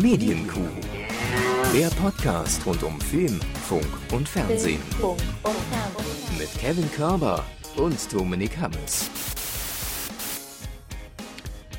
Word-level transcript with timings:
Medienkuh. 0.00 0.60
Der 1.74 1.88
Podcast 1.88 2.64
rund 2.64 2.82
um 2.82 2.98
Film, 3.00 3.38
Funk 3.68 3.84
und 4.12 4.26
Fernsehen. 4.26 4.80
Mit 6.38 6.48
Kevin 6.58 6.90
Körber 6.92 7.44
und 7.76 8.10
Dominik 8.10 8.56
Hammes. 8.58 9.10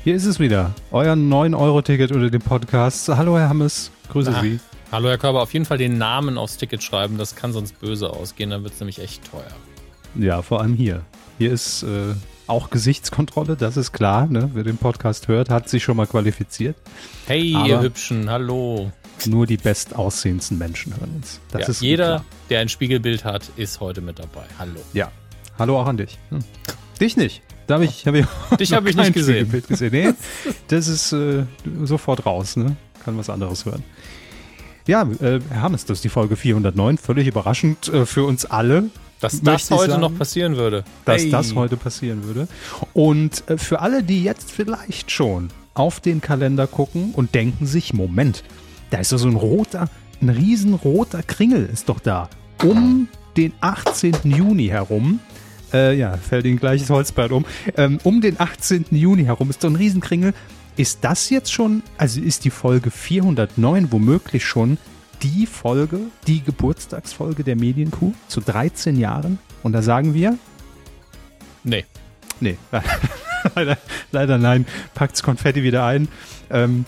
Hier 0.04 0.14
ist 0.14 0.26
es 0.26 0.38
wieder, 0.38 0.72
euer 0.92 1.14
9-Euro-Ticket 1.14 2.12
unter 2.12 2.30
dem 2.30 2.42
Podcast. 2.42 3.08
Hallo 3.08 3.36
Herr 3.36 3.48
Hammes, 3.48 3.90
grüße 4.10 4.32
Ah, 4.32 4.40
Sie. 4.40 4.60
Hallo 4.92 5.08
Herr 5.08 5.18
Körber, 5.18 5.42
auf 5.42 5.52
jeden 5.52 5.64
Fall 5.64 5.78
den 5.78 5.98
Namen 5.98 6.38
aufs 6.38 6.56
Ticket 6.58 6.82
schreiben, 6.84 7.18
das 7.18 7.34
kann 7.34 7.52
sonst 7.52 7.80
böse 7.80 8.08
ausgehen, 8.10 8.50
dann 8.50 8.62
wird 8.62 8.74
es 8.74 8.80
nämlich 8.80 9.00
echt 9.00 9.28
teuer. 9.32 9.42
Ja, 10.14 10.42
vor 10.42 10.60
allem 10.60 10.74
hier. 10.74 11.02
Hier 11.38 11.50
ist 11.50 11.82
äh, 11.82 12.14
auch 12.46 12.70
Gesichtskontrolle, 12.70 13.56
das 13.56 13.76
ist 13.76 13.92
klar. 13.92 14.26
Ne? 14.26 14.50
Wer 14.54 14.64
den 14.64 14.76
Podcast 14.76 15.28
hört, 15.28 15.50
hat 15.50 15.68
sich 15.68 15.82
schon 15.82 15.96
mal 15.96 16.06
qualifiziert. 16.06 16.76
Hey, 17.26 17.54
Aber- 17.56 17.68
ihr 17.68 17.80
Hübschen, 17.80 18.30
hallo. 18.30 18.90
Nur 19.26 19.46
die 19.46 19.56
bestaussehendsten 19.56 20.58
Menschen 20.58 20.94
hören 20.98 21.12
uns. 21.16 21.40
Das 21.52 21.62
ja, 21.62 21.68
ist 21.68 21.80
jeder, 21.82 22.24
der 22.50 22.58
ein 22.60 22.68
Spiegelbild 22.68 23.24
hat, 23.24 23.50
ist 23.56 23.78
heute 23.80 24.00
mit 24.00 24.18
dabei. 24.18 24.44
Hallo. 24.58 24.80
Ja. 24.92 25.12
Hallo 25.58 25.78
auch 25.80 25.86
an 25.86 25.96
dich. 25.96 26.18
Hm. 26.30 26.40
Dich 27.00 27.16
nicht. 27.16 27.42
Da 27.68 27.74
habe 27.74 27.84
ich, 27.84 28.04
hab 28.06 28.14
ich 28.14 28.26
Dich 28.58 28.70
noch 28.70 28.78
hab 28.78 28.86
ich 28.86 28.96
nicht 28.96 29.12
gesehen. 29.12 29.34
Spiegelbild 29.46 29.68
gesehen. 29.68 29.92
Nee, 29.92 30.12
das 30.68 30.88
ist 30.88 31.12
äh, 31.12 31.44
sofort 31.84 32.26
raus. 32.26 32.56
Ne? 32.56 32.74
Kann 33.04 33.16
was 33.16 33.30
anderes 33.30 33.64
hören. 33.64 33.84
Ja, 34.88 35.02
äh, 35.20 35.38
Herr 35.48 35.62
Hammes, 35.62 35.84
das 35.84 35.98
ist 35.98 36.04
die 36.04 36.08
Folge 36.08 36.34
409. 36.34 36.98
Völlig 36.98 37.28
überraschend 37.28 37.88
äh, 37.88 38.06
für 38.06 38.24
uns 38.24 38.44
alle. 38.44 38.90
Dass 39.22 39.40
das 39.40 39.70
heute 39.70 39.92
sagen, 39.92 40.00
noch 40.00 40.16
passieren 40.16 40.56
würde. 40.56 40.84
dass 41.04 41.22
Hey. 41.22 41.30
das 41.30 41.54
heute 41.54 41.76
passieren 41.76 42.24
würde. 42.24 42.48
Und 42.92 43.48
äh, 43.48 43.56
für 43.56 43.80
alle, 43.80 44.02
die 44.02 44.22
jetzt 44.24 44.50
vielleicht 44.50 45.10
schon 45.10 45.48
auf 45.74 46.00
den 46.00 46.20
Kalender 46.20 46.66
gucken 46.66 47.12
und 47.14 47.34
denken 47.34 47.66
sich, 47.66 47.94
Moment, 47.94 48.42
da 48.90 48.98
ist 48.98 49.12
doch 49.12 49.18
so 49.18 49.28
ein 49.28 49.36
roter, 49.36 49.88
ein 50.20 50.28
riesenroter 50.28 51.22
Kringel 51.22 51.68
ist 51.72 51.88
doch 51.88 52.00
da. 52.00 52.28
Um 52.62 53.08
den 53.36 53.52
18. 53.60 54.16
Juni 54.24 54.66
herum, 54.66 55.20
äh, 55.72 55.96
ja, 55.96 56.16
fällt 56.16 56.44
Ihnen 56.44 56.58
gleiches 56.58 56.90
Holzbrett 56.90 57.32
um, 57.32 57.46
ähm, 57.76 57.98
um 58.02 58.20
den 58.20 58.38
18. 58.38 58.86
Juni 58.90 59.24
herum 59.24 59.50
ist 59.50 59.64
doch 59.64 59.70
ein 59.70 59.76
Riesenkringel. 59.76 60.34
Ist 60.76 60.98
das 61.02 61.30
jetzt 61.30 61.52
schon, 61.52 61.82
also 61.96 62.20
ist 62.20 62.44
die 62.44 62.50
Folge 62.50 62.90
409 62.90 63.92
womöglich 63.92 64.44
schon 64.44 64.78
die 65.22 65.46
Folge, 65.46 66.00
die 66.26 66.42
Geburtstagsfolge 66.42 67.44
der 67.44 67.56
Medienkuh 67.56 68.12
zu 68.28 68.40
13 68.40 68.98
Jahren? 68.98 69.38
Und 69.62 69.72
da 69.72 69.82
sagen 69.82 70.14
wir, 70.14 70.38
Nee. 71.64 71.84
Nee, 72.40 72.56
leider, 73.54 73.78
leider 74.10 74.38
nein. 74.38 74.66
Packt's 74.94 75.22
Konfetti 75.22 75.62
wieder 75.62 75.84
ein. 75.84 76.08
Ähm, 76.50 76.84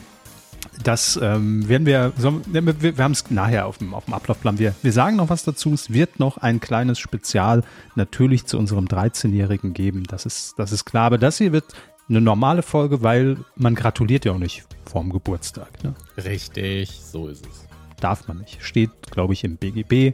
das 0.83 1.19
ähm, 1.23 1.69
werden 1.69 1.87
wir, 1.87 2.13
ne, 2.51 2.81
wir, 2.81 2.97
wir 2.97 3.05
haben 3.05 3.13
es 3.13 3.31
nachher 3.31 3.67
auf 3.67 3.79
dem, 3.79 3.95
auf 3.95 4.07
dem 4.07 4.15
Ablaufplan. 4.15 4.59
Wir, 4.59 4.75
wir 4.83 4.93
sagen 4.93 5.17
noch 5.17 5.29
was 5.29 5.45
dazu. 5.45 5.73
Es 5.73 5.93
wird 5.93 6.19
noch 6.19 6.39
ein 6.39 6.59
kleines 6.59 6.99
Spezial 6.99 7.63
natürlich 7.95 8.47
zu 8.47 8.59
unserem 8.59 8.87
13-Jährigen 8.87 9.75
geben. 9.75 10.05
Das 10.05 10.27
ist, 10.27 10.55
das 10.59 10.73
ist 10.73 10.85
klar. 10.85 11.05
Aber 11.05 11.19
das 11.19 11.39
hier 11.39 11.53
wird 11.53 11.67
eine 12.09 12.21
normale 12.21 12.63
Folge, 12.63 13.03
weil 13.03 13.37
man 13.55 13.77
gratuliert 13.77 14.25
ja 14.25 14.33
auch 14.33 14.39
nicht 14.39 14.65
vorm 14.85 15.11
Geburtstag. 15.11 15.85
Ne? 15.85 15.95
Richtig, 16.17 16.91
so 16.91 17.29
ist 17.29 17.47
es. 17.47 17.64
Darf 18.05 18.29
man 18.29 18.37
nicht. 18.37 18.59
Steht, 18.63 18.91
glaube 19.11 19.33
ich, 19.33 19.45
im 19.45 19.57
BGB. 19.57 20.13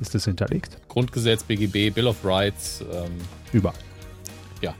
Ist 0.00 0.14
das 0.14 0.26
hinterlegt? 0.26 0.76
Grundgesetz, 0.86 1.42
BGB, 1.42 1.90
Bill 1.92 2.06
of 2.06 2.16
Rights, 2.22 2.84
ähm, 2.92 3.10
Überall. 3.52 3.74
ja. 4.62 4.72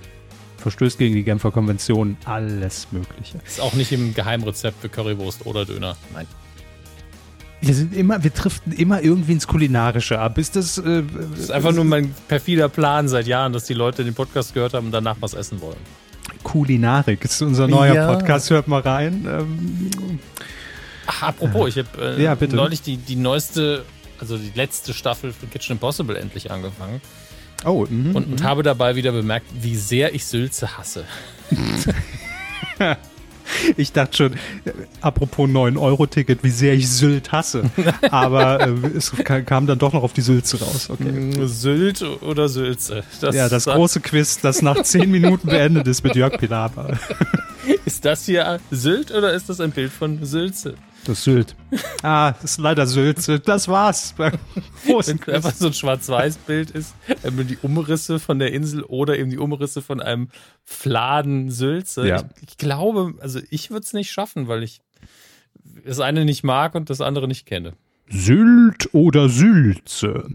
Verstößt 0.59 0.97
gegen 0.97 1.17
die 1.17 1.25
Genfer 1.25 1.51
Konvention, 1.51 2.17
alles 2.25 2.87
Mögliche. 2.93 3.39
Ist 3.45 3.61
auch 3.61 3.73
nicht 3.75 3.91
im 3.91 4.15
Geheimrezept 4.15 4.81
für 4.81 4.89
Currywurst 4.89 5.45
oder 5.45 5.65
Döner. 5.65 5.97
Nein. 6.15 6.27
Wir 7.63 7.75
sind 7.75 7.93
immer, 7.97 8.23
wir 8.23 8.31
driften 8.31 8.73
immer 8.73 9.03
irgendwie 9.03 9.33
ins 9.33 9.49
Kulinarische 9.49 10.21
ab. 10.21 10.39
Ist 10.39 10.55
das, 10.55 10.79
äh, 10.79 11.03
Das 11.33 11.41
ist 11.41 11.51
einfach 11.51 11.73
nur 11.73 11.85
mein 11.85 12.15
perfider 12.29 12.69
Plan 12.69 13.09
seit 13.09 13.27
Jahren, 13.27 13.53
dass 13.55 13.65
die 13.65 13.75
Leute 13.75 14.05
den 14.05 14.15
Podcast 14.15 14.55
gehört 14.55 14.73
haben 14.75 14.87
und 14.87 14.93
danach 14.93 15.17
was 15.19 15.35
essen 15.35 15.61
wollen. 15.61 15.79
Kulinarik? 16.45 17.25
Ist 17.25 17.43
unser 17.43 17.67
neuer 17.67 17.95
Ja. 17.95 18.13
Podcast, 18.15 18.51
hört 18.51 18.69
mal 18.69 18.83
rein. 18.83 19.27
Ähm, 19.29 19.91
Ach, 21.07 21.23
apropos, 21.23 21.69
ich 21.69 21.85
habe 21.85 22.17
äh, 22.19 22.23
Ja, 22.23 22.37
neulich 22.53 22.83
die, 22.83 22.97
die 22.97 23.17
neueste, 23.17 23.85
also 24.19 24.37
die 24.37 24.53
letzte 24.55 24.95
Staffel 24.95 25.33
von 25.33 25.51
Kitchen 25.51 25.73
Impossible 25.73 26.17
endlich 26.17 26.51
angefangen 26.51 27.01
oh, 27.65 27.87
mhm. 27.89 28.15
und, 28.15 28.27
und 28.27 28.43
habe 28.43 28.63
dabei 28.63 28.97
wieder 28.97 29.13
bemerkt, 29.13 29.47
wie 29.61 29.77
sehr 29.77 30.15
ich 30.15 30.27
Sülze 30.27 30.77
hasse. 30.77 31.05
ich 33.77 33.93
dachte 33.93 34.17
schon, 34.17 34.33
äh, 34.33 34.73
apropos 35.01 35.49
9-Euro-Ticket, 35.49 36.43
wie 36.43 36.51
sehr 36.51 36.75
ich 36.75 36.89
Sylt 36.89 37.33
hasse. 37.33 37.71
Aber 38.11 38.61
äh, 38.67 38.73
es 38.97 39.13
ka- 39.13 39.43
kam 39.43 39.67
dann 39.67 39.79
doch 39.79 39.93
noch 39.93 40.03
auf 40.03 40.13
die 40.13 40.21
Sülze 40.21 40.61
raus. 40.61 40.91
Okay. 40.91 41.47
Sylt 41.47 42.03
oder 42.03 42.49
Sülze? 42.49 43.05
Das 43.21 43.35
Ja, 43.35 43.49
das 43.49 43.65
große 43.65 44.01
Quiz, 44.01 44.41
das 44.41 44.63
nach 44.63 44.83
10 44.83 45.11
Minuten 45.11 45.49
beendet 45.49 45.87
ist 45.87 46.05
mit 46.05 46.17
Jörg 46.17 46.39
Pilawa. 46.39 46.99
Ist 47.85 48.05
das 48.05 48.27
hier 48.27 48.61
Sylt 48.71 49.11
oder 49.11 49.33
ist 49.33 49.49
das 49.49 49.61
ein 49.61 49.73
Bild 49.73 49.91
von 49.91 50.25
Sülze? 50.25 50.75
Das 51.07 51.19
ist 51.19 51.25
Sylt. 51.25 51.55
Ah, 52.03 52.33
das 52.33 52.53
ist 52.53 52.59
leider 52.59 52.87
Sülze. 52.87 53.39
Das 53.39 53.69
war's. 53.69 54.15
Wenn 54.19 54.35
einfach 55.33 55.55
so 55.55 55.69
ein 55.69 55.73
Schwarz-Weiß-Bild 55.73 56.73
ist, 56.73 56.97
ähm, 57.23 57.47
die 57.47 57.59
Umrisse 57.63 58.19
von 58.19 58.41
der 58.41 58.53
Insel 58.53 58.83
oder 58.83 59.17
eben 59.17 59.31
die 59.31 59.39
Umrisse 59.39 59.83
von 59.83 60.01
einem 60.01 60.31
Fladen 60.65 61.51
Sülze. 61.51 62.09
Ja. 62.09 62.25
Ich, 62.41 62.49
ich 62.49 62.57
glaube, 62.59 63.15
also 63.21 63.41
ich 63.51 63.71
würde 63.71 63.85
es 63.85 63.93
nicht 63.93 64.11
schaffen, 64.11 64.49
weil 64.49 64.65
ich 64.65 64.81
das 65.85 66.01
eine 66.01 66.25
nicht 66.25 66.43
mag 66.43 66.75
und 66.75 66.91
das 66.91 67.01
andere 67.01 67.29
nicht 67.29 67.47
kenne. 67.47 67.75
Sylt 68.09 68.93
oder 68.93 69.29
Sülze. 69.29 70.29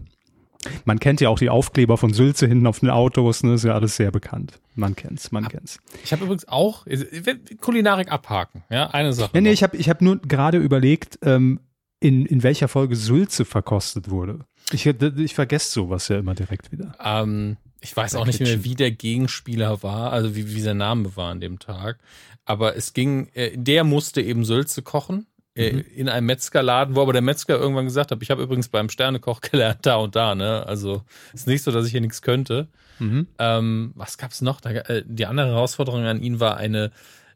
Man 0.84 1.00
kennt 1.00 1.20
ja 1.20 1.28
auch 1.28 1.38
die 1.38 1.50
Aufkleber 1.50 1.96
von 1.96 2.12
Sülze 2.12 2.46
hinten 2.46 2.66
auf 2.66 2.80
den 2.80 2.90
Autos, 2.90 3.42
ne? 3.42 3.54
Ist 3.54 3.64
ja 3.64 3.74
alles 3.74 3.96
sehr 3.96 4.10
bekannt. 4.10 4.60
Man 4.74 4.94
kennt's, 4.94 5.32
man 5.32 5.48
kennt's. 5.48 5.78
Ich 6.04 6.12
habe 6.12 6.24
übrigens 6.24 6.46
auch 6.48 6.86
ich 6.86 7.26
will 7.26 7.40
Kulinarik 7.60 8.10
abhaken. 8.10 8.62
Ja, 8.70 8.90
eine 8.90 9.12
Sache. 9.12 9.30
Nee, 9.34 9.40
nee, 9.40 9.48
noch. 9.48 9.54
ich 9.54 9.62
habe 9.62 9.76
ich 9.76 9.88
hab 9.88 10.00
nur 10.00 10.18
gerade 10.18 10.58
überlegt, 10.58 11.18
ähm, 11.22 11.60
in, 12.00 12.26
in 12.26 12.42
welcher 12.42 12.68
Folge 12.68 12.96
Sülze 12.96 13.44
verkostet 13.44 14.10
wurde. 14.10 14.40
Ich, 14.72 14.86
ich 14.86 15.34
vergesse 15.34 15.70
sowas 15.72 16.08
ja 16.08 16.18
immer 16.18 16.34
direkt 16.34 16.72
wieder. 16.72 16.94
Ähm, 17.02 17.56
ich 17.80 17.96
weiß 17.96 18.14
auch 18.14 18.26
nicht 18.26 18.40
mehr, 18.40 18.64
wie 18.64 18.74
der 18.74 18.90
Gegenspieler 18.90 19.82
war, 19.82 20.12
also 20.12 20.36
wie, 20.36 20.54
wie 20.54 20.60
sein 20.60 20.76
Name 20.76 21.16
war 21.16 21.30
an 21.30 21.40
dem 21.40 21.58
Tag. 21.58 21.98
Aber 22.44 22.76
es 22.76 22.92
ging, 22.92 23.28
äh, 23.34 23.56
der 23.56 23.84
musste 23.84 24.20
eben 24.20 24.44
Sülze 24.44 24.82
kochen 24.82 25.26
Mhm. 25.56 25.84
in 25.94 26.08
einem 26.08 26.26
Metzgerladen, 26.26 26.94
wo 26.96 27.02
aber 27.02 27.12
der 27.12 27.20
Metzger 27.22 27.58
irgendwann 27.58 27.84
gesagt 27.84 28.10
hat, 28.10 28.22
ich 28.22 28.30
habe 28.30 28.42
übrigens 28.42 28.68
beim 28.68 28.88
Sternekoch 28.88 29.40
gelernt, 29.50 29.80
da 29.82 29.96
und 29.96 30.16
da, 30.16 30.34
ne? 30.34 30.66
Also 30.66 31.02
ist 31.34 31.46
nicht 31.46 31.62
so, 31.62 31.70
dass 31.72 31.84
ich 31.86 31.92
hier 31.92 32.00
nichts 32.00 32.22
könnte. 32.22 32.68
Mhm. 32.98 33.26
Ähm, 33.38 33.92
was 33.94 34.16
gab's 34.18 34.40
noch? 34.40 34.60
Da, 34.60 34.70
äh, 34.70 35.02
die 35.06 35.26
andere 35.26 35.48
Herausforderung 35.48 36.04
an 36.04 36.22
ihn 36.22 36.40
war 36.40 36.56
eine 36.56 36.90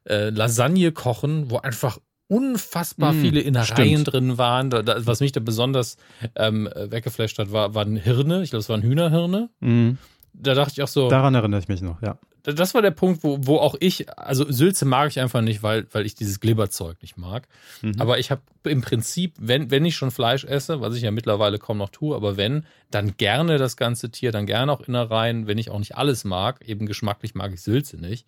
äh, 0.09 0.31
Lasagne 0.31 0.93
kochen, 0.93 1.50
wo 1.50 1.59
einfach 1.59 1.99
unfassbar 2.28 3.12
Mm, 3.12 3.21
viele 3.21 3.41
Innereien 3.41 4.00
stimmt. 4.00 4.12
drin 4.12 4.38
waren. 4.38 4.71
Da, 4.71 4.82
da, 4.82 5.06
was 5.06 5.21
mich 5.21 5.32
da 5.32 5.41
besonders 5.41 5.97
ähm, 6.34 6.69
weggeflasht 6.75 7.38
hat, 7.38 7.53
war, 7.53 7.75
waren 7.75 7.97
Hirne. 7.97 8.43
Ich 8.43 8.50
glaube, 8.50 8.60
es 8.60 8.69
waren 8.69 8.82
Hühnerhirne. 8.82 9.50
Mhm. 9.60 9.99
Da 10.32 10.55
dachte 10.55 10.72
ich 10.72 10.82
auch 10.82 10.88
so, 10.88 11.09
Daran 11.09 11.34
erinnere 11.34 11.60
ich 11.60 11.69
mich 11.69 11.82
noch, 11.82 12.03
ja. 12.03 12.19
Das 12.52 12.74
war 12.74 12.82
der 12.82 12.92
Punkt, 12.92 13.24
wo, 13.24 13.38
wo 13.40 13.56
auch 13.58 13.74
ich, 13.80 14.08
also 14.18 14.50
Sülze 14.50 14.84
mag 14.84 15.08
ich 15.08 15.20
einfach 15.20 15.40
nicht, 15.40 15.62
weil, 15.62 15.86
weil 15.92 16.06
ich 16.06 16.14
dieses 16.14 16.40
Glibberzeug 16.40 17.00
nicht 17.02 17.16
mag. 17.16 17.48
Mhm. 17.82 17.94
Aber 17.98 18.18
ich 18.18 18.30
habe 18.30 18.42
im 18.64 18.82
Prinzip, 18.82 19.34
wenn, 19.38 19.70
wenn 19.70 19.84
ich 19.84 19.96
schon 19.96 20.10
Fleisch 20.10 20.44
esse, 20.44 20.80
was 20.80 20.94
ich 20.94 21.02
ja 21.02 21.10
mittlerweile 21.10 21.58
kaum 21.58 21.78
noch 21.78 21.90
tue, 21.90 22.14
aber 22.14 22.36
wenn, 22.36 22.64
dann 22.90 23.16
gerne 23.16 23.58
das 23.58 23.76
ganze 23.76 24.10
Tier, 24.10 24.32
dann 24.32 24.46
gerne 24.46 24.72
auch 24.72 24.80
Innereien, 24.80 25.46
wenn 25.46 25.58
ich 25.58 25.70
auch 25.70 25.78
nicht 25.78 25.96
alles 25.96 26.24
mag, 26.24 26.66
eben 26.66 26.86
geschmacklich 26.86 27.34
mag 27.34 27.52
ich 27.52 27.62
Sülze 27.62 27.96
nicht. 27.96 28.26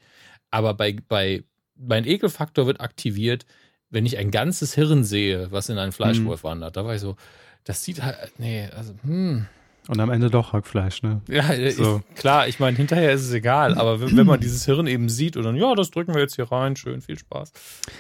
Aber 0.51 0.75
bei, 0.75 0.97
bei, 1.09 1.45
mein 1.77 2.07
Ekelfaktor 2.07 2.67
wird 2.67 2.81
aktiviert, 2.81 3.47
wenn 3.91 4.05
ich 4.05 4.19
ein 4.19 4.31
ganzes 4.31 4.75
Hirn 4.75 5.05
sehe, 5.05 5.51
was 5.51 5.69
in 5.69 5.79
einen 5.79 5.93
Fleischwolf 5.93 6.45
wandert. 6.45 6.77
Da 6.77 6.85
war 6.85 6.95
ich 6.95 7.01
so, 7.01 7.17
das 7.65 7.85
sieht 7.85 8.03
halt, 8.03 8.39
nee, 8.39 8.69
also, 8.75 8.95
hm. 9.03 9.47
Und 9.89 10.01
am 10.01 10.11
Ende 10.11 10.29
doch 10.29 10.53
Hackfleisch, 10.53 11.03
ne? 11.03 11.23
Ja, 11.29 11.45
So. 11.71 12.03
ich, 12.11 12.15
klar, 12.15 12.47
ich 12.47 12.61
meine, 12.61 12.77
hinterher 12.77 13.11
ist 13.13 13.23
es 13.23 13.33
egal, 13.33 13.77
aber 13.79 14.01
wenn, 14.03 14.15
wenn 14.19 14.27
man 14.27 14.39
dieses 14.39 14.67
Hirn 14.67 14.87
eben 14.87 15.09
sieht 15.09 15.37
und 15.39 15.45
dann, 15.45 15.57
ja, 15.57 15.75
das 15.75 15.91
drücken 15.91 16.13
wir 16.13 16.21
jetzt 16.21 16.37
hier 16.37 16.53
rein, 16.53 16.77
schön, 16.77 17.01
viel 17.01 17.19
Spaß. 17.19 17.53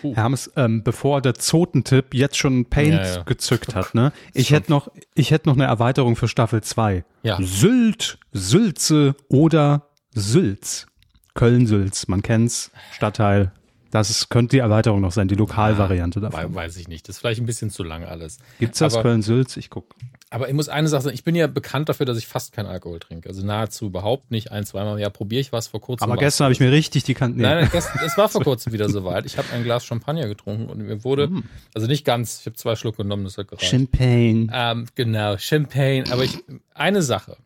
Uh, 0.03 0.15
Herr 0.15 0.25
Hammes, 0.25 0.53
ähm, 0.57 0.85
bevor 0.85 1.23
der 1.23 1.35
Zotentipp 1.35 2.13
jetzt 2.13 2.37
schon 2.37 2.67
Paint 2.67 2.93
Ja, 2.93 3.07
ja. 3.17 3.23
gezückt 3.23 3.75
hat, 3.75 3.95
ne? 3.95 4.13
Ich 4.35 4.51
hätte 4.51 4.71
noch, 4.71 4.89
ich 5.15 5.31
hätte 5.31 5.49
noch 5.49 5.57
eine 5.57 5.65
Erweiterung 5.65 6.15
für 6.15 6.29
Staffel 6.29 6.63
2. 6.63 7.05
Ja. 7.23 7.39
Sylt, 7.41 8.19
Sülze 8.33 9.17
oder 9.29 9.89
Sülz. 10.15 10.87
Köln-Sülz, 11.35 12.09
man 12.09 12.21
kennt's. 12.23 12.71
Stadtteil, 12.93 13.53
Das 13.91 14.11
ist, 14.11 14.29
könnte 14.29 14.57
die 14.57 14.59
Erweiterung 14.59 15.01
noch 15.01 15.13
sein, 15.13 15.29
die 15.29 15.37
Lokalvariante 15.37 16.21
ja, 16.21 16.29
davon. 16.29 16.55
Weiß 16.55 16.77
ich 16.77 16.89
nicht. 16.89 17.09
Das 17.09 17.17
ist 17.17 17.21
vielleicht 17.21 17.41
ein 17.41 17.47
bisschen 17.47 17.71
zu 17.71 17.83
lang 17.83 18.05
alles. 18.05 18.39
Gibt's 18.59 18.81
das 18.81 19.01
Köln-Sülz? 19.01 19.57
Ich 19.57 19.71
gucke. 19.71 19.95
Aber 20.31 20.49
ich 20.49 20.55
muss 20.55 20.69
eine 20.69 20.89
Sache 20.89 21.03
sagen, 21.03 21.15
ich 21.15 21.25
bin 21.25 21.35
ja 21.35 21.47
bekannt 21.47 21.89
dafür, 21.89 22.05
dass 22.05 22.19
ich 22.19 22.27
fast 22.27 22.53
keinen 22.53 22.67
Alkohol 22.67 22.99
trinke. 22.99 23.31
Also 23.31 23.45
nahezu 23.45 23.87
überhaupt 23.87 24.31
nicht. 24.31 24.53
Ein, 24.53 24.67
zweimal 24.67 24.95
im 24.95 24.99
Jahr 24.99 25.11
probiere 25.11 25.41
ich 25.41 25.53
was 25.53 25.69
vor 25.69 25.81
kurzem. 25.81 26.05
Aber 26.05 26.19
gestern 26.19 26.45
habe 26.45 26.53
ich 26.53 26.61
mir 26.61 26.71
richtig 26.71 27.05
die 27.05 27.15
Kanten. 27.15 27.41
Nein, 27.41 27.63
nein 27.63 27.69
gestern, 27.73 28.05
es 28.05 28.17
war 28.19 28.29
vor 28.29 28.43
kurzem 28.45 28.73
wieder 28.75 28.91
soweit. 28.91 29.25
Ich 29.25 29.39
habe 29.39 29.51
ein 29.53 29.65
Glas 29.65 29.87
Champagner 29.87 30.29
getrunken 30.29 30.69
und 30.69 30.79
mir 30.79 31.03
wurde, 31.03 31.29
mm. 31.29 31.45
also 31.75 31.87
nicht 31.87 32.05
ganz, 32.05 32.41
ich 32.41 32.47
habe 32.47 32.57
zwei 32.57 32.77
Schluck 32.77 32.99
genommen, 32.99 33.25
das 33.25 33.39
hat 33.39 33.49
gereicht. 33.49 33.71
Champagne. 33.71 34.49
Ähm, 34.53 34.87
genau, 34.95 35.39
Champagne. 35.39 36.05
Aber 36.11 36.25
ich, 36.25 36.39
eine 36.75 37.01
Sache. 37.01 37.39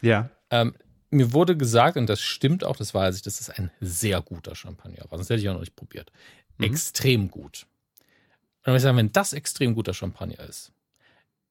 Ja. 0.00 0.30
Ähm, 0.50 0.74
mir 1.10 1.32
wurde 1.32 1.56
gesagt, 1.56 1.96
und 1.96 2.08
das 2.08 2.20
stimmt 2.20 2.62
auch, 2.62 2.76
das 2.76 2.94
weiß 2.94 3.16
ich, 3.16 3.22
dass 3.22 3.40
es 3.40 3.50
ein 3.50 3.70
sehr 3.80 4.20
guter 4.20 4.54
Champagner 4.54 5.04
war. 5.08 5.18
Sonst 5.18 5.30
hätte 5.30 5.40
ich 5.40 5.48
auch 5.48 5.54
noch 5.54 5.60
nicht 5.60 5.74
probiert. 5.74 6.12
Mhm. 6.58 6.66
Extrem 6.66 7.30
gut. 7.30 7.66
Und 8.58 8.66
dann 8.66 8.72
würde 8.72 8.76
ich 8.76 8.82
sagen, 8.82 8.96
wenn 8.98 9.12
das 9.12 9.32
extrem 9.32 9.74
guter 9.74 9.94
Champagner 9.94 10.40
ist, 10.40 10.72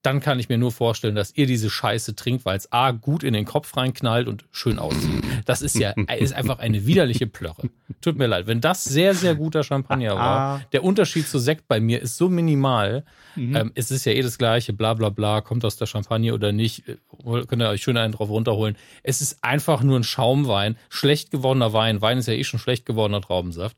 dann 0.03 0.19
kann 0.19 0.39
ich 0.39 0.47
mir 0.47 0.57
nur 0.57 0.71
vorstellen, 0.71 1.15
dass 1.15 1.35
ihr 1.35 1.47
diese 1.47 1.69
Scheiße 1.69 2.15
trinkt, 2.15 2.45
weil 2.45 2.55
es 2.55 2.71
A 2.71 2.91
gut 2.91 3.23
in 3.23 3.33
den 3.33 3.45
Kopf 3.45 3.75
reinknallt 3.75 4.27
und 4.27 4.45
schön 4.51 4.79
aussieht. 4.79 5.23
Das 5.45 5.61
ist 5.61 5.77
ja 5.77 5.91
ist 6.17 6.33
einfach 6.33 6.59
eine 6.59 6.85
widerliche 6.85 7.27
Plörre. 7.27 7.69
Tut 7.99 8.17
mir 8.17 8.27
leid. 8.27 8.47
Wenn 8.47 8.61
das 8.61 8.83
sehr, 8.83 9.15
sehr 9.15 9.35
guter 9.35 9.63
Champagner 9.63 10.15
war, 10.15 10.61
der 10.71 10.83
Unterschied 10.83 11.27
zu 11.27 11.39
Sekt 11.39 11.67
bei 11.67 11.79
mir 11.79 12.01
ist 12.01 12.17
so 12.17 12.29
minimal. 12.29 13.03
Mhm. 13.35 13.55
Ähm, 13.55 13.71
es 13.75 13.91
ist 13.91 14.05
ja 14.05 14.13
eh 14.13 14.21
das 14.21 14.37
Gleiche, 14.37 14.71
bla 14.71 14.93
bla 14.93 15.09
bla, 15.09 15.41
kommt 15.41 15.65
aus 15.65 15.77
der 15.77 15.87
Champagne 15.87 16.33
oder 16.33 16.51
nicht, 16.51 16.87
äh, 16.87 16.97
könnt 17.45 17.61
ihr 17.61 17.69
euch 17.69 17.81
schön 17.81 17.97
einen 17.97 18.13
drauf 18.13 18.29
runterholen. 18.29 18.77
Es 19.03 19.21
ist 19.21 19.43
einfach 19.43 19.83
nur 19.83 19.99
ein 19.99 20.03
Schaumwein, 20.03 20.77
schlecht 20.89 21.31
gewordener 21.31 21.73
Wein. 21.73 22.01
Wein 22.01 22.17
ist 22.17 22.27
ja 22.27 22.33
eh 22.33 22.43
schon 22.43 22.59
schlecht 22.59 22.85
gewordener 22.85 23.21
Traubensaft 23.21 23.75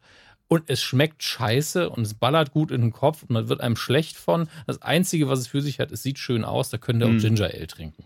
und 0.50 0.64
es 0.68 0.82
schmeckt 0.82 1.24
scheiße 1.24 1.90
und 1.90 2.02
es 2.02 2.16
ballert 2.16 2.52
gut 2.52 2.72
in 2.72 2.82
den 2.82 2.92
Kopf 2.92 3.22
und 3.22 3.30
man 3.30 3.48
wird 3.48 3.62
einem 3.62 3.78
schlecht 3.78 4.18
von. 4.18 4.50
Das 4.68 4.82
Einzige, 4.82 5.30
was 5.30 5.40
es 5.40 5.48
für 5.48 5.62
sich 5.62 5.80
hat, 5.80 5.92
es 5.92 6.04
sieht 6.04 6.20
schön 6.20 6.44
aus, 6.44 6.70
da 6.70 6.78
könnt 6.78 7.02
ihr 7.02 7.06
auch 7.06 7.12
mm. 7.12 7.20
Ginger 7.20 7.46
Ale 7.46 7.68
trinken. 7.68 8.04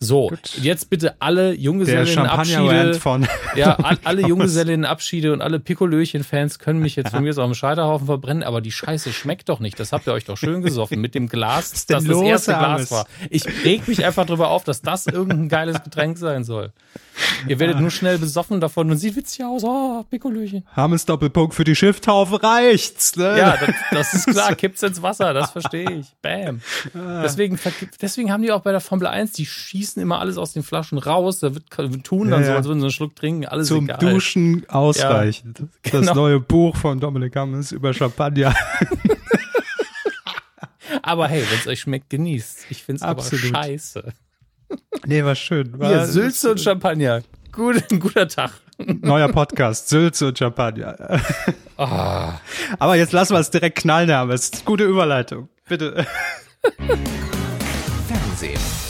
So, 0.00 0.28
Gut. 0.28 0.52
jetzt 0.62 0.90
bitte 0.90 1.16
alle 1.20 1.52
Junggesellinnenabschiede. 1.54 2.94
von 2.94 3.26
ja, 3.56 3.76
alle 4.04 4.22
Junggesellinnenabschiede 4.22 5.32
und 5.32 5.42
alle 5.42 5.58
Pikolöchen-Fans 5.58 6.60
können 6.60 6.78
mich 6.78 6.94
jetzt 6.94 7.10
von 7.10 7.24
mir 7.24 7.32
so 7.32 7.42
am 7.42 7.52
Scheiterhaufen 7.52 8.06
verbrennen, 8.06 8.44
aber 8.44 8.60
die 8.60 8.70
Scheiße 8.70 9.12
schmeckt 9.12 9.48
doch 9.48 9.58
nicht. 9.58 9.80
Das 9.80 9.90
habt 9.90 10.06
ihr 10.06 10.12
euch 10.12 10.24
doch 10.24 10.36
schön 10.36 10.62
gesoffen 10.62 11.00
mit 11.00 11.16
dem 11.16 11.28
Glas, 11.28 11.72
das 11.86 12.04
das 12.04 12.04
erste 12.04 12.52
Glas 12.52 12.92
war. 12.92 13.06
Ich 13.28 13.44
reg 13.64 13.88
mich 13.88 14.04
einfach 14.04 14.24
drüber 14.24 14.50
auf, 14.50 14.62
dass 14.62 14.82
das 14.82 15.08
irgendein 15.08 15.48
geiles 15.48 15.82
Getränk 15.82 16.16
sein 16.16 16.44
soll. 16.44 16.72
Ihr 17.48 17.58
werdet 17.58 17.80
nur 17.80 17.90
schnell 17.90 18.18
besoffen 18.18 18.60
davon 18.60 18.90
und 18.92 18.98
sieht 18.98 19.16
witzig 19.16 19.44
aus. 19.44 19.64
Oh, 19.64 20.04
Pikolöchen. 20.08 20.64
Hammes 20.76 21.04
Doppelpunkt 21.06 21.54
für 21.54 21.64
die 21.64 21.74
Schifftaufe 21.74 22.40
reicht's, 22.42 23.16
ne? 23.16 23.36
Ja, 23.36 23.56
das, 23.56 23.74
das 23.90 24.14
ist 24.14 24.26
klar. 24.28 24.54
Kippt's 24.56 24.82
ins 24.84 25.02
Wasser, 25.02 25.34
das 25.34 25.50
verstehe 25.50 25.90
ich. 25.90 26.06
Bam. 26.22 26.60
Deswegen, 26.94 27.58
deswegen 28.00 28.30
haben 28.30 28.42
die 28.42 28.52
auch 28.52 28.60
bei 28.62 28.70
der 28.70 28.80
Formel 28.80 29.08
1, 29.08 29.32
die 29.32 29.46
schießen 29.46 29.87
immer 29.96 30.20
alles 30.20 30.38
aus 30.38 30.52
den 30.52 30.62
Flaschen 30.62 30.98
raus. 30.98 31.40
Da 31.40 31.54
wird, 31.54 31.64
tun 32.04 32.30
dann 32.30 32.42
ja, 32.42 32.48
so, 32.48 32.52
als 32.52 32.66
würden 32.66 32.80
sie 32.80 32.86
einen 32.86 32.92
Schluck 32.92 33.16
trinken. 33.16 33.46
Alles 33.46 33.68
Zum 33.68 33.84
egal. 33.84 33.98
Duschen 33.98 34.68
ausreichend. 34.68 35.60
Ja, 35.60 35.66
genau. 35.90 36.06
Das 36.06 36.14
neue 36.14 36.40
Buch 36.40 36.76
von 36.76 37.00
Dominik 37.00 37.34
Hammes 37.36 37.72
über 37.72 37.94
Champagner. 37.94 38.54
aber 41.02 41.28
hey, 41.28 41.44
wenn 41.48 41.58
es 41.58 41.66
euch 41.66 41.80
schmeckt, 41.80 42.10
genießt. 42.10 42.66
Ich 42.70 42.82
find's 42.82 43.02
Absolut. 43.02 43.54
aber 43.54 43.64
scheiße. 43.64 44.12
Nee, 45.06 45.24
war 45.24 45.34
schön. 45.34 45.78
War, 45.78 45.88
Hier, 45.88 46.06
Sülze 46.06 46.50
und 46.50 46.60
Champagner. 46.60 47.22
Gut, 47.52 47.82
ein 47.90 48.00
guter 48.00 48.28
Tag. 48.28 48.52
Neuer 48.78 49.28
Podcast, 49.28 49.88
Sülze 49.88 50.28
und 50.28 50.38
Champagner. 50.38 51.20
Oh. 51.76 52.32
Aber 52.78 52.96
jetzt 52.96 53.12
lassen 53.12 53.34
wir 53.34 53.40
es 53.40 53.50
direkt 53.50 53.78
knallen, 53.78 54.08
Herr 54.08 54.28
Es 54.28 54.50
ist 54.50 54.64
gute 54.64 54.84
Überleitung. 54.84 55.48
Bitte. 55.68 56.06
Fernsehen. 58.06 58.87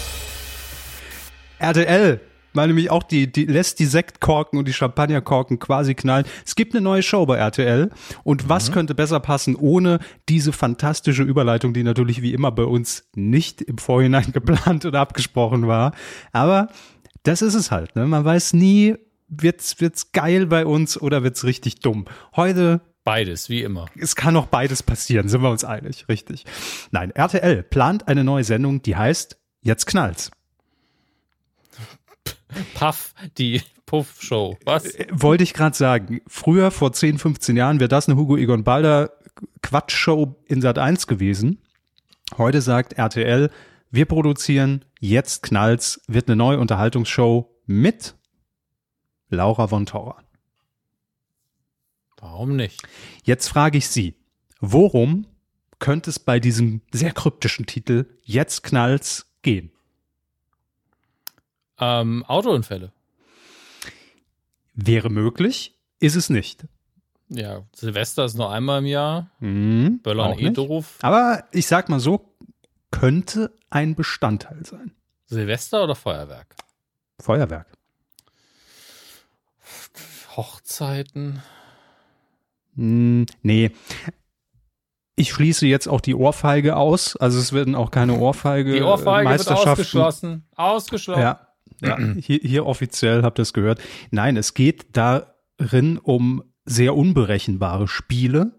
RTL 1.58 2.20
weil 2.58 2.68
nämlich 2.68 2.90
auch 2.90 3.02
die, 3.02 3.30
die 3.30 3.46
lässt 3.46 3.78
die 3.78 3.86
Sektkorken 3.86 4.58
und 4.58 4.66
die 4.66 4.72
Champagnerkorken 4.72 5.58
quasi 5.58 5.94
knallen. 5.94 6.26
Es 6.44 6.56
gibt 6.56 6.74
eine 6.74 6.80
neue 6.82 7.02
Show 7.02 7.24
bei 7.26 7.36
RTL 7.36 7.90
und 8.24 8.48
was 8.48 8.68
mhm. 8.68 8.74
könnte 8.74 8.94
besser 8.94 9.20
passen 9.20 9.54
ohne 9.54 10.00
diese 10.28 10.52
fantastische 10.52 11.22
Überleitung, 11.22 11.72
die 11.72 11.82
natürlich 11.82 12.22
wie 12.22 12.32
immer 12.32 12.50
bei 12.50 12.64
uns 12.64 13.08
nicht 13.14 13.62
im 13.62 13.78
Vorhinein 13.78 14.26
geplant 14.32 14.84
oder 14.84 15.00
abgesprochen 15.00 15.68
war. 15.68 15.92
Aber 16.32 16.68
das 17.22 17.42
ist 17.42 17.54
es 17.54 17.70
halt. 17.70 17.94
Ne? 17.96 18.06
Man 18.06 18.24
weiß 18.24 18.54
nie, 18.54 18.96
wird's 19.28 19.80
wird's 19.80 20.12
geil 20.12 20.46
bei 20.46 20.66
uns 20.66 21.00
oder 21.00 21.22
wird's 21.22 21.44
richtig 21.44 21.80
dumm. 21.80 22.06
Heute 22.34 22.80
Beides, 23.04 23.48
wie 23.48 23.62
immer. 23.62 23.86
Es 23.98 24.16
kann 24.16 24.36
auch 24.36 24.46
beides 24.46 24.82
passieren, 24.82 25.30
sind 25.30 25.40
wir 25.40 25.48
uns 25.48 25.64
einig, 25.64 26.10
richtig. 26.10 26.44
Nein, 26.90 27.10
RTL 27.10 27.62
plant 27.62 28.06
eine 28.06 28.22
neue 28.22 28.44
Sendung, 28.44 28.82
die 28.82 28.96
heißt 28.96 29.38
Jetzt 29.62 29.86
knallt's. 29.86 30.30
Puff, 32.74 33.14
die 33.36 33.62
Puff-Show. 33.86 34.58
Was? 34.64 34.84
Äh, 34.94 35.06
wollte 35.10 35.44
ich 35.44 35.54
gerade 35.54 35.76
sagen. 35.76 36.20
Früher, 36.26 36.70
vor 36.70 36.92
10, 36.92 37.18
15 37.18 37.56
Jahren, 37.56 37.80
wäre 37.80 37.88
das 37.88 38.08
eine 38.08 38.18
Hugo 38.18 38.36
Egon 38.36 38.64
Balder 38.64 39.12
Quatschshow 39.62 40.36
in 40.46 40.60
Sat 40.60 40.78
1 40.78 41.06
gewesen. 41.06 41.62
Heute 42.36 42.60
sagt 42.60 42.94
RTL, 42.94 43.50
wir 43.90 44.04
produzieren, 44.04 44.84
jetzt 45.00 45.42
knallt's, 45.42 46.00
wird 46.06 46.28
eine 46.28 46.36
neue 46.36 46.58
Unterhaltungsshow 46.58 47.50
mit 47.66 48.14
Laura 49.30 49.66
von 49.68 49.86
Torra. 49.86 50.22
Warum 52.20 52.56
nicht? 52.56 52.82
Jetzt 53.24 53.48
frage 53.48 53.78
ich 53.78 53.88
Sie, 53.88 54.14
worum 54.60 55.26
könnte 55.78 56.10
es 56.10 56.18
bei 56.18 56.40
diesem 56.40 56.82
sehr 56.92 57.12
kryptischen 57.12 57.66
Titel 57.66 58.06
Jetzt 58.22 58.62
knallt's 58.62 59.32
gehen? 59.42 59.70
Ähm, 61.80 62.24
Autounfälle. 62.24 62.92
Wäre 64.74 65.10
möglich, 65.10 65.78
ist 66.00 66.16
es 66.16 66.30
nicht. 66.30 66.66
Ja, 67.28 67.62
Silvester 67.74 68.24
ist 68.24 68.36
nur 68.36 68.50
einmal 68.50 68.78
im 68.78 68.86
Jahr. 68.86 69.30
Mhm, 69.40 70.00
Böllern 70.02 70.38
eh 70.38 70.50
doof. 70.50 70.98
Aber 71.02 71.44
ich 71.52 71.66
sag 71.66 71.88
mal 71.88 72.00
so, 72.00 72.34
könnte 72.90 73.52
ein 73.70 73.94
Bestandteil 73.94 74.64
sein. 74.64 74.92
Silvester 75.26 75.84
oder 75.84 75.94
Feuerwerk? 75.94 76.56
Feuerwerk. 77.20 77.66
Hochzeiten. 80.36 81.42
Hm, 82.76 83.26
nee. 83.42 83.72
Ich 85.16 85.32
schließe 85.32 85.66
jetzt 85.66 85.88
auch 85.88 86.00
die 86.00 86.14
Ohrfeige 86.14 86.76
aus. 86.76 87.16
Also 87.16 87.40
es 87.40 87.52
werden 87.52 87.74
auch 87.74 87.90
keine 87.90 88.16
Ohrfeige. 88.16 88.72
Die 88.72 88.82
Ohrfeige 88.82 89.30
wird 89.30 89.50
ausgeschlossen. 89.50 90.46
Ausgeschlossen. 90.54 91.20
Ja, 91.20 91.47
ja, 91.80 91.98
hier, 92.18 92.40
hier 92.42 92.66
offiziell 92.66 93.22
habt 93.22 93.38
ihr 93.38 93.42
es 93.42 93.52
gehört. 93.52 93.80
Nein, 94.10 94.36
es 94.36 94.54
geht 94.54 94.96
darin 94.96 95.98
um 95.98 96.42
sehr 96.64 96.94
unberechenbare 96.94 97.88
Spiele 97.88 98.52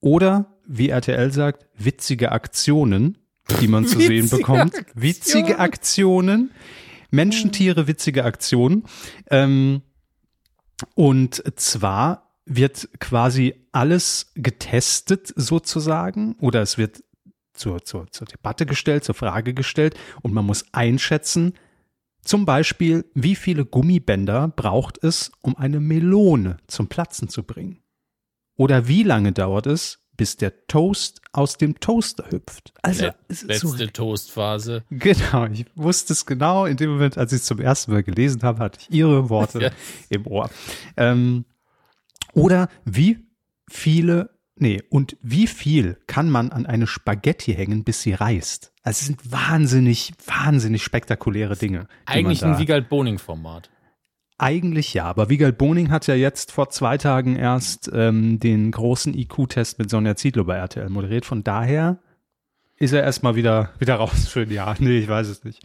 oder, 0.00 0.56
wie 0.66 0.88
RTL 0.88 1.32
sagt, 1.32 1.66
witzige 1.76 2.32
Aktionen, 2.32 3.18
die 3.60 3.68
man 3.68 3.86
zu 3.86 3.98
sehen 3.98 4.28
bekommt. 4.30 4.76
Aktion. 4.76 5.02
Witzige 5.02 5.58
Aktionen. 5.58 6.50
Menschentiere, 7.10 7.86
witzige 7.86 8.24
Aktionen. 8.24 8.84
Ähm, 9.30 9.82
und 10.94 11.42
zwar 11.56 12.24
wird 12.46 12.88
quasi 12.98 13.54
alles 13.72 14.32
getestet 14.34 15.32
sozusagen 15.36 16.36
oder 16.40 16.60
es 16.60 16.76
wird 16.76 17.02
zur, 17.54 17.84
zur, 17.84 18.10
zur 18.10 18.26
Debatte 18.26 18.66
gestellt, 18.66 19.04
zur 19.04 19.14
Frage 19.14 19.54
gestellt 19.54 19.94
und 20.22 20.34
man 20.34 20.44
muss 20.44 20.66
einschätzen, 20.72 21.54
zum 22.24 22.46
Beispiel, 22.46 23.04
wie 23.14 23.36
viele 23.36 23.64
Gummibänder 23.64 24.48
braucht 24.48 25.02
es, 25.02 25.30
um 25.40 25.56
eine 25.56 25.80
Melone 25.80 26.56
zum 26.66 26.88
Platzen 26.88 27.28
zu 27.28 27.42
bringen? 27.42 27.82
Oder 28.56 28.88
wie 28.88 29.02
lange 29.02 29.32
dauert 29.32 29.66
es, 29.66 29.98
bis 30.16 30.36
der 30.36 30.66
Toast 30.66 31.20
aus 31.32 31.56
dem 31.56 31.80
Toaster 31.80 32.30
hüpft? 32.30 32.72
Also, 32.82 33.10
letzte 33.28 33.56
so, 33.58 33.86
Toastphase. 33.86 34.84
Genau, 34.90 35.46
ich 35.46 35.66
wusste 35.74 36.12
es 36.12 36.24
genau. 36.24 36.66
In 36.66 36.76
dem 36.76 36.90
Moment, 36.90 37.18
als 37.18 37.32
ich 37.32 37.40
es 37.40 37.46
zum 37.46 37.60
ersten 37.60 37.92
Mal 37.92 38.02
gelesen 38.02 38.42
habe, 38.42 38.60
hatte 38.60 38.80
ich 38.80 38.94
Ihre 38.94 39.28
Worte 39.28 39.60
ja. 39.62 39.70
im 40.08 40.26
Ohr. 40.26 40.50
Ähm, 40.96 41.44
oder 42.32 42.68
wie 42.84 43.18
viele 43.68 44.30
Nee, 44.56 44.82
und 44.88 45.16
wie 45.20 45.46
viel 45.46 45.98
kann 46.06 46.30
man 46.30 46.52
an 46.52 46.66
eine 46.66 46.86
Spaghetti 46.86 47.54
hängen, 47.54 47.82
bis 47.82 48.02
sie 48.02 48.12
reißt? 48.12 48.72
Also 48.82 48.98
es 49.00 49.06
sind 49.06 49.32
wahnsinnig, 49.32 50.12
wahnsinnig 50.26 50.84
spektakuläre 50.84 51.56
Dinge. 51.56 51.88
Eigentlich 52.06 52.44
ein 52.44 52.58
Wiegald 52.58 52.88
Boning-Format. 52.88 53.70
Eigentlich 54.38 54.94
ja, 54.94 55.04
aber 55.04 55.28
Wiegald 55.28 55.58
Boning 55.58 55.90
hat 55.90 56.06
ja 56.06 56.14
jetzt 56.14 56.52
vor 56.52 56.68
zwei 56.68 56.98
Tagen 56.98 57.36
erst 57.36 57.90
ähm, 57.92 58.40
den 58.40 58.70
großen 58.72 59.14
IQ-Test 59.14 59.78
mit 59.78 59.90
Sonja 59.90 60.16
Ziedlow 60.16 60.44
bei 60.44 60.56
RTL 60.56 60.88
moderiert. 60.88 61.24
Von 61.24 61.44
daher 61.44 62.00
ist 62.76 62.92
er 62.92 63.02
erstmal 63.02 63.36
wieder, 63.36 63.70
wieder 63.78 63.96
raus 63.96 64.26
für 64.28 64.42
ein 64.42 64.50
Jahr. 64.50 64.76
Nee, 64.84 64.98
ich 64.98 65.08
weiß 65.08 65.28
es 65.28 65.44
nicht. 65.44 65.60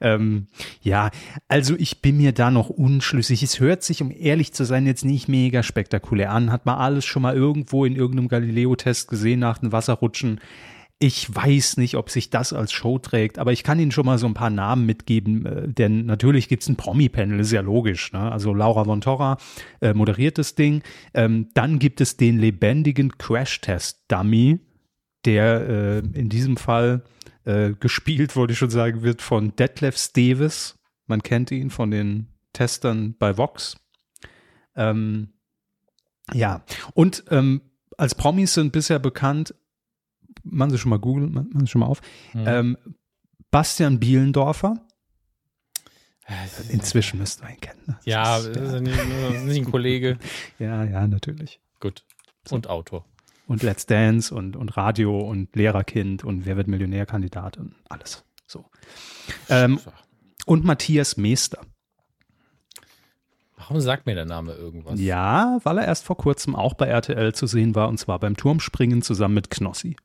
Ähm, 0.00 0.46
ja, 0.80 1.10
also 1.48 1.74
ich 1.78 2.00
bin 2.00 2.16
mir 2.16 2.32
da 2.32 2.50
noch 2.50 2.70
unschlüssig. 2.70 3.42
Es 3.42 3.60
hört 3.60 3.82
sich, 3.82 4.02
um 4.02 4.10
ehrlich 4.10 4.52
zu 4.52 4.64
sein, 4.64 4.86
jetzt 4.86 5.04
nicht 5.04 5.28
mega 5.28 5.62
spektakulär 5.62 6.32
an. 6.32 6.50
Hat 6.50 6.66
man 6.66 6.78
alles 6.78 7.04
schon 7.04 7.22
mal 7.22 7.34
irgendwo 7.34 7.84
in 7.84 7.94
irgendeinem 7.94 8.28
Galileo-Test 8.28 9.08
gesehen 9.08 9.40
nach 9.40 9.58
dem 9.58 9.72
Wasserrutschen. 9.72 10.40
Ich 10.98 11.32
weiß 11.34 11.76
nicht, 11.76 11.94
ob 11.96 12.08
sich 12.08 12.30
das 12.30 12.54
als 12.54 12.72
Show 12.72 12.98
trägt, 12.98 13.38
aber 13.38 13.52
ich 13.52 13.62
kann 13.62 13.78
Ihnen 13.78 13.92
schon 13.92 14.06
mal 14.06 14.16
so 14.16 14.26
ein 14.26 14.32
paar 14.32 14.48
Namen 14.48 14.86
mitgeben, 14.86 15.44
äh, 15.44 15.68
denn 15.68 16.06
natürlich 16.06 16.48
gibt's 16.48 16.68
ein 16.68 16.76
Promi-Panel, 16.76 17.38
ist 17.38 17.52
ja 17.52 17.60
logisch. 17.60 18.12
Ne? 18.12 18.32
Also 18.32 18.54
Laura 18.54 18.84
von 18.84 19.02
Torra 19.02 19.36
äh, 19.82 19.92
moderiert 19.92 20.38
das 20.38 20.54
Ding. 20.54 20.82
Ähm, 21.12 21.48
dann 21.52 21.78
gibt 21.78 22.00
es 22.00 22.16
den 22.16 22.38
lebendigen 22.38 23.18
Crash-Test-Dummy, 23.18 24.60
der 25.26 25.68
äh, 25.68 25.98
in 25.98 26.28
diesem 26.28 26.56
Fall 26.56 27.02
äh, 27.44 27.72
gespielt, 27.72 28.36
wollte 28.36 28.52
ich 28.52 28.58
schon 28.58 28.70
sagen, 28.70 29.02
wird 29.02 29.22
von 29.22 29.54
Detlef 29.56 29.98
Steves. 29.98 30.78
Man 31.06 31.22
kennt 31.22 31.50
ihn 31.50 31.70
von 31.70 31.90
den 31.90 32.28
Testern 32.52 33.14
bei 33.18 33.36
Vox. 33.36 33.76
Ähm, 34.74 35.34
ja, 36.32 36.64
und 36.94 37.24
ähm, 37.30 37.60
als 37.98 38.14
Promis 38.14 38.54
sind 38.54 38.72
bisher 38.72 38.98
bekannt 38.98 39.54
machen 40.50 40.70
Sie 40.70 40.78
schon 40.78 40.90
mal 40.90 40.98
Google, 40.98 41.28
machen 41.28 41.60
Sie 41.60 41.66
schon 41.66 41.80
mal 41.80 41.86
auf. 41.86 42.00
Mhm. 42.32 42.44
Ähm, 42.46 42.76
Bastian 43.50 43.98
Bielendorfer. 43.98 44.80
Inzwischen 46.70 47.20
müssten 47.20 47.44
wir 47.44 47.50
ihn 47.50 47.60
kennen. 47.60 47.80
Ne? 47.86 47.98
Ja, 48.04 48.38
ist, 48.38 48.56
ja. 48.56 48.80
Nicht, 48.80 49.44
nicht, 49.44 49.58
ein 49.58 49.64
Kollege. 49.70 50.18
ja, 50.58 50.82
ja, 50.84 51.06
natürlich. 51.06 51.60
Gut. 51.78 52.04
Und 52.50 52.68
Autor. 52.68 53.04
Und 53.46 53.62
Let's 53.62 53.86
Dance 53.86 54.34
und, 54.34 54.56
und 54.56 54.76
Radio 54.76 55.20
und 55.20 55.54
Lehrerkind 55.54 56.24
und 56.24 56.46
Wer 56.46 56.56
wird 56.56 56.66
Millionärkandidat 56.66 57.58
und 57.58 57.74
alles. 57.88 58.24
So. 58.46 58.64
Ähm, 59.48 59.80
und 60.46 60.64
Matthias 60.64 61.16
Meester. 61.16 61.60
Warum 63.56 63.80
sagt 63.80 64.06
mir 64.06 64.14
der 64.14 64.26
Name 64.26 64.52
irgendwas? 64.52 65.00
Ja, 65.00 65.58
weil 65.64 65.78
er 65.78 65.86
erst 65.86 66.04
vor 66.04 66.16
kurzem 66.16 66.54
auch 66.54 66.74
bei 66.74 66.86
RTL 66.86 67.34
zu 67.34 67.46
sehen 67.46 67.74
war 67.74 67.88
und 67.88 67.98
zwar 67.98 68.18
beim 68.18 68.36
Turmspringen 68.36 69.02
zusammen 69.02 69.34
mit 69.34 69.50
Knossi. 69.50 69.96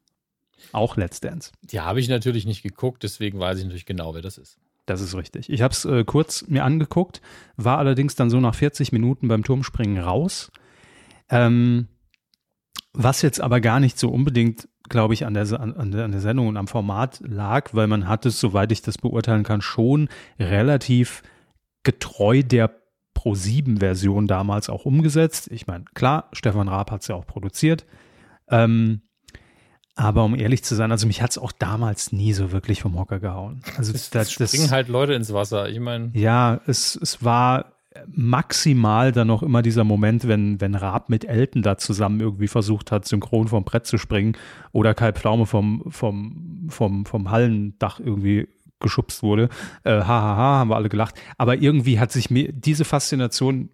Auch 0.72 0.96
Let's 0.96 1.20
Dance. 1.20 1.52
Die 1.62 1.80
habe 1.80 2.00
ich 2.00 2.08
natürlich 2.08 2.46
nicht 2.46 2.64
geguckt, 2.64 3.04
deswegen 3.04 3.40
weiß 3.40 3.58
ich 3.58 3.66
natürlich 3.66 3.86
genau, 3.86 4.14
wer 4.14 4.22
das 4.22 4.38
ist. 4.38 4.58
Das 4.86 5.02
ist 5.02 5.16
richtig. 5.16 5.50
Ich 5.50 5.62
habe 5.62 5.74
es 5.74 5.86
äh, 5.86 6.04
kurz 6.06 6.48
mir 6.48 6.64
angeguckt, 6.64 7.22
war 7.56 7.78
allerdings 7.78 8.16
dann 8.16 8.30
so 8.30 8.40
nach 8.40 8.56
40 8.56 8.92
Minuten 8.92 9.28
beim 9.28 9.44
Turmspringen 9.44 10.02
raus. 10.04 10.52
Ähm, 11.30 11.88
was 12.94 13.22
jetzt 13.22 13.40
aber 13.42 13.62
gar 13.62 13.80
nicht 13.80 13.98
so 13.98 14.10
unbedingt, 14.10 14.68
glaube 14.90 15.14
ich, 15.14 15.26
an 15.26 15.34
der, 15.34 15.60
an, 15.60 15.92
der, 15.92 16.06
an 16.06 16.12
der 16.12 16.22
Sendung 16.22 16.48
und 16.48 16.58
am 16.58 16.68
Format 16.68 17.22
lag, 17.26 17.74
weil 17.74 17.88
man 17.88 18.08
hat 18.08 18.26
es, 18.26 18.40
soweit 18.40 18.72
ich 18.72 18.82
das 18.82 18.98
beurteilen 18.98 19.44
kann, 19.44 19.62
schon 19.62 20.10
relativ 20.40 21.24
getreu 21.84 22.44
der 22.44 22.76
Pro-7-Version 23.14 24.28
damals 24.28 24.70
auch 24.70 24.86
umgesetzt. 24.86 25.50
Ich 25.52 25.68
meine, 25.68 25.86
klar, 25.94 26.30
Stefan 26.34 26.68
Raab 26.68 26.92
hat 26.92 27.02
es 27.02 27.08
ja 27.08 27.16
auch 27.16 27.26
produziert. 27.26 27.86
Ähm, 28.50 29.02
aber 29.96 30.24
um 30.24 30.36
ehrlich 30.36 30.64
zu 30.64 30.76
sein, 30.76 30.92
also 30.92 31.06
mich 31.06 31.22
hat 31.22 31.32
es 31.32 31.38
auch 31.38 31.52
damals 31.52 32.12
nie 32.12 32.34
so 32.34 32.52
wirklich 32.52 32.82
vom 32.82 32.98
Hocker 32.98 33.20
gehauen. 33.20 33.62
Also 33.78 33.94
es, 33.94 34.10
das, 34.10 34.36
das 34.36 34.52
springen 34.52 34.72
halt 34.72 34.88
Leute 34.88 35.14
ins 35.14 35.34
Wasser. 35.34 35.70
Ich 35.70 35.80
meine. 35.80 36.12
Ja, 36.14 36.62
es, 36.66 36.96
es 36.96 37.24
war 37.24 37.74
maximal 38.08 39.12
dann 39.12 39.28
noch 39.28 39.44
immer 39.44 39.62
dieser 39.62 39.84
Moment, 39.84 40.28
wenn, 40.28 40.62
wenn 40.62 40.76
Raab 40.76 41.10
mit 41.10 41.26
Elton 41.26 41.62
da 41.62 41.78
zusammen 41.78 42.20
irgendwie 42.20 42.48
versucht 42.48 42.92
hat, 42.92 43.06
synchron 43.06 43.48
vom 43.48 43.64
Brett 43.64 43.86
zu 43.86 43.98
springen 43.98 44.38
oder 44.72 44.94
Kai 44.94 45.12
Pflaume 45.12 45.46
vom, 45.46 45.84
vom, 45.90 46.68
vom, 46.70 47.06
vom 47.06 47.32
Hallendach 47.32 48.00
irgendwie 48.00 48.48
geschubst 48.80 49.24
wurde. 49.24 49.50
Äh, 49.84 49.92
hahaha, 49.92 50.08
ha, 50.08 50.38
ha, 50.38 50.60
haben 50.60 50.70
wir 50.70 50.76
alle 50.76 50.90
gelacht. 50.90 51.16
Aber 51.38 51.58
irgendwie 51.58 52.00
hat 52.00 52.12
sich 52.12 52.32
mir 52.32 52.52
diese 52.52 52.86
Faszination 52.86 53.70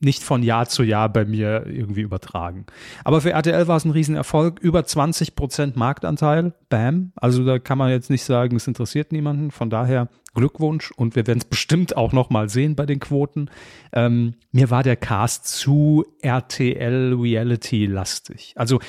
nicht 0.00 0.22
von 0.22 0.42
Jahr 0.42 0.68
zu 0.68 0.82
Jahr 0.82 1.08
bei 1.08 1.24
mir 1.24 1.66
irgendwie 1.66 2.02
übertragen. 2.02 2.66
Aber 3.04 3.20
für 3.20 3.30
RTL 3.30 3.66
war 3.68 3.76
es 3.76 3.84
ein 3.84 3.90
Riesenerfolg. 3.90 4.58
Über 4.60 4.84
20 4.84 5.34
Prozent 5.34 5.76
Marktanteil. 5.76 6.52
Bam. 6.68 7.12
Also 7.16 7.44
da 7.44 7.58
kann 7.58 7.78
man 7.78 7.90
jetzt 7.90 8.10
nicht 8.10 8.24
sagen, 8.24 8.56
es 8.56 8.66
interessiert 8.66 9.12
niemanden. 9.12 9.50
Von 9.50 9.70
daher 9.70 10.08
Glückwunsch 10.34 10.90
und 10.90 11.16
wir 11.16 11.26
werden 11.26 11.38
es 11.38 11.44
bestimmt 11.44 11.96
auch 11.96 12.12
noch 12.12 12.28
mal 12.28 12.48
sehen 12.48 12.74
bei 12.74 12.86
den 12.86 13.00
Quoten. 13.00 13.50
Ähm, 13.92 14.34
mir 14.52 14.70
war 14.70 14.82
der 14.82 14.96
Cast 14.96 15.46
zu 15.46 16.04
RTL 16.20 17.14
Reality 17.14 17.86
lastig. 17.86 18.52
Also 18.56 18.80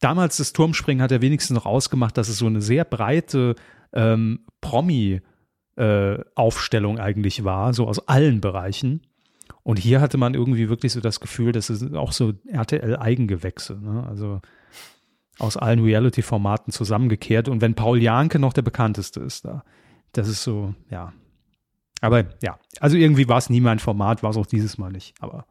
damals 0.00 0.36
das 0.38 0.52
Turmspringen 0.52 1.02
hat 1.02 1.12
er 1.12 1.20
wenigstens 1.20 1.54
noch 1.54 1.66
ausgemacht, 1.66 2.16
dass 2.16 2.28
es 2.28 2.38
so 2.38 2.46
eine 2.46 2.60
sehr 2.60 2.84
breite 2.84 3.56
ähm, 3.92 4.46
Promi 4.60 5.20
äh, 5.76 6.18
Aufstellung 6.34 6.98
eigentlich 6.98 7.44
war, 7.44 7.74
so 7.74 7.86
aus 7.86 8.08
allen 8.08 8.40
Bereichen. 8.40 9.02
Und 9.68 9.78
hier 9.78 10.00
hatte 10.00 10.16
man 10.16 10.32
irgendwie 10.32 10.70
wirklich 10.70 10.94
so 10.94 11.02
das 11.02 11.20
Gefühl, 11.20 11.52
das 11.52 11.66
sind 11.66 11.94
auch 11.94 12.12
so 12.12 12.32
RTL-Eigengewächse. 12.46 13.78
Ne? 13.78 14.02
Also 14.08 14.40
aus 15.38 15.58
allen 15.58 15.84
Reality-Formaten 15.84 16.72
zusammengekehrt. 16.72 17.50
Und 17.50 17.60
wenn 17.60 17.74
Paul 17.74 18.00
Janke 18.02 18.38
noch 18.38 18.54
der 18.54 18.62
bekannteste 18.62 19.20
ist 19.20 19.44
da, 19.44 19.64
das 20.12 20.26
ist 20.26 20.42
so, 20.42 20.74
ja. 20.88 21.12
Aber 22.00 22.24
ja, 22.42 22.58
also 22.80 22.96
irgendwie 22.96 23.28
war 23.28 23.36
es 23.36 23.50
nie 23.50 23.60
mein 23.60 23.78
Format, 23.78 24.22
war 24.22 24.30
es 24.30 24.38
auch 24.38 24.46
dieses 24.46 24.78
Mal 24.78 24.90
nicht. 24.90 25.14
Aber 25.20 25.44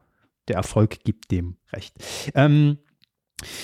der 0.48 0.56
Erfolg 0.56 1.04
gibt 1.04 1.30
dem 1.30 1.54
recht. 1.72 1.94
Ähm, 2.34 2.78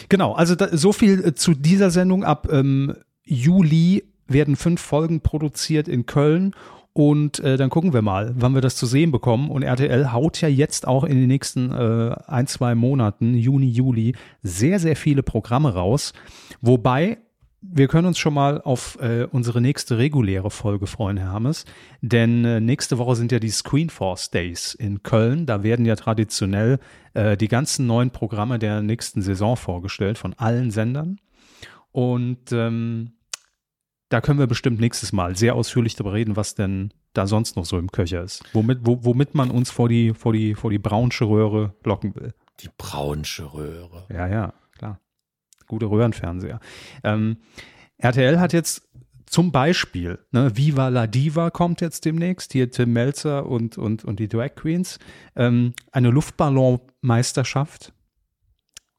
genau, 0.08 0.34
also 0.34 0.54
da, 0.54 0.68
so 0.76 0.92
viel 0.92 1.26
äh, 1.26 1.34
zu 1.34 1.54
dieser 1.54 1.90
Sendung. 1.90 2.22
Ab 2.22 2.46
ähm, 2.48 2.94
Juli 3.24 4.04
werden 4.28 4.54
fünf 4.54 4.80
Folgen 4.80 5.20
produziert 5.20 5.88
in 5.88 6.06
Köln 6.06 6.54
und 6.96 7.40
äh, 7.40 7.56
dann 7.56 7.70
gucken 7.70 7.92
wir 7.92 8.02
mal, 8.02 8.32
wann 8.36 8.54
wir 8.54 8.60
das 8.60 8.76
zu 8.76 8.86
sehen 8.86 9.10
bekommen. 9.10 9.50
Und 9.50 9.64
RTL 9.64 10.12
haut 10.12 10.40
ja 10.40 10.48
jetzt 10.48 10.86
auch 10.86 11.02
in 11.02 11.18
den 11.18 11.26
nächsten 11.26 11.72
äh, 11.72 12.14
ein, 12.28 12.46
zwei 12.46 12.76
Monaten, 12.76 13.34
Juni, 13.34 13.68
Juli, 13.68 14.14
sehr, 14.42 14.78
sehr 14.78 14.94
viele 14.94 15.24
Programme 15.24 15.74
raus. 15.74 16.12
Wobei, 16.60 17.18
wir 17.60 17.88
können 17.88 18.06
uns 18.06 18.18
schon 18.18 18.34
mal 18.34 18.60
auf 18.60 18.96
äh, 19.00 19.26
unsere 19.28 19.60
nächste 19.60 19.98
reguläre 19.98 20.52
Folge 20.52 20.86
freuen, 20.86 21.16
Herr 21.16 21.32
Hammes. 21.32 21.64
Denn 22.00 22.44
äh, 22.44 22.60
nächste 22.60 22.96
Woche 22.96 23.16
sind 23.16 23.32
ja 23.32 23.40
die 23.40 23.50
Screenforce 23.50 24.30
Days 24.30 24.74
in 24.74 25.02
Köln. 25.02 25.46
Da 25.46 25.64
werden 25.64 25.86
ja 25.86 25.96
traditionell 25.96 26.78
äh, 27.14 27.36
die 27.36 27.48
ganzen 27.48 27.88
neuen 27.88 28.10
Programme 28.10 28.60
der 28.60 28.82
nächsten 28.82 29.20
Saison 29.20 29.56
vorgestellt 29.56 30.16
von 30.16 30.32
allen 30.34 30.70
Sendern. 30.70 31.18
Und 31.90 32.52
ähm, 32.52 33.14
da 34.14 34.20
können 34.20 34.38
wir 34.38 34.46
bestimmt 34.46 34.78
nächstes 34.78 35.12
Mal 35.12 35.36
sehr 35.36 35.56
ausführlich 35.56 35.96
darüber 35.96 36.12
reden, 36.12 36.36
was 36.36 36.54
denn 36.54 36.94
da 37.14 37.26
sonst 37.26 37.56
noch 37.56 37.64
so 37.64 37.78
im 37.78 37.90
Köcher 37.90 38.22
ist. 38.22 38.44
Womit, 38.52 38.78
wo, 38.82 39.04
womit 39.04 39.34
man 39.34 39.50
uns 39.50 39.72
vor 39.72 39.88
die, 39.88 40.14
vor 40.14 40.32
die, 40.32 40.54
vor 40.54 40.70
die 40.70 40.78
braunsche 40.78 41.24
Röhre 41.24 41.74
locken 41.82 42.14
will. 42.14 42.32
Die 42.60 42.68
braunsche 42.78 43.52
Röhre. 43.52 44.06
Ja, 44.08 44.28
ja, 44.28 44.54
klar. 44.78 45.00
Gute 45.66 45.86
Röhrenfernseher. 45.86 46.60
Ähm, 47.02 47.38
RTL 47.98 48.38
hat 48.38 48.52
jetzt 48.52 48.88
zum 49.26 49.50
Beispiel, 49.50 50.20
ne, 50.30 50.56
Viva 50.56 50.90
la 50.90 51.08
Diva 51.08 51.50
kommt 51.50 51.80
jetzt 51.80 52.04
demnächst, 52.04 52.52
hier 52.52 52.70
Tim 52.70 52.92
Melzer 52.92 53.46
und, 53.46 53.76
und, 53.78 54.04
und 54.04 54.20
die 54.20 54.28
Drag 54.28 54.54
Queens. 54.54 55.00
Ähm, 55.34 55.74
eine 55.90 56.10
Luftballonmeisterschaft 56.10 57.92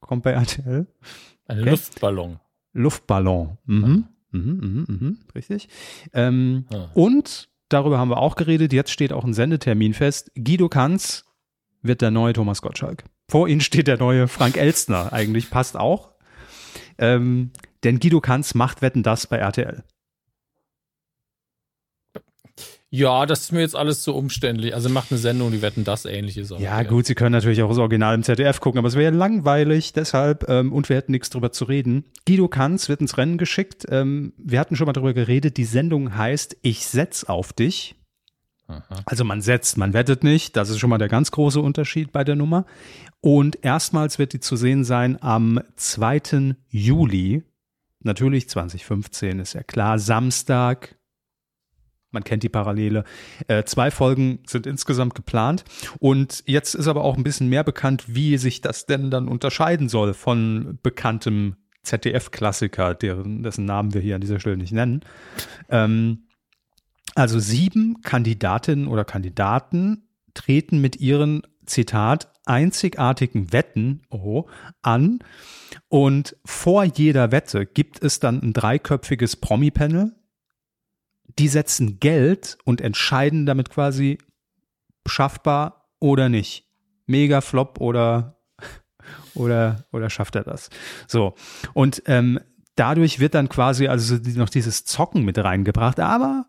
kommt 0.01 0.23
bei 0.23 0.31
RTL. 0.31 0.87
Eine 1.47 1.61
okay. 1.61 1.69
Luftballon. 1.69 2.39
Luftballon. 2.73 3.57
Mhm. 3.65 4.09
Mhm, 4.35 4.85
mh, 4.87 5.07
mh, 5.09 5.15
richtig. 5.33 5.69
Ähm, 6.13 6.65
ah. 6.73 6.89
Und 6.93 7.49
darüber 7.69 7.97
haben 7.97 8.09
wir 8.09 8.17
auch 8.17 8.35
geredet. 8.35 8.73
Jetzt 8.73 8.91
steht 8.91 9.13
auch 9.13 9.23
ein 9.23 9.33
Sendetermin 9.33 9.93
fest. 9.93 10.31
Guido 10.35 10.69
Kanz 10.69 11.25
wird 11.81 12.01
der 12.01 12.11
neue 12.11 12.33
Thomas 12.33 12.61
Gottschalk. 12.61 13.03
Vor 13.29 13.47
ihm 13.47 13.61
steht 13.61 13.87
der 13.87 13.97
neue 13.97 14.27
Frank 14.27 14.57
Elstner. 14.57 15.13
Eigentlich 15.13 15.49
passt 15.49 15.77
auch. 15.77 16.11
Ähm, 16.97 17.51
denn 17.83 17.99
Guido 17.99 18.21
Kanz 18.21 18.55
macht 18.55 18.81
Wetten 18.81 19.03
das 19.03 19.27
bei 19.27 19.37
RTL. 19.37 19.83
Ja, 22.95 23.25
das 23.25 23.41
ist 23.41 23.51
mir 23.51 23.59
jetzt 23.59 23.75
alles 23.75 24.01
zu 24.01 24.15
umständlich. 24.15 24.73
Also 24.73 24.87
macht 24.87 25.11
eine 25.11 25.17
Sendung, 25.17 25.51
die 25.51 25.61
wetten 25.61 25.83
das 25.83 26.05
ähnliches. 26.05 26.51
Ja, 26.51 26.57
ja, 26.59 26.83
gut, 26.83 27.05
Sie 27.05 27.13
können 27.13 27.33
natürlich 27.33 27.61
auch 27.61 27.67
das 27.67 27.77
Original 27.77 28.15
im 28.15 28.23
ZDF 28.23 28.61
gucken, 28.61 28.79
aber 28.79 28.87
es 28.87 28.95
wäre 28.95 29.13
langweilig, 29.13 29.91
deshalb, 29.91 30.47
ähm, 30.47 30.71
und 30.71 30.87
wir 30.87 30.95
hätten 30.95 31.11
nichts 31.11 31.29
drüber 31.29 31.51
zu 31.51 31.65
reden. 31.65 32.05
Guido 32.25 32.47
Kanz 32.47 32.87
wird 32.87 33.01
ins 33.01 33.17
Rennen 33.17 33.37
geschickt. 33.37 33.85
Ähm, 33.89 34.31
wir 34.37 34.61
hatten 34.61 34.77
schon 34.77 34.85
mal 34.85 34.93
darüber 34.93 35.13
geredet, 35.13 35.57
die 35.57 35.65
Sendung 35.65 36.15
heißt 36.15 36.55
Ich 36.61 36.87
setz 36.87 37.25
auf 37.25 37.51
dich. 37.51 37.95
Aha. 38.67 39.01
Also 39.05 39.25
man 39.25 39.41
setzt, 39.41 39.77
man 39.77 39.93
wettet 39.93 40.23
nicht. 40.23 40.55
Das 40.55 40.69
ist 40.69 40.79
schon 40.79 40.89
mal 40.89 40.97
der 40.97 41.09
ganz 41.09 41.31
große 41.31 41.59
Unterschied 41.59 42.13
bei 42.13 42.23
der 42.23 42.37
Nummer. 42.37 42.65
Und 43.19 43.59
erstmals 43.61 44.19
wird 44.19 44.31
die 44.31 44.39
zu 44.39 44.55
sehen 44.55 44.85
sein 44.85 45.21
am 45.21 45.59
2. 45.75 46.55
Juli. 46.69 47.43
Natürlich 47.99 48.47
2015 48.47 49.39
ist 49.39 49.53
ja 49.53 49.63
klar. 49.63 49.99
Samstag, 49.99 50.95
man 52.15 52.23
kennt 52.23 52.41
die 52.41 52.49
Parallele. 52.49 53.03
Äh, 53.47 53.63
zwei 53.65 53.91
Folgen 53.91 54.39
sind 54.47 54.65
insgesamt 54.65 55.13
geplant. 55.13 55.63
Und 55.99 56.43
jetzt 56.47 56.73
ist 56.73 56.87
aber 56.87 57.03
auch 57.03 57.17
ein 57.17 57.23
bisschen 57.23 57.49
mehr 57.49 57.63
bekannt, 57.63 58.05
wie 58.07 58.37
sich 58.37 58.61
das 58.61 58.87
denn 58.87 59.11
dann 59.11 59.27
unterscheiden 59.27 59.87
soll 59.87 60.15
von 60.15 60.79
bekanntem 60.81 61.57
ZDF-Klassiker, 61.83 62.95
dessen 62.95 63.65
Namen 63.65 63.93
wir 63.93 64.01
hier 64.01 64.15
an 64.15 64.21
dieser 64.21 64.39
Stelle 64.39 64.57
nicht 64.57 64.73
nennen. 64.73 65.01
Ähm, 65.69 66.23
also 67.13 67.37
sieben 67.37 68.01
Kandidatinnen 68.01 68.87
oder 68.87 69.05
Kandidaten 69.05 70.07
treten 70.33 70.81
mit 70.81 70.99
ihren, 70.99 71.43
Zitat, 71.65 72.31
einzigartigen 72.45 73.51
Wetten 73.51 74.01
oh, 74.09 74.45
an. 74.81 75.19
Und 75.87 76.35
vor 76.45 76.83
jeder 76.83 77.31
Wette 77.31 77.65
gibt 77.65 78.03
es 78.03 78.19
dann 78.19 78.41
ein 78.41 78.53
dreiköpfiges 78.53 79.35
Promi-Panel. 79.37 80.13
Die 81.39 81.47
setzen 81.47 81.99
Geld 81.99 82.57
und 82.63 82.81
entscheiden 82.81 83.45
damit 83.45 83.69
quasi 83.69 84.17
schaffbar 85.05 85.89
oder 85.99 86.29
nicht. 86.29 86.65
Mega 87.07 87.41
Flop 87.41 87.79
oder, 87.81 88.39
oder, 89.35 89.85
oder 89.91 90.09
schafft 90.09 90.35
er 90.35 90.43
das? 90.43 90.69
So. 91.07 91.35
Und 91.73 92.03
ähm, 92.05 92.39
dadurch 92.75 93.19
wird 93.19 93.35
dann 93.35 93.49
quasi 93.49 93.87
also 93.87 94.17
noch 94.35 94.49
dieses 94.49 94.85
Zocken 94.85 95.23
mit 95.23 95.37
reingebracht. 95.37 95.99
Aber 95.99 96.45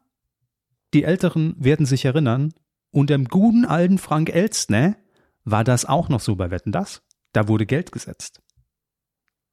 die 0.95 1.05
Älteren 1.05 1.55
werden 1.59 1.87
sich 1.87 2.05
erinnern, 2.05 2.55
unter 2.90 3.14
dem 3.14 3.26
guten 3.26 3.64
alten 3.64 3.99
Frank 3.99 4.31
Elstner 4.31 4.97
war 5.45 5.64
das 5.64 5.85
auch 5.85 6.09
noch 6.09 6.21
so 6.21 6.37
bei 6.37 6.50
Wetten 6.50 6.73
das. 6.73 7.02
Da 7.33 7.49
wurde 7.49 7.66
Geld 7.66 7.93
gesetzt. 7.93 8.40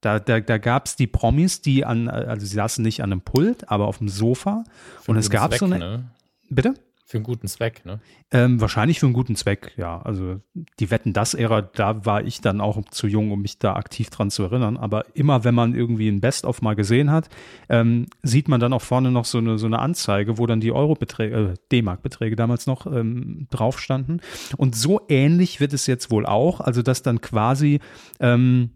Da, 0.03 0.19
da, 0.19 0.41
da 0.41 0.57
gab 0.57 0.87
es 0.87 0.97
die 0.97 1.07
Promis, 1.07 1.61
die 1.61 1.85
an, 1.85 2.09
also 2.09 2.45
sie 2.45 2.55
saßen 2.55 2.83
nicht 2.83 3.01
an 3.01 3.13
einem 3.13 3.21
Pult, 3.21 3.69
aber 3.71 3.87
auf 3.87 3.99
dem 3.99 4.09
Sofa. 4.09 4.65
Für 5.01 5.11
und 5.11 5.17
es 5.17 5.29
gab 5.29 5.51
Zweck, 5.51 5.59
so 5.59 5.65
eine. 5.65 5.79
Ne? 5.79 6.03
Bitte? 6.49 6.73
Für 7.05 7.17
einen 7.17 7.23
guten 7.23 7.47
Zweck, 7.47 7.85
ne? 7.85 8.01
Ähm, 8.31 8.59
wahrscheinlich 8.59 8.99
für 8.99 9.05
einen 9.05 9.13
guten 9.13 9.37
Zweck, 9.37 9.71
ja. 9.77 10.01
Also 10.01 10.41
die 10.79 10.91
Wetten 10.91 11.13
das 11.13 11.35
Ära, 11.35 11.61
da 11.61 12.05
war 12.05 12.23
ich 12.25 12.41
dann 12.41 12.59
auch 12.59 12.81
zu 12.91 13.07
jung, 13.07 13.31
um 13.31 13.41
mich 13.41 13.59
da 13.59 13.75
aktiv 13.75 14.09
dran 14.09 14.29
zu 14.29 14.43
erinnern. 14.43 14.75
Aber 14.75 15.05
immer, 15.15 15.45
wenn 15.45 15.55
man 15.55 15.73
irgendwie 15.73 16.09
ein 16.09 16.19
Best-of 16.19 16.61
mal 16.61 16.75
gesehen 16.75 17.09
hat, 17.09 17.29
ähm, 17.69 18.07
sieht 18.23 18.49
man 18.49 18.59
dann 18.59 18.73
auch 18.73 18.81
vorne 18.81 19.09
noch 19.09 19.25
so 19.25 19.37
eine, 19.37 19.57
so 19.57 19.67
eine 19.67 19.79
Anzeige, 19.79 20.37
wo 20.37 20.47
dann 20.47 20.59
die 20.59 20.73
Euro-Beträge, 20.73 21.35
äh, 21.35 21.53
D-Mark-Beträge 21.71 22.35
damals 22.35 22.67
noch 22.67 22.87
ähm, 22.87 23.47
drauf 23.51 23.79
standen. 23.79 24.19
Und 24.57 24.75
so 24.75 24.99
ähnlich 25.07 25.61
wird 25.61 25.71
es 25.71 25.87
jetzt 25.87 26.11
wohl 26.11 26.25
auch. 26.25 26.59
Also 26.59 26.81
dass 26.81 27.03
dann 27.03 27.21
quasi 27.21 27.79
ähm, 28.19 28.71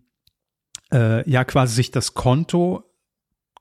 äh, 0.91 1.29
ja 1.29 1.43
quasi 1.43 1.75
sich 1.75 1.91
das 1.91 2.13
Konto 2.13 2.83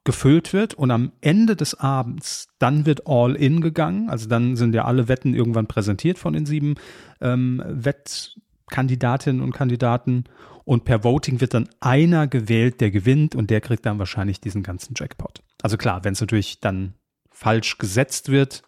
gefüllt 0.06 0.52
wird 0.52 0.72
und 0.74 0.90
am 0.90 1.12
Ende 1.20 1.56
des 1.56 1.74
Abends, 1.74 2.48
dann 2.58 2.86
wird 2.86 3.06
all 3.06 3.34
in 3.34 3.60
gegangen. 3.60 4.08
Also 4.08 4.28
dann 4.28 4.56
sind 4.56 4.74
ja 4.74 4.84
alle 4.84 5.08
Wetten 5.08 5.34
irgendwann 5.34 5.66
präsentiert 5.66 6.18
von 6.18 6.32
den 6.32 6.46
sieben 6.46 6.76
ähm, 7.20 7.62
Wettkandidatinnen 7.66 9.42
und 9.42 9.52
Kandidaten. 9.52 10.24
Und 10.64 10.84
per 10.84 11.04
Voting 11.04 11.40
wird 11.40 11.54
dann 11.54 11.68
einer 11.80 12.26
gewählt, 12.28 12.80
der 12.80 12.90
gewinnt 12.90 13.34
und 13.34 13.50
der 13.50 13.60
kriegt 13.60 13.84
dann 13.84 13.98
wahrscheinlich 13.98 14.40
diesen 14.40 14.62
ganzen 14.62 14.94
Jackpot. 14.96 15.42
Also 15.62 15.76
klar, 15.76 16.04
wenn 16.04 16.12
es 16.12 16.20
natürlich 16.20 16.60
dann 16.60 16.94
falsch 17.30 17.76
gesetzt 17.78 18.30
wird, 18.30 18.62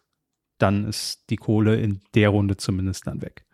dann 0.59 0.87
ist 0.87 1.31
die 1.31 1.37
Kohle 1.37 1.77
in 1.77 2.00
der 2.15 2.31
Runde 2.31 2.57
zumindest 2.57 3.07
dann 3.07 3.23
weg. 3.23 3.45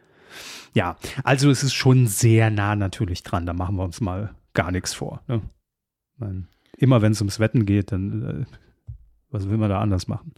Ja, 0.72 0.96
also 1.22 1.50
es 1.50 1.62
ist 1.62 1.74
schon 1.74 2.06
sehr 2.06 2.50
nah 2.50 2.74
natürlich 2.74 3.22
dran. 3.22 3.46
Da 3.46 3.52
machen 3.52 3.76
wir 3.76 3.84
uns 3.84 4.00
mal 4.00 4.34
gar 4.54 4.70
nichts 4.70 4.94
vor. 4.94 5.22
Ne? 5.26 5.42
immer 6.76 7.02
wenn 7.02 7.12
es 7.12 7.20
ums 7.20 7.40
Wetten 7.40 7.66
geht, 7.66 7.92
dann 7.92 8.44
äh, 8.44 8.56
was 9.30 9.48
will 9.48 9.58
man 9.58 9.68
da 9.68 9.80
anders 9.80 10.06
machen? 10.06 10.32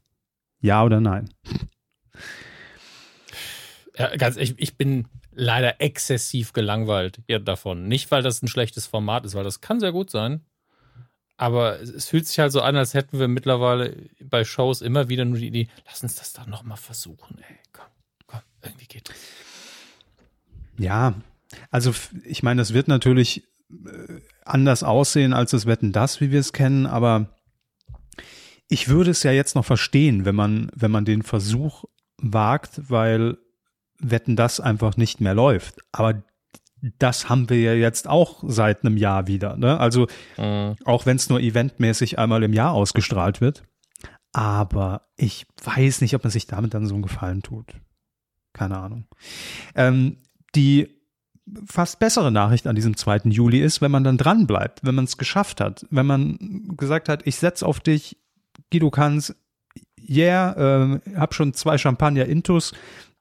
Ja 0.60 0.84
oder 0.84 1.00
nein? 1.00 1.28
Ja, 3.96 4.14
ganz, 4.16 4.36
ich, 4.36 4.54
ich 4.58 4.76
bin 4.76 5.06
leider 5.32 5.80
exzessiv 5.80 6.52
gelangweilt 6.52 7.20
davon. 7.44 7.88
Nicht, 7.88 8.10
weil 8.10 8.22
das 8.22 8.42
ein 8.42 8.48
schlechtes 8.48 8.86
Format 8.86 9.24
ist, 9.24 9.34
weil 9.34 9.44
das 9.44 9.60
kann 9.60 9.80
sehr 9.80 9.92
gut 9.92 10.10
sein. 10.10 10.44
Aber 11.36 11.80
es 11.80 12.08
fühlt 12.08 12.26
sich 12.26 12.38
halt 12.38 12.52
so 12.52 12.62
an, 12.62 12.76
als 12.76 12.94
hätten 12.94 13.18
wir 13.18 13.28
mittlerweile 13.28 14.08
bei 14.22 14.44
Shows 14.44 14.80
immer 14.80 15.10
wieder 15.10 15.26
nur 15.26 15.38
die 15.38 15.48
Idee, 15.48 15.68
lass 15.86 16.02
uns 16.02 16.14
das 16.14 16.32
doch 16.32 16.46
nochmal 16.46 16.78
versuchen, 16.78 17.38
ey. 17.38 17.56
Komm, 17.72 17.86
komm, 18.26 18.40
irgendwie 18.62 18.86
geht 18.86 19.10
das. 19.10 19.16
Ja, 20.78 21.14
also 21.70 21.94
ich 22.24 22.42
meine, 22.42 22.60
das 22.60 22.72
wird 22.72 22.88
natürlich 22.88 23.44
anders 24.44 24.82
aussehen 24.82 25.32
als 25.32 25.50
das 25.50 25.66
Wetten 25.66 25.92
das, 25.92 26.20
wie 26.20 26.30
wir 26.30 26.40
es 26.40 26.52
kennen, 26.52 26.86
aber 26.86 27.36
ich 28.68 28.88
würde 28.88 29.10
es 29.10 29.22
ja 29.22 29.32
jetzt 29.32 29.54
noch 29.54 29.64
verstehen, 29.64 30.24
wenn 30.24 30.34
man, 30.34 30.70
wenn 30.74 30.90
man 30.90 31.04
den 31.04 31.22
Versuch 31.22 31.84
wagt, 32.18 32.90
weil 32.90 33.38
Wetten 33.98 34.36
das 34.36 34.60
einfach 34.60 34.96
nicht 34.96 35.20
mehr 35.20 35.34
läuft. 35.34 35.76
Aber 35.92 36.22
das 36.98 37.28
haben 37.28 37.48
wir 37.48 37.60
ja 37.60 37.72
jetzt 37.74 38.08
auch 38.08 38.44
seit 38.46 38.84
einem 38.84 38.96
Jahr 38.96 39.26
wieder. 39.26 39.56
Ne? 39.56 39.78
Also 39.78 40.06
mhm. 40.36 40.76
auch 40.84 41.06
wenn 41.06 41.16
es 41.16 41.28
nur 41.28 41.40
eventmäßig 41.40 42.18
einmal 42.18 42.42
im 42.42 42.52
Jahr 42.52 42.72
ausgestrahlt 42.72 43.40
wird. 43.40 43.64
Aber 44.32 45.08
ich 45.16 45.46
weiß 45.64 46.02
nicht, 46.02 46.14
ob 46.14 46.24
man 46.24 46.30
sich 46.30 46.46
damit 46.46 46.74
dann 46.74 46.86
so 46.86 46.94
einen 46.94 47.02
Gefallen 47.02 47.42
tut. 47.42 47.74
Keine 48.52 48.76
Ahnung. 48.78 49.06
Ähm, 49.74 50.18
die 50.54 50.95
fast 51.66 51.98
bessere 51.98 52.32
Nachricht 52.32 52.66
an 52.66 52.74
diesem 52.74 52.96
2. 52.96 53.22
Juli 53.24 53.60
ist, 53.60 53.80
wenn 53.80 53.90
man 53.90 54.04
dann 54.04 54.18
dran 54.18 54.46
bleibt, 54.46 54.84
wenn 54.84 54.94
man 54.94 55.04
es 55.04 55.16
geschafft 55.16 55.60
hat, 55.60 55.86
wenn 55.90 56.06
man 56.06 56.38
gesagt 56.76 57.08
hat, 57.08 57.26
ich 57.26 57.36
setz 57.36 57.62
auf 57.62 57.80
dich, 57.80 58.18
Guido 58.70 58.90
Kanz, 58.90 59.34
yeah, 60.08 60.94
äh, 60.94 61.00
hab 61.16 61.34
schon 61.34 61.54
zwei 61.54 61.78
Champagner 61.78 62.26
Intus, 62.26 62.72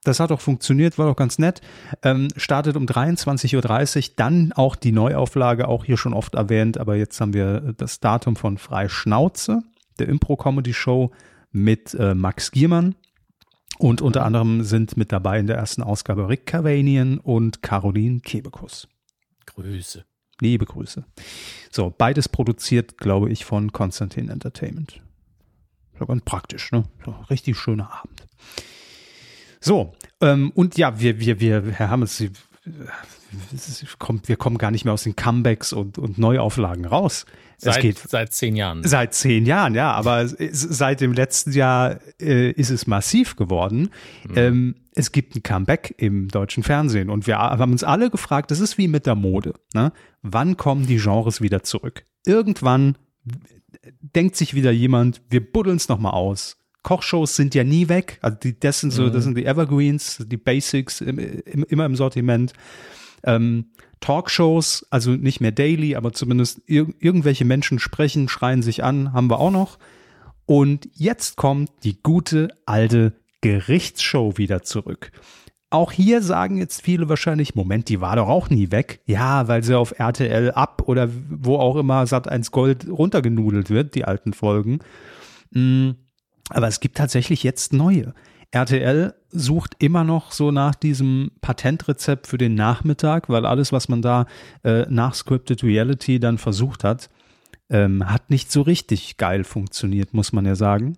das 0.04 0.20
hat 0.20 0.32
auch 0.32 0.42
funktioniert, 0.42 0.98
war 0.98 1.08
doch 1.08 1.16
ganz 1.16 1.40
nett. 1.40 1.62
Ähm, 2.04 2.28
startet 2.38 2.78
um 2.78 2.86
23.30 2.86 3.56
Uhr, 3.56 4.14
dann 4.16 4.54
auch 4.54 4.76
die 4.76 4.92
Neuauflage, 4.92 5.68
auch 5.68 5.84
hier 5.84 5.98
schon 5.98 6.14
oft 6.14 6.36
erwähnt, 6.36 6.78
aber 6.78 6.96
jetzt 6.96 7.20
haben 7.20 7.34
wir 7.34 7.74
das 7.78 8.00
Datum 8.00 8.36
von 8.36 8.58
Frei 8.58 8.88
Schnauze, 8.88 9.64
der 10.00 10.08
Impro-Comedy-Show 10.10 11.12
mit 11.52 11.94
äh, 11.96 12.14
Max 12.14 12.52
Giermann. 12.52 12.96
Und 13.78 14.02
unter 14.02 14.26
anderem 14.26 14.64
sind 14.64 14.96
mit 14.98 15.12
dabei 15.12 15.40
in 15.40 15.48
der 15.48 15.58
ersten 15.58 15.84
Ausgabe 15.84 16.30
Rick 16.30 16.46
Cavanian 16.46 17.18
und 17.18 17.62
Caroline 17.62 18.22
Kebekus. 18.22 18.88
Grüße. 19.46 20.06
Liebe 20.42 20.66
Grüße. 20.66 21.06
So, 21.72 21.94
beides 21.98 22.30
produziert, 22.30 22.98
glaube 22.98 23.30
ich, 23.30 23.46
von 23.46 23.72
Konstantin 23.72 24.30
Entertainment. 24.30 25.02
So 25.98 26.06
ganz 26.06 26.24
praktisch, 26.24 26.72
ne? 26.72 26.84
So, 27.06 27.16
richtig 27.30 27.58
schöner 27.58 27.92
Abend. 27.92 28.28
So, 29.62 29.94
ähm, 30.22 30.52
und 30.52 30.78
ja, 30.78 31.00
wir, 31.00 31.20
wir, 31.20 31.40
wir, 31.40 31.64
Herr 31.72 31.90
Hammes, 31.90 32.18
Sie, 32.18 32.32
kommt, 34.00 34.28
wir 34.28 34.36
kommen 34.38 34.58
gar 34.58 34.72
nicht 34.72 34.86
mehr 34.86 34.94
aus 34.94 35.04
den 35.04 35.16
Comebacks 35.16 35.74
und, 35.74 35.98
und 35.98 36.18
Neuauflagen 36.18 36.86
raus. 36.86 37.26
Seit, 37.58 37.78
es 37.78 37.82
geht, 37.82 37.98
seit 37.98 38.34
zehn 38.34 38.56
Jahren. 38.56 38.84
Seit 38.84 39.14
zehn 39.14 39.46
Jahren, 39.46 39.76
ja. 39.76 39.92
Aber 39.92 40.28
seit 40.28 41.02
dem 41.02 41.14
letzten 41.14 41.52
Jahr 41.52 42.00
äh, 42.20 42.52
ist 42.52 42.70
es 42.70 42.88
massiv 42.88 43.36
geworden. 43.36 43.90
Mhm. 44.28 44.38
Ähm, 44.38 44.76
es 44.94 45.12
gibt 45.12 45.36
ein 45.36 45.44
Comeback 45.44 45.94
im 45.98 46.28
deutschen 46.30 46.64
Fernsehen 46.64 47.10
und 47.10 47.28
wir 47.28 47.38
haben 47.38 47.72
uns 47.72 47.84
alle 47.84 48.10
gefragt, 48.10 48.52
das 48.52 48.60
ist 48.60 48.78
wie 48.78 48.88
mit 48.88 49.06
der 49.06 49.16
Mode. 49.16 49.54
Ne? 49.74 49.92
Wann 50.22 50.58
kommen 50.58 50.88
die 50.88 50.98
Genres 50.98 51.42
wieder 51.42 51.64
zurück? 51.64 52.06
Irgendwann 52.26 52.98
denkt 54.00 54.36
sich 54.36 54.54
wieder 54.54 54.72
jemand, 54.72 55.22
wir 55.30 55.52
buddeln 55.52 55.78
es 55.78 55.90
nochmal 55.90 56.14
aus. 56.14 56.58
Kochshows 56.86 57.36
sind 57.36 57.56
ja 57.56 57.64
nie 57.64 57.90
weg. 57.90 58.20
Also 58.22 58.38
die, 58.44 58.60
das 58.60 58.80
sind 58.80 58.92
so, 58.92 59.04
mhm. 59.04 59.12
das 59.12 59.24
sind 59.24 59.36
die 59.36 59.46
Evergreens, 59.46 60.24
die 60.28 60.38
Basics 60.38 61.02
im, 61.02 61.18
im, 61.18 61.64
immer 61.64 61.84
im 61.84 61.96
Sortiment. 61.96 62.54
Ähm, 63.24 63.72
Talkshows, 64.02 64.86
also 64.92 65.12
nicht 65.12 65.42
mehr 65.42 65.52
daily, 65.52 65.96
aber 65.96 66.14
zumindest 66.14 66.62
ir 66.68 66.88
irgendwelche 67.00 67.44
Menschen 67.44 67.80
sprechen, 67.80 68.30
schreien 68.30 68.62
sich 68.62 68.84
an, 68.84 69.14
haben 69.14 69.32
wir 69.32 69.40
auch 69.40 69.50
noch. 69.50 69.80
Und 70.46 70.88
jetzt 70.94 71.38
kommt 71.38 71.72
die 71.84 72.04
gute 72.04 72.50
alte 72.68 73.14
Gerichtsshow 73.42 74.38
wieder 74.38 74.62
zurück. 74.62 75.12
Auch 75.72 75.92
hier 75.92 76.22
sagen 76.22 76.58
jetzt 76.58 76.84
viele 76.84 77.10
wahrscheinlich, 77.10 77.56
Moment, 77.56 77.90
die 77.90 78.00
war 78.00 78.16
doch 78.16 78.28
auch 78.28 78.52
nie 78.52 78.70
weg. 78.70 79.02
Ja, 79.08 79.48
weil 79.48 79.64
sie 79.64 79.76
auf 79.76 79.98
RTL 79.98 80.52
ab 80.52 80.84
oder 80.86 81.10
wo 81.32 81.58
auch 81.58 81.78
immer 81.78 82.04
Sat1 82.04 82.52
Gold 82.52 82.88
runtergenudelt 82.88 83.72
wird, 83.72 83.96
die 83.96 84.06
alten 84.06 84.34
Folgen. 84.34 84.82
Mm, 85.50 85.92
aber 86.50 86.68
es 86.68 86.80
gibt 86.80 86.98
tatsächlich 86.98 87.44
jetzt 87.44 87.74
neue. 87.74 88.14
RTL 88.52 89.14
sucht 89.32 89.76
immer 89.80 90.04
noch 90.04 90.32
so 90.32 90.52
nach 90.52 90.76
diesem 90.76 91.32
Patentrezept 91.42 92.28
für 92.28 92.38
den 92.38 92.56
Nachmittag, 92.56 93.28
weil 93.28 93.46
alles, 93.46 93.72
was 93.72 93.90
man 93.90 94.02
da 94.02 94.28
äh, 94.64 94.86
nach 94.90 95.14
Scripted 95.14 95.64
Reality 95.64 96.20
dann 96.20 96.38
versucht 96.38 96.84
hat, 96.84 97.10
ähm, 97.70 98.10
hat 98.10 98.30
nicht 98.30 98.52
so 98.52 98.62
richtig 98.62 99.18
geil 99.18 99.44
funktioniert, 99.44 100.14
muss 100.14 100.32
man 100.32 100.46
ja 100.46 100.56
sagen. 100.56 100.96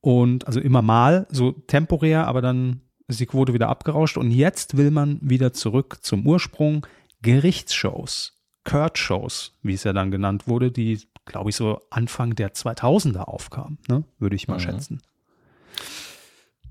Und 0.00 0.46
also 0.46 0.60
immer 0.60 0.82
mal 0.82 1.26
so 1.30 1.52
temporär, 1.52 2.26
aber 2.26 2.42
dann 2.42 2.80
ist 3.06 3.20
die 3.20 3.26
Quote 3.26 3.54
wieder 3.54 3.68
abgerauscht. 3.68 4.16
Und 4.16 4.30
jetzt 4.30 4.76
will 4.76 4.90
man 4.90 5.18
wieder 5.22 5.52
zurück 5.52 5.98
zum 6.02 6.26
Ursprung 6.26 6.86
Gerichtsshows, 7.22 8.40
Kurt-Shows, 8.64 9.58
wie 9.62 9.74
es 9.74 9.84
ja 9.84 9.92
dann 9.92 10.10
genannt 10.10 10.48
wurde, 10.48 10.70
die, 10.70 11.00
glaube 11.30 11.50
ich, 11.50 11.56
so 11.56 11.80
Anfang 11.90 12.34
der 12.34 12.52
2000er 12.52 13.22
aufkamen, 13.22 13.78
ne? 13.88 14.04
würde 14.18 14.36
ich 14.36 14.48
mal 14.48 14.54
mhm. 14.54 14.60
schätzen. 14.60 15.02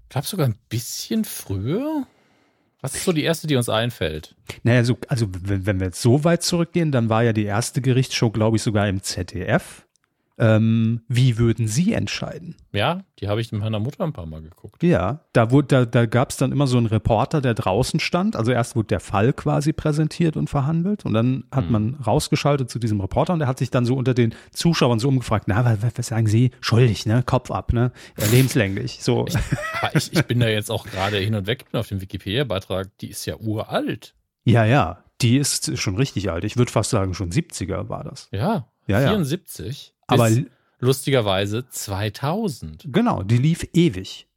Ich 0.04 0.10
glaube 0.10 0.28
sogar 0.28 0.48
ein 0.48 0.58
bisschen 0.70 1.26
früher. 1.26 2.06
Was 2.82 2.96
ist 2.96 3.04
so 3.04 3.12
die 3.12 3.24
erste, 3.24 3.48
die 3.48 3.58
uns 3.58 3.68
einfällt? 3.68 4.36
Naja, 4.64 4.84
so, 4.84 4.98
also 5.08 5.28
wenn, 5.30 5.66
wenn 5.66 5.80
wir 5.80 5.88
jetzt 5.88 6.02
so 6.02 6.24
weit 6.24 6.44
zurückgehen, 6.44 6.92
dann 6.92 7.10
war 7.10 7.24
ja 7.24 7.34
die 7.34 7.44
erste 7.44 7.82
Gerichtsshow, 7.82 8.32
glaube 8.32 8.58
ich, 8.58 8.64
sogar 8.64 8.88
im 8.88 9.04
ZDF. 9.04 9.86
Ähm, 10.40 11.02
wie 11.08 11.38
würden 11.38 11.68
Sie 11.68 11.94
entscheiden? 11.94 12.56
Ja, 12.72 13.02
die 13.20 13.28
habe 13.28 13.42
ich 13.42 13.52
mit 13.52 13.62
meiner 13.62 13.80
Mutter 13.80 14.04
ein 14.06 14.14
paar 14.14 14.26
Mal 14.26 14.42
geguckt. 14.42 14.82
Ja, 14.84 15.26
da, 15.34 15.52
wurde, 15.52 15.68
da, 15.68 15.86
da 15.86 16.06
gab 16.06 16.30
es 16.30 16.38
dann 16.38 16.52
immer 16.52 16.66
so 16.66 16.78
einen 16.78 16.86
Reporter, 16.86 17.42
der 17.42 17.54
draußen 17.54 18.00
stand. 18.00 18.36
Also 18.36 18.52
erst 18.52 18.76
wurde 18.76 18.88
der 18.88 19.00
Fall 19.02 19.34
quasi 19.34 19.74
präsentiert 19.74 20.38
und 20.38 20.50
verhandelt 20.50 21.06
und 21.06 21.14
dann 21.14 21.44
hat 21.52 21.66
Mhm. 21.66 21.72
man 21.72 21.94
rausgeschaltet 21.96 22.70
zu 22.70 22.80
diesem 22.80 23.02
Reporter 23.02 23.34
und 23.34 23.40
der 23.40 23.48
hat 23.50 23.60
sich 23.60 23.70
dann 23.70 23.86
so 23.86 23.96
unter 23.96 24.14
den 24.14 24.34
Zuschauern 24.54 25.00
so 25.00 25.10
umgefragt, 25.10 25.46
na, 25.48 25.78
was, 25.82 25.92
was 25.98 26.08
sagen 26.08 26.28
Sie? 26.28 26.52
Schuldig, 26.62 27.06
ne? 27.06 27.22
Kopf 27.24 27.52
ab, 27.52 27.74
ne? 27.74 27.92
Lebenslänglich. 28.32 29.00
So. 29.02 29.26
Aber 29.82 29.96
ich, 29.96 30.14
ich 30.14 30.24
bin 30.26 30.40
da 30.40 30.48
jetzt 30.48 30.72
auch 30.72 30.86
gerade 30.86 31.18
hin 31.18 31.36
und 31.36 31.48
weg, 31.48 31.66
bin 31.72 31.80
auf 31.80 31.88
dem 31.88 32.02
Wikipedia-Beitrag, 32.02 32.90
die 33.00 33.10
ist 33.10 33.26
ja 33.26 33.36
uralt. 33.38 34.14
Ja, 34.46 34.64
ja, 34.66 35.04
die 35.22 35.38
ist 35.38 35.78
schon 35.78 35.96
richtig 35.98 36.32
alt. 36.32 36.44
Ich 36.46 36.56
würde 36.56 36.72
fast 36.72 36.90
sagen, 36.92 37.14
schon 37.14 37.32
70er 37.32 37.90
war 37.90 38.04
das. 38.04 38.30
Ja, 38.32 38.68
Ja, 38.90 39.02
ja. 39.02 39.10
74. 39.10 39.94
Aber 40.08 40.30
lustigerweise 40.80 41.68
2000. 41.70 42.86
genau, 42.92 43.24
die 43.24 43.38
lief 43.38 43.68
ewig. 43.74 44.28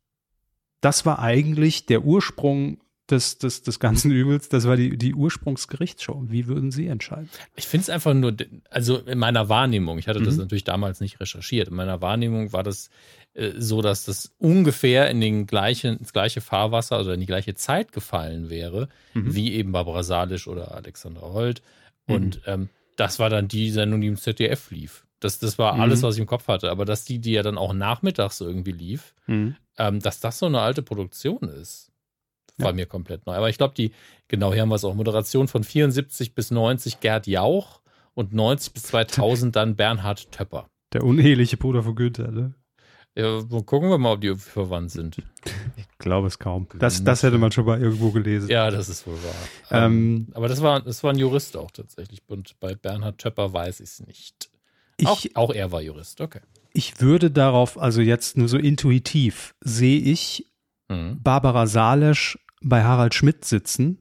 Das 0.81 1.07
war 1.07 1.19
eigentlich 1.21 1.87
der 1.87 2.05
Ursprung 2.05 2.79
des, 3.09 3.39
des, 3.39 3.63
des 3.63 3.79
ganzen 3.79 4.11
Übels. 4.13 4.49
Das 4.49 4.67
war 4.67 4.77
die, 4.77 4.97
die 4.97 5.15
Ursprungsgerichtsshow. 5.15 6.25
Wie 6.29 6.47
würden 6.47 6.71
Sie 6.71 6.87
entscheiden? 6.89 7.29
Ich 7.57 7.67
finde 7.69 7.83
es 7.83 7.91
einfach 7.91 8.15
nur, 8.15 8.35
also 8.71 8.99
in 8.99 9.19
meiner 9.19 9.49
Wahrnehmung, 9.49 9.99
ich 9.99 10.09
hatte 10.09 10.21
das 10.23 10.35
Mhm. 10.35 10.43
natürlich 10.43 10.65
damals 10.65 11.01
nicht 11.01 11.21
recherchiert, 11.21 11.69
in 11.69 11.75
meiner 11.75 12.01
Wahrnehmung 12.01 12.53
war 12.53 12.63
das 12.63 12.91
äh, 13.35 13.53
so, 13.57 13.81
dass 13.81 14.05
das 14.05 14.33
ungefähr 14.39 15.09
in 15.11 15.21
den 15.21 15.47
gleichen, 15.47 15.99
ins 15.99 16.13
gleiche 16.13 16.41
Fahrwasser 16.41 17.01
oder 17.01 17.15
in 17.15 17.21
die 17.21 17.27
gleiche 17.27 17.55
Zeit 17.55 17.93
gefallen 17.93 18.51
wäre, 18.51 18.89
Mhm. 19.15 19.35
wie 19.35 19.53
eben 19.55 19.73
Barbara 19.73 20.03
Salisch 20.03 20.49
oder 20.49 20.75
Alexander 20.75 21.23
Holt. 21.33 21.63
Und 22.07 22.41
ähm, 22.47 22.69
das 22.97 23.19
war 23.19 23.31
dann 23.31 23.49
die 23.49 23.71
Sendung, 23.71 24.01
die 24.01 24.07
im 24.09 24.17
ZDF 24.17 24.71
lief. 24.71 25.07
Das, 25.21 25.39
das 25.39 25.59
war 25.59 25.75
alles, 25.79 26.01
Mhm. 26.01 26.07
was 26.07 26.15
ich 26.17 26.21
im 26.21 26.27
Kopf 26.27 26.49
hatte. 26.49 26.71
Aber 26.71 26.85
dass 26.85 27.05
die, 27.05 27.19
die 27.21 27.33
ja 27.33 27.43
dann 27.43 27.57
auch 27.59 27.73
nachmittags 27.73 28.41
irgendwie 28.41 28.73
lief, 28.73 29.15
Mhm. 29.27 29.55
ähm, 29.79 30.01
dass 30.01 30.21
das 30.21 30.39
so 30.39 30.47
eine 30.47 30.61
alte 30.61 30.83
Produktion 30.83 31.43
ist, 31.43 31.93
war 32.59 32.69
Ja. 32.71 32.73
mir 32.75 32.87
komplett 32.87 33.25
neu. 33.27 33.35
Aber 33.35 33.49
ich 33.49 33.57
glaube, 33.57 33.75
die, 33.75 33.93
genau 34.29 34.53
hier 34.53 34.63
haben 34.63 34.69
wir 34.69 34.75
es 34.75 34.85
auch, 34.85 34.95
Moderation 34.95 35.49
von 35.49 35.63
74 35.65 36.35
bis 36.35 36.51
90 36.51 37.01
Gerd 37.01 37.27
Jauch 37.27 37.81
und 38.15 38.35
90 38.35 38.73
bis 38.75 38.83
2000 38.85 39.55
dann 39.57 39.77
Bernhard 39.77 40.31
Töpper. 40.33 40.69
Der 40.93 41.05
uneheliche 41.05 41.57
Bruder 41.57 41.83
von 41.83 41.95
Günther, 41.95 42.31
ne? 42.31 42.55
Ja, 43.15 43.43
gucken 43.43 43.91
wir 43.91 43.99
mal, 43.99 44.13
ob 44.13 44.21
die 44.23 44.35
verwandt 44.35 44.91
sind. 44.91 45.19
Ich 45.77 45.87
glaube 45.99 46.27
es 46.29 46.39
kaum. 46.39 46.67
Das, 46.79 47.05
das 47.05 47.23
hätte 47.23 47.39
man 47.39 47.53
schon 47.53 47.65
mal 47.65 47.81
irgendwo 47.81 48.11
gelesen. 48.11 48.49
Ja, 48.49 48.71
das 48.71 48.89
ist 48.89 49.07
wohl 49.07 49.19
wahr. 49.23 49.85
Ähm, 49.85 50.29
aber 50.35 50.49
das 50.49 50.63
war, 50.63 50.81
das 50.81 51.05
war 51.05 51.13
ein 51.13 51.19
Jurist 51.19 51.57
auch 51.57 51.71
tatsächlich. 51.71 52.23
Und 52.27 52.59
bei 52.59 52.75
Bernhard 52.75 53.19
Töpper 53.19 53.53
weiß 53.53 53.81
ich 53.81 53.91
es 53.91 54.01
nicht. 54.07 54.51
Auch, 55.05 55.25
ich, 55.25 55.37
auch 55.37 55.53
er 55.53 55.73
war 55.73 55.81
Jurist, 55.81 56.21
okay. 56.21 56.41
ich 56.73 57.01
würde 57.01 57.31
darauf, 57.31 57.79
also 57.79 58.01
jetzt 58.01 58.37
nur 58.37 58.49
so 58.49 58.57
intuitiv, 58.57 59.55
sehe 59.61 59.99
ich 60.01 60.47
Mhm. 60.93 61.23
Barbara 61.23 61.67
Salesch 61.67 62.39
bei 62.63 62.85
Harald 62.85 63.15
Schmidt 63.15 63.45
sitzen. 63.45 63.99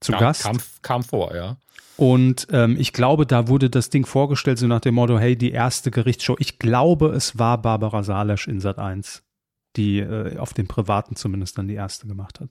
Zu 0.00 0.12
kam, 0.12 0.20
Gast. 0.20 0.42
Kam, 0.42 0.58
kam 0.82 1.02
vor, 1.02 1.34
ja. 1.34 1.56
Und 1.96 2.48
ähm, 2.50 2.76
ich 2.78 2.92
glaube, 2.92 3.24
da 3.26 3.46
wurde 3.48 3.70
das 3.70 3.88
Ding 3.90 4.04
vorgestellt, 4.06 4.58
so 4.58 4.66
nach 4.66 4.80
dem 4.80 4.94
Motto, 4.96 5.18
hey, 5.18 5.36
die 5.36 5.52
erste 5.52 5.90
Gerichtsshow. 5.90 6.36
Ich 6.38 6.58
glaube, 6.58 7.08
es 7.10 7.38
war 7.38 7.60
Barbara 7.62 8.02
Salesch 8.02 8.48
in 8.48 8.60
Sat 8.60 8.78
1, 8.78 9.22
die 9.76 10.00
äh, 10.00 10.36
auf 10.38 10.52
dem 10.54 10.66
Privaten 10.66 11.14
zumindest 11.16 11.56
dann 11.58 11.68
die 11.68 11.74
erste 11.74 12.06
gemacht 12.08 12.40
hat. 12.40 12.50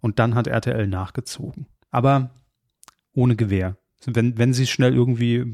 Und 0.00 0.18
dann 0.18 0.34
hat 0.34 0.48
RTL 0.48 0.88
nachgezogen. 0.88 1.66
Aber 1.90 2.30
ohne 3.14 3.36
Gewehr. 3.36 3.76
Wenn, 4.04 4.36
wenn 4.36 4.52
Sie 4.52 4.64
es 4.64 4.70
schnell 4.70 4.94
irgendwie 4.94 5.44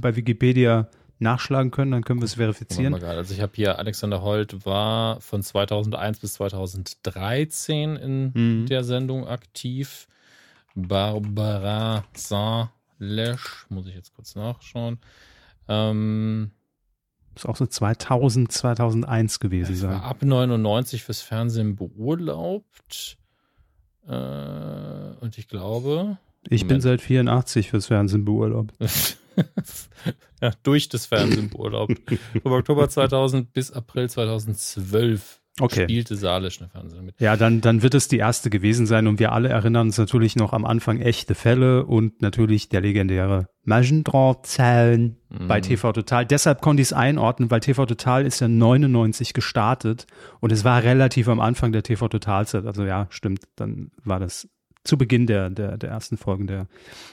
bei 0.00 0.16
Wikipedia 0.16 0.88
nachschlagen 1.20 1.70
können, 1.70 1.92
dann 1.92 2.02
können 2.02 2.20
wir 2.20 2.24
es 2.24 2.34
verifizieren. 2.34 2.92
Also 3.04 3.32
ich 3.34 3.40
habe 3.40 3.52
hier, 3.54 3.78
Alexander 3.78 4.20
Holt 4.22 4.66
war 4.66 5.20
von 5.20 5.44
2001 5.44 6.18
bis 6.18 6.34
2013 6.34 7.96
in 7.96 8.32
Mhm. 8.34 8.66
der 8.66 8.82
Sendung 8.82 9.28
aktiv. 9.28 10.08
Barbara 10.74 12.04
Saint-Lesch, 12.14 13.66
muss 13.68 13.86
ich 13.86 13.94
jetzt 13.94 14.14
kurz 14.14 14.34
nachschauen. 14.34 14.98
Ähm, 15.68 16.50
Muss 17.34 17.46
auch 17.46 17.56
so 17.56 17.66
2000, 17.66 18.50
2001 18.52 19.40
gewesen 19.40 19.76
sein. 19.76 20.00
ab 20.00 20.22
99 20.22 21.02
fürs 21.04 21.22
Fernsehen 21.22 21.76
beurlaubt. 21.76 23.16
Äh, 24.06 24.12
und 25.20 25.38
ich 25.38 25.48
glaube, 25.48 26.18
Ich 26.48 26.62
bin 26.62 26.68
Moment. 26.68 26.82
seit 26.82 27.00
84 27.00 27.70
fürs 27.70 27.86
Fernsehen 27.86 28.24
beurlaubt. 28.24 28.74
ja, 30.42 30.50
durch 30.62 30.88
das 30.90 31.06
Fernsehen 31.06 31.48
beurlaubt. 31.50 31.94
Vom 32.42 32.52
Oktober 32.52 32.88
2000 32.88 33.52
bis 33.52 33.70
April 33.72 34.10
2012 34.10 35.40
Okay. 35.60 35.84
spielte 35.84 36.16
Salisch 36.16 36.60
eine 36.60 36.68
Fernsehen 36.68 37.04
mit. 37.04 37.20
Ja, 37.20 37.36
dann, 37.36 37.60
dann 37.60 37.82
wird 37.82 37.94
es 37.94 38.08
die 38.08 38.18
erste 38.18 38.50
gewesen 38.50 38.86
sein 38.86 39.06
und 39.06 39.20
wir 39.20 39.30
alle 39.30 39.50
erinnern 39.50 39.86
uns 39.86 39.98
natürlich 39.98 40.34
noch 40.34 40.52
am 40.52 40.64
Anfang 40.64 41.00
echte 41.00 41.36
Fälle 41.36 41.86
und 41.86 42.22
natürlich 42.22 42.68
der 42.68 42.80
legendäre 42.80 43.46
Magendron-Zellen 43.62 45.16
bei 45.46 45.60
TV 45.60 45.92
Total. 45.92 46.26
Deshalb 46.26 46.60
konnte 46.60 46.82
ich 46.82 46.88
es 46.88 46.92
einordnen, 46.92 47.50
weil 47.50 47.60
TV 47.60 47.86
Total 47.86 48.26
ist 48.26 48.40
ja 48.40 48.48
99 48.48 49.32
gestartet 49.32 50.06
und 50.40 50.50
es 50.50 50.64
war 50.64 50.82
relativ 50.82 51.28
am 51.28 51.40
Anfang 51.40 51.72
der 51.72 51.82
TV 51.82 52.08
Total-Zeit. 52.08 52.66
Also 52.66 52.84
ja, 52.84 53.06
stimmt, 53.10 53.44
dann 53.54 53.90
war 54.02 54.18
das 54.18 54.48
zu 54.84 54.98
Beginn 54.98 55.26
der, 55.26 55.50
der, 55.50 55.76
der 55.76 55.90
ersten 55.90 56.16
Folgen 56.16 56.46
der 56.46 56.66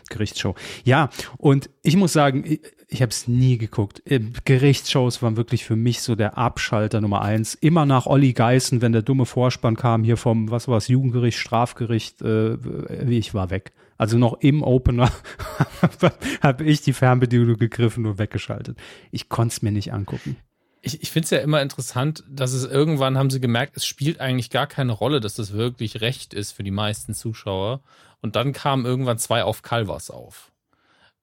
Gerichtsshow. 0.10 0.56
Ja, 0.84 1.10
und 1.38 1.70
ich 1.82 1.96
muss 1.96 2.14
sagen, 2.14 2.44
ich, 2.46 2.62
ich 2.88 3.02
habe 3.02 3.12
es 3.12 3.28
nie 3.28 3.58
geguckt. 3.58 4.02
Äh, 4.06 4.20
Gerichtsshows 4.44 5.22
waren 5.22 5.38
wirklich 5.38 5.64
für 5.64 5.78
mich 5.78 6.02
so 6.02 6.16
der 6.16 6.38
Abschalter 6.38 7.00
Nummer 7.00 7.22
eins. 7.22 7.56
Immer 7.56 7.86
nach 7.86 8.06
Olli 8.06 8.34
Geißen, 8.34 8.82
wenn 8.82 8.92
der 8.92 9.02
dumme 9.02 9.26
Vorspann 9.26 9.78
kam, 9.78 10.04
hier 10.04 10.18
vom, 10.18 10.52
was 10.52 10.68
war 10.68 10.78
es, 10.78 10.90
Jugendgericht, 10.90 11.40
Strafgericht, 11.40 12.22
äh, 12.22 12.58
ich 13.10 13.34
war 13.34 13.50
weg. 13.50 13.72
Also 13.98 14.18
noch 14.18 14.42
im 14.42 14.64
Opener 14.64 15.12
habe 16.42 16.64
ich 16.66 16.82
die 16.82 16.94
Fernbedienung 16.94 17.58
gegriffen 17.58 18.06
und 18.06 18.18
weggeschaltet. 18.18 18.78
Ich 19.12 19.30
konnte 19.30 19.54
es 19.54 19.62
mir 19.62 19.72
nicht 19.72 19.94
angucken. 19.94 20.36
Ich, 20.82 21.02
ich 21.04 21.12
finde 21.12 21.26
es 21.26 21.30
ja 21.30 21.38
immer 21.40 21.62
interessant, 21.62 22.24
dass 22.28 22.54
es 22.54 22.64
irgendwann 22.66 23.18
haben 23.18 23.30
sie 23.30 23.40
gemerkt, 23.40 23.78
es 23.78 23.86
spielt 23.86 24.20
eigentlich 24.20 24.50
gar 24.50 24.66
keine 24.68 24.92
Rolle, 24.94 25.20
dass 25.20 25.36
das 25.36 25.54
wirklich 25.54 26.02
recht 26.02 26.34
ist 26.34 26.52
für 26.54 26.64
die 26.64 26.72
meisten 26.72 27.14
Zuschauer. 27.14 27.82
Und 28.22 28.36
dann 28.36 28.52
kamen 28.54 28.86
irgendwann 28.86 29.18
zwei 29.20 29.44
auf 29.44 29.62
Calvas 29.62 30.10
auf. 30.10 30.52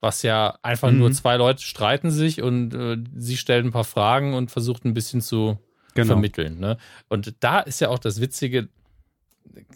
Was 0.00 0.22
ja 0.22 0.56
einfach 0.62 0.90
Mhm. 0.92 0.98
nur 0.98 1.12
zwei 1.12 1.36
Leute 1.36 1.62
streiten 1.62 2.10
sich 2.12 2.40
und 2.40 2.72
äh, 2.74 2.98
sie 3.16 3.36
stellen 3.36 3.66
ein 3.66 3.72
paar 3.72 3.82
Fragen 3.84 4.34
und 4.34 4.50
versucht 4.50 4.84
ein 4.84 4.94
bisschen 4.94 5.20
zu 5.20 5.58
Genau. 5.94 6.12
vermitteln. 6.14 6.60
Ne? 6.60 6.76
Und 7.08 7.34
da 7.40 7.58
ist 7.58 7.80
ja 7.80 7.88
auch 7.88 7.98
das 7.98 8.20
Witzige, 8.20 8.68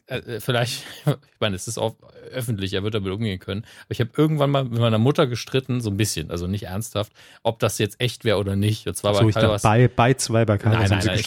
äh, 0.06 0.40
vielleicht, 0.40 0.84
ich 1.06 1.40
meine, 1.40 1.56
es 1.56 1.68
ist 1.68 1.78
auch 1.78 1.96
öffentlich, 2.30 2.72
er 2.72 2.82
wird 2.82 2.94
damit 2.94 3.12
umgehen 3.12 3.38
können, 3.38 3.62
aber 3.80 3.90
ich 3.90 4.00
habe 4.00 4.10
irgendwann 4.16 4.50
mal 4.50 4.64
mit 4.64 4.78
meiner 4.80 4.98
Mutter 4.98 5.26
gestritten, 5.26 5.80
so 5.80 5.90
ein 5.90 5.96
bisschen, 5.96 6.30
also 6.30 6.46
nicht 6.46 6.64
ernsthaft, 6.64 7.12
ob 7.42 7.58
das 7.58 7.78
jetzt 7.78 8.00
echt 8.00 8.24
wäre 8.24 8.38
oder 8.38 8.56
nicht. 8.56 8.86
Und 8.86 8.96
zwar 8.96 9.14
So, 9.14 9.20
bei 9.22 9.28
ich 9.28 9.34
dachte, 9.34 9.46
Calvas. 9.46 9.62
bei, 9.62 9.88
bei 9.88 10.14
zwei 10.14 10.44
bei 10.44 10.58
Calvas 10.58 10.90
Nein, 10.90 10.98
nein, 11.04 11.06
nein. 11.06 11.18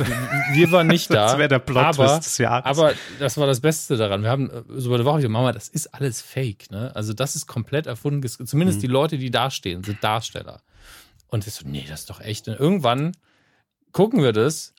Ich, 0.53 0.55
wir 0.57 0.71
waren 0.71 0.87
nicht 0.87 1.09
da. 1.09 1.27
Das 1.27 1.37
wäre 1.37 1.49
der 1.49 1.59
Plot-Twist 1.59 1.99
aber, 1.99 2.17
des 2.19 2.37
Jahres. 2.37 2.65
aber 2.65 2.93
das 3.19 3.37
war 3.37 3.47
das 3.47 3.59
Beste 3.59 3.97
daran. 3.97 4.23
Wir 4.23 4.29
haben 4.29 4.49
äh, 4.49 4.61
so 4.75 4.89
bei 4.89 4.97
der 4.97 5.05
Woche 5.05 5.17
gesagt, 5.17 5.31
Mama, 5.31 5.51
das 5.51 5.67
ist 5.69 5.93
alles 5.93 6.21
Fake. 6.21 6.71
Ne? 6.71 6.91
Also 6.95 7.13
das 7.13 7.35
ist 7.35 7.47
komplett 7.47 7.85
erfunden. 7.87 8.25
Zumindest 8.27 8.77
Mhm. 8.79 8.81
die 8.81 8.87
Leute, 8.87 9.17
die 9.17 9.31
da 9.31 9.51
stehen, 9.51 9.83
sind 9.83 10.03
Darsteller. 10.03 10.61
Und 11.27 11.45
ich 11.47 11.53
so, 11.53 11.67
nee, 11.67 11.85
das 11.87 12.01
ist 12.01 12.09
doch 12.09 12.21
echt. 12.21 12.47
Und 12.47 12.59
irgendwann 12.59 13.11
gucken 13.91 14.21
wir 14.23 14.31
das 14.33 14.73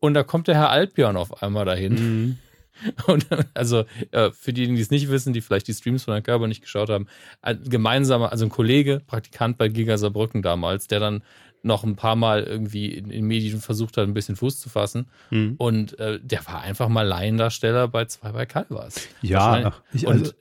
und 0.00 0.14
da 0.14 0.22
kommt 0.22 0.48
der 0.48 0.54
Herr 0.54 0.70
Altbjörn 0.70 1.16
auf 1.16 1.42
einmal 1.42 1.64
dahin. 1.64 1.94
Mhm. 1.94 2.38
Und 3.06 3.26
also 3.54 3.84
äh, 4.10 4.30
für 4.30 4.52
diejenigen, 4.52 4.76
die 4.76 4.82
es 4.82 4.90
nicht 4.90 5.08
wissen, 5.10 5.32
die 5.32 5.40
vielleicht 5.40 5.68
die 5.68 5.74
Streams 5.74 6.04
von 6.04 6.14
Herrn 6.14 6.22
Körber 6.22 6.48
nicht 6.48 6.62
geschaut 6.62 6.90
haben, 6.90 7.06
ein 7.42 7.62
gemeinsamer, 7.64 8.32
also 8.32 8.44
ein 8.46 8.50
Kollege, 8.50 9.00
Praktikant 9.06 9.58
bei 9.58 9.68
Giga 9.68 9.96
Saarbrücken 9.98 10.42
damals, 10.42 10.86
der 10.88 11.00
dann 11.00 11.22
noch 11.62 11.82
ein 11.84 11.96
paar 11.96 12.16
Mal 12.16 12.42
irgendwie 12.42 12.92
in, 12.92 13.10
in 13.10 13.24
Medien 13.26 13.60
versucht 13.60 13.96
hat, 13.96 14.06
ein 14.06 14.12
bisschen 14.12 14.36
Fuß 14.36 14.60
zu 14.60 14.68
fassen. 14.68 15.06
Mhm. 15.30 15.54
Und 15.56 15.98
äh, 15.98 16.20
der 16.22 16.46
war 16.46 16.60
einfach 16.60 16.88
mal 16.88 17.06
Laiendarsteller 17.06 17.88
bei 17.88 18.04
zwei 18.04 18.32
bei 18.32 18.44
Calvas. 18.44 19.08
Ja, 19.22 19.72
ich- 19.92 20.06
und 20.06 20.12
also- 20.20 20.32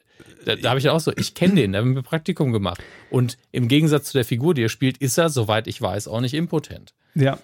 da, 0.46 0.56
da 0.58 0.70
habe 0.70 0.80
ich 0.80 0.90
auch 0.90 1.00
so, 1.00 1.14
ich 1.16 1.36
kenne 1.36 1.56
den, 1.56 1.72
der 1.72 1.82
hat 1.82 1.88
mir 1.88 2.04
Praktikum 2.04 2.52
gemacht. 2.52 2.82
Und 3.10 3.38
im 3.54 3.70
Gegensatz 3.70 4.08
zu 4.08 4.18
der 4.18 4.26
Figur, 4.26 4.54
die 4.54 4.64
er 4.64 4.70
spielt, 4.70 4.98
ist 4.98 5.18
er, 5.18 5.30
soweit 5.30 5.68
ich 5.68 5.82
weiß, 5.82 6.10
auch 6.10 6.20
nicht 6.20 6.34
impotent. 6.34 6.94
Ja. 7.16 7.40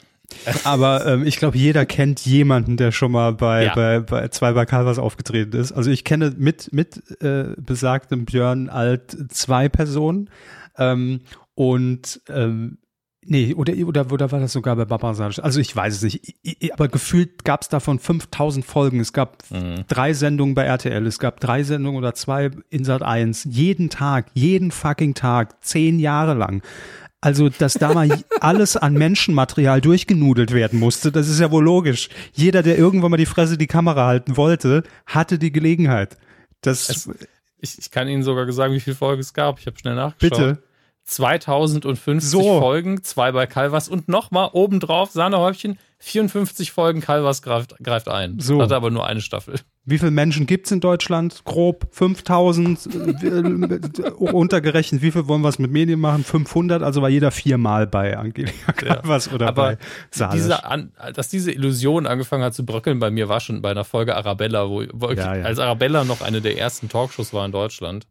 Aber 0.63 1.05
ähm, 1.05 1.25
ich 1.25 1.37
glaube, 1.37 1.57
jeder 1.57 1.85
kennt 1.85 2.25
jemanden, 2.25 2.77
der 2.77 2.91
schon 2.91 3.11
mal 3.11 3.33
bei, 3.33 3.65
Ja. 3.65 3.75
bei, 3.75 3.99
bei 3.99 4.27
zwei 4.29 4.53
bei 4.53 4.65
Calvas 4.65 4.99
aufgetreten 4.99 5.57
ist. 5.57 5.71
Also 5.71 5.91
ich 5.91 6.03
kenne 6.03 6.33
mit, 6.37 6.71
mit 6.71 7.21
äh, 7.21 7.55
besagtem 7.57 8.25
Björn 8.25 8.69
Alt 8.69 9.17
zwei 9.29 9.69
Personen. 9.69 10.29
Ähm, 10.77 11.21
und 11.55 12.21
ähm, 12.29 12.77
Nee, 13.25 13.53
oder, 13.53 13.73
oder, 13.85 14.11
oder 14.11 14.31
war 14.31 14.39
das 14.39 14.53
sogar 14.53 14.75
bei 14.75 14.85
Baba? 14.85 15.09
Also 15.09 15.59
ich 15.59 15.75
weiß 15.75 15.97
es 15.97 16.01
nicht. 16.01 16.71
Aber 16.71 16.87
gefühlt 16.87 17.43
gab 17.43 17.61
es 17.61 17.67
davon 17.67 17.99
5000 17.99 18.65
Folgen. 18.65 18.99
Es 19.01 19.11
gab 19.11 19.43
mhm. 19.51 19.83
drei 19.87 20.13
Sendungen 20.13 20.55
bei 20.55 20.63
RTL. 20.63 21.05
Es 21.05 21.19
gab 21.19 21.39
drei 21.39 21.63
Sendungen 21.63 21.97
oder 21.99 22.15
zwei 22.15 22.49
in 22.69 22.85
Sat 22.85 23.03
1. 23.03 23.43
Jeden 23.43 23.89
Tag, 23.89 24.27
jeden 24.33 24.71
fucking 24.71 25.15
Tag, 25.15 25.63
zehn 25.63 25.99
Jahre 25.99 26.33
lang. 26.33 26.63
Also, 27.21 27.49
dass 27.49 27.73
da 27.73 27.93
mal 27.93 28.23
alles 28.39 28.77
an 28.77 28.93
Menschenmaterial 28.93 29.81
durchgenudelt 29.81 30.53
werden 30.53 30.79
musste, 30.79 31.11
das 31.11 31.27
ist 31.27 31.39
ja 31.39 31.51
wohl 31.51 31.63
logisch. 31.63 32.09
Jeder, 32.33 32.63
der 32.63 32.77
irgendwann 32.77 33.11
mal 33.11 33.17
die 33.17 33.25
Fresse 33.25 33.57
die 33.57 33.67
Kamera 33.67 34.05
halten 34.05 34.37
wollte, 34.37 34.83
hatte 35.05 35.37
die 35.37 35.51
Gelegenheit. 35.51 36.17
Das 36.61 36.89
es, 36.89 37.09
ich, 37.59 37.77
ich 37.77 37.91
kann 37.91 38.07
Ihnen 38.07 38.23
sogar 38.23 38.49
sagen, 38.53 38.73
wie 38.73 38.79
viele 38.79 38.95
Folgen 38.95 39.19
es 39.19 39.33
gab. 39.33 39.59
Ich 39.59 39.67
habe 39.67 39.77
schnell 39.77 39.95
nachgeschaut. 39.95 40.37
Bitte. 40.37 40.63
2050 41.09 42.29
so. 42.29 42.59
Folgen, 42.59 43.03
zwei 43.03 43.31
bei 43.31 43.47
Calvas 43.47 43.89
und 43.89 44.07
nochmal 44.07 44.49
obendrauf, 44.53 45.11
Sahnehäubchen, 45.11 45.79
54 45.97 46.71
Folgen 46.71 47.01
Calvas 47.01 47.41
greift, 47.41 47.75
greift 47.83 48.07
ein. 48.07 48.39
So. 48.39 48.61
Hatte 48.61 48.75
aber 48.75 48.89
nur 48.89 49.05
eine 49.05 49.19
Staffel. 49.19 49.55
Wie 49.83 49.97
viele 49.97 50.11
Menschen 50.11 50.45
gibt 50.45 50.67
es 50.67 50.71
in 50.71 50.79
Deutschland? 50.79 51.43
Grob 51.45 51.87
5000 51.91 52.87
äh, 53.23 54.09
untergerechnet. 54.11 55.01
Wie 55.01 55.11
viel 55.11 55.27
wollen 55.27 55.41
wir 55.41 55.49
es 55.49 55.57
mit 55.57 55.71
Medien 55.71 55.99
machen? 55.99 56.23
500, 56.23 56.83
also 56.83 57.01
war 57.01 57.09
jeder 57.09 57.31
viermal 57.31 57.87
bei 57.87 58.15
Angelika 58.15 58.71
Calvas 58.71 59.25
ja. 59.25 59.33
oder 59.33 59.47
aber 59.47 59.77
bei 60.15 60.29
diese, 60.33 60.59
Dass 61.15 61.27
diese 61.27 61.51
Illusion 61.51 62.05
angefangen 62.05 62.43
hat 62.43 62.53
zu 62.53 62.65
bröckeln 62.65 62.99
bei 62.99 63.09
mir, 63.09 63.27
war 63.27 63.39
schon 63.39 63.61
bei 63.61 63.71
einer 63.71 63.83
Folge 63.83 64.15
Arabella, 64.15 64.69
wo, 64.69 64.83
wo 64.93 65.09
ja, 65.09 65.35
ja. 65.35 65.43
als 65.43 65.59
Arabella 65.59 66.03
noch 66.03 66.21
eine 66.21 66.39
der 66.39 66.57
ersten 66.57 66.87
Talkshows 66.87 67.33
war 67.33 67.45
in 67.45 67.51
Deutschland. 67.51 68.07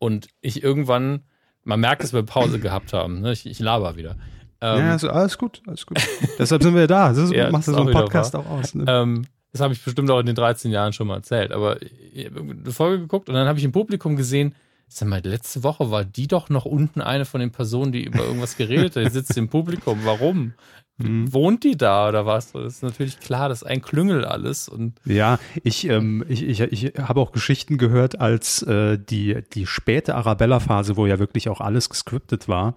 Und 0.00 0.28
ich 0.40 0.62
irgendwann 0.62 1.22
man 1.68 1.80
merkt, 1.80 2.02
dass 2.02 2.12
wir 2.12 2.22
Pause 2.22 2.58
gehabt 2.58 2.92
haben. 2.92 3.20
Ne? 3.20 3.32
Ich, 3.32 3.46
ich 3.46 3.60
laber 3.60 3.96
wieder. 3.96 4.16
Ähm, 4.60 4.78
ja, 4.80 4.90
also 4.92 5.10
alles 5.10 5.38
gut, 5.38 5.62
alles 5.66 5.86
gut. 5.86 5.98
Deshalb 6.38 6.62
sind 6.62 6.74
wir 6.74 6.86
da. 6.86 7.10
Das 7.10 7.18
ist, 7.18 7.32
ja, 7.32 7.50
machst 7.50 7.68
du 7.68 7.72
so 7.72 7.82
einen 7.82 7.92
Podcast 7.92 8.34
auch 8.34 8.46
aus. 8.46 8.74
Ne? 8.74 8.84
Ähm, 8.88 9.26
das 9.52 9.60
habe 9.60 9.72
ich 9.72 9.84
bestimmt 9.84 10.10
auch 10.10 10.18
in 10.18 10.26
den 10.26 10.34
13 10.34 10.70
Jahren 10.72 10.92
schon 10.92 11.06
mal 11.06 11.16
erzählt. 11.16 11.52
Aber 11.52 11.80
ich 11.80 12.26
habe 12.26 12.40
eine 12.40 12.72
Folge 12.72 13.00
geguckt 13.00 13.28
und 13.28 13.34
dann 13.34 13.46
habe 13.46 13.58
ich 13.58 13.64
im 13.64 13.72
Publikum 13.72 14.16
gesehen, 14.16 14.54
sag 14.88 15.08
mal, 15.08 15.20
letzte 15.22 15.62
Woche 15.62 15.90
war 15.90 16.04
die 16.04 16.26
doch 16.26 16.48
noch 16.48 16.64
unten 16.64 17.02
eine 17.02 17.26
von 17.26 17.40
den 17.40 17.52
Personen, 17.52 17.92
die 17.92 18.04
über 18.04 18.20
irgendwas 18.24 18.56
geredet 18.56 18.96
hat. 18.96 19.04
Die 19.04 19.10
sitzt 19.10 19.36
im 19.36 19.48
Publikum. 19.48 20.00
Warum? 20.04 20.54
Mhm. 20.98 21.32
Wohnt 21.32 21.64
die 21.64 21.76
da 21.76 22.08
oder 22.08 22.26
was? 22.26 22.52
Das 22.52 22.74
ist 22.74 22.82
natürlich 22.82 23.20
klar, 23.20 23.48
das 23.48 23.62
ist 23.62 23.68
ein 23.68 23.82
Klüngel 23.82 24.24
alles. 24.24 24.68
Und 24.68 24.94
ja, 25.04 25.38
ich, 25.62 25.88
ähm, 25.88 26.24
ich, 26.28 26.42
ich, 26.42 26.60
ich 26.60 26.92
habe 26.98 27.20
auch 27.20 27.32
Geschichten 27.32 27.78
gehört, 27.78 28.20
als 28.20 28.62
äh, 28.62 28.98
die, 28.98 29.42
die 29.52 29.66
späte 29.66 30.16
Arabella-Phase, 30.16 30.96
wo 30.96 31.06
ja 31.06 31.18
wirklich 31.18 31.48
auch 31.48 31.60
alles 31.60 31.88
gescriptet 31.88 32.48
war. 32.48 32.74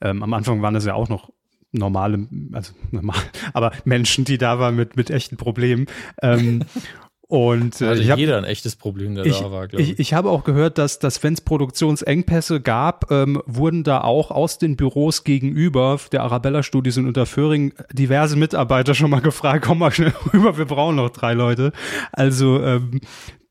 Ähm, 0.00 0.22
am 0.22 0.34
Anfang 0.34 0.62
waren 0.62 0.74
das 0.74 0.84
ja 0.84 0.94
auch 0.94 1.08
noch 1.08 1.30
normale, 1.72 2.26
also 2.52 2.72
normal, 2.90 3.20
aber 3.52 3.72
Menschen, 3.84 4.24
die 4.24 4.38
da 4.38 4.58
waren 4.58 4.74
mit, 4.74 4.96
mit 4.96 5.10
echten 5.10 5.36
Problemen. 5.36 5.86
Ähm, 6.22 6.64
Und 7.30 7.80
äh, 7.80 7.86
also 7.86 8.02
ich 8.02 8.10
hab, 8.10 8.18
jeder 8.18 8.38
ein 8.38 8.44
echtes 8.44 8.74
Problem, 8.74 9.14
der 9.14 9.24
ich, 9.24 9.38
da 9.38 9.52
war, 9.52 9.68
glaube 9.68 9.80
ich. 9.80 9.92
ich. 9.92 9.98
Ich 10.00 10.14
habe 10.14 10.30
auch 10.30 10.42
gehört, 10.42 10.78
dass, 10.78 10.98
dass 10.98 11.22
wenn 11.22 11.34
es 11.34 11.40
Produktionsengpässe 11.40 12.60
gab, 12.60 13.08
ähm, 13.12 13.40
wurden 13.46 13.84
da 13.84 14.00
auch 14.00 14.32
aus 14.32 14.58
den 14.58 14.74
Büros 14.74 15.22
gegenüber 15.22 16.00
der 16.10 16.24
Arabella 16.24 16.64
Studios 16.64 16.96
in 16.96 17.06
Unterföhring 17.06 17.72
diverse 17.92 18.34
Mitarbeiter 18.34 18.94
schon 18.94 19.10
mal 19.10 19.20
gefragt, 19.20 19.64
komm 19.64 19.78
mal 19.78 19.92
schnell 19.92 20.12
rüber, 20.32 20.58
wir 20.58 20.64
brauchen 20.64 20.96
noch 20.96 21.10
drei 21.10 21.34
Leute. 21.34 21.70
Also 22.10 22.60
ähm, 22.64 23.00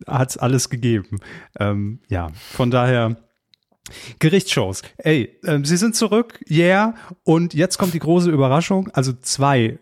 hat 0.05 0.31
es 0.31 0.37
alles 0.37 0.69
gegeben. 0.69 1.19
Ähm, 1.57 2.01
ja, 2.09 2.31
von 2.51 2.71
daher 2.71 3.15
Gerichtsshows. 4.19 4.81
Ey, 4.97 5.37
äh, 5.43 5.59
sie 5.63 5.77
sind 5.77 5.95
zurück, 5.95 6.39
yeah. 6.49 6.95
Und 7.23 7.53
jetzt 7.53 7.77
kommt 7.77 7.93
die 7.93 7.99
große 7.99 8.29
Überraschung. 8.29 8.89
Also 8.93 9.13
zwei 9.13 9.59
äh, 9.59 9.79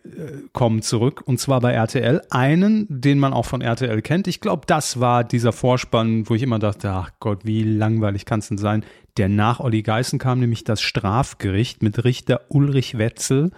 kommen 0.54 0.82
zurück 0.82 1.24
und 1.26 1.40
zwar 1.40 1.62
bei 1.62 1.74
RTL. 1.74 2.22
Einen, 2.30 2.86
den 2.90 3.20
man 3.20 3.34
auch 3.34 3.46
von 3.46 3.62
RTL 3.62 4.02
kennt. 4.02 4.28
Ich 4.28 4.42
glaube, 4.42 4.64
das 4.66 5.00
war 5.00 5.24
dieser 5.24 5.52
Vorspann, 5.52 6.30
wo 6.30 6.36
ich 6.36 6.44
immer 6.44 6.60
dachte, 6.60 6.90
ach 6.92 7.12
Gott, 7.20 7.46
wie 7.46 7.64
langweilig 7.64 8.26
kann 8.26 8.40
es 8.40 8.48
denn 8.48 8.58
sein? 8.58 8.84
Der 9.18 9.30
nach 9.30 9.60
Olli 9.60 9.82
Geißen 9.82 10.20
kam 10.20 10.40
nämlich 10.40 10.64
das 10.64 10.82
Strafgericht 10.82 11.82
mit 11.82 12.04
Richter 12.04 12.42
Ulrich 12.50 12.98
Wetzel. 12.98 13.52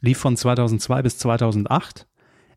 Lief 0.00 0.18
von 0.18 0.36
2002 0.36 1.02
bis 1.02 1.18
2008. 1.18 2.06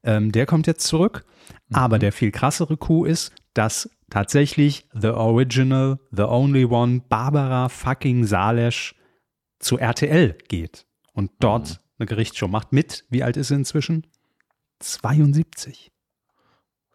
Ähm, 0.03 0.31
der 0.31 0.45
kommt 0.45 0.67
jetzt 0.67 0.87
zurück. 0.87 1.25
Mhm. 1.69 1.75
Aber 1.75 1.99
der 1.99 2.11
viel 2.11 2.31
krassere 2.31 2.77
Coup 2.77 3.05
ist, 3.05 3.31
dass 3.57 3.89
tatsächlich 4.09 4.87
The 4.93 5.09
Original, 5.09 5.99
The 6.11 6.23
Only 6.23 6.65
One, 6.65 7.01
Barbara 7.07 7.69
fucking 7.69 8.25
Salesch 8.25 8.95
zu 9.59 9.77
RTL 9.77 10.37
geht 10.47 10.85
und 11.13 11.31
dort 11.39 11.69
mhm. 11.69 11.75
eine 11.99 12.05
Gerichtsshow 12.05 12.47
macht 12.47 12.71
mit. 12.71 13.05
Wie 13.09 13.23
alt 13.23 13.37
ist 13.37 13.47
sie 13.47 13.55
inzwischen? 13.55 14.05
72. 14.79 15.91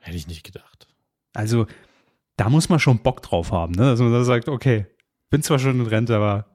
Hätte 0.00 0.16
ich 0.16 0.28
nicht 0.28 0.44
gedacht. 0.44 0.88
Also, 1.32 1.66
da 2.36 2.48
muss 2.48 2.68
man 2.68 2.78
schon 2.78 3.02
Bock 3.02 3.22
drauf 3.22 3.50
haben, 3.50 3.72
ne? 3.72 3.82
Dass 3.82 4.00
man 4.00 4.12
da 4.12 4.24
sagt, 4.24 4.48
okay, 4.48 4.86
bin 5.30 5.42
zwar 5.42 5.58
schon 5.58 5.80
in 5.80 5.86
Rente, 5.86 6.14
aber 6.14 6.51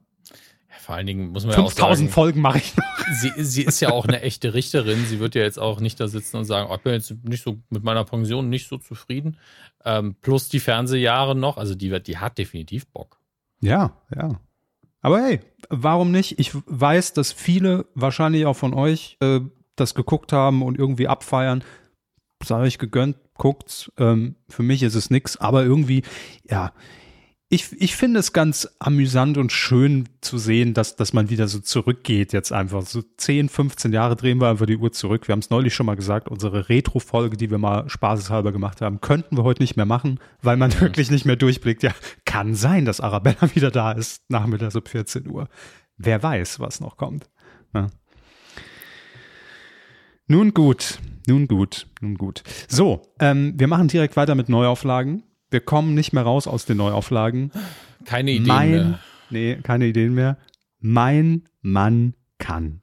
vor 0.79 0.95
allen 0.95 1.07
Dingen 1.07 1.29
muss 1.29 1.45
man 1.45 1.53
5000 1.53 1.79
ja 1.79 1.85
auch 1.85 1.95
sagen, 1.95 2.09
Folgen 2.09 2.41
mache 2.41 2.57
ich 2.59 2.75
noch. 2.75 2.83
Sie, 3.13 3.31
sie 3.37 3.63
ist 3.63 3.79
ja 3.79 3.91
auch 3.91 4.05
eine 4.05 4.21
echte 4.21 4.53
Richterin. 4.53 5.05
Sie 5.05 5.19
wird 5.19 5.35
ja 5.35 5.41
jetzt 5.41 5.59
auch 5.59 5.79
nicht 5.79 5.99
da 5.99 6.07
sitzen 6.07 6.37
und 6.37 6.45
sagen, 6.45 6.69
oh, 6.69 6.75
ich 6.75 6.81
bin 6.81 6.93
jetzt 6.93 7.13
nicht 7.23 7.43
so 7.43 7.57
mit 7.69 7.83
meiner 7.83 8.03
Pension 8.03 8.49
nicht 8.49 8.67
so 8.67 8.77
zufrieden. 8.77 9.37
Ähm, 9.85 10.15
plus 10.21 10.49
die 10.49 10.59
Fernsehjahre 10.59 11.35
noch. 11.35 11.57
Also 11.57 11.75
die, 11.75 12.01
die 12.01 12.17
hat 12.17 12.37
definitiv 12.37 12.87
Bock. 12.87 13.19
Ja, 13.61 13.97
ja. 14.15 14.39
Aber 15.01 15.21
hey, 15.21 15.39
warum 15.69 16.11
nicht? 16.11 16.39
Ich 16.39 16.51
weiß, 16.53 17.13
dass 17.13 17.31
viele 17.31 17.85
wahrscheinlich 17.93 18.45
auch 18.45 18.55
von 18.55 18.73
euch 18.73 19.17
äh, 19.21 19.39
das 19.75 19.95
geguckt 19.95 20.33
haben 20.33 20.61
und 20.61 20.77
irgendwie 20.77 21.07
abfeiern. 21.07 21.63
Sage 22.43 22.67
ich 22.67 22.77
gegönnt, 22.77 23.17
guckt's. 23.37 23.91
Ähm, 23.97 24.35
für 24.49 24.63
mich 24.63 24.83
ist 24.83 24.95
es 24.95 25.09
nix, 25.09 25.37
aber 25.37 25.63
irgendwie, 25.63 26.03
ja, 26.49 26.73
ich, 27.49 27.71
ich 27.79 27.95
finde 27.95 28.19
es 28.19 28.33
ganz 28.33 28.67
amüsant 28.77 29.37
und 29.37 29.53
schön 29.53 30.09
zu 30.19 30.37
sehen, 30.37 30.73
dass, 30.73 30.97
dass 30.97 31.13
man 31.13 31.29
wieder 31.29 31.47
so 31.47 31.59
zurückgeht 31.59 32.33
jetzt 32.33 32.51
einfach. 32.51 32.81
So 32.85 33.01
10, 33.01 33.47
15 33.47 33.93
Jahre 33.93 34.17
drehen 34.17 34.41
wir 34.41 34.49
einfach 34.49 34.65
die 34.65 34.75
Uhr 34.75 34.91
zurück. 34.91 35.29
Wir 35.29 35.33
haben 35.33 35.39
es 35.39 35.49
neulich 35.49 35.73
schon 35.73 35.85
mal 35.85 35.95
gesagt, 35.95 36.27
unsere 36.27 36.67
Retro-Folge, 36.67 37.37
die 37.37 37.49
wir 37.49 37.57
mal 37.57 37.89
spaßeshalber 37.89 38.51
gemacht 38.51 38.81
haben, 38.81 38.99
könnten 38.99 39.37
wir 39.37 39.45
heute 39.45 39.63
nicht 39.63 39.77
mehr 39.77 39.85
machen, 39.85 40.19
weil 40.41 40.57
man 40.57 40.71
mhm. 40.71 40.81
wirklich 40.81 41.09
nicht 41.09 41.25
mehr 41.25 41.37
durchblickt. 41.37 41.83
Ja, 41.83 41.93
kann 42.25 42.53
sein, 42.53 42.83
dass 42.83 42.99
Arabella 42.99 43.49
wieder 43.55 43.71
da 43.71 43.93
ist, 43.93 44.29
nachmittags 44.29 44.75
um 44.75 44.85
14 44.85 45.29
Uhr. 45.29 45.47
Wer 45.97 46.21
weiß, 46.21 46.59
was 46.59 46.81
noch 46.81 46.97
kommt. 46.97 47.29
Ja. 47.73 47.87
Nun 50.27 50.53
gut, 50.53 50.99
nun 51.27 51.47
gut, 51.47 51.87
nun 52.01 52.15
gut. 52.15 52.43
So, 52.67 53.01
ähm, 53.19 53.53
wir 53.55 53.67
machen 53.67 53.87
direkt 53.87 54.17
weiter 54.17 54.35
mit 54.35 54.49
Neuauflagen. 54.49 55.23
Wir 55.49 55.61
kommen 55.61 55.93
nicht 55.93 56.13
mehr 56.13 56.23
raus 56.23 56.47
aus 56.47 56.65
den 56.65 56.77
Neuauflagen. 56.77 57.51
Keine 58.05 58.31
Ideen 58.31 58.47
mein, 58.47 58.71
mehr. 58.71 58.99
Nee, 59.29 59.59
keine 59.63 59.87
Ideen 59.87 60.13
mehr. 60.13 60.37
Mein 60.79 61.43
Mann 61.61 62.15
kann. 62.37 62.81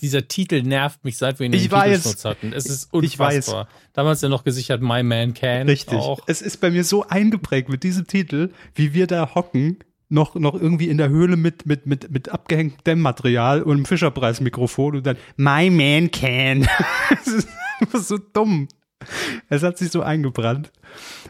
Dieser 0.00 0.28
Titel 0.28 0.62
nervt 0.62 1.04
mich, 1.04 1.16
seit 1.16 1.38
wir 1.38 1.46
ihn 1.46 1.52
in 1.54 1.58
den 1.58 1.70
Titelschutz 1.70 2.24
hatten. 2.24 2.52
Es 2.52 2.66
ist 2.66 2.92
unfassbar. 2.92 3.32
Ich 3.32 3.48
weiß. 3.48 3.66
Damals 3.94 4.20
ja 4.20 4.28
noch 4.28 4.44
gesichert 4.44 4.82
My 4.82 5.02
Man 5.02 5.32
Can. 5.32 5.68
Richtig. 5.68 5.98
Auch. 5.98 6.20
Es 6.26 6.42
ist 6.42 6.58
bei 6.58 6.70
mir 6.70 6.84
so 6.84 7.06
eingeprägt 7.08 7.70
mit 7.70 7.82
diesem 7.82 8.06
Titel, 8.06 8.50
wie 8.74 8.92
wir 8.92 9.06
da 9.06 9.34
hocken, 9.34 9.78
noch, 10.10 10.34
noch 10.34 10.54
irgendwie 10.54 10.88
in 10.88 10.98
der 10.98 11.08
Höhle 11.08 11.36
mit, 11.36 11.64
mit, 11.64 11.86
mit, 11.86 12.10
mit 12.10 12.28
abgehängtem 12.28 12.84
Dämmmaterial 12.84 13.62
und 13.62 13.72
einem 13.72 13.84
Fischerpreis-Mikrofon 13.86 14.96
und 14.96 15.06
dann 15.06 15.16
My 15.36 15.70
Man 15.70 16.10
Can. 16.10 16.68
Es 17.10 17.28
ist 17.28 17.48
einfach 17.80 18.00
so 18.00 18.18
dumm. 18.18 18.68
Es 19.48 19.62
hat 19.62 19.78
sich 19.78 19.90
so 19.90 20.02
eingebrannt. 20.02 20.72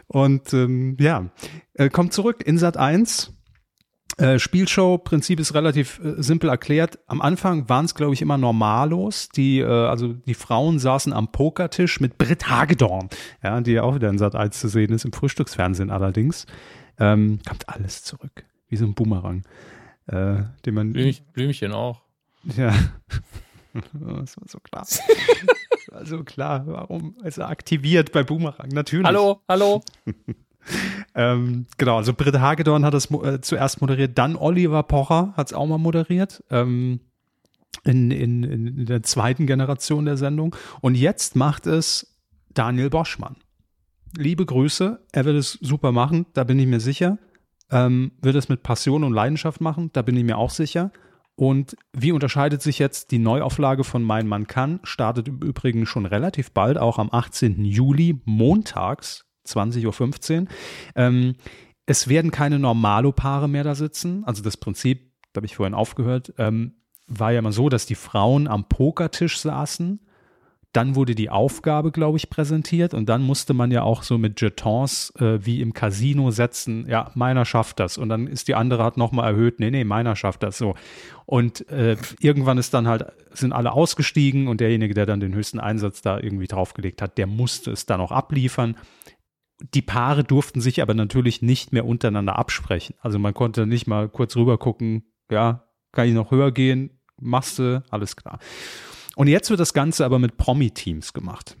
Und 0.07 0.53
ähm, 0.53 0.97
ja, 0.99 1.29
äh, 1.73 1.89
kommt 1.89 2.13
zurück 2.13 2.43
in 2.45 2.57
Sat 2.57 2.77
1. 2.77 3.33
Äh, 4.17 4.39
Spielshow-Prinzip 4.39 5.39
ist 5.39 5.53
relativ 5.53 5.99
äh, 6.03 6.21
simpel 6.21 6.49
erklärt. 6.49 6.99
Am 7.07 7.21
Anfang 7.21 7.69
waren 7.69 7.85
es, 7.85 7.95
glaube 7.95 8.13
ich, 8.13 8.21
immer 8.21 8.37
normallos. 8.37 9.29
Die, 9.29 9.59
äh, 9.59 9.65
also 9.65 10.13
die 10.13 10.33
Frauen 10.33 10.79
saßen 10.79 11.13
am 11.13 11.31
Pokertisch 11.31 11.99
mit 11.99 12.17
Britt 12.17 12.49
Hagedorn, 12.49 13.09
ja, 13.43 13.61
die 13.61 13.71
ja 13.71 13.83
auch 13.83 13.95
wieder 13.95 14.09
in 14.09 14.17
Sat 14.17 14.35
1 14.35 14.59
zu 14.59 14.67
sehen 14.67 14.93
ist, 14.93 15.05
im 15.05 15.13
Frühstücksfernsehen 15.13 15.89
allerdings. 15.89 16.45
Ähm, 16.99 17.39
kommt 17.47 17.69
alles 17.69 18.03
zurück. 18.03 18.45
Wie 18.67 18.75
so 18.75 18.85
ein 18.85 18.93
Boomerang. 18.93 19.43
Äh, 20.07 20.43
den 20.65 20.73
man. 20.73 20.93
Blümchen 21.33 21.71
auch. 21.71 22.01
Ja. 22.57 22.73
das 23.73 24.37
war 24.37 24.47
so 24.47 24.59
klar. 24.59 24.85
Also 25.91 26.23
klar, 26.23 26.63
warum 26.67 27.15
ist 27.23 27.37
er 27.37 27.49
aktiviert 27.49 28.11
bei 28.11 28.23
Boomerang? 28.23 28.69
Natürlich. 28.69 29.05
Hallo, 29.05 29.41
hallo. 29.47 29.83
ähm, 31.15 31.65
genau, 31.77 31.97
also 31.97 32.13
Britt 32.13 32.39
Hagedorn 32.39 32.85
hat 32.85 32.93
das 32.93 33.11
äh, 33.11 33.41
zuerst 33.41 33.81
moderiert, 33.81 34.17
dann 34.17 34.35
Oliver 34.35 34.83
Pocher 34.83 35.33
hat 35.35 35.47
es 35.47 35.53
auch 35.53 35.67
mal 35.67 35.77
moderiert. 35.77 36.43
Ähm, 36.49 37.01
in, 37.83 38.11
in, 38.11 38.43
in 38.43 38.85
der 38.85 39.03
zweiten 39.03 39.47
Generation 39.47 40.05
der 40.05 40.17
Sendung. 40.17 40.55
Und 40.81 40.95
jetzt 40.95 41.35
macht 41.35 41.67
es 41.67 42.15
Daniel 42.53 42.89
Boschmann. 42.89 43.37
Liebe 44.15 44.45
Grüße, 44.45 44.99
er 45.11 45.25
wird 45.25 45.37
es 45.37 45.53
super 45.61 45.91
machen, 45.91 46.25
da 46.33 46.43
bin 46.43 46.59
ich 46.59 46.67
mir 46.67 46.81
sicher. 46.81 47.17
Ähm, 47.69 48.11
wird 48.21 48.35
es 48.35 48.49
mit 48.49 48.63
Passion 48.63 49.03
und 49.03 49.13
Leidenschaft 49.13 49.61
machen, 49.61 49.89
da 49.93 50.01
bin 50.01 50.17
ich 50.17 50.25
mir 50.25 50.37
auch 50.37 50.49
sicher. 50.49 50.91
Und 51.41 51.75
wie 51.91 52.11
unterscheidet 52.11 52.61
sich 52.61 52.77
jetzt 52.77 53.09
die 53.09 53.17
Neuauflage 53.17 53.83
von 53.83 54.03
Mein 54.03 54.27
Mann 54.27 54.45
kann? 54.45 54.79
Startet 54.83 55.27
im 55.27 55.39
Übrigen 55.39 55.87
schon 55.87 56.05
relativ 56.05 56.51
bald, 56.51 56.77
auch 56.77 56.99
am 56.99 57.09
18. 57.11 57.65
Juli, 57.65 58.21
montags, 58.25 59.25
20.15 59.47 60.41
Uhr. 60.41 60.47
Ähm, 60.93 61.33
es 61.87 62.07
werden 62.07 62.29
keine 62.29 62.59
Normalo-Paare 62.59 63.49
mehr 63.49 63.63
da 63.63 63.73
sitzen. 63.73 64.23
Also 64.23 64.43
das 64.43 64.55
Prinzip, 64.55 65.13
da 65.33 65.39
habe 65.39 65.47
ich 65.47 65.55
vorhin 65.55 65.73
aufgehört, 65.73 66.31
ähm, 66.37 66.75
war 67.07 67.31
ja 67.31 67.39
immer 67.39 67.53
so, 67.53 67.69
dass 67.69 67.87
die 67.87 67.95
Frauen 67.95 68.47
am 68.47 68.69
Pokertisch 68.69 69.39
saßen 69.39 69.99
dann 70.73 70.95
wurde 70.95 71.15
die 71.15 71.29
Aufgabe, 71.29 71.91
glaube 71.91 72.17
ich, 72.17 72.29
präsentiert 72.29 72.93
und 72.93 73.09
dann 73.09 73.21
musste 73.21 73.53
man 73.53 73.71
ja 73.71 73.83
auch 73.83 74.03
so 74.03 74.17
mit 74.17 74.39
Jetons 74.39 75.13
äh, 75.19 75.45
wie 75.45 75.61
im 75.61 75.73
Casino 75.73 76.31
setzen, 76.31 76.87
ja, 76.87 77.11
meiner 77.13 77.43
schafft 77.43 77.79
das 77.79 77.97
und 77.97 78.07
dann 78.07 78.27
ist 78.27 78.47
die 78.47 78.55
andere 78.55 78.83
hat 78.83 78.95
nochmal 78.95 79.31
erhöht, 79.31 79.59
nee, 79.59 79.69
nee, 79.69 79.83
meiner 79.83 80.15
schafft 80.15 80.43
das 80.43 80.57
so. 80.57 80.75
Und 81.25 81.67
äh, 81.69 81.97
irgendwann 82.19 82.57
ist 82.57 82.73
dann 82.73 82.87
halt, 82.87 83.05
sind 83.31 83.51
alle 83.51 83.73
ausgestiegen 83.73 84.47
und 84.47 84.61
derjenige, 84.61 84.93
der 84.93 85.05
dann 85.05 85.19
den 85.19 85.33
höchsten 85.33 85.59
Einsatz 85.59 86.01
da 86.01 86.17
irgendwie 86.17 86.47
draufgelegt 86.47 87.01
hat, 87.01 87.17
der 87.17 87.27
musste 87.27 87.71
es 87.71 87.85
dann 87.85 87.99
auch 87.99 88.11
abliefern. 88.11 88.77
Die 89.73 89.81
Paare 89.81 90.23
durften 90.23 90.61
sich 90.61 90.81
aber 90.81 90.93
natürlich 90.93 91.41
nicht 91.41 91.73
mehr 91.73 91.85
untereinander 91.85 92.39
absprechen. 92.39 92.95
Also 93.01 93.19
man 93.19 93.33
konnte 93.33 93.67
nicht 93.67 93.87
mal 93.87 94.09
kurz 94.09 94.35
rüber 94.35 94.57
gucken, 94.57 95.03
ja, 95.29 95.67
kann 95.91 96.07
ich 96.07 96.13
noch 96.13 96.31
höher 96.31 96.51
gehen, 96.51 97.01
du, 97.21 97.83
alles 97.89 98.15
klar. 98.15 98.39
Und 99.21 99.27
jetzt 99.27 99.51
wird 99.51 99.59
das 99.59 99.75
Ganze 99.75 100.03
aber 100.03 100.17
mit 100.17 100.37
Promi-Teams 100.37 101.13
gemacht. 101.13 101.55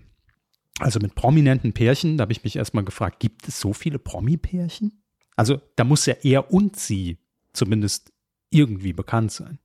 Also 0.79 0.99
mit 0.99 1.13
prominenten 1.13 1.73
Pärchen. 1.73 2.17
Da 2.17 2.23
habe 2.23 2.31
ich 2.31 2.43
mich 2.43 2.55
erstmal 2.55 2.83
gefragt, 2.83 3.19
gibt 3.19 3.47
es 3.47 3.59
so 3.59 3.71
viele 3.71 3.99
Promi-Pärchen? 3.99 5.03
Also 5.35 5.61
da 5.75 5.83
muss 5.83 6.07
ja 6.07 6.15
er 6.23 6.51
und 6.51 6.75
sie 6.75 7.19
zumindest 7.53 8.11
irgendwie 8.49 8.93
bekannt 8.93 9.31
sein. 9.31 9.59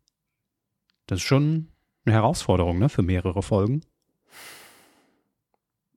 Das 1.06 1.20
ist 1.20 1.22
schon 1.22 1.68
eine 2.04 2.14
Herausforderung 2.14 2.78
ne, 2.78 2.90
für 2.90 3.00
mehrere 3.00 3.42
Folgen. 3.42 3.80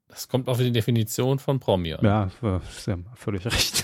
Das 0.07 0.29
kommt 0.29 0.47
auf 0.47 0.57
die 0.57 0.71
Definition 0.71 1.37
von 1.37 1.59
Promi 1.59 1.95
an. 1.95 2.05
Ja, 2.05 2.61
Sie 2.77 2.91
haben 2.91 3.07
völlig 3.15 3.45
recht. 3.45 3.83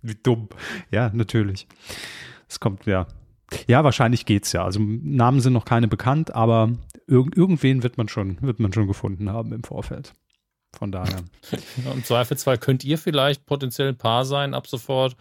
Wie 0.00 0.14
dumm. 0.14 0.48
Ja, 0.90 1.10
natürlich. 1.12 1.68
Es 2.48 2.58
kommt, 2.58 2.86
ja, 2.86 3.06
ja, 3.66 3.84
wahrscheinlich 3.84 4.26
geht's 4.26 4.52
ja. 4.52 4.64
Also 4.64 4.80
Namen 4.80 5.40
sind 5.40 5.52
noch 5.52 5.64
keine 5.64 5.88
bekannt, 5.88 6.34
aber 6.34 6.70
irg 7.06 7.36
irgendwen 7.36 7.82
wird 7.82 7.98
man 7.98 8.08
schon, 8.08 8.40
wird 8.42 8.60
man 8.60 8.72
schon 8.72 8.86
gefunden 8.86 9.30
haben 9.30 9.52
im 9.52 9.64
Vorfeld. 9.64 10.12
Von 10.76 10.92
daher. 10.92 11.22
Ja, 11.84 11.92
Im 11.92 12.04
Zweifelsfall 12.04 12.58
könnt 12.58 12.84
ihr 12.84 12.98
vielleicht 12.98 13.46
potenziell 13.46 13.88
ein 13.88 13.96
Paar 13.96 14.24
sein 14.24 14.52
ab 14.52 14.66
sofort. 14.66 15.16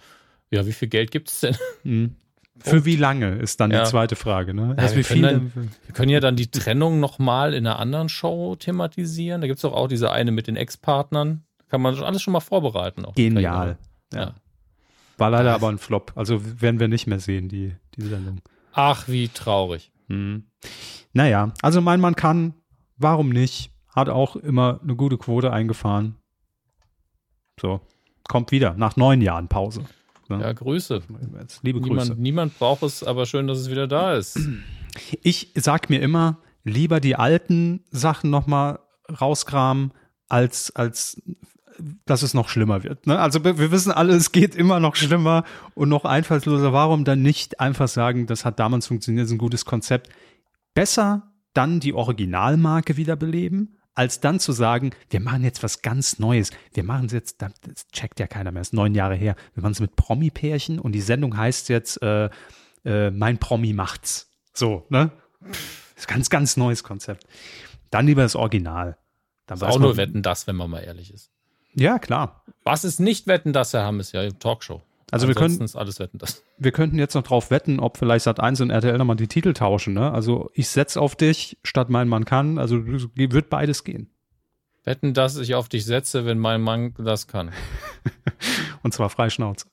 Ja, 0.52 0.66
wie 0.66 0.74
viel 0.74 0.88
Geld 0.88 1.12
gibt 1.12 1.30
es 1.30 1.40
denn? 1.40 1.56
Mhm. 1.84 2.16
Für 2.60 2.86
wie 2.86 2.96
lange 2.96 3.36
ist 3.36 3.60
dann 3.60 3.70
ja. 3.70 3.84
die 3.84 3.90
zweite 3.90 4.16
Frage, 4.16 4.54
ne? 4.54 4.76
Ja, 4.80 4.96
wir, 4.96 5.04
können 5.04 5.22
dann, 5.22 5.54
wir, 5.54 5.94
können 5.94 6.10
ja 6.10 6.20
dann 6.20 6.36
die 6.36 6.50
Trennung 6.50 7.00
nochmal 7.00 7.54
in 7.54 7.68
einer 7.68 7.78
anderen 7.78 8.10
Show 8.10 8.56
thematisieren. 8.56 9.42
Da 9.42 9.48
gibt 9.48 9.58
es 9.58 9.62
doch 9.62 9.74
auch 9.74 9.88
diese 9.88 10.12
eine 10.12 10.32
mit 10.32 10.48
den 10.48 10.56
Ex-Partnern. 10.56 11.44
Kann 11.70 11.82
man 11.82 11.96
alles 12.00 12.24
schon 12.24 12.32
mal 12.32 12.40
vorbereiten. 12.40 13.06
Genial. 13.16 13.78
Ja. 14.12 14.34
War 15.18 15.30
leider 15.30 15.54
aber 15.54 15.70
ein 15.70 15.78
Flop. 15.78 16.14
Also 16.16 16.42
werden 16.62 16.80
wir 16.80 16.88
nicht 16.88 17.06
mehr 17.06 17.20
sehen, 17.20 17.48
die, 17.48 17.76
die 17.98 18.08
Sendung. 18.08 18.42
Ach, 18.74 19.08
wie 19.08 19.28
traurig. 19.28 19.92
Hm. 20.08 20.46
Naja, 21.14 21.54
also 21.62 21.82
mein 21.82 22.00
Mann 22.00 22.16
kann, 22.16 22.54
warum 22.98 23.30
nicht? 23.30 23.72
Hat 23.94 24.10
auch 24.10 24.36
immer 24.36 24.80
eine 24.84 24.96
gute 24.96 25.18
Quote 25.18 25.52
eingefahren. 25.52 26.16
So, 27.60 27.82
kommt 28.28 28.52
wieder 28.52 28.76
nach 28.76 28.96
neun 28.96 29.22
Jahren 29.22 29.48
Pause. 29.48 29.84
Ne? 30.30 30.42
Ja, 30.42 30.54
Grüße. 30.54 31.02
Liebe 31.64 31.80
niemand, 31.80 32.00
Grüße. 32.02 32.16
Niemand 32.22 32.60
braucht 32.60 32.84
es, 32.84 33.04
aber 33.04 33.26
schön, 33.26 33.48
dass 33.48 33.58
es 33.58 33.70
wieder 33.72 33.88
da 33.88 34.16
ist. 34.16 34.40
Ich 35.22 35.52
sag 35.56 35.90
mir 35.92 36.02
immer, 36.02 36.40
lieber 36.64 37.00
die 37.00 37.16
alten 37.16 37.84
Sachen 37.92 38.30
nochmal 38.32 38.80
rauskramen, 39.10 39.94
als, 40.28 40.76
als 40.76 41.22
dass 42.06 42.22
es 42.24 42.34
noch 42.34 42.50
schlimmer 42.50 42.84
wird. 42.84 43.08
Ne? 43.08 43.20
Also 43.20 43.44
wir 43.44 43.72
wissen 43.72 43.92
alle, 43.92 44.14
es 44.16 44.32
geht 44.32 44.56
immer 44.56 44.80
noch 44.80 44.96
schlimmer 44.96 45.44
und 45.76 45.90
noch 45.90 46.06
einfallsloser. 46.06 46.74
Warum 46.74 47.04
dann 47.04 47.22
nicht 47.22 47.60
einfach 47.60 47.88
sagen, 47.88 48.28
das 48.28 48.46
hat 48.46 48.60
damals 48.60 48.88
funktioniert, 48.88 49.24
das 49.24 49.30
ist 49.30 49.36
ein 49.36 49.40
gutes 49.40 49.66
Konzept. 49.66 50.10
Besser 50.74 51.32
dann 51.54 51.80
die 51.80 51.94
Originalmarke 51.94 52.98
wiederbeleben, 52.98 53.78
als 53.96 54.20
dann 54.20 54.40
zu 54.40 54.52
sagen, 54.52 54.92
wir 55.10 55.20
machen 55.20 55.44
jetzt 55.44 55.64
was 55.64 55.82
ganz 55.82 56.20
Neues. 56.20 56.52
Wir 56.74 56.84
machen 56.84 57.08
es 57.08 57.14
jetzt, 57.14 57.42
das 57.42 57.88
checkt 57.92 58.20
ja 58.20 58.28
keiner 58.28 58.52
mehr, 58.52 58.62
ist 58.62 58.74
neun 58.74 58.94
Jahre 58.94 59.16
her. 59.16 59.36
Wir 59.56 59.64
machen 59.64 59.72
es 59.72 59.80
mit 59.80 59.96
Promi-Pärchen 59.96 60.78
und 60.78 60.92
die 60.92 61.02
Sendung 61.02 61.36
heißt 61.36 61.70
jetzt 61.70 62.02
äh, 62.04 62.30
äh, 62.86 63.10
Mein 63.10 63.40
Promi 63.40 63.74
macht's. 63.74 64.30
So, 64.54 64.86
ne? 64.90 65.12
Das 65.42 66.04
ist 66.04 66.08
ganz, 66.08 66.30
ganz 66.30 66.58
neues 66.58 66.84
Konzept. 66.84 67.26
Dann 67.90 68.06
lieber 68.06 68.22
das 68.22 68.36
Original. 68.36 68.98
Dann 69.48 69.60
das 69.60 69.70
ist 69.70 69.76
auch 69.76 69.80
nur 69.80 69.98
Wetten 69.98 70.22
das, 70.22 70.46
wenn 70.46 70.56
man 70.56 70.70
mal 70.70 70.82
ehrlich 70.82 71.12
ist. 71.12 71.32
Ja, 71.78 72.00
klar. 72.00 72.44
Was 72.64 72.84
ist 72.84 73.00
nicht 73.00 73.28
Wetten, 73.28 73.54
das 73.54 73.74
Herr 73.74 73.84
Hammes 73.84 74.12
ja 74.12 74.30
Talkshow. 74.32 74.82
Also 75.10 75.30
wir 75.30 75.36
können 75.36 75.70
alles 75.76 76.00
wetten 76.00 76.18
das. 76.18 76.44
Wir 76.58 76.74
könnten 76.74 77.00
jetzt 77.00 77.14
noch 77.14 77.24
drauf 77.24 77.50
wetten, 77.50 77.80
ob 77.80 77.98
vielleicht 77.98 78.26
Sat 78.26 78.42
1 78.42 78.60
und 78.60 78.72
RTL 78.72 78.98
nochmal 78.98 79.16
die 79.16 79.28
Titel 79.28 79.54
tauschen, 79.54 79.94
ne? 79.94 80.12
Also 80.12 80.52
ich 80.54 80.68
setze 80.68 81.00
auf 81.00 81.16
dich 81.16 81.58
statt 81.64 81.90
mein 81.90 82.10
Mann 82.10 82.26
kann, 82.26 82.58
also 82.58 82.86
wird 82.86 83.50
beides 83.50 83.86
gehen. 83.86 84.10
Wetten, 84.84 85.14
dass 85.14 85.38
ich 85.38 85.56
auf 85.56 85.70
dich 85.70 85.86
setze, 85.86 86.26
wenn 86.26 86.40
mein 86.40 86.62
Mann 86.62 86.94
das 86.98 87.28
kann. 87.28 87.52
und 88.84 88.94
zwar 88.94 89.10
Freischnauze. 89.10 89.68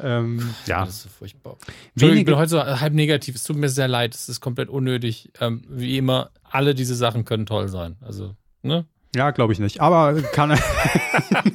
Ähm, 0.00 0.54
ja. 0.66 0.84
Das 0.84 1.06
ist 1.06 1.14
furchtbar. 1.14 1.56
Wenige, 1.94 2.18
ich 2.20 2.24
bin 2.26 2.36
heute 2.36 2.48
so 2.48 2.62
halb 2.62 2.92
negativ. 2.92 3.36
Es 3.36 3.44
tut 3.44 3.56
mir 3.56 3.68
sehr 3.68 3.88
leid. 3.88 4.14
Es 4.14 4.28
ist 4.28 4.40
komplett 4.40 4.68
unnötig. 4.68 5.32
Ähm, 5.40 5.62
wie 5.68 5.96
immer, 5.96 6.30
alle 6.42 6.74
diese 6.74 6.94
Sachen 6.94 7.24
können 7.24 7.46
toll 7.46 7.68
sein. 7.68 7.96
Also, 8.00 8.34
ne? 8.62 8.86
Ja, 9.14 9.30
glaube 9.30 9.52
ich 9.52 9.58
nicht. 9.58 9.80
Aber 9.80 10.20
kann 10.22 10.52
er. 10.52 10.58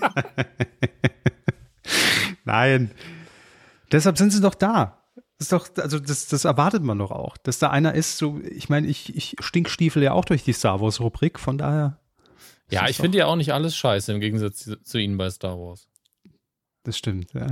Nein. 2.45 2.91
Deshalb 3.91 4.17
sind 4.17 4.31
sie 4.31 4.41
doch 4.41 4.55
da. 4.55 5.03
Das 5.37 5.45
ist 5.45 5.51
doch, 5.51 5.69
also 5.77 5.99
das, 5.99 6.27
das 6.27 6.45
erwartet 6.45 6.83
man 6.83 6.97
doch 6.97 7.11
auch, 7.11 7.37
dass 7.37 7.59
da 7.59 7.69
einer 7.69 7.93
ist, 7.93 8.17
so, 8.17 8.39
ich 8.43 8.69
meine, 8.69 8.87
ich, 8.87 9.15
ich 9.15 9.35
stinkstiefel 9.39 10.01
ja 10.01 10.13
auch 10.13 10.25
durch 10.25 10.43
die 10.43 10.53
Star 10.53 10.81
Wars-Rubrik, 10.81 11.39
von 11.39 11.59
daher. 11.59 11.99
Ja, 12.71 12.89
ich 12.89 12.97
finde 12.97 13.19
ja 13.19 13.27
auch 13.27 13.35
nicht 13.35 13.53
alles 13.53 13.75
scheiße 13.75 14.11
im 14.11 14.19
Gegensatz 14.19 14.63
zu, 14.63 14.81
zu 14.81 14.97
Ihnen 14.97 15.17
bei 15.17 15.29
Star 15.29 15.57
Wars. 15.57 15.87
Das 16.83 16.97
stimmt, 16.97 17.33
ja. 17.33 17.47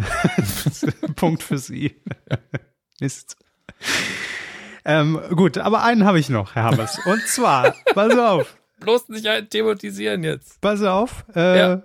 Punkt 1.16 1.44
für 1.44 1.60
Sie. 1.60 2.02
Mist. 3.00 3.38
Ähm, 4.84 5.22
gut, 5.36 5.58
aber 5.58 5.84
einen 5.84 6.06
habe 6.06 6.20
ich 6.20 6.30
noch, 6.30 6.56
Herr 6.56 6.64
Hammers. 6.64 7.00
Und 7.06 7.22
zwar, 7.28 7.76
pass 7.94 8.18
auf 8.18 8.58
bloß 8.80 9.10
nicht 9.10 9.28
halt 9.28 9.50
thematisieren 9.50 10.24
jetzt. 10.24 10.62
Pass 10.62 10.82
auf. 10.82 11.26
Äh, 11.36 11.58
ja. 11.58 11.84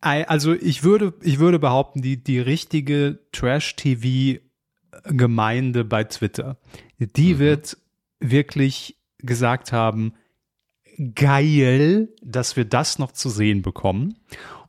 Also 0.00 0.54
ich 0.54 0.84
würde, 0.84 1.12
ich 1.22 1.40
würde 1.40 1.58
behaupten, 1.58 2.02
die, 2.02 2.22
die 2.22 2.38
richtige 2.38 3.18
Trash-TV-Gemeinde 3.32 5.84
bei 5.84 6.04
Twitter, 6.04 6.56
die 6.98 7.34
mhm. 7.34 7.40
wird 7.40 7.76
wirklich 8.20 8.96
gesagt 9.18 9.72
haben, 9.72 10.14
geil, 11.14 12.10
dass 12.22 12.54
wir 12.56 12.64
das 12.64 13.00
noch 13.00 13.10
zu 13.12 13.28
sehen 13.28 13.62
bekommen. 13.62 14.20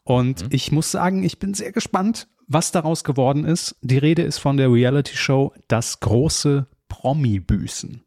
Und 0.04 0.44
mhm. 0.44 0.50
ich 0.52 0.72
muss 0.72 0.90
sagen, 0.90 1.24
ich 1.24 1.38
bin 1.38 1.54
sehr 1.54 1.72
gespannt, 1.72 2.28
was 2.48 2.72
daraus 2.72 3.04
geworden 3.04 3.46
ist. 3.46 3.76
Die 3.82 4.00
Rede 4.00 4.24
ist 4.24 4.40
von 4.40 4.58
der 4.58 4.72
Reality-Show 4.72 5.54
Das 5.68 6.00
große 6.00 6.66
Promi-Büßen. 6.88 8.04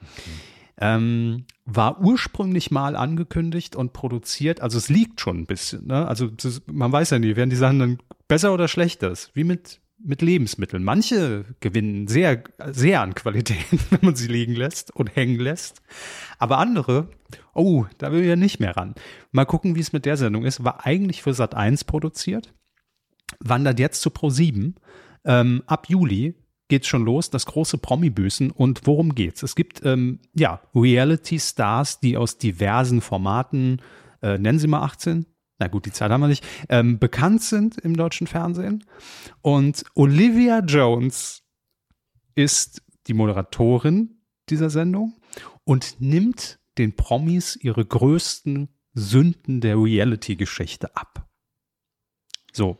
Mhm. 0.00 0.43
Ähm, 0.78 1.44
war 1.64 2.00
ursprünglich 2.00 2.70
mal 2.70 2.96
angekündigt 2.96 3.76
und 3.76 3.92
produziert, 3.92 4.60
also 4.60 4.76
es 4.76 4.88
liegt 4.88 5.20
schon 5.20 5.38
ein 5.40 5.46
bisschen, 5.46 5.86
ne? 5.86 6.06
Also 6.06 6.30
ist, 6.42 6.70
man 6.70 6.90
weiß 6.90 7.10
ja 7.10 7.18
nie, 7.18 7.36
werden 7.36 7.50
die 7.50 7.56
Sachen 7.56 7.78
dann 7.78 7.98
besser 8.26 8.52
oder 8.52 8.66
schlechter, 8.68 9.12
wie 9.34 9.44
mit 9.44 9.80
mit 10.06 10.20
Lebensmitteln. 10.20 10.84
Manche 10.84 11.44
gewinnen 11.60 12.08
sehr 12.08 12.44
sehr 12.66 13.00
an 13.00 13.14
Qualität, 13.14 13.64
wenn 13.90 14.00
man 14.02 14.16
sie 14.16 14.28
liegen 14.28 14.54
lässt 14.54 14.94
und 14.94 15.14
hängen 15.16 15.38
lässt, 15.38 15.82
aber 16.38 16.58
andere, 16.58 17.08
oh, 17.54 17.86
da 17.98 18.12
will 18.12 18.22
ich 18.22 18.28
ja 18.28 18.36
nicht 18.36 18.60
mehr 18.60 18.76
ran. 18.76 18.94
Mal 19.32 19.46
gucken, 19.46 19.76
wie 19.76 19.80
es 19.80 19.92
mit 19.92 20.04
der 20.04 20.16
Sendung 20.16 20.44
ist. 20.44 20.64
War 20.64 20.84
eigentlich 20.84 21.22
für 21.22 21.34
Sat 21.34 21.54
1 21.54 21.84
produziert, 21.84 22.52
wandert 23.40 23.78
jetzt 23.78 24.02
zu 24.02 24.10
Pro 24.10 24.28
7 24.28 24.74
ähm, 25.24 25.62
ab 25.66 25.88
Juli 25.88 26.34
geht's 26.68 26.86
schon 26.86 27.04
los, 27.04 27.30
das 27.30 27.46
große 27.46 27.78
Promi-Büßen. 27.78 28.50
Und 28.50 28.86
worum 28.86 29.14
geht's? 29.14 29.42
Es 29.42 29.54
gibt 29.54 29.84
ähm, 29.84 30.20
ja 30.34 30.60
Reality-Stars, 30.74 32.00
die 32.00 32.16
aus 32.16 32.38
diversen 32.38 33.00
Formaten, 33.00 33.82
äh, 34.22 34.38
nennen 34.38 34.58
Sie 34.58 34.66
mal 34.66 34.82
18, 34.82 35.26
na 35.58 35.68
gut, 35.68 35.86
die 35.86 35.92
Zeit 35.92 36.10
haben 36.10 36.20
wir 36.20 36.28
nicht, 36.28 36.44
ähm, 36.68 36.98
bekannt 36.98 37.42
sind 37.42 37.78
im 37.78 37.96
deutschen 37.96 38.26
Fernsehen. 38.26 38.84
Und 39.40 39.84
Olivia 39.94 40.60
Jones 40.60 41.42
ist 42.34 42.82
die 43.06 43.14
Moderatorin 43.14 44.20
dieser 44.48 44.70
Sendung 44.70 45.14
und 45.64 46.00
nimmt 46.00 46.58
den 46.78 46.96
Promis 46.96 47.56
ihre 47.56 47.84
größten 47.84 48.68
Sünden 48.94 49.60
der 49.60 49.76
Reality-Geschichte 49.76 50.96
ab. 50.96 51.28
So. 52.52 52.78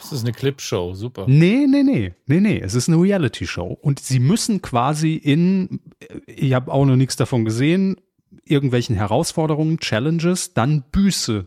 Das 0.00 0.12
ist 0.12 0.24
eine 0.24 0.32
Clipshow, 0.32 0.94
super. 0.94 1.26
Nee, 1.28 1.66
nee, 1.68 1.82
nee, 1.82 2.14
nee, 2.26 2.40
nee, 2.40 2.60
es 2.60 2.74
ist 2.74 2.88
eine 2.88 3.00
Reality-Show. 3.00 3.78
Und 3.80 4.00
sie 4.00 4.18
müssen 4.18 4.62
quasi 4.62 5.14
in, 5.14 5.80
ich 6.26 6.54
habe 6.54 6.72
auch 6.72 6.84
noch 6.84 6.96
nichts 6.96 7.16
davon 7.16 7.44
gesehen, 7.44 7.96
irgendwelchen 8.44 8.96
Herausforderungen, 8.96 9.78
Challenges, 9.78 10.54
dann 10.54 10.84
Büße 10.90 11.46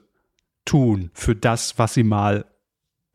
tun 0.66 1.12
für 1.14 1.36
das, 1.36 1.78
was 1.78 1.94
sie 1.94 2.04
mal 2.04 2.46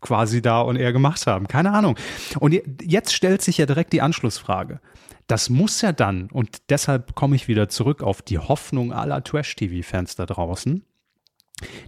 quasi 0.00 0.42
da 0.42 0.60
und 0.60 0.76
er 0.76 0.92
gemacht 0.92 1.26
haben. 1.26 1.48
Keine 1.48 1.72
Ahnung. 1.72 1.96
Und 2.38 2.60
jetzt 2.82 3.14
stellt 3.14 3.42
sich 3.42 3.58
ja 3.58 3.66
direkt 3.66 3.92
die 3.92 4.02
Anschlussfrage. 4.02 4.80
Das 5.26 5.50
muss 5.50 5.82
ja 5.82 5.92
dann, 5.92 6.30
und 6.30 6.70
deshalb 6.70 7.14
komme 7.14 7.36
ich 7.36 7.48
wieder 7.48 7.68
zurück 7.68 8.02
auf 8.02 8.22
die 8.22 8.38
Hoffnung 8.38 8.92
aller 8.92 9.22
Trash-TV-Fans 9.22 10.16
da 10.16 10.26
draußen, 10.26 10.84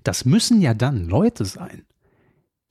das 0.03 0.25
müssen 0.25 0.61
ja 0.61 0.75
dann 0.75 1.09
Leute 1.09 1.45
sein, 1.45 1.85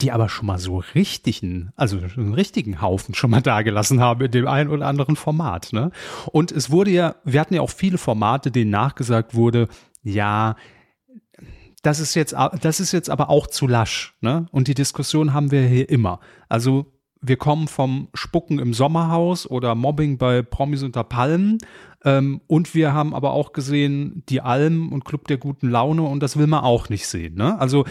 die 0.02 0.12
aber 0.12 0.30
schon 0.30 0.46
mal 0.46 0.60
so 0.60 0.82
richtigen, 0.96 1.72
also 1.76 1.98
einen 1.98 2.34
richtigen 2.34 2.82
Haufen 2.82 3.16
schon 3.16 3.32
mal 3.32 3.42
dagelassen 3.42 4.00
haben 4.00 4.22
in 4.26 4.32
dem 4.32 4.48
einen 4.48 4.70
oder 4.70 4.88
anderen 4.88 5.16
Format. 5.16 5.74
Ne? 5.74 5.92
Und 6.32 6.52
es 6.52 6.72
wurde 6.72 6.92
ja, 6.92 7.16
wir 7.26 7.40
hatten 7.42 7.54
ja 7.54 7.62
auch 7.62 7.70
viele 7.70 7.98
Formate, 7.98 8.52
denen 8.52 8.72
nachgesagt 8.72 9.36
wurde, 9.36 9.68
ja, 10.02 10.56
das 11.82 12.00
ist 12.00 12.16
jetzt, 12.16 12.36
das 12.62 12.80
ist 12.80 12.92
jetzt 12.92 13.10
aber 13.10 13.30
auch 13.30 13.48
zu 13.48 13.68
lasch. 13.68 14.16
Ne? 14.22 14.48
Und 14.52 14.68
die 14.68 14.74
Diskussion 14.74 15.34
haben 15.34 15.52
wir 15.52 15.62
hier 15.62 15.90
immer. 15.90 16.20
Also 16.48 16.94
wir 17.22 17.38
kommen 17.38 17.68
vom 17.68 18.08
Spucken 18.14 18.60
im 18.60 18.74
Sommerhaus 18.74 19.50
oder 19.50 19.76
Mobbing 19.76 20.18
bei 20.18 20.42
Promis 20.42 20.84
unter 20.84 21.04
Palmen. 21.04 21.58
Ähm, 22.06 22.42
und 22.48 22.74
wir 22.76 22.94
haben 22.94 23.14
aber 23.14 23.32
auch 23.32 23.52
gesehen, 23.52 24.24
die 24.30 24.42
Alm 24.42 24.92
und 24.92 25.04
Club 25.04 25.28
der 25.28 25.38
guten 25.38 25.70
Laune 25.70 26.04
und 26.04 26.22
das 26.22 26.38
will 26.38 26.48
man 26.48 26.64
auch 26.64 26.90
nicht 26.90 27.08
sehen. 27.08 27.36
Ne? 27.36 27.60
Also 27.60 27.86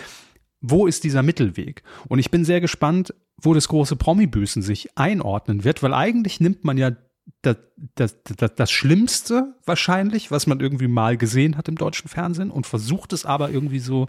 wo 0.60 0.86
ist 0.86 1.04
dieser 1.04 1.22
Mittelweg? 1.22 1.82
Und 2.08 2.18
ich 2.18 2.30
bin 2.30 2.44
sehr 2.44 2.60
gespannt, 2.60 3.14
wo 3.40 3.54
das 3.54 3.68
große 3.68 3.96
Promi-Büßen 3.96 4.62
sich 4.62 4.96
einordnen 4.96 5.64
wird, 5.64 5.82
weil 5.82 5.94
eigentlich 5.94 6.40
nimmt 6.40 6.64
man 6.64 6.76
ja 6.76 6.92
das, 7.42 7.56
das, 7.94 8.16
das, 8.36 8.54
das 8.54 8.70
Schlimmste 8.70 9.54
wahrscheinlich, 9.64 10.30
was 10.30 10.46
man 10.46 10.60
irgendwie 10.60 10.88
mal 10.88 11.16
gesehen 11.16 11.56
hat 11.56 11.68
im 11.68 11.76
deutschen 11.76 12.08
Fernsehen 12.08 12.50
und 12.50 12.66
versucht 12.66 13.12
es 13.12 13.24
aber 13.24 13.50
irgendwie 13.50 13.78
so, 13.78 14.08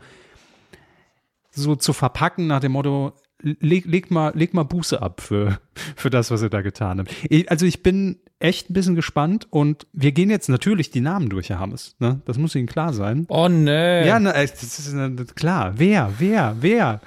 so 1.52 1.76
zu 1.76 1.94
verpacken 1.94 2.48
nach 2.48 2.62
dem 2.62 2.72
Motto, 2.72 3.14
leg, 3.42 3.86
leg, 3.86 4.12
mal, 4.12 4.32
leg 4.36 4.54
mal 4.54 4.64
Buße 4.64 5.02
ab 5.02 5.22
für, 5.22 5.60
für 5.96 6.10
das, 6.10 6.32
was 6.32 6.42
ihr 6.42 6.50
da 6.50 6.62
getan 6.62 7.00
habt. 7.00 7.14
also 7.48 7.66
ich 7.66 7.84
bin 7.84 8.20
echt 8.40 8.70
ein 8.70 8.74
bisschen 8.74 8.96
gespannt 8.96 9.48
und 9.50 9.88
wir 9.94 10.12
gehen 10.12 10.30
jetzt 10.30 10.50
natürlich 10.50 10.92
die 10.92 11.02
Namen 11.02 11.30
durch, 11.30 11.50
Herr 11.50 11.60
Hammes. 11.60 11.96
Ne? 12.00 12.22
Das 12.26 12.38
muss 12.38 12.56
Ihnen 12.56 12.68
klar 12.68 12.94
sein. 12.94 13.26
Oh 13.30 13.50
nee. 13.50 14.08
Ja, 14.08 14.20
ne, 14.20 14.34
das 14.34 14.80
ist 14.80 15.36
klar. 15.36 15.74
Wer, 15.78 16.14
wer, 16.20 16.56
wer? 16.60 17.02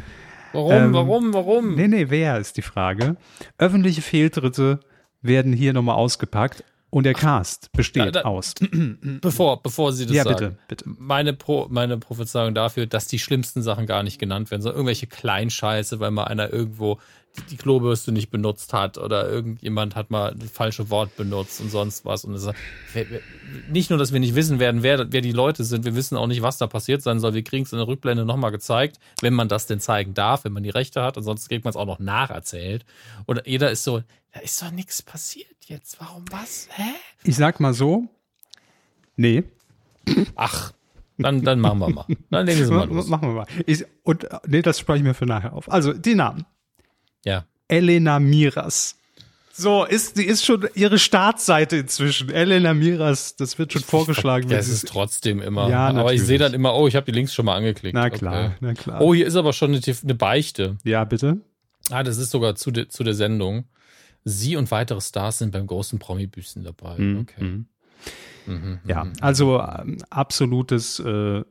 Warum, 0.53 0.73
ähm, 0.73 0.93
warum, 0.93 1.35
warum? 1.35 1.75
Nee, 1.75 1.89
nee, 1.89 2.07
wer 2.11 2.39
ist 2.39 2.59
die 2.59 2.63
Frage. 2.63 3.17
Öffentliche 3.57 4.03
Fehltritte 4.03 4.81
werden 5.23 5.53
hier 5.53 5.73
nochmal 5.73 5.97
ausgepackt. 5.97 6.65
Und 6.93 7.05
der 7.05 7.15
Cast 7.15 7.73
besteht 7.73 8.05
da, 8.05 8.11
da, 8.11 8.23
aus. 8.23 8.53
Bevor, 9.23 9.63
bevor 9.63 9.95
Sie 9.95 10.05
das 10.05 10.15
ja, 10.15 10.25
sagen. 10.25 10.59
bitte, 10.69 10.85
bitte. 10.85 10.85
Meine, 10.99 11.33
Pro, 11.33 11.67
meine 11.71 11.97
Prophezeiung 11.97 12.55
dafür, 12.55 12.85
dass 12.85 13.07
die 13.07 13.19
schlimmsten 13.19 13.63
Sachen 13.63 13.87
gar 13.87 14.03
nicht 14.03 14.19
genannt 14.19 14.51
werden, 14.51 14.61
sondern 14.61 14.77
irgendwelche 14.77 15.07
Kleinscheiße, 15.07 16.01
weil 16.01 16.11
mal 16.11 16.25
einer 16.25 16.53
irgendwo 16.53 16.99
die 17.51 17.57
Klobürste 17.57 18.13
nicht 18.13 18.31
benutzt 18.31 18.73
hat 18.73 18.99
oder 18.99 19.29
irgendjemand 19.29 19.97
hat 19.97 20.11
mal 20.11 20.35
das 20.35 20.51
falsche 20.51 20.91
Wort 20.91 21.17
benutzt 21.17 21.61
und 21.61 21.71
sonst 21.71 22.05
was. 22.05 22.25
Und 22.25 22.35
es, 22.35 22.49
nicht 23.71 23.91
nur, 23.91 23.99
dass 23.99 24.13
wir 24.13 24.21
nicht 24.21 24.35
wissen 24.35 24.59
werden, 24.59 24.83
wer, 24.83 25.13
wer 25.13 25.21
die 25.23 25.33
Leute 25.33 25.65
sind, 25.65 25.85
wir 25.85 25.95
wissen 25.95 26.17
auch 26.17 26.27
nicht, 26.27 26.43
was 26.43 26.59
da 26.59 26.67
passiert 26.67 27.03
sein 27.03 27.21
soll. 27.21 27.35
Wir 27.35 27.43
kriegen 27.43 27.65
es 27.65 27.73
in 27.73 27.79
der 27.79 27.87
Rückblende 27.89 28.25
nochmal 28.25 28.51
gezeigt, 28.51 28.99
wenn 29.21 29.33
man 29.33 29.49
das 29.49 29.67
denn 29.67 29.81
zeigen 29.81 30.15
darf, 30.15 30.45
wenn 30.45 30.53
man 30.53 30.63
die 30.63 30.71
Rechte 30.71 31.03
hat. 31.03 31.17
Ansonsten 31.17 31.49
kriegt 31.49 31.65
man 31.65 31.71
es 31.71 31.77
auch 31.77 31.87
noch 31.87 31.99
nacherzählt. 31.99 32.85
Und 33.25 33.43
jeder 33.47 33.71
ist 33.71 33.85
so, 33.85 34.03
da 34.33 34.41
ist 34.41 34.61
doch 34.61 34.71
nichts 34.71 35.03
passiert 35.03 35.47
jetzt. 35.67 36.01
Warum 36.01 36.25
was? 36.31 36.69
Hä? 36.73 36.93
Ich 37.25 37.37
sag 37.37 37.61
mal 37.61 37.73
so, 37.73 38.09
nee. 39.17 39.45
Ach, 40.35 40.73
dann, 41.19 41.43
dann 41.43 41.61
machen 41.61 41.79
wir 41.79 41.89
mal. 41.91 42.07
Dann 42.31 42.47
legen 42.47 42.65
Sie 42.65 42.73
mal 42.73 42.89
los. 42.89 43.07
Machen 43.09 43.29
wir 43.29 43.35
mal. 43.35 43.47
Ich, 43.67 43.85
und 44.03 44.27
nee, 44.47 44.63
das 44.63 44.79
spreche 44.79 44.99
ich 44.99 45.05
mir 45.05 45.15
für 45.15 45.27
nachher 45.27 45.53
auf. 45.53 45.71
Also, 45.71 45.93
die 45.93 46.15
Namen. 46.15 46.45
Ja. 47.25 47.45
Elena 47.69 48.19
Miras. 48.19 48.97
So, 49.55 49.85
ist, 49.85 50.17
die 50.17 50.25
ist 50.25 50.45
schon 50.45 50.67
ihre 50.75 50.99
Startseite 50.99 51.77
inzwischen. 51.77 52.31
Elena 52.31 52.73
Miras, 52.73 53.37
das 53.37 53.59
wird 53.59 53.73
schon 53.73 53.83
vorgeschlagen. 53.83 54.49
Das 54.49 54.69
ist 54.69 54.89
trotzdem 54.89 55.43
immer. 55.43 55.69
Ja, 55.69 55.89
aber 55.89 55.99
natürlich. 55.99 56.23
ich 56.23 56.27
sehe 56.27 56.39
dann 56.39 56.55
immer, 56.55 56.75
oh, 56.75 56.89
ich 56.89 56.97
habe 56.97 57.05
die 57.05 57.13
Links 57.13 57.35
schon 57.35 57.45
mal 57.45 57.57
angeklickt. 57.57 57.95
Na 57.95 58.09
klar, 58.09 58.47
okay. 58.47 58.57
na 58.61 58.75
klar. 58.75 59.01
Oh, 59.03 59.15
hier 59.15 59.27
ist 59.27 59.37
aber 59.37 59.53
schon 59.53 59.75
eine, 59.75 59.81
eine, 60.03 60.15
Beichte. 60.15 60.79
Ja, 60.85 61.05
bitte. 61.05 61.39
Ah, 61.91 62.03
das 62.03 62.17
ist 62.17 62.31
sogar 62.31 62.55
zu, 62.55 62.71
de, 62.71 62.89
zu 62.89 63.05
der 63.05 63.13
Sendung. 63.13 63.65
Sie 64.25 64.57
und 64.57 64.71
weitere 64.71 65.01
Stars 65.01 65.39
sind 65.39 65.53
beim 65.53 65.67
großen 65.67 65.99
Promi-Büßen 65.99 66.65
dabei. 66.65 66.97
Mhm. 66.97 67.21
Okay. 67.21 67.45
Mhm. 67.45 67.67
Mhm, 68.47 68.81
ja, 68.87 69.05
mhm. 69.05 69.13
also 69.21 69.61
ähm, 69.61 69.99
absolutes 70.11 70.99
äh, 70.99 71.45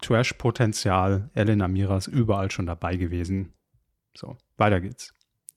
Trash-Potenzial. 0.00 1.30
Elena 1.34 1.68
Miras 1.68 2.06
überall 2.06 2.50
schon 2.50 2.66
dabei 2.66 2.96
gewesen. 2.96 3.52
So, 4.16 4.36
weiter 4.60 4.80
geht's. 4.80 5.14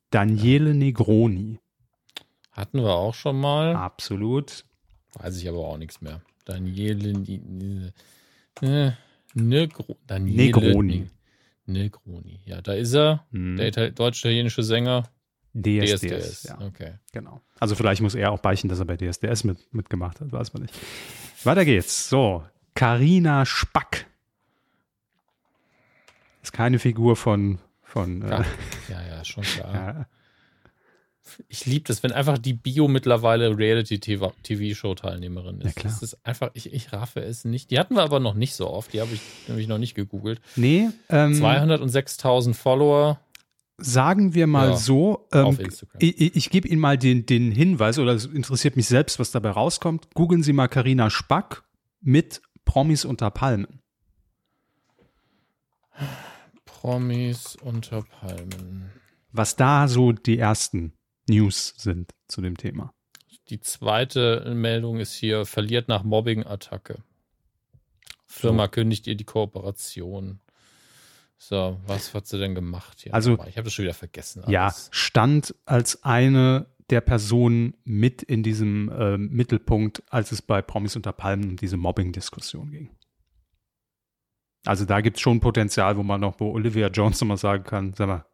Daniele 0.10 0.74
Negroni. 0.74 1.60
Hatten 2.52 2.80
wir 2.80 2.94
auch 2.94 3.14
schon 3.14 3.40
mal. 3.40 3.76
Absolut. 3.76 4.66
Weiß 5.14 5.38
ich 5.38 5.48
aber 5.48 5.60
auch 5.60 5.78
nichts 5.78 6.02
mehr. 6.02 6.22
Daniele 6.46 7.94
äh, 8.62 8.92
Negro, 9.34 9.98
Daniele 10.08 10.38
Negroni. 10.38 11.08
Negroni. 11.66 12.42
Ja, 12.46 12.62
da 12.62 12.74
ist 12.74 12.94
er. 12.94 13.26
Hm. 13.32 13.58
Der 13.58 13.92
deutsch-italienische 13.92 14.64
Sänger. 14.64 15.10
DSDS, 15.56 16.02
DSDS, 16.02 16.44
ja. 16.44 16.62
Okay. 16.62 16.96
Genau. 17.12 17.42
Also 17.60 17.76
vielleicht 17.76 18.02
muss 18.02 18.16
er 18.16 18.32
auch 18.32 18.40
beichten, 18.40 18.70
dass 18.70 18.80
er 18.80 18.86
bei 18.86 18.98
DSDS 18.98 19.44
mit, 19.44 19.72
mitgemacht 19.72 20.20
hat, 20.20 20.32
weiß 20.32 20.54
man 20.54 20.64
nicht. 20.64 20.74
Weiter 21.44 21.64
geht's. 21.64 22.10
So, 22.10 22.44
Karina 22.74 23.46
Spack. 23.46 24.08
Ist 26.42 26.54
keine 26.54 26.80
Figur 26.80 27.16
von 27.16 27.60
von. 27.94 28.24
Äh, 28.24 28.44
ja, 28.90 29.02
ja, 29.08 29.24
schon 29.24 29.44
klar. 29.44 29.74
Ja. 29.74 30.06
Ich 31.48 31.66
liebe 31.66 31.86
das, 31.86 32.04
wenn 32.04 32.12
einfach 32.12 32.38
die 32.38 32.52
Bio 32.52 32.90
mittlerweile 32.90 33.58
Reality-TV-Show-Teilnehmerin 33.58 35.62
ist. 35.62 35.68
Ja, 35.68 35.72
klar. 35.72 35.94
Das 35.94 36.04
ist 36.04 36.26
einfach, 36.26 36.52
ich, 36.54 36.74
ich 36.74 36.92
raffe 36.92 37.22
es 37.22 37.46
nicht. 37.46 37.72
Die 37.72 37.80
hatten 37.80 37.96
wir 37.96 38.04
aber 38.04 38.20
noch 38.20 38.34
nicht 38.34 38.56
so 38.56 38.70
oft. 38.70 38.92
Die 38.92 39.00
habe 39.00 39.14
ich 39.14 39.22
nämlich 39.48 39.70
noch 39.70 39.78
nicht 39.78 39.96
gegoogelt. 39.96 40.42
Nee. 40.58 40.90
Ähm, 41.08 41.32
206.000 41.32 42.54
Follower. 42.54 43.22
Sagen 43.78 44.34
wir 44.34 44.48
mal 44.48 44.72
ja, 44.72 44.76
so, 44.76 45.26
ähm, 45.32 45.46
auf 45.46 45.60
Instagram. 45.60 45.98
ich, 46.00 46.36
ich 46.36 46.50
gebe 46.50 46.68
Ihnen 46.68 46.82
mal 46.82 46.98
den, 46.98 47.26
den 47.26 47.54
Hinweis, 47.54 48.00
oder 48.00 48.12
es 48.12 48.26
interessiert 48.26 48.76
mich 48.76 48.88
selbst, 48.88 49.18
was 49.18 49.32
dabei 49.32 49.52
rauskommt. 49.52 50.14
Googeln 50.14 50.44
Sie 50.44 50.54
mal 50.54 50.68
Karina 50.68 51.10
Spack 51.10 51.64
mit 52.02 52.42
Promis 52.66 53.06
unter 53.06 53.32
Palmen. 53.32 53.80
Promis 56.84 57.56
unter 57.56 58.02
Palmen. 58.02 58.92
Was 59.32 59.56
da 59.56 59.88
so 59.88 60.12
die 60.12 60.38
ersten 60.38 60.92
News 61.30 61.74
sind 61.78 62.12
zu 62.28 62.42
dem 62.42 62.58
Thema. 62.58 62.94
Die 63.48 63.62
zweite 63.62 64.52
Meldung 64.54 65.00
ist 65.00 65.14
hier: 65.14 65.46
verliert 65.46 65.88
nach 65.88 66.04
Mobbing-Attacke. 66.04 67.02
Firma 68.26 68.66
so. 68.66 68.72
kündigt 68.72 69.08
ihr 69.08 69.16
die 69.16 69.24
Kooperation. 69.24 70.42
So, 71.38 71.80
was 71.88 72.14
hat 72.14 72.28
sie 72.28 72.38
denn 72.38 72.54
gemacht 72.54 73.00
hier? 73.00 73.14
Also, 73.14 73.36
ich 73.48 73.56
habe 73.56 73.64
das 73.64 73.74
schon 73.74 73.84
wieder 73.84 73.94
vergessen. 73.94 74.44
Alles. 74.44 74.52
Ja, 74.52 74.74
stand 74.92 75.56
als 75.66 76.04
eine 76.04 76.68
der 76.90 77.00
Personen 77.00 77.78
mit 77.86 78.24
in 78.24 78.44
diesem 78.44 78.90
äh, 78.90 79.18
Mittelpunkt, 79.18 80.04
als 80.10 80.34
es 80.34 80.42
bei 80.42 80.62
Promis 80.62 80.98
unter 80.98 81.14
Palmen 81.14 81.52
um 81.52 81.56
diese 81.56 81.78
Mobbing-Diskussion 81.78 82.72
ging. 82.72 82.90
Also 84.66 84.86
da 84.86 85.02
gibt 85.02 85.18
es 85.18 85.22
schon 85.22 85.40
Potenzial, 85.40 85.98
wo 85.98 86.04
man 86.04 86.22
noch 86.22 86.36
bei 86.36 86.46
Olivia 86.46 86.88
Johnson 86.88 87.28
mal 87.28 87.38
sagen 87.38 87.64
kann, 87.64 87.94
sag 87.94 88.08
mal, 88.08 88.26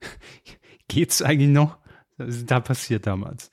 geht's 0.88 1.22
eigentlich 1.22 1.50
noch? 1.50 1.78
Was 2.18 2.36
ist 2.36 2.50
da 2.50 2.60
passiert 2.60 3.06
damals? 3.06 3.50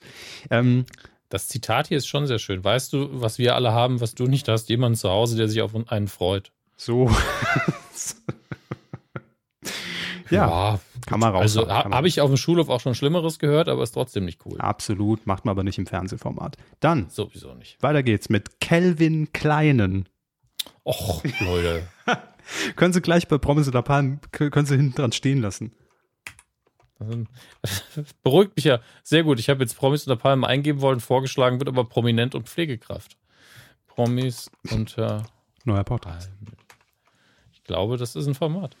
Ähm, 0.50 0.84
das 1.30 1.48
Zitat 1.48 1.88
hier 1.88 1.98
ist 1.98 2.06
schon 2.06 2.26
sehr 2.26 2.38
schön. 2.38 2.62
Weißt 2.62 2.92
du, 2.92 3.08
was 3.12 3.38
wir 3.38 3.54
alle 3.54 3.72
haben, 3.72 4.00
was 4.00 4.14
du 4.14 4.26
nicht 4.26 4.48
hast? 4.48 4.68
Jemand 4.68 4.98
zu 4.98 5.08
Hause, 5.08 5.36
der 5.36 5.48
sich 5.48 5.62
auf 5.62 5.74
einen 5.74 6.08
freut. 6.08 6.52
So. 6.76 7.10
ja, 10.30 10.48
ja, 10.48 10.80
kann 11.06 11.20
man 11.20 11.32
raus. 11.32 11.42
Also 11.42 11.68
habe 11.68 12.08
ich 12.08 12.20
auf 12.20 12.30
dem 12.30 12.36
Schulhof 12.36 12.68
auch 12.68 12.80
schon 12.80 12.94
Schlimmeres 12.94 13.38
gehört, 13.38 13.68
aber 13.68 13.82
ist 13.82 13.92
trotzdem 13.92 14.26
nicht 14.26 14.44
cool. 14.46 14.60
Absolut, 14.60 15.26
macht 15.26 15.44
man 15.44 15.52
aber 15.52 15.64
nicht 15.64 15.78
im 15.78 15.86
Fernsehformat. 15.86 16.56
Dann. 16.80 17.08
Sowieso 17.08 17.54
nicht. 17.54 17.82
Weiter 17.82 18.02
geht's 18.02 18.28
mit 18.28 18.60
Kelvin 18.60 19.32
Kleinen. 19.32 20.08
Och, 20.88 21.22
Leute. 21.40 21.86
können 22.76 22.94
Sie 22.94 23.02
gleich 23.02 23.28
bei 23.28 23.36
Promis 23.36 23.68
oder 23.68 23.82
Pan, 23.82 24.20
können 24.32 24.64
Sie 24.64 24.76
hinten 24.76 24.94
dran 24.94 25.12
stehen 25.12 25.42
lassen. 25.42 25.74
Beruhigt 28.22 28.56
mich 28.56 28.64
ja 28.64 28.80
sehr 29.02 29.22
gut. 29.22 29.38
Ich 29.38 29.50
habe 29.50 29.60
jetzt 29.60 29.76
Promis 29.76 30.06
unter 30.06 30.16
Palmen 30.16 30.46
eingeben 30.46 30.80
wollen, 30.80 31.00
vorgeschlagen 31.00 31.60
wird 31.60 31.68
aber 31.68 31.84
Prominent 31.84 32.34
und 32.34 32.48
Pflegekraft. 32.48 33.18
Promis 33.86 34.50
unter 34.70 35.24
Neuer 35.64 35.84
Podcast. 35.84 36.30
Ich 37.52 37.62
glaube, 37.64 37.98
das 37.98 38.16
ist 38.16 38.26
ein 38.26 38.34
Format. 38.34 38.74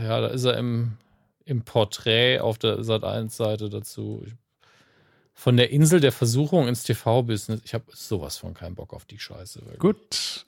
Ja, 0.00 0.20
da 0.20 0.28
ist 0.28 0.44
er 0.44 0.56
im, 0.56 0.98
im 1.44 1.64
Porträt 1.64 2.38
auf 2.38 2.58
der 2.58 2.84
Sat 2.84 3.02
1 3.02 3.36
Seite 3.36 3.68
dazu. 3.68 4.24
Von 5.34 5.56
der 5.56 5.70
Insel 5.70 6.00
der 6.00 6.12
Versuchung 6.12 6.68
ins 6.68 6.82
TV-Business. 6.84 7.60
Ich 7.64 7.74
habe 7.74 7.84
sowas 7.92 8.36
von 8.36 8.54
keinen 8.54 8.74
Bock 8.74 8.92
auf 8.92 9.04
die 9.04 9.18
Scheiße. 9.18 9.60
Wirklich. 9.60 9.78
Gut. 9.78 10.46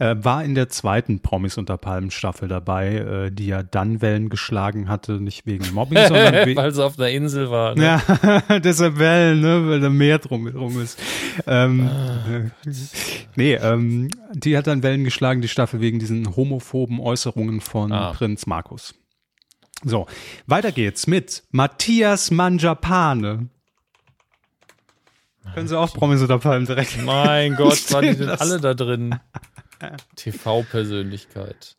Äh, 0.00 0.14
war 0.18 0.44
in 0.44 0.54
der 0.54 0.68
zweiten 0.68 1.20
Promis 1.20 1.58
unter 1.58 1.76
Palmen 1.76 2.12
Staffel 2.12 2.46
dabei, 2.46 2.94
äh, 2.94 3.30
die 3.32 3.46
ja 3.46 3.64
dann 3.64 4.00
Wellen 4.00 4.28
geschlagen 4.28 4.88
hatte, 4.88 5.20
nicht 5.20 5.44
wegen 5.44 5.72
Mobbing, 5.74 5.98
sondern 6.08 6.46
we 6.46 6.54
weil 6.54 6.72
sie 6.72 6.84
auf 6.84 6.98
einer 6.98 7.08
Insel 7.08 7.50
war. 7.50 7.74
Ne? 7.74 7.84
Ja, 7.84 8.58
deshalb 8.60 8.98
Wellen, 8.98 9.40
ne, 9.40 9.68
weil 9.68 9.80
da 9.80 9.90
Meer 9.90 10.18
drum, 10.18 10.52
drum 10.52 10.80
ist. 10.80 11.00
Ähm, 11.48 11.88
ah, 11.88 12.50
nee, 13.36 13.54
ähm, 13.54 14.08
die 14.34 14.56
hat 14.56 14.68
dann 14.68 14.84
Wellen 14.84 15.02
geschlagen, 15.02 15.40
die 15.40 15.48
Staffel 15.48 15.80
wegen 15.80 15.98
diesen 15.98 16.36
homophoben 16.36 17.00
Äußerungen 17.00 17.60
von 17.60 17.90
ah. 17.90 18.12
Prinz 18.12 18.46
Markus. 18.46 18.94
So, 19.82 20.06
weiter 20.46 20.70
geht's 20.70 21.08
mit 21.08 21.42
Matthias 21.50 22.30
Manjapane. 22.30 23.48
Können 25.54 25.68
Sie 25.68 25.78
auch 25.78 25.92
Promis 25.92 26.22
oder 26.22 26.38
Palmen 26.38 26.66
direkt. 26.66 27.02
Mein 27.04 27.56
Gott, 27.56 27.92
waren 27.92 28.06
die 28.06 28.16
denn 28.16 28.30
alle 28.30 28.60
da 28.60 28.74
drin? 28.74 29.18
TV-Persönlichkeit. 30.16 31.76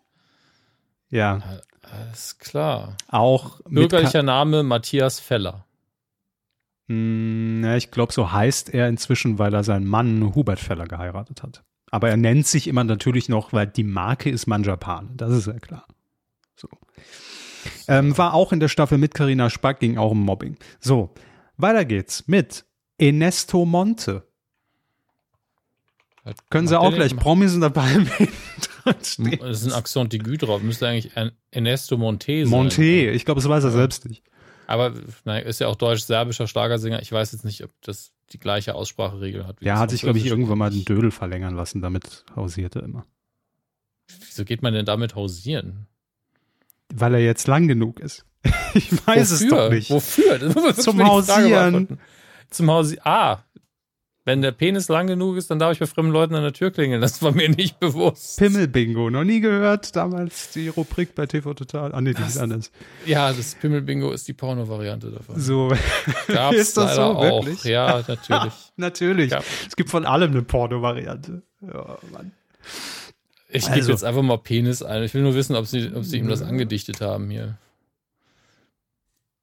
Ja. 1.09 1.41
Alles 1.81 2.37
klar. 2.37 2.95
Auch 3.07 3.59
bürgerlicher 3.67 4.23
Name 4.23 4.63
Matthias 4.63 5.19
Feller. 5.19 5.65
Hm, 6.87 7.63
ja, 7.63 7.75
ich 7.75 7.91
glaube, 7.91 8.13
so 8.13 8.31
heißt 8.31 8.73
er 8.73 8.87
inzwischen, 8.87 9.39
weil 9.39 9.53
er 9.53 9.63
seinen 9.63 9.87
Mann 9.87 10.35
Hubert 10.35 10.59
Feller 10.59 10.85
geheiratet 10.85 11.43
hat. 11.43 11.63
Aber 11.91 12.09
er 12.09 12.17
nennt 12.17 12.47
sich 12.47 12.67
immer 12.67 12.83
natürlich 12.83 13.29
noch, 13.29 13.53
weil 13.53 13.67
die 13.67 13.83
Marke 13.83 14.29
ist 14.29 14.47
Manjapan. 14.47 15.09
Das 15.15 15.31
ist 15.31 15.47
ja 15.47 15.53
klar. 15.53 15.85
So. 16.55 16.67
Ähm, 17.87 18.17
war 18.17 18.33
auch 18.33 18.51
in 18.51 18.59
der 18.59 18.67
Staffel 18.67 18.97
mit 18.97 19.13
Carina 19.13 19.49
Spack, 19.49 19.79
ging 19.79 19.97
auch 19.97 20.11
um 20.11 20.23
Mobbing. 20.23 20.57
So, 20.79 21.13
weiter 21.57 21.85
geht's 21.85 22.27
mit 22.27 22.65
Ernesto 22.99 23.65
Monte. 23.65 24.23
Was 26.23 26.35
Können 26.49 26.67
Sie 26.67 26.79
auch 26.79 26.93
gleich 26.93 27.15
Promis 27.15 27.55
und 27.55 27.61
dabei 27.61 28.05
Das 28.85 29.17
ist 29.17 29.67
ein 29.67 29.73
Accent 29.73 30.13
aigu 30.13 30.35
drauf. 30.37 30.61
Müsste 30.61 30.87
eigentlich 30.87 31.11
Ernesto 31.51 31.97
Monte 31.97 32.43
sein. 32.43 32.49
Monte, 32.49 32.83
ich 32.83 33.25
glaube, 33.25 33.41
das 33.41 33.49
weiß 33.49 33.63
er 33.63 33.71
selbst 33.71 34.07
nicht. 34.07 34.23
Aber 34.67 34.93
nein, 35.25 35.43
ist 35.45 35.59
ja 35.59 35.67
auch 35.67 35.75
deutsch-serbischer 35.75 36.47
Schlagersänger. 36.47 37.01
Ich 37.01 37.11
weiß 37.11 37.31
jetzt 37.31 37.43
nicht, 37.43 37.63
ob 37.63 37.71
das 37.81 38.11
die 38.31 38.39
gleiche 38.39 38.75
Ausspracheregel 38.75 39.47
hat. 39.47 39.61
Ja, 39.61 39.79
hat 39.79 39.89
sich, 39.89 40.01
glaube 40.01 40.19
ich, 40.19 40.25
irgendwann 40.25 40.59
mal 40.59 40.69
den 40.69 40.85
Dödel 40.85 41.11
verlängern 41.11 41.55
lassen. 41.55 41.81
Damit 41.81 42.23
hausierte 42.35 42.79
er 42.79 42.85
immer. 42.85 43.05
Wieso 44.27 44.45
geht 44.45 44.61
man 44.61 44.73
denn 44.73 44.85
damit 44.85 45.15
hausieren? 45.15 45.87
Weil 46.93 47.15
er 47.15 47.21
jetzt 47.21 47.47
lang 47.47 47.67
genug 47.67 47.99
ist. 47.99 48.25
ich 48.73 48.91
weiß 48.91 49.31
Wofür? 49.31 49.47
es 49.47 49.47
doch 49.47 49.69
nicht. 49.71 49.89
Wofür? 49.89 50.75
Zum 50.75 51.03
Hausieren. 51.03 51.99
Zum 52.49 52.69
Hausieren. 52.71 53.01
Ah, 53.05 53.43
wenn 54.29 54.43
der 54.43 54.51
Penis 54.51 54.89
lang 54.89 55.07
genug 55.07 55.37
ist, 55.37 55.49
dann 55.49 55.57
darf 55.57 55.71
ich 55.71 55.79
bei 55.79 55.87
fremden 55.87 56.11
Leuten 56.11 56.35
an 56.35 56.43
der 56.43 56.53
Tür 56.53 56.69
klingeln. 56.69 57.01
Das 57.01 57.23
war 57.23 57.31
mir 57.31 57.49
nicht 57.49 57.79
bewusst. 57.79 58.37
Pimmelbingo, 58.37 59.09
noch 59.09 59.23
nie 59.23 59.39
gehört. 59.39 59.95
Damals 59.95 60.51
die 60.51 60.67
Rubrik 60.67 61.15
bei 61.15 61.25
TV 61.25 61.55
Total. 61.55 61.95
Ah, 61.95 61.99
nee, 61.99 62.13
die 62.13 62.21
das, 62.21 62.35
ist 62.35 62.37
anders. 62.37 62.71
Ja, 63.07 63.33
das 63.33 63.55
Pimmelbingo 63.55 64.11
ist 64.11 64.27
die 64.27 64.33
Porno-Variante 64.33 65.09
davon. 65.09 65.39
So. 65.39 65.73
Gab's 66.27 66.57
ist 66.57 66.77
das 66.77 66.95
so, 66.95 67.01
auch. 67.01 67.23
wirklich? 67.23 67.63
Ja, 67.63 68.03
natürlich. 68.07 68.53
natürlich. 68.75 69.31
Ja. 69.31 69.41
Es 69.67 69.75
gibt 69.75 69.89
von 69.89 70.05
allem 70.05 70.29
eine 70.29 70.43
Porno-Variante. 70.43 71.41
Ja, 71.61 71.97
Mann. 72.11 72.31
Ich 73.51 73.63
gebe 73.63 73.77
also. 73.77 73.91
jetzt 73.91 74.03
einfach 74.03 74.21
mal 74.21 74.37
Penis 74.37 74.83
ein. 74.83 75.01
Ich 75.01 75.15
will 75.15 75.23
nur 75.23 75.33
wissen, 75.33 75.55
ob 75.55 75.65
sie, 75.65 75.91
ob 75.95 76.03
sie 76.03 76.19
ihm 76.19 76.27
das 76.27 76.43
angedichtet 76.43 77.01
haben 77.01 77.31
hier. 77.31 77.57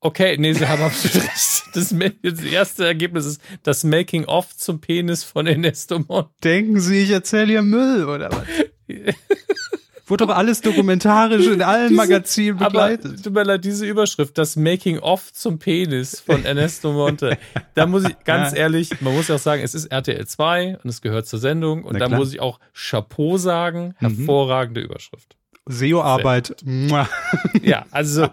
Okay, 0.07 0.37
nee, 0.39 0.53
Sie 0.53 0.69
haben 0.69 0.85
absolut 0.85 1.17
recht. 1.29 1.65
Das, 1.75 1.93
das, 2.23 2.45
erste 2.45 2.87
Ergebnis 2.87 3.27
ist 3.27 3.43
das 3.65 3.83
Making-of 3.83 4.57
zum 4.57 4.81
Penis 4.81 5.25
von 5.25 5.49
Ernesto 5.49 5.99
Mont. 5.99 6.29
Denken 6.45 6.79
Sie, 6.79 6.99
ich 7.03 7.11
erzähle 7.11 7.47
hier 7.47 7.63
Müll, 7.63 8.05
oder 8.05 8.31
was? 8.31 8.47
Wurde 10.07 10.23
aber 10.23 10.37
alles 10.37 10.61
dokumentarisch 10.61 11.49
in 11.49 11.61
allen 11.61 11.89
diese, 11.89 12.01
Magazinen 12.01 12.57
begleitet. 12.57 13.15
Aber, 13.15 13.23
tut 13.23 13.35
mir 13.35 13.43
leid, 13.43 13.65
diese 13.65 13.85
Überschrift, 13.85 14.39
das 14.39 14.55
Making-of 14.55 15.33
zum 15.33 15.59
Penis 15.59 16.21
von 16.21 16.45
Ernesto 16.45 16.93
Monte. 16.93 17.37
da 17.75 17.87
muss 17.87 18.05
ich, 18.05 18.17
ganz 18.25 18.57
ehrlich, 18.57 19.01
man 19.01 19.13
muss 19.13 19.27
ja 19.27 19.35
auch 19.35 19.41
sagen, 19.41 19.61
es 19.65 19.75
ist 19.75 19.87
RTL 19.87 20.25
2 20.25 20.79
und 20.85 20.89
es 20.89 21.01
gehört 21.03 21.27
zur 21.27 21.41
Sendung 21.41 21.83
und 21.83 21.99
da 21.99 22.09
muss 22.09 22.33
ich 22.33 22.39
auch 22.39 22.61
Chapeau 22.73 23.39
sagen, 23.39 23.97
mhm. 23.99 24.07
hervorragende. 24.07 24.83
Überschrift. 24.83 25.37
SEO-Arbeit. 25.69 26.55
Ja, 27.61 27.87
also 27.91 28.29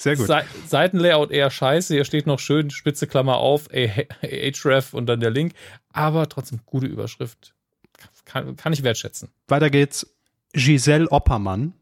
Sehr 0.00 0.16
gut. 0.16 0.26
Se 0.26 0.42
Seitenlayout 0.66 1.30
eher 1.30 1.50
scheiße. 1.50 1.94
Hier 1.94 2.04
steht 2.04 2.26
noch 2.26 2.38
schön 2.38 2.70
spitze 2.70 3.06
Klammer 3.06 3.36
auf, 3.36 3.68
href 3.70 4.94
und 4.94 5.06
dann 5.06 5.20
der 5.20 5.30
Link. 5.30 5.52
Aber 5.92 6.28
trotzdem 6.28 6.60
gute 6.64 6.86
Überschrift. 6.86 7.54
Kann, 8.24 8.56
kann 8.56 8.72
ich 8.72 8.82
wertschätzen. 8.82 9.28
Weiter 9.48 9.68
geht's. 9.68 10.06
Giselle 10.52 11.10
Oppermann. 11.10 11.74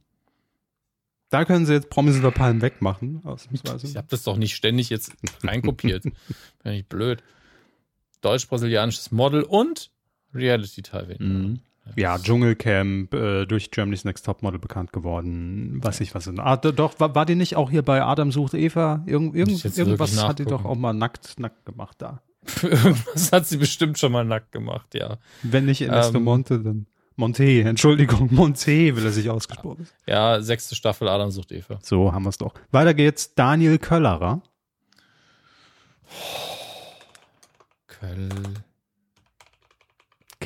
Da 1.30 1.44
können 1.44 1.66
Sie 1.66 1.74
jetzt 1.74 1.90
Promis 1.90 2.18
oder 2.18 2.30
Palmen 2.30 2.62
wegmachen. 2.62 3.22
Ich 3.52 3.96
habe 3.96 4.06
das 4.08 4.22
doch 4.24 4.36
nicht 4.36 4.56
ständig 4.56 4.88
jetzt 4.90 5.12
reinkopiert. 5.44 6.02
Bin 6.02 6.72
ich 6.72 6.86
blöd. 6.86 7.22
Deutsch-brasilianisches 8.22 9.12
Model 9.12 9.42
und 9.42 9.90
Reality-Teilnehmer. 10.34 11.24
Mhm. 11.24 11.60
Ja, 11.96 12.18
Dschungelcamp, 12.18 13.14
äh, 13.14 13.46
durch 13.46 13.70
Germany's 13.70 14.04
Next 14.04 14.26
Topmodel 14.26 14.58
bekannt 14.58 14.92
geworden. 14.92 15.78
Weiß 15.82 16.00
ich 16.00 16.14
was. 16.14 16.28
Ah, 16.38 16.56
doch, 16.56 16.98
war, 17.00 17.14
war 17.14 17.26
die 17.26 17.34
nicht 17.34 17.56
auch 17.56 17.70
hier 17.70 17.82
bei 17.82 18.02
Adam 18.02 18.32
sucht 18.32 18.54
Eva? 18.54 19.02
Irgend, 19.06 19.34
irgend, 19.34 19.64
irgendwas 19.76 20.22
hat 20.22 20.38
die 20.38 20.44
doch 20.44 20.64
auch 20.64 20.76
mal 20.76 20.92
nackt, 20.92 21.38
nackt 21.38 21.64
gemacht 21.66 21.96
da. 21.98 22.22
irgendwas 22.62 23.32
hat 23.32 23.46
sie 23.46 23.56
bestimmt 23.56 23.98
schon 23.98 24.12
mal 24.12 24.24
nackt 24.24 24.52
gemacht, 24.52 24.94
ja. 24.94 25.18
Wenn 25.42 25.66
nicht 25.66 25.82
Ernesto 25.82 26.18
ähm, 26.18 26.24
Monte, 26.24 26.60
dann 26.60 26.86
Monte, 27.16 27.44
Entschuldigung, 27.62 28.28
Monte 28.32 28.96
will 28.96 29.04
er 29.04 29.10
sich 29.10 29.28
ausgesprochen. 29.28 29.88
Ja, 30.06 30.40
sechste 30.40 30.76
Staffel 30.76 31.08
Adam 31.08 31.32
sucht 31.32 31.50
Eva. 31.50 31.80
So 31.82 32.12
haben 32.12 32.24
wir 32.24 32.30
es 32.30 32.38
doch. 32.38 32.54
Weiter 32.70 32.94
geht's. 32.94 33.34
Daniel 33.34 33.78
Köllerer. 33.78 34.40
Köll 37.88 38.28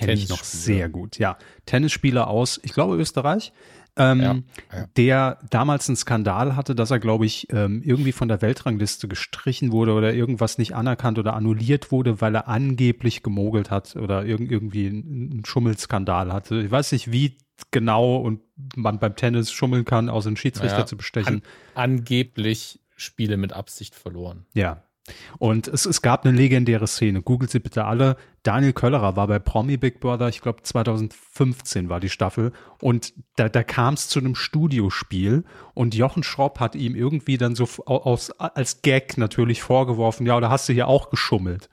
kenne 0.06 0.20
ich 0.20 0.28
noch 0.28 0.44
sehr 0.44 0.88
gut. 0.88 1.18
Ja, 1.18 1.38
Tennisspieler 1.66 2.28
aus, 2.28 2.60
ich 2.62 2.72
glaube, 2.72 2.96
Österreich. 2.96 3.52
Ähm, 3.94 4.20
ja, 4.20 4.36
ja. 4.72 4.86
der 4.96 5.38
damals 5.50 5.86
einen 5.88 5.96
Skandal 5.96 6.56
hatte, 6.56 6.74
dass 6.74 6.90
er, 6.90 6.98
glaube 6.98 7.26
ich, 7.26 7.48
ähm, 7.52 7.82
irgendwie 7.84 8.12
von 8.12 8.26
der 8.26 8.40
Weltrangliste 8.40 9.06
gestrichen 9.06 9.70
wurde 9.70 9.92
oder 9.92 10.14
irgendwas 10.14 10.56
nicht 10.56 10.74
anerkannt 10.74 11.18
oder 11.18 11.34
annulliert 11.34 11.92
wurde, 11.92 12.22
weil 12.22 12.34
er 12.34 12.48
angeblich 12.48 13.22
gemogelt 13.22 13.70
hat 13.70 13.94
oder 13.96 14.24
irg 14.24 14.40
irgendwie 14.50 14.86
einen 14.86 15.42
Schummelskandal 15.44 16.32
hatte. 16.32 16.62
Ich 16.62 16.70
weiß 16.70 16.92
nicht, 16.92 17.12
wie 17.12 17.36
genau 17.70 18.16
und 18.16 18.40
man 18.74 18.98
beim 18.98 19.14
Tennis 19.14 19.52
schummeln 19.52 19.84
kann, 19.84 20.08
außer 20.08 20.28
einen 20.28 20.36
Schiedsrichter 20.38 20.80
ja, 20.80 20.86
zu 20.86 20.96
bestechen. 20.96 21.42
An, 21.74 21.92
angeblich 21.92 22.80
Spiele 22.96 23.36
mit 23.36 23.52
Absicht 23.52 23.94
verloren. 23.94 24.46
Ja, 24.54 24.84
und 25.38 25.68
es, 25.68 25.86
es 25.86 26.02
gab 26.02 26.24
eine 26.24 26.36
legendäre 26.36 26.86
Szene. 26.86 27.22
Googelt 27.22 27.50
sie 27.50 27.58
bitte 27.58 27.84
alle. 27.84 28.16
Daniel 28.42 28.72
Köllerer 28.72 29.14
war 29.14 29.28
bei 29.28 29.38
Promi 29.38 29.76
Big 29.76 30.00
Brother, 30.00 30.28
ich 30.28 30.40
glaube 30.40 30.62
2015 30.62 31.88
war 31.88 32.00
die 32.00 32.08
Staffel. 32.08 32.52
Und 32.80 33.12
da, 33.36 33.48
da 33.48 33.62
kam 33.62 33.94
es 33.94 34.08
zu 34.08 34.18
einem 34.18 34.34
Studiospiel 34.34 35.44
und 35.74 35.94
Jochen 35.94 36.24
Schropp 36.24 36.58
hat 36.58 36.74
ihm 36.74 36.96
irgendwie 36.96 37.38
dann 37.38 37.54
so 37.54 37.68
aus, 37.86 38.32
als 38.32 38.82
Gag 38.82 39.16
natürlich 39.16 39.62
vorgeworfen, 39.62 40.26
ja, 40.26 40.36
oder 40.36 40.50
hast 40.50 40.68
du 40.68 40.72
hier 40.72 40.88
auch 40.88 41.10
geschummelt? 41.10 41.68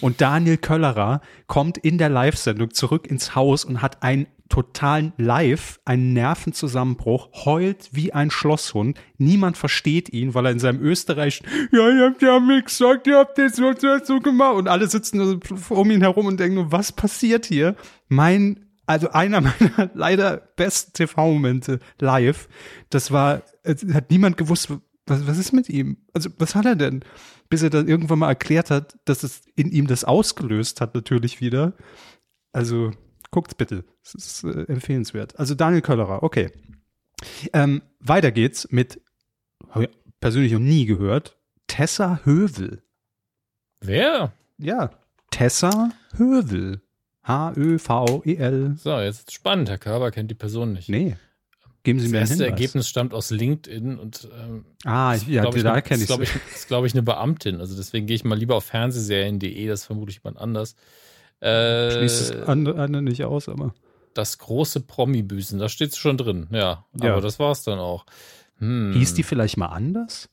Und 0.00 0.22
Daniel 0.22 0.56
Köllerer 0.56 1.20
kommt 1.48 1.76
in 1.76 1.98
der 1.98 2.08
Live-Sendung 2.08 2.72
zurück 2.72 3.06
ins 3.06 3.34
Haus 3.34 3.64
und 3.64 3.82
hat 3.82 4.02
ein 4.02 4.26
totalen 4.48 5.12
Live, 5.16 5.80
einen 5.84 6.12
Nervenzusammenbruch, 6.12 7.44
heult 7.44 7.88
wie 7.92 8.12
ein 8.12 8.30
Schlosshund. 8.30 8.98
Niemand 9.18 9.56
versteht 9.56 10.12
ihn, 10.12 10.34
weil 10.34 10.46
er 10.46 10.52
in 10.52 10.58
seinem 10.58 10.80
Österreich, 10.80 11.42
ja, 11.72 11.88
ihr 11.88 12.06
habt 12.06 12.22
ja 12.22 12.38
mir 12.38 12.62
gesagt, 12.62 13.06
ihr 13.06 13.18
habt 13.18 13.38
das 13.38 13.56
so, 13.56 13.72
so 14.04 14.20
gemacht. 14.20 14.54
Und 14.54 14.68
alle 14.68 14.86
sitzen 14.86 15.40
um 15.68 15.90
ihn 15.90 16.05
herum 16.06 16.26
und 16.26 16.40
denken 16.40 16.56
nur, 16.56 16.72
was 16.72 16.92
passiert 16.92 17.46
hier? 17.46 17.76
Mein, 18.08 18.66
also 18.86 19.10
einer 19.10 19.40
meiner 19.42 19.90
leider 19.94 20.36
besten 20.56 20.92
TV-Momente 20.92 21.80
live, 21.98 22.48
das 22.90 23.10
war, 23.10 23.42
hat 23.64 24.10
niemand 24.10 24.36
gewusst, 24.36 24.70
was, 25.06 25.26
was 25.26 25.38
ist 25.38 25.52
mit 25.52 25.68
ihm? 25.68 25.98
Also, 26.12 26.30
was 26.38 26.54
hat 26.54 26.66
er 26.66 26.76
denn? 26.76 27.04
Bis 27.48 27.62
er 27.62 27.70
dann 27.70 27.86
irgendwann 27.86 28.18
mal 28.18 28.28
erklärt 28.28 28.70
hat, 28.70 28.98
dass 29.04 29.22
es 29.22 29.42
in 29.54 29.70
ihm 29.70 29.86
das 29.86 30.02
ausgelöst 30.02 30.80
hat, 30.80 30.96
natürlich 30.96 31.40
wieder. 31.40 31.74
Also, 32.52 32.90
Guckt's 33.30 33.54
bitte. 33.54 33.84
Es 34.02 34.14
ist 34.14 34.44
äh, 34.44 34.62
empfehlenswert. 34.62 35.38
Also 35.38 35.54
Daniel 35.54 35.82
Köllerer, 35.82 36.22
okay. 36.22 36.50
Ähm, 37.52 37.82
weiter 38.00 38.32
geht's 38.32 38.70
mit, 38.70 39.00
habe 39.70 39.84
ich 39.84 39.90
persönlich 40.20 40.52
noch 40.52 40.60
nie 40.60 40.86
gehört, 40.86 41.38
Tessa 41.66 42.20
Hövel. 42.24 42.82
Wer? 43.80 44.32
Ja, 44.58 44.90
Tessa 45.30 45.90
Hövel. 46.16 46.80
H-Ö-V-E-L. 47.24 48.76
So, 48.78 48.98
jetzt 49.00 49.32
spannend. 49.32 49.68
Herr 49.68 49.78
Körber 49.78 50.10
kennt 50.10 50.30
die 50.30 50.34
Person 50.34 50.72
nicht. 50.72 50.88
Nee. 50.88 51.16
Geben 51.82 51.98
Sie 52.00 52.06
Das 52.06 52.12
mir 52.12 52.18
erste 52.20 52.34
Hinweis. 52.34 52.50
Ergebnis 52.50 52.88
stammt 52.88 53.14
aus 53.14 53.30
LinkedIn 53.30 53.98
und 53.98 54.28
ähm, 54.40 54.64
Ah, 54.84 55.14
ja, 55.28 55.42
glaub 55.42 55.56
ich, 55.56 55.62
da 55.62 55.80
kenne 55.80 56.00
ich 56.02 56.06
glaube 56.08 56.24
ich, 56.24 56.30
ist, 56.54 56.66
glaub 56.68 56.84
ich, 56.84 56.92
eine 56.94 57.02
Beamtin. 57.02 57.60
Also 57.60 57.76
deswegen 57.76 58.06
gehe 58.06 58.16
ich 58.16 58.24
mal 58.24 58.36
lieber 58.38 58.56
auf 58.56 58.64
fernsehserien.de, 58.64 59.66
das 59.68 59.80
ist 59.80 59.86
vermutlich 59.86 60.16
jemand 60.22 60.38
anders. 60.38 60.74
Äh, 61.40 61.90
Schließt 61.92 62.30
das 62.30 62.48
andere, 62.48 62.82
andere 62.82 63.02
nicht 63.02 63.24
aus, 63.24 63.48
aber. 63.48 63.74
das 64.14 64.38
große 64.38 64.80
Promi-Büßen, 64.80 65.58
da 65.58 65.68
steht 65.68 65.90
es 65.90 65.96
schon 65.98 66.16
drin, 66.16 66.46
ja. 66.50 66.84
Ja. 67.00 67.12
Aber 67.12 67.20
das 67.20 67.38
war's 67.38 67.62
dann 67.62 67.78
auch. 67.78 68.04
Hm. 68.58 68.94
Hieß 68.94 69.14
die 69.14 69.22
vielleicht 69.22 69.56
mal 69.56 69.66
anders? 69.66 70.28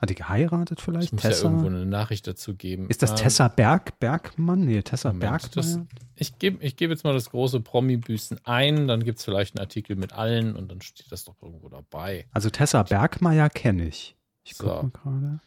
Hat 0.00 0.08
die 0.08 0.14
geheiratet 0.14 0.78
Ich 0.78 0.84
vielleicht? 0.84 1.12
muss 1.12 1.22
ja 1.22 1.28
Tessa? 1.30 1.44
irgendwo 1.44 1.66
eine 1.66 1.84
Nachricht 1.84 2.26
dazu 2.26 2.54
geben. 2.54 2.88
ist 2.88 3.02
das 3.02 3.10
Ähm, 3.10 3.16
Tessa 3.16 3.48
Berg, 3.48 3.98
Bergmann? 4.00 4.60
Nee, 4.60 4.80
Tessa 4.82 5.12
Moment, 5.12 5.52
Bergmann. 5.52 5.88
Ich 6.16 6.38
gebe 6.38 6.64
ich 6.64 6.76
geb 6.76 6.90
jetzt 6.90 7.04
mal 7.04 7.12
das 7.12 7.30
große 7.30 7.60
Promi-Büßen 7.60 8.40
ein, 8.44 8.88
dann 8.88 9.04
gibt 9.04 9.18
es 9.18 9.24
vielleicht 9.24 9.56
einen 9.56 9.60
Artikel 9.64 9.96
mit 9.96 10.12
allen 10.14 10.56
und 10.56 10.70
dann 10.70 10.80
steht 10.80 11.12
das 11.12 11.24
doch 11.24 11.34
irgendwo 11.42 11.68
dabei. 11.68 12.26
Also 12.32 12.48
Tessa 12.48 12.82
Bergmeier 12.82 13.50
kenne 13.50 13.86
ich. 13.88 14.16
Ich 14.42 14.54
So. 14.56 14.64
guck 14.66 14.82
mal 14.82 14.90
gerade. 15.02 15.40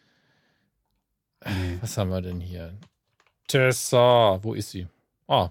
Nee. 1.46 1.78
Was 1.82 1.98
haben 1.98 2.10
wir 2.12 2.22
denn 2.22 2.40
hier? 2.40 2.74
Tessa, 3.48 4.40
wo 4.44 4.54
ist 4.54 4.70
sie? 4.72 4.88
Ah, 5.28 5.50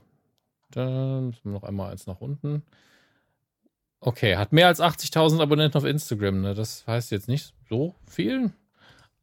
dann 0.70 1.26
müssen 1.26 1.40
wir 1.44 1.52
noch 1.52 1.64
einmal 1.64 1.90
eins 1.90 2.06
nach 2.06 2.20
unten. 2.20 2.62
Okay, 4.00 4.36
hat 4.36 4.52
mehr 4.52 4.66
als 4.68 4.80
80.000 4.80 5.40
Abonnenten 5.40 5.76
auf 5.78 5.84
Instagram. 5.84 6.40
Ne? 6.40 6.54
Das 6.54 6.86
heißt 6.86 7.10
jetzt 7.10 7.28
nicht 7.28 7.52
so 7.68 7.94
viel. 8.06 8.52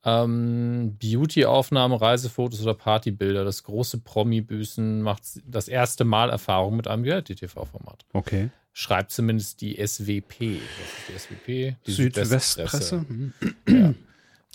Ähm, 0.06 0.98
Beauty-Aufnahme, 1.00 2.00
Reisefotos 2.00 2.62
oder 2.62 2.74
Partybilder. 2.74 3.44
Das 3.44 3.64
große 3.64 4.00
Promi-Büßen 4.00 5.02
macht 5.02 5.24
das 5.46 5.68
erste 5.68 6.06
Mal 6.06 6.30
Erfahrung 6.30 6.76
mit 6.78 6.88
einem 6.88 7.04
Reality-TV-Format. 7.04 8.06
Okay. 8.14 8.50
Schreibt 8.72 9.12
zumindest 9.12 9.62
die 9.62 9.76
SWP. 9.76 10.60
Was 10.62 10.90
ist 10.90 11.08
die 11.08 11.20
SWP? 11.20 11.76
Die 11.86 11.92
Südwestpresse. 11.92 13.06
Mhm. 13.08 13.34
Ja. 13.68 13.94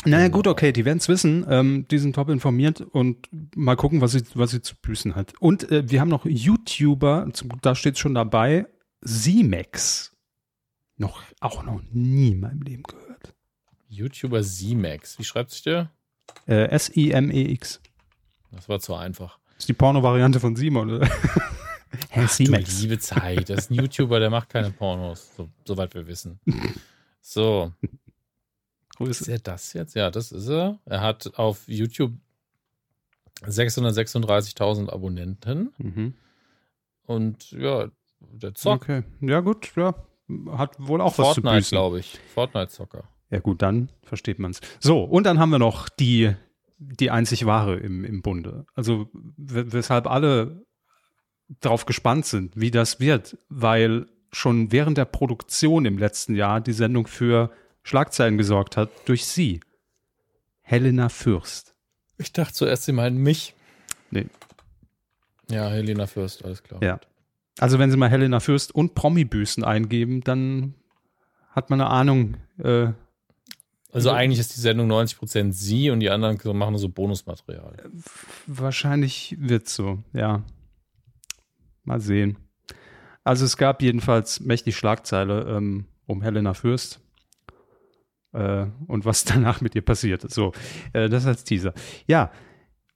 Naja, 0.07 0.29
gut, 0.29 0.47
okay, 0.47 0.73
die 0.73 0.85
werden 0.85 0.99
es 0.99 1.09
wissen. 1.09 1.47
Ähm, 1.49 1.87
die 1.91 1.99
sind 1.99 2.15
top 2.15 2.29
informiert 2.29 2.81
und 2.83 3.29
mal 3.57 3.77
gucken, 3.77 4.01
was 4.01 4.13
sie, 4.13 4.23
was 4.35 4.51
sie 4.51 4.61
zu 4.61 4.75
büßen 4.77 5.15
hat. 5.15 5.33
Und 5.41 5.71
äh, 5.71 5.89
wir 5.91 6.01
haben 6.01 6.11
noch 6.11 6.27
YouTuber, 6.27 7.29
da 7.63 7.75
steht 7.75 7.99
schon 7.99 8.15
dabei, 8.15 8.67
Z-Max. 9.03 10.13
Noch, 10.97 11.23
auch 11.41 11.65
noch 11.65 11.81
nie 11.91 12.33
in 12.33 12.41
meinem 12.41 12.63
Leben 12.63 12.83
gehört. 12.83 13.04
YouTuber 13.95 14.43
Z-Max. 14.43 15.19
Wie 15.19 15.25
schreibt 15.25 15.51
sich 15.51 15.63
der? 15.63 15.91
Äh, 16.47 16.69
S-I-M-E-X. 16.71 17.81
Das 18.53 18.69
war 18.69 18.81
zu 18.81 18.95
einfach. 18.95 19.39
Ist 19.59 19.69
die 19.69 19.73
Porno-Variante 19.73 20.41
von 20.41 20.57
Simon, 20.57 20.91
oder? 20.91 21.07
Hä, 22.11 22.23
Du 22.23 22.27
Z-Max. 22.29 22.81
liebe 22.83 22.99
Zeit. 22.99 23.49
Das 23.51 23.61
ist 23.61 23.71
ein 23.71 23.75
YouTuber, 23.75 24.19
der 24.21 24.31
macht 24.31 24.49
keine 24.49 24.71
Pornos, 24.71 25.35
so, 25.37 25.49
soweit 25.65 25.95
wir 25.95 26.07
wissen. 26.07 26.41
So, 27.27 27.73
ist 27.81 28.97
Grüße. 28.99 29.33
er 29.33 29.39
das 29.39 29.73
jetzt? 29.73 29.95
Ja, 29.95 30.11
das 30.11 30.31
ist 30.31 30.47
er. 30.49 30.79
Er 30.85 31.01
hat 31.01 31.39
auf 31.39 31.67
YouTube 31.67 32.13
636.000 33.47 34.91
Abonnenten 34.91 35.73
Mhm. 35.79 36.15
und 37.07 37.51
ja, 37.53 37.89
der 38.21 38.55
zockt. 38.55 38.85
Okay. 38.85 39.03
Ja, 39.23 39.41
gut, 39.41 39.73
ja. 39.77 39.95
Hat 40.53 40.77
wohl 40.79 41.01
auch 41.01 41.17
was 41.19 41.35
zu 41.35 41.41
Fortnite, 41.43 41.57
büßen. 41.57 41.71
glaube 41.77 42.01
ich. 42.01 42.19
Fortnite-Zocker. 42.35 43.05
Ja, 43.35 43.41
gut, 43.41 43.63
dann 43.63 43.89
versteht 44.05 44.39
man's. 44.39 44.61
So, 44.79 45.03
und 45.03 45.27
dann 45.27 45.41
haben 45.41 45.51
wir 45.51 45.59
noch 45.59 45.89
die, 45.89 46.37
die 46.79 47.11
einzig 47.11 47.47
wahre 47.47 47.75
im, 47.75 48.05
im 48.05 48.23
Bunde. 48.23 48.65
Also, 48.77 49.11
weshalb 49.37 50.09
alle 50.09 50.65
darauf 51.49 51.85
gespannt 51.85 52.27
sind, 52.27 52.53
wie 52.55 52.71
das 52.71 53.01
wird, 53.01 53.37
weil 53.49 54.07
schon 54.31 54.71
während 54.71 54.99
der 54.99 55.07
Produktion 55.07 55.85
im 55.85 55.99
letzten 55.99 56.37
Jahr 56.37 56.61
die 56.61 56.73
Sendung 56.73 57.09
für 57.09 57.51
Schlagzeilen 57.83 58.39
gesorgt 58.39 58.77
hat 58.77 58.91
durch 59.07 59.27
sie. 59.27 59.59
Helena 60.61 61.09
Fürst. 61.09 61.75
Ich 62.19 62.33
dachte 62.33 62.55
zuerst, 62.55 62.85
sie 62.85 62.93
meinen 62.93 63.17
mich. 63.17 63.57
Nee. 64.13 64.27
Ja, 65.51 65.71
Helena 65.71 66.07
Fürst, 66.07 66.45
alles 66.45 66.63
klar. 66.63 66.81
Ja. 66.85 67.01
Also, 67.59 67.81
wenn 67.81 67.91
Sie 67.91 67.97
mal 67.97 68.11
Helena 68.11 68.39
Fürst 68.39 68.73
und 68.73 68.95
Promi-Büßen 68.95 69.65
eingeben, 69.65 70.21
dann 70.21 70.75
hat 71.51 71.71
man 71.71 71.81
eine 71.81 71.91
Ahnung, 71.91 72.37
äh, 72.59 72.93
Also 73.95 74.11
eigentlich 74.11 74.41
ist 74.41 74.57
die 74.57 74.61
Sendung 74.61 74.91
90% 74.91 75.53
sie 75.53 75.91
und 75.91 76.01
die 76.01 76.11
anderen 76.11 76.37
machen 76.59 76.73
nur 76.73 76.81
so 76.81 76.89
Bonusmaterial. 76.89 77.91
Wahrscheinlich 78.47 79.37
wird 79.39 79.69
so, 79.69 80.03
ja. 80.13 80.43
Mal 81.85 82.01
sehen. 82.01 82.39
Also 83.23 83.45
es 83.45 83.57
gab 83.57 83.83
jedenfalls 83.83 84.41
mächtig 84.41 84.77
Schlagzeile 84.77 85.43
ähm, 85.49 85.87
um 86.07 86.23
Helena 86.23 86.55
Fürst 86.55 87.01
äh, 88.33 88.67
und 88.89 89.05
was 89.05 89.25
danach 89.25 89.61
mit 89.61 89.77
ihr 89.77 89.83
passiert. 89.83 90.29
So, 90.31 90.53
äh, 90.93 91.09
das 91.09 91.25
als 91.27 91.45
Teaser. 91.45 91.73
Ja, 92.09 92.33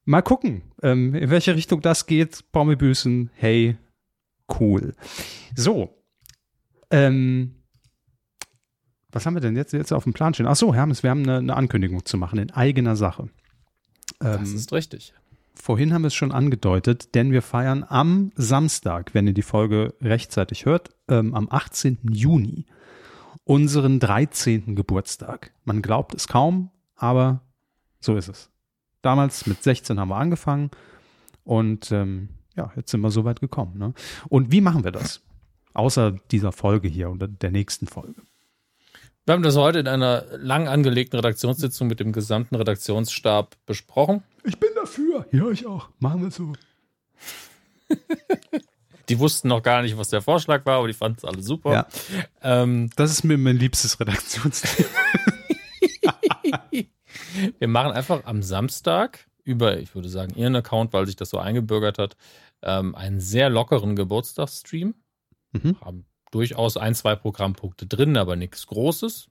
mal 0.04 0.22
gucken, 0.22 0.62
ähm, 0.82 1.14
in 1.14 1.30
welche 1.30 1.54
Richtung 1.54 1.80
das 1.80 2.06
geht. 2.06 2.50
Baumebüßen, 2.50 3.30
hey, 3.34 3.76
cool. 4.58 4.94
So, 5.54 5.94
ähm, 6.90 7.57
was 9.18 9.26
haben 9.26 9.34
wir 9.34 9.40
denn 9.40 9.56
jetzt, 9.56 9.72
jetzt 9.72 9.92
auf 9.92 10.04
dem 10.04 10.12
Plan 10.12 10.32
stehen? 10.32 10.46
Ach 10.46 10.54
so, 10.54 10.72
Hermes, 10.72 11.02
wir 11.02 11.10
haben 11.10 11.24
eine, 11.24 11.38
eine 11.38 11.56
Ankündigung 11.56 12.04
zu 12.04 12.16
machen 12.16 12.38
in 12.38 12.52
eigener 12.52 12.94
Sache. 12.94 13.28
Das 14.20 14.48
Ähm, 14.48 14.54
ist 14.54 14.72
richtig. 14.72 15.12
Vorhin 15.56 15.92
haben 15.92 16.02
wir 16.02 16.06
es 16.06 16.14
schon 16.14 16.30
angedeutet, 16.30 17.16
denn 17.16 17.32
wir 17.32 17.42
feiern 17.42 17.84
am 17.88 18.30
Samstag, 18.36 19.12
wenn 19.14 19.26
ihr 19.26 19.34
die 19.34 19.42
Folge 19.42 19.94
rechtzeitig 20.00 20.66
hört, 20.66 20.90
ähm, 21.08 21.34
am 21.34 21.48
18. 21.50 21.98
Juni 22.12 22.66
unseren 23.42 23.98
13. 23.98 24.76
Geburtstag. 24.76 25.52
Man 25.64 25.82
glaubt 25.82 26.14
es 26.14 26.28
kaum, 26.28 26.70
aber 26.94 27.40
so 27.98 28.14
ist 28.14 28.28
es. 28.28 28.50
Damals 29.02 29.46
mit 29.46 29.60
16 29.64 29.98
haben 29.98 30.10
wir 30.10 30.16
angefangen 30.16 30.70
und 31.42 31.90
ähm, 31.90 32.28
ja, 32.54 32.70
jetzt 32.76 32.92
sind 32.92 33.00
wir 33.00 33.10
so 33.10 33.24
weit 33.24 33.40
gekommen. 33.40 33.78
Ne? 33.78 33.94
Und 34.28 34.52
wie 34.52 34.60
machen 34.60 34.84
wir 34.84 34.92
das? 34.92 35.22
Außer 35.74 36.12
dieser 36.30 36.52
Folge 36.52 36.86
hier 36.86 37.10
oder 37.10 37.26
der 37.26 37.50
nächsten 37.50 37.88
Folge. 37.88 38.22
Wir 39.28 39.34
haben 39.34 39.42
das 39.42 39.56
heute 39.56 39.78
in 39.78 39.88
einer 39.88 40.24
lang 40.38 40.68
angelegten 40.68 41.18
Redaktionssitzung 41.18 41.86
mit 41.86 42.00
dem 42.00 42.12
gesamten 42.12 42.54
Redaktionsstab 42.54 43.56
besprochen. 43.66 44.22
Ich 44.42 44.58
bin 44.58 44.70
dafür. 44.74 45.26
Ja, 45.32 45.50
ich 45.50 45.66
auch. 45.66 45.90
Machen 45.98 46.22
wir 46.22 46.30
so. 46.30 46.54
Die 49.10 49.18
wussten 49.18 49.48
noch 49.48 49.62
gar 49.62 49.82
nicht, 49.82 49.98
was 49.98 50.08
der 50.08 50.22
Vorschlag 50.22 50.64
war, 50.64 50.78
aber 50.78 50.86
die 50.86 50.94
fanden 50.94 51.18
es 51.18 51.26
alle 51.26 51.42
super. 51.42 51.72
Ja. 51.74 51.86
Ähm, 52.40 52.88
Das 52.96 53.10
ist 53.10 53.22
mir 53.22 53.36
mein 53.36 53.58
liebstes 53.58 54.00
Redaktionsthema. 54.00 54.88
wir 57.58 57.68
machen 57.68 57.92
einfach 57.92 58.24
am 58.24 58.42
Samstag 58.42 59.26
über, 59.44 59.76
ich 59.78 59.94
würde 59.94 60.08
sagen, 60.08 60.32
ihren 60.36 60.56
Account, 60.56 60.94
weil 60.94 61.04
sich 61.04 61.16
das 61.16 61.28
so 61.28 61.36
eingebürgert 61.36 61.98
hat, 61.98 62.16
ähm, 62.62 62.94
einen 62.94 63.20
sehr 63.20 63.50
lockeren 63.50 63.94
Geburtstagsstream. 63.94 64.94
Mhm. 65.52 65.80
Haben 65.82 66.07
durchaus 66.30 66.76
ein, 66.76 66.94
zwei 66.94 67.14
Programmpunkte 67.16 67.86
drin, 67.86 68.16
aber 68.16 68.36
nichts 68.36 68.66
Großes. 68.66 69.28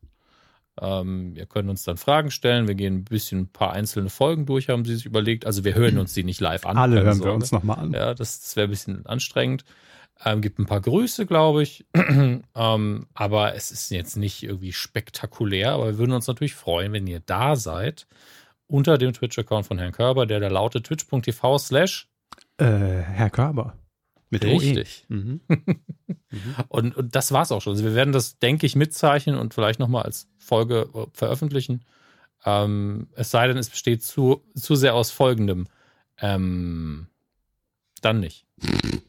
Ähm, 0.79 1.35
wir 1.35 1.45
können 1.45 1.69
uns 1.69 1.83
dann 1.83 1.97
Fragen 1.97 2.29
stellen. 2.31 2.67
Wir 2.67 2.75
gehen 2.75 2.97
ein 2.97 3.03
bisschen 3.05 3.41
ein 3.41 3.47
paar 3.51 3.73
einzelne 3.73 4.09
Folgen 4.09 4.45
durch, 4.45 4.69
haben 4.69 4.85
sie 4.85 4.95
sich 4.95 5.05
überlegt. 5.05 5.45
Also 5.45 5.63
wir 5.63 5.73
hören 5.75 5.97
uns 5.97 6.13
die 6.13 6.23
nicht 6.23 6.39
live 6.39 6.65
an. 6.65 6.77
Alle 6.77 6.97
hören 6.97 7.17
wir 7.17 7.23
Sorge. 7.23 7.33
uns 7.33 7.51
nochmal 7.51 7.79
an. 7.79 7.93
Ja, 7.93 8.13
das, 8.13 8.41
das 8.41 8.55
wäre 8.55 8.67
ein 8.67 8.71
bisschen 8.71 9.05
anstrengend. 9.05 9.65
Ähm, 10.23 10.41
gibt 10.41 10.59
ein 10.59 10.65
paar 10.65 10.81
Grüße, 10.81 11.25
glaube 11.25 11.63
ich. 11.63 11.85
ähm, 11.95 13.07
aber 13.13 13.55
es 13.55 13.71
ist 13.71 13.89
jetzt 13.91 14.17
nicht 14.17 14.43
irgendwie 14.43 14.73
spektakulär. 14.73 15.71
Aber 15.73 15.85
wir 15.87 15.97
würden 15.97 16.13
uns 16.13 16.27
natürlich 16.27 16.55
freuen, 16.55 16.93
wenn 16.93 17.07
ihr 17.07 17.19
da 17.19 17.55
seid. 17.55 18.07
Unter 18.67 18.97
dem 18.97 19.13
Twitch-Account 19.13 19.65
von 19.65 19.77
Herrn 19.79 19.93
Körber, 19.93 20.25
der 20.25 20.39
da 20.39 20.47
lautet 20.49 20.85
twitch.tv 20.87 21.57
slash 21.57 22.09
Äh, 22.57 22.65
Herr 22.65 23.29
Körber. 23.29 23.75
Mit 24.29 24.45
OE. 24.45 24.59
richtig. 24.59 25.05
Mhm. 25.09 25.41
Und, 26.67 26.97
und 26.97 27.15
das 27.15 27.31
war's 27.31 27.53
auch 27.53 27.61
schon. 27.61 27.71
Also 27.71 27.85
wir 27.85 27.95
werden 27.95 28.11
das, 28.11 28.37
denke 28.37 28.65
ich, 28.65 28.75
mitzeichnen 28.75 29.37
und 29.37 29.53
vielleicht 29.53 29.79
nochmal 29.79 30.03
als 30.03 30.27
Folge 30.37 30.89
äh, 30.93 31.05
veröffentlichen. 31.13 31.85
Ähm, 32.45 33.07
es 33.13 33.31
sei 33.31 33.47
denn, 33.47 33.57
es 33.57 33.69
besteht 33.69 34.03
zu, 34.03 34.43
zu 34.53 34.75
sehr 34.75 34.93
aus 34.93 35.09
folgendem. 35.09 35.67
Ähm, 36.19 37.07
dann 38.01 38.19
nicht. 38.19 38.45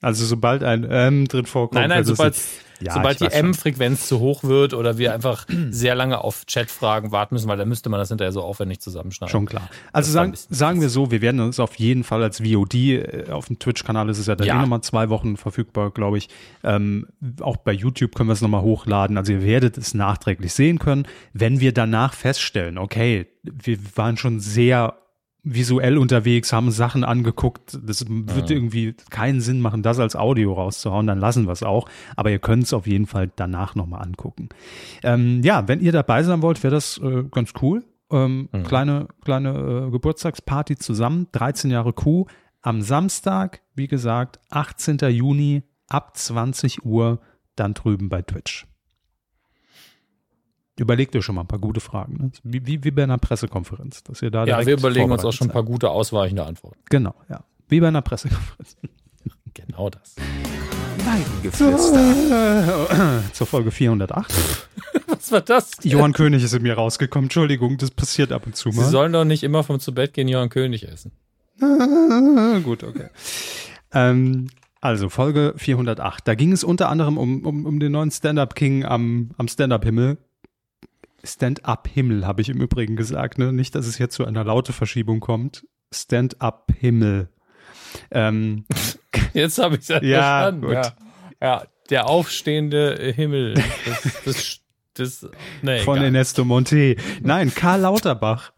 Also 0.00 0.26
sobald 0.26 0.62
ein 0.62 0.84
M 0.84 1.26
drin 1.28 1.46
vorkommt. 1.46 1.80
Nein, 1.80 1.88
nein, 1.88 2.02
es 2.02 2.08
sobald, 2.08 2.36
Ja, 2.80 2.92
sobald 2.94 3.20
die. 3.20 3.26
M-Frequenz 3.26 4.06
zu 4.06 4.18
hoch 4.20 4.42
wird 4.44 4.74
oder 4.74 4.98
wir 4.98 5.14
einfach 5.14 5.46
sehr 5.70 5.94
lange 5.94 6.22
auf 6.22 6.44
Chatfragen 6.46 7.10
warten 7.12 7.34
müssen, 7.36 7.48
weil 7.48 7.56
dann 7.56 7.68
müsste 7.68 7.88
man 7.88 7.98
das 8.00 8.08
hinterher 8.08 8.32
so 8.32 8.42
aufwendig 8.42 8.80
zusammenschneiden. 8.80 9.30
Schon 9.30 9.46
klar. 9.46 9.70
Also 9.92 10.12
sagen, 10.12 10.34
sagen 10.34 10.80
wir 10.82 10.88
so, 10.90 11.10
wir 11.10 11.22
werden 11.22 11.40
uns 11.40 11.58
auf 11.60 11.76
jeden 11.76 12.04
Fall 12.04 12.22
als 12.22 12.40
VOD, 12.40 12.74
äh, 12.74 13.30
auf 13.30 13.46
dem 13.46 13.58
Twitch-Kanal 13.58 14.08
ist 14.10 14.18
es 14.18 14.26
ja 14.26 14.34
dann 14.36 14.46
Ja. 14.46 14.56
eh 14.56 14.60
nochmal 14.60 14.82
zwei 14.82 15.08
Wochen 15.08 15.36
verfügbar, 15.36 15.90
glaube 15.90 16.18
ich. 16.18 16.28
Ähm, 16.62 17.06
auch 17.40 17.56
bei 17.56 17.72
YouTube 17.72 18.14
können 18.14 18.28
wir 18.28 18.34
es 18.34 18.42
nochmal 18.42 18.62
hochladen. 18.62 19.16
Also 19.16 19.32
ihr 19.32 19.42
werdet 19.42 19.78
es 19.78 19.94
nachträglich 19.94 20.52
sehen 20.52 20.78
können, 20.78 21.06
wenn 21.32 21.60
wir 21.60 21.72
danach 21.72 22.12
feststellen, 22.12 22.76
okay, 22.76 23.26
wir 23.44 23.78
waren 23.94 24.16
schon 24.16 24.40
sehr 24.40 24.98
visuell 25.44 25.98
unterwegs, 25.98 26.52
haben 26.52 26.70
Sachen 26.70 27.04
angeguckt. 27.04 27.78
Das 27.84 28.04
wird 28.08 28.48
Ja. 28.50 28.56
irgendwie 28.56 28.94
keinen 29.10 29.40
Sinn 29.40 29.60
machen, 29.60 29.82
das 29.82 29.98
als 29.98 30.16
Audio 30.16 30.54
rauszuhauen, 30.54 31.06
dann 31.06 31.18
lassen 31.18 31.44
wir 31.46 31.52
es 31.52 31.62
auch. 31.62 31.88
Aber 32.16 32.30
ihr 32.30 32.38
könnt 32.38 32.64
es 32.64 32.72
auf 32.72 32.86
jeden 32.86 33.06
Fall 33.06 33.30
danach 33.36 33.74
nochmal 33.74 34.02
angucken. 34.02 34.48
Ähm, 35.02 35.42
ja, 35.42 35.68
wenn 35.68 35.80
ihr 35.80 35.92
dabei 35.92 36.22
sein 36.22 36.40
wollt, 36.42 36.62
wäre 36.62 36.74
das 36.74 36.98
äh, 36.98 37.24
ganz 37.30 37.52
cool. 37.62 37.84
Ähm, 38.10 38.48
Mhm. 38.52 38.62
Kleine, 38.64 39.08
kleine 39.24 39.86
äh, 39.86 39.90
Geburtstagsparty 39.90 40.76
zusammen, 40.76 41.28
13 41.32 41.70
Jahre 41.70 41.92
Kuh. 41.92 42.26
Am 42.62 42.80
Samstag, 42.80 43.60
wie 43.74 43.88
gesagt, 43.88 44.40
18. 44.50 44.98
Juni 45.10 45.62
ab 45.88 46.16
20 46.16 46.84
Uhr, 46.84 47.20
dann 47.56 47.74
drüben 47.74 48.08
bei 48.08 48.22
Twitch. 48.22 48.66
Überlegt 50.76 51.14
euch 51.14 51.24
schon 51.24 51.36
mal 51.36 51.42
ein 51.42 51.46
paar 51.46 51.60
gute 51.60 51.80
Fragen. 51.80 52.16
Ne? 52.16 52.30
Wie, 52.42 52.66
wie, 52.66 52.82
wie 52.82 52.90
bei 52.90 53.04
einer 53.04 53.18
Pressekonferenz, 53.18 54.02
dass 54.02 54.22
ihr 54.22 54.30
da 54.30 54.44
Ja, 54.44 54.66
wir 54.66 54.76
überlegen 54.76 55.12
uns 55.12 55.24
auch 55.24 55.32
schon 55.32 55.48
ein 55.48 55.52
paar 55.52 55.62
gute 55.62 55.90
ausweichende 55.90 56.44
Antworten. 56.44 56.78
Genau, 56.90 57.14
ja. 57.28 57.44
Wie 57.68 57.80
bei 57.80 57.88
einer 57.88 58.02
Pressekonferenz. 58.02 58.76
Genau 59.56 59.88
das. 59.88 60.16
Weidengeflüster. 61.04 63.22
Zur 63.32 63.46
Folge 63.46 63.70
408. 63.70 64.34
Was 65.06 65.30
war 65.30 65.42
das? 65.42 65.70
Johann 65.84 66.12
König 66.12 66.42
ist 66.42 66.54
in 66.54 66.62
mir 66.62 66.74
rausgekommen. 66.74 67.26
Entschuldigung, 67.26 67.78
das 67.78 67.92
passiert 67.92 68.32
ab 68.32 68.46
und 68.46 68.56
zu 68.56 68.72
Sie 68.72 68.80
mal. 68.80 68.90
sollen 68.90 69.12
doch 69.12 69.24
nicht 69.24 69.44
immer 69.44 69.62
vom 69.62 69.78
zu 69.78 69.94
Bett 69.94 70.12
gehen 70.12 70.26
Johann 70.26 70.48
König 70.48 70.88
essen. 70.88 71.12
Gut, 72.64 72.82
okay. 72.82 73.10
Ähm, 73.92 74.48
also 74.80 75.08
Folge 75.08 75.54
408. 75.56 76.26
Da 76.26 76.34
ging 76.34 76.50
es 76.52 76.64
unter 76.64 76.88
anderem 76.88 77.16
um, 77.16 77.46
um, 77.46 77.64
um 77.64 77.78
den 77.78 77.92
neuen 77.92 78.10
Stand-Up-King 78.10 78.84
am, 78.84 79.30
am 79.38 79.46
Stand-Up-Himmel. 79.46 80.18
Stand-Up-Himmel 81.24 82.26
habe 82.26 82.42
ich 82.42 82.48
im 82.48 82.60
Übrigen 82.60 82.96
gesagt. 82.96 83.38
Ne? 83.38 83.52
Nicht, 83.52 83.74
dass 83.74 83.86
es 83.86 83.98
jetzt 83.98 84.14
zu 84.14 84.24
einer 84.24 84.44
laute 84.44 84.72
Verschiebung 84.72 85.20
kommt. 85.20 85.66
Stand-Up-Himmel. 85.92 87.28
Ähm, 88.10 88.64
Jetzt 89.32 89.58
habe 89.58 89.76
ich 89.76 89.82
es 89.82 89.88
ja, 89.88 90.02
Ja. 90.02 90.50
Ja. 90.50 90.92
ja, 91.40 91.64
der 91.90 92.08
aufstehende 92.08 93.12
Himmel. 93.14 93.54
Das, 93.54 94.22
das, 94.24 94.60
das 94.94 95.30
nee, 95.62 95.80
von 95.80 95.96
egal. 95.96 96.06
Ernesto 96.06 96.44
Monte. 96.44 96.96
Nein, 97.20 97.52
Karl 97.54 97.80
Lauterbach. 97.80 98.52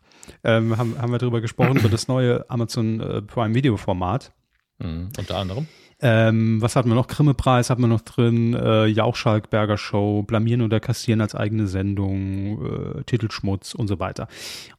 Ähm, 0.45 0.77
haben, 0.77 1.01
haben 1.01 1.13
wir 1.13 1.19
darüber 1.19 1.41
gesprochen, 1.41 1.79
über 1.79 1.89
das 1.89 2.09
neue 2.09 2.49
Amazon 2.51 3.01
äh, 3.01 3.23
Prime 3.23 3.55
Video 3.55 3.77
Format. 3.77 4.33
Mhm, 4.79 5.11
unter 5.19 5.37
anderem. 5.37 5.67
Ähm, 6.01 6.61
was 6.61 6.77
hatten 6.77 6.91
wir 6.91 6.95
noch? 6.95 7.09
Grimme-Preis 7.09 7.71
hatten 7.71 7.81
wir 7.83 7.89
noch 7.89 8.03
drin, 8.03 8.55
äh, 8.55 8.87
Jauch-Schalkberger 8.87 9.79
Show, 9.79 10.23
Blamieren 10.23 10.63
oder 10.63 10.79
Kassieren 10.79 11.23
als 11.23 11.35
eigene 11.35 11.67
Sendung, 11.67 12.99
äh, 12.99 13.05
Titelschmutz 13.05 13.75
und 13.75 13.89
so 13.89 13.99
weiter. 13.99 14.29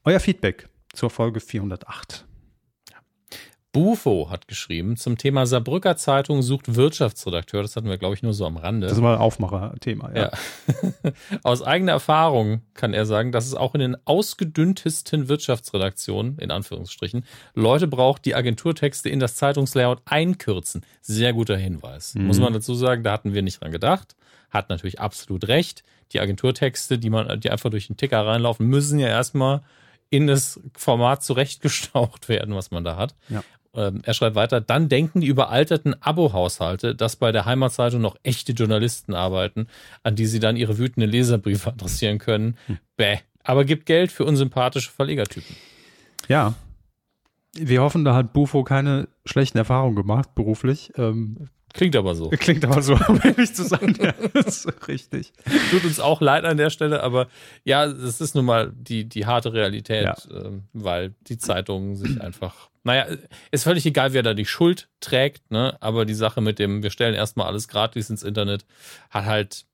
Euer 0.03 0.19
Feedback 0.19 0.69
zur 0.93 1.09
Folge 1.09 1.39
408. 1.39 2.25
Bufo 3.77 4.31
hat 4.31 4.47
geschrieben 4.47 4.97
zum 4.97 5.19
Thema 5.19 5.45
Saarbrücker 5.45 5.97
Zeitung 5.97 6.41
sucht 6.41 6.75
Wirtschaftsredakteur. 6.75 7.61
Das 7.61 7.75
hatten 7.75 7.87
wir, 7.87 7.99
glaube 7.99 8.15
ich, 8.15 8.23
nur 8.23 8.33
so 8.33 8.47
am 8.47 8.57
Rande. 8.57 8.87
Das 8.87 8.97
ist 8.97 9.03
mal 9.03 9.13
ein 9.13 9.19
Aufmacher-Thema, 9.19 10.15
ja. 10.15 10.31
Ja. 11.03 11.11
Aus 11.43 11.61
eigener 11.61 11.91
Erfahrung 11.91 12.63
kann 12.73 12.95
er 12.95 13.05
sagen, 13.05 13.31
dass 13.31 13.45
es 13.45 13.53
auch 13.53 13.75
in 13.75 13.81
den 13.81 13.97
ausgedünntesten 14.05 15.29
Wirtschaftsredaktionen, 15.29 16.39
in 16.39 16.49
Anführungsstrichen, 16.49 17.23
Leute 17.53 17.87
braucht, 17.87 18.25
die 18.25 18.33
Agenturtexte 18.33 19.09
in 19.09 19.19
das 19.19 19.35
Zeitungslayout 19.35 20.01
einkürzen. 20.05 20.83
Sehr 21.01 21.33
guter 21.33 21.55
Hinweis. 21.55 22.15
Mhm. 22.15 22.25
Muss 22.25 22.39
man 22.39 22.53
dazu 22.53 22.73
sagen, 22.73 23.03
da 23.03 23.11
hatten 23.11 23.35
wir 23.35 23.43
nicht 23.43 23.61
dran 23.61 23.71
gedacht. 23.71 24.15
Hat 24.49 24.71
natürlich 24.71 24.99
absolut 24.99 25.47
recht. 25.49 25.83
Die 26.13 26.19
Agenturtexte, 26.19 26.97
die 26.97 27.11
man, 27.11 27.39
die 27.39 27.51
einfach 27.51 27.69
durch 27.69 27.85
den 27.85 27.97
Ticker 27.97 28.25
reinlaufen, 28.25 28.65
müssen 28.65 28.97
ja 28.97 29.07
erstmal 29.07 29.61
in 30.09 30.25
das 30.25 30.59
Format 30.75 31.23
zurechtgestaucht 31.23 32.27
werden, 32.29 32.55
was 32.55 32.71
man 32.71 32.83
da 32.83 32.95
hat. 32.95 33.13
Ja. 33.29 33.43
Ähm, 33.77 34.01
er 34.03 34.13
schreibt 34.13 34.35
weiter, 34.35 34.59
dann 34.59 34.89
denken 34.89 35.21
die 35.21 35.27
überalterten 35.27 35.95
Abo-Haushalte, 36.01 36.95
dass 36.95 37.15
bei 37.15 37.31
der 37.31 37.45
Heimatzeitung 37.45 38.01
noch 38.01 38.17
echte 38.23 38.51
Journalisten 38.53 39.13
arbeiten, 39.13 39.67
an 40.03 40.15
die 40.15 40.25
sie 40.25 40.39
dann 40.39 40.57
ihre 40.57 40.77
wütenden 40.77 41.09
Leserbriefe 41.09 41.69
adressieren 41.73 42.17
können. 42.17 42.57
Bäh. 42.97 43.19
Aber 43.43 43.63
gibt 43.63 43.85
Geld 43.85 44.11
für 44.11 44.25
unsympathische 44.25 44.91
Verlegertypen. 44.91 45.55
Ja. 46.27 46.55
Wir 47.53 47.81
hoffen, 47.81 48.03
da 48.03 48.13
hat 48.13 48.33
Bufo 48.33 48.63
keine 48.63 49.07
schlechten 49.25 49.57
Erfahrungen 49.57 49.95
gemacht, 49.95 50.35
beruflich. 50.35 50.91
Ähm, 50.97 51.47
Klingt 51.73 51.95
aber 51.95 52.15
so. 52.15 52.29
klingt 52.31 52.65
aber 52.65 52.81
so, 52.81 52.93
um 53.07 53.19
ehrlich 53.23 53.53
zu 53.53 53.63
sein. 53.63 53.95
Ja, 54.01 54.13
das 54.33 54.65
ist 54.65 54.87
richtig. 54.87 55.31
Tut 55.71 55.85
uns 55.85 55.99
auch 55.99 56.21
leid 56.21 56.43
an 56.45 56.57
der 56.57 56.69
Stelle, 56.71 57.03
aber 57.03 57.27
ja, 57.63 57.85
das 57.87 58.19
ist 58.21 58.35
nun 58.35 58.45
mal 58.45 58.71
die, 58.75 59.05
die 59.05 59.25
harte 59.25 59.53
Realität, 59.53 60.03
Ja. 60.05 60.15
ähm, 60.31 60.63
weil 60.73 61.13
die 61.27 61.37
Zeitungen 61.37 61.95
sich 61.95 62.19
einfach, 62.21 62.69
naja, 62.87 63.05
ist 63.51 63.63
völlig 63.63 63.85
egal, 63.85 64.13
wer 64.13 64.23
da 64.23 64.33
die 64.33 64.45
Schuld 64.45 64.89
trägt, 64.99 65.51
ne? 65.51 65.77
aber 65.81 66.05
die 66.05 66.13
Sache 66.13 66.41
mit 66.41 66.57
dem, 66.57 66.83
wir 66.83 66.89
stellen 66.89 67.13
erstmal 67.13 67.47
alles 67.47 67.67
gratis 67.67 68.09
ins 68.09 68.23
Internet, 68.23 68.65
hat 69.09 69.25
halt 69.25 69.65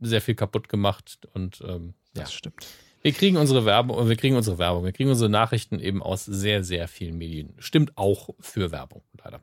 sehr 0.00 0.20
viel 0.20 0.34
kaputt 0.34 0.68
gemacht 0.68 1.18
und 1.32 1.62
ähm, 1.66 1.94
ja. 2.14 2.22
Das 2.22 2.32
stimmt. 2.32 2.66
Wir 3.02 3.12
kriegen 3.12 3.36
unsere 3.36 3.64
Werbung, 3.64 4.08
wir 4.08 4.16
kriegen 4.16 4.36
unsere 4.36 4.58
Werbung, 4.58 4.84
wir 4.84 4.92
kriegen 4.92 5.10
unsere 5.10 5.30
Nachrichten 5.30 5.78
eben 5.78 6.02
aus 6.02 6.24
sehr, 6.24 6.64
sehr 6.64 6.86
vielen 6.88 7.16
Medien. 7.16 7.54
Stimmt 7.58 7.96
auch 7.96 8.30
für 8.40 8.72
Werbung, 8.72 9.02
leider. 9.24 9.40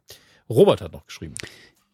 Robert 0.49 0.81
hat 0.81 0.93
noch 0.93 1.05
geschrieben. 1.05 1.33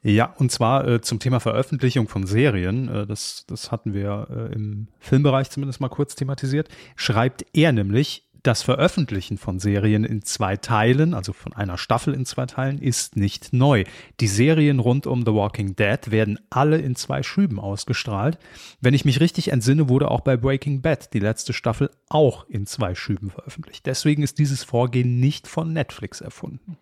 Ja, 0.02 0.34
und 0.38 0.52
zwar 0.52 0.86
äh, 0.86 1.02
zum 1.02 1.20
Thema 1.20 1.40
Veröffentlichung 1.40 2.10
von 2.10 2.28
Serien. 2.28 2.90
Äh, 2.90 3.08
das, 3.08 3.46
das 3.48 3.72
hatten 3.72 3.94
wir 3.94 4.28
äh, 4.30 4.54
im 4.54 4.90
Filmbereich 5.00 5.50
zumindest 5.50 5.80
mal 5.80 5.90
kurz 5.90 6.16
thematisiert. 6.16 6.68
Schreibt 6.98 7.46
er 7.54 7.72
nämlich, 7.72 8.28
das 8.44 8.62
Veröffentlichen 8.62 9.38
von 9.38 9.60
Serien 9.60 10.04
in 10.04 10.22
zwei 10.22 10.58
Teilen, 10.58 11.14
also 11.14 11.32
von 11.32 11.54
einer 11.54 11.78
Staffel 11.78 12.14
in 12.14 12.26
zwei 12.26 12.46
Teilen, 12.46 12.78
ist 12.78 13.16
nicht 13.16 13.54
neu. 13.54 13.86
Die 14.20 14.28
Serien 14.28 14.80
rund 14.80 15.08
um 15.08 15.22
The 15.26 15.34
Walking 15.34 15.76
Dead 15.76 16.12
werden 16.12 16.38
alle 16.50 16.78
in 16.78 16.96
zwei 16.96 17.24
Schüben 17.24 17.60
ausgestrahlt. 17.60 18.38
Wenn 18.82 18.94
ich 18.94 19.06
mich 19.06 19.22
richtig 19.22 19.52
entsinne, 19.52 19.88
wurde 19.88 20.12
auch 20.12 20.22
bei 20.22 20.36
Breaking 20.36 20.82
Bad 20.82 21.14
die 21.14 21.20
letzte 21.20 21.54
Staffel 21.54 21.90
auch 22.10 22.48
in 22.50 22.66
zwei 22.66 22.96
Schüben 22.96 23.32
veröffentlicht. 23.32 23.86
Deswegen 23.86 24.24
ist 24.24 24.38
dieses 24.40 24.64
Vorgehen 24.64 25.22
nicht 25.22 25.48
von 25.48 25.72
Netflix 25.72 26.20
erfunden. 26.20 26.78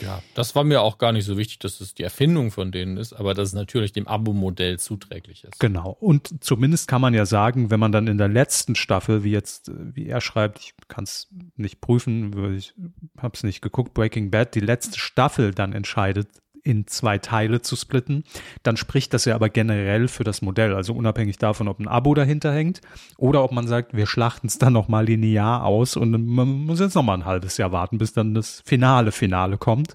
Ja, 0.00 0.22
das 0.34 0.54
war 0.54 0.64
mir 0.64 0.82
auch 0.82 0.98
gar 0.98 1.12
nicht 1.12 1.24
so 1.24 1.36
wichtig, 1.36 1.58
dass 1.60 1.80
es 1.80 1.94
die 1.94 2.02
Erfindung 2.02 2.50
von 2.50 2.72
denen 2.72 2.96
ist, 2.96 3.12
aber 3.12 3.34
dass 3.34 3.48
es 3.48 3.54
natürlich 3.54 3.92
dem 3.92 4.08
Abo-Modell 4.08 4.78
zuträglich 4.78 5.44
ist. 5.44 5.60
Genau. 5.60 5.96
Und 6.00 6.42
zumindest 6.42 6.88
kann 6.88 7.00
man 7.00 7.14
ja 7.14 7.24
sagen, 7.24 7.70
wenn 7.70 7.80
man 7.80 7.92
dann 7.92 8.06
in 8.06 8.18
der 8.18 8.28
letzten 8.28 8.74
Staffel, 8.74 9.24
wie 9.24 9.30
jetzt, 9.30 9.68
äh, 9.68 9.72
wie 9.94 10.06
er 10.06 10.20
schreibt, 10.20 10.58
ich 10.58 10.74
kann 10.88 11.04
es 11.04 11.28
nicht 11.56 11.80
prüfen, 11.80 12.56
ich 12.56 12.74
habe 13.18 13.34
es 13.34 13.42
nicht 13.42 13.62
geguckt, 13.62 13.94
Breaking 13.94 14.30
Bad, 14.30 14.54
die 14.54 14.60
letzte 14.60 14.98
Staffel 14.98 15.52
dann 15.52 15.72
entscheidet, 15.72 16.28
in 16.62 16.86
zwei 16.86 17.18
Teile 17.18 17.60
zu 17.62 17.76
splitten, 17.76 18.24
dann 18.62 18.76
spricht 18.76 19.12
das 19.14 19.24
ja 19.24 19.34
aber 19.34 19.48
generell 19.48 20.08
für 20.08 20.24
das 20.24 20.42
Modell. 20.42 20.74
Also 20.74 20.94
unabhängig 20.94 21.38
davon, 21.38 21.68
ob 21.68 21.80
ein 21.80 21.88
Abo 21.88 22.14
dahinter 22.14 22.52
hängt 22.52 22.80
oder 23.16 23.42
ob 23.42 23.52
man 23.52 23.66
sagt, 23.66 23.94
wir 23.94 24.06
schlachten 24.06 24.46
es 24.46 24.58
dann 24.58 24.72
nochmal 24.72 25.06
linear 25.06 25.64
aus 25.64 25.96
und 25.96 26.10
man 26.10 26.48
muss 26.48 26.80
jetzt 26.80 26.94
nochmal 26.94 27.18
ein 27.18 27.24
halbes 27.24 27.56
Jahr 27.56 27.72
warten, 27.72 27.98
bis 27.98 28.12
dann 28.12 28.34
das 28.34 28.62
finale 28.64 29.12
Finale 29.12 29.58
kommt. 29.58 29.94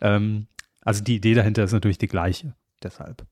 Ähm, 0.00 0.46
also 0.82 1.02
die 1.02 1.16
Idee 1.16 1.34
dahinter 1.34 1.64
ist 1.64 1.72
natürlich 1.72 1.98
die 1.98 2.08
gleiche. 2.08 2.54
Deshalb. 2.82 3.24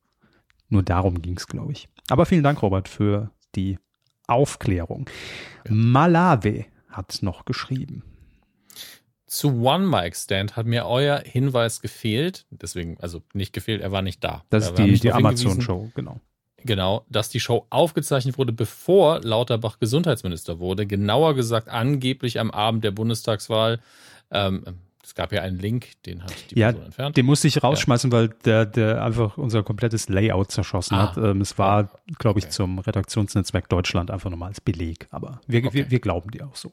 Nur 0.68 0.82
darum 0.82 1.20
ging 1.20 1.36
es, 1.36 1.46
glaube 1.46 1.72
ich. 1.72 1.88
Aber 2.08 2.24
vielen 2.26 2.44
Dank, 2.44 2.62
Robert, 2.62 2.88
für 2.88 3.30
die 3.56 3.78
Aufklärung. 4.26 5.10
Malave 5.68 6.66
hat 6.88 7.18
noch 7.22 7.44
geschrieben. 7.44 8.04
Zu 9.30 9.62
One 9.62 9.86
Mic 9.86 10.16
Stand 10.16 10.56
hat 10.56 10.66
mir 10.66 10.86
euer 10.86 11.22
Hinweis 11.24 11.80
gefehlt. 11.80 12.46
Deswegen, 12.50 12.98
also 12.98 13.22
nicht 13.32 13.52
gefehlt, 13.52 13.80
er 13.80 13.92
war 13.92 14.02
nicht 14.02 14.24
da. 14.24 14.42
Das 14.50 14.64
Ja, 14.64 14.70
ist 14.70 14.78
die, 14.78 14.98
die 14.98 15.12
Amazon-Show, 15.12 15.92
genau. 15.94 16.18
Genau, 16.64 17.06
dass 17.08 17.28
die 17.28 17.38
Show 17.38 17.64
aufgezeichnet 17.70 18.38
wurde, 18.38 18.52
bevor 18.52 19.20
Lauterbach 19.22 19.78
Gesundheitsminister 19.78 20.58
wurde. 20.58 20.84
Genauer 20.84 21.34
gesagt, 21.36 21.68
angeblich 21.68 22.40
am 22.40 22.50
Abend 22.50 22.82
der 22.82 22.90
Bundestagswahl. 22.90 23.78
Ähm, 24.32 24.64
es 25.02 25.14
gab 25.14 25.32
ja 25.32 25.42
einen 25.42 25.60
Link, 25.60 26.02
den 26.06 26.24
hat 26.24 26.34
die 26.50 26.58
Ja, 26.58 26.70
Person 26.72 26.86
entfernt. 26.86 27.16
Den 27.16 27.26
musste 27.26 27.46
ich 27.46 27.62
rausschmeißen, 27.62 28.10
weil 28.10 28.30
der, 28.44 28.66
der 28.66 29.02
einfach 29.04 29.38
unser 29.38 29.62
komplettes 29.62 30.08
Layout 30.08 30.50
zerschossen 30.50 30.96
Ah. 30.96 31.14
hat. 31.14 31.16
Ähm, 31.18 31.40
es 31.40 31.56
war, 31.56 31.88
glaube 32.18 32.40
ich, 32.40 32.46
Okay. 32.46 32.52
zum 32.52 32.80
Redaktionsnetzwerk 32.80 33.68
Deutschland 33.68 34.10
einfach 34.10 34.28
nochmal 34.28 34.48
als 34.48 34.60
Beleg. 34.60 35.06
Aber 35.12 35.40
wir, 35.46 35.60
Okay. 35.64 35.72
wir, 35.72 35.90
wir 35.92 36.00
glauben 36.00 36.32
dir 36.32 36.48
auch 36.48 36.56
so. 36.56 36.72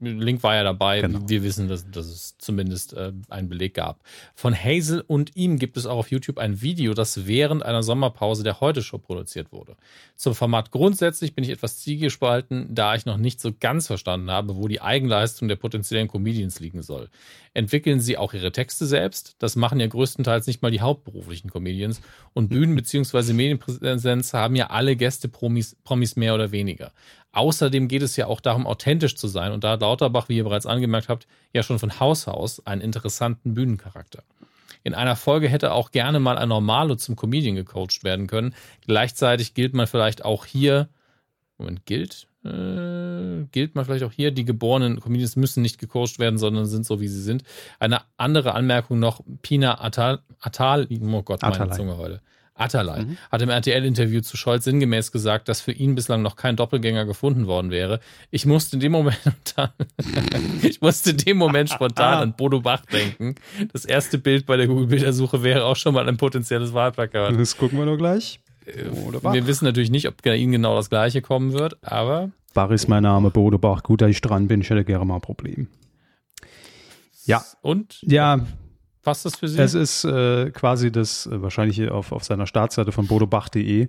Link 0.00 0.42
war 0.42 0.54
ja 0.54 0.64
dabei. 0.64 1.02
Genau. 1.02 1.20
Wir 1.26 1.42
wissen, 1.42 1.68
dass, 1.68 1.90
dass 1.90 2.06
es 2.06 2.38
zumindest 2.38 2.94
äh, 2.94 3.12
einen 3.28 3.48
Beleg 3.48 3.74
gab. 3.74 4.02
Von 4.34 4.54
Hazel 4.54 5.04
und 5.06 5.36
ihm 5.36 5.58
gibt 5.58 5.76
es 5.76 5.84
auch 5.84 5.98
auf 5.98 6.10
YouTube 6.10 6.38
ein 6.38 6.62
Video, 6.62 6.94
das 6.94 7.26
während 7.26 7.62
einer 7.62 7.82
Sommerpause 7.82 8.42
der 8.42 8.60
Heute-Show 8.60 8.98
produziert 8.98 9.52
wurde. 9.52 9.76
Zum 10.14 10.34
Format 10.34 10.70
grundsätzlich 10.70 11.34
bin 11.34 11.44
ich 11.44 11.50
etwas 11.50 11.78
zielgespalten, 11.78 12.74
da 12.74 12.94
ich 12.94 13.04
noch 13.04 13.18
nicht 13.18 13.40
so 13.40 13.52
ganz 13.58 13.86
verstanden 13.86 14.30
habe, 14.30 14.56
wo 14.56 14.66
die 14.66 14.80
Eigenleistung 14.80 15.48
der 15.48 15.56
potenziellen 15.56 16.08
Comedians 16.08 16.58
liegen 16.60 16.82
soll. 16.82 17.10
Entwickeln 17.52 18.00
sie 18.00 18.16
auch 18.18 18.34
ihre 18.34 18.52
Texte 18.52 18.86
selbst? 18.86 19.36
Das 19.38 19.56
machen 19.56 19.80
ja 19.80 19.86
größtenteils 19.86 20.46
nicht 20.46 20.62
mal 20.62 20.70
die 20.70 20.80
hauptberuflichen 20.80 21.50
Comedians. 21.50 22.00
Und 22.32 22.48
Bühnen- 22.50 22.76
bzw. 22.76 23.32
Medienpräsenz 23.32 24.32
haben 24.32 24.56
ja 24.56 24.68
alle 24.68 24.96
Gäste 24.96 25.28
Promis, 25.28 25.76
Promis 25.84 26.16
mehr 26.16 26.34
oder 26.34 26.50
weniger. 26.50 26.92
Außerdem 27.36 27.88
geht 27.88 28.00
es 28.00 28.16
ja 28.16 28.28
auch 28.28 28.40
darum, 28.40 28.66
authentisch 28.66 29.14
zu 29.14 29.28
sein. 29.28 29.52
Und 29.52 29.62
da 29.62 29.72
hat 29.72 29.82
Lauterbach, 29.82 30.30
wie 30.30 30.38
ihr 30.38 30.44
bereits 30.44 30.64
angemerkt 30.64 31.10
habt, 31.10 31.26
ja 31.52 31.62
schon 31.62 31.78
von 31.78 32.00
Haus 32.00 32.26
aus 32.28 32.66
einen 32.66 32.80
interessanten 32.80 33.52
Bühnencharakter. 33.52 34.22
In 34.84 34.94
einer 34.94 35.16
Folge 35.16 35.46
hätte 35.50 35.72
auch 35.72 35.90
gerne 35.90 36.18
mal 36.18 36.38
ein 36.38 36.48
Normalo 36.48 36.94
zum 36.94 37.14
Comedian 37.14 37.54
gecoacht 37.54 38.04
werden 38.04 38.26
können. 38.26 38.54
Gleichzeitig 38.86 39.52
gilt 39.52 39.74
man 39.74 39.86
vielleicht 39.86 40.24
auch 40.24 40.46
hier, 40.46 40.88
Moment, 41.58 41.84
gilt? 41.84 42.26
Äh, 42.42 43.44
gilt 43.52 43.74
man 43.74 43.84
vielleicht 43.84 44.04
auch 44.04 44.12
hier, 44.12 44.30
die 44.30 44.46
geborenen 44.46 44.98
Comedians 45.00 45.36
müssen 45.36 45.60
nicht 45.60 45.78
gecoacht 45.78 46.18
werden, 46.18 46.38
sondern 46.38 46.64
sind 46.64 46.86
so, 46.86 47.00
wie 47.00 47.08
sie 47.08 47.20
sind. 47.20 47.42
Eine 47.78 48.00
andere 48.16 48.54
Anmerkung 48.54 48.98
noch, 48.98 49.20
Pina 49.42 49.78
Atal, 49.84 50.20
Atal 50.40 50.88
oh 50.90 51.22
Gott, 51.22 51.42
meine 51.42 51.54
Atalay. 51.54 51.76
Zunge 51.76 51.98
heute. 51.98 52.22
Atalay 52.56 53.04
mhm. 53.04 53.16
hat 53.30 53.42
im 53.42 53.48
RTL-Interview 53.48 54.20
zu 54.20 54.36
Scholz 54.36 54.64
sinngemäß 54.64 55.12
gesagt, 55.12 55.48
dass 55.48 55.60
für 55.60 55.72
ihn 55.72 55.94
bislang 55.94 56.22
noch 56.22 56.36
kein 56.36 56.56
Doppelgänger 56.56 57.04
gefunden 57.04 57.46
worden 57.46 57.70
wäre. 57.70 58.00
Ich 58.30 58.46
musste 58.46 58.76
in 58.76 58.80
dem 58.80 58.92
Moment, 58.92 59.18
ich 60.62 60.80
musste 60.80 61.10
in 61.10 61.18
dem 61.18 61.36
Moment 61.36 61.70
spontan 61.70 62.22
an 62.22 62.32
Bodo 62.36 62.60
Bach 62.60 62.84
denken. 62.86 63.34
Das 63.72 63.84
erste 63.84 64.18
Bild 64.18 64.46
bei 64.46 64.56
der 64.56 64.66
Google-Bildersuche 64.66 65.42
wäre 65.42 65.64
auch 65.64 65.76
schon 65.76 65.94
mal 65.94 66.08
ein 66.08 66.16
potenzielles 66.16 66.72
Wahlplakat. 66.72 67.38
Das 67.38 67.56
gucken 67.56 67.78
wir 67.78 67.86
doch 67.86 67.96
gleich. 67.96 68.40
Bodo 69.04 69.20
Bach. 69.20 69.32
Wir 69.32 69.46
wissen 69.46 69.64
natürlich 69.64 69.90
nicht, 69.90 70.08
ob 70.08 70.24
Ihnen 70.26 70.52
genau 70.52 70.74
das 70.74 70.90
gleiche 70.90 71.22
kommen 71.22 71.52
wird, 71.52 71.76
aber. 71.82 72.30
Bach 72.54 72.70
ist 72.70 72.88
mein 72.88 73.02
Name, 73.02 73.30
Bodo 73.30 73.58
Bach. 73.58 73.82
Gut, 73.82 74.00
dass 74.00 74.10
ich 74.10 74.20
dran 74.20 74.48
bin, 74.48 74.62
ich 74.62 74.70
hätte 74.70 74.84
gerne 74.84 75.04
mal 75.04 75.16
ein 75.16 75.20
Problem. 75.20 75.68
Ja. 77.26 77.44
Und? 77.60 77.98
Ja, 78.02 78.46
Passt 79.06 79.24
das 79.24 79.36
für 79.36 79.46
Sie? 79.46 79.56
Es 79.60 79.74
ist 79.74 80.04
äh, 80.04 80.50
quasi 80.50 80.90
das, 80.90 81.26
äh, 81.26 81.40
wahrscheinlich 81.40 81.88
auf, 81.88 82.10
auf 82.10 82.24
seiner 82.24 82.44
Startseite 82.48 82.90
von 82.90 83.06
bodobach.de. 83.06 83.86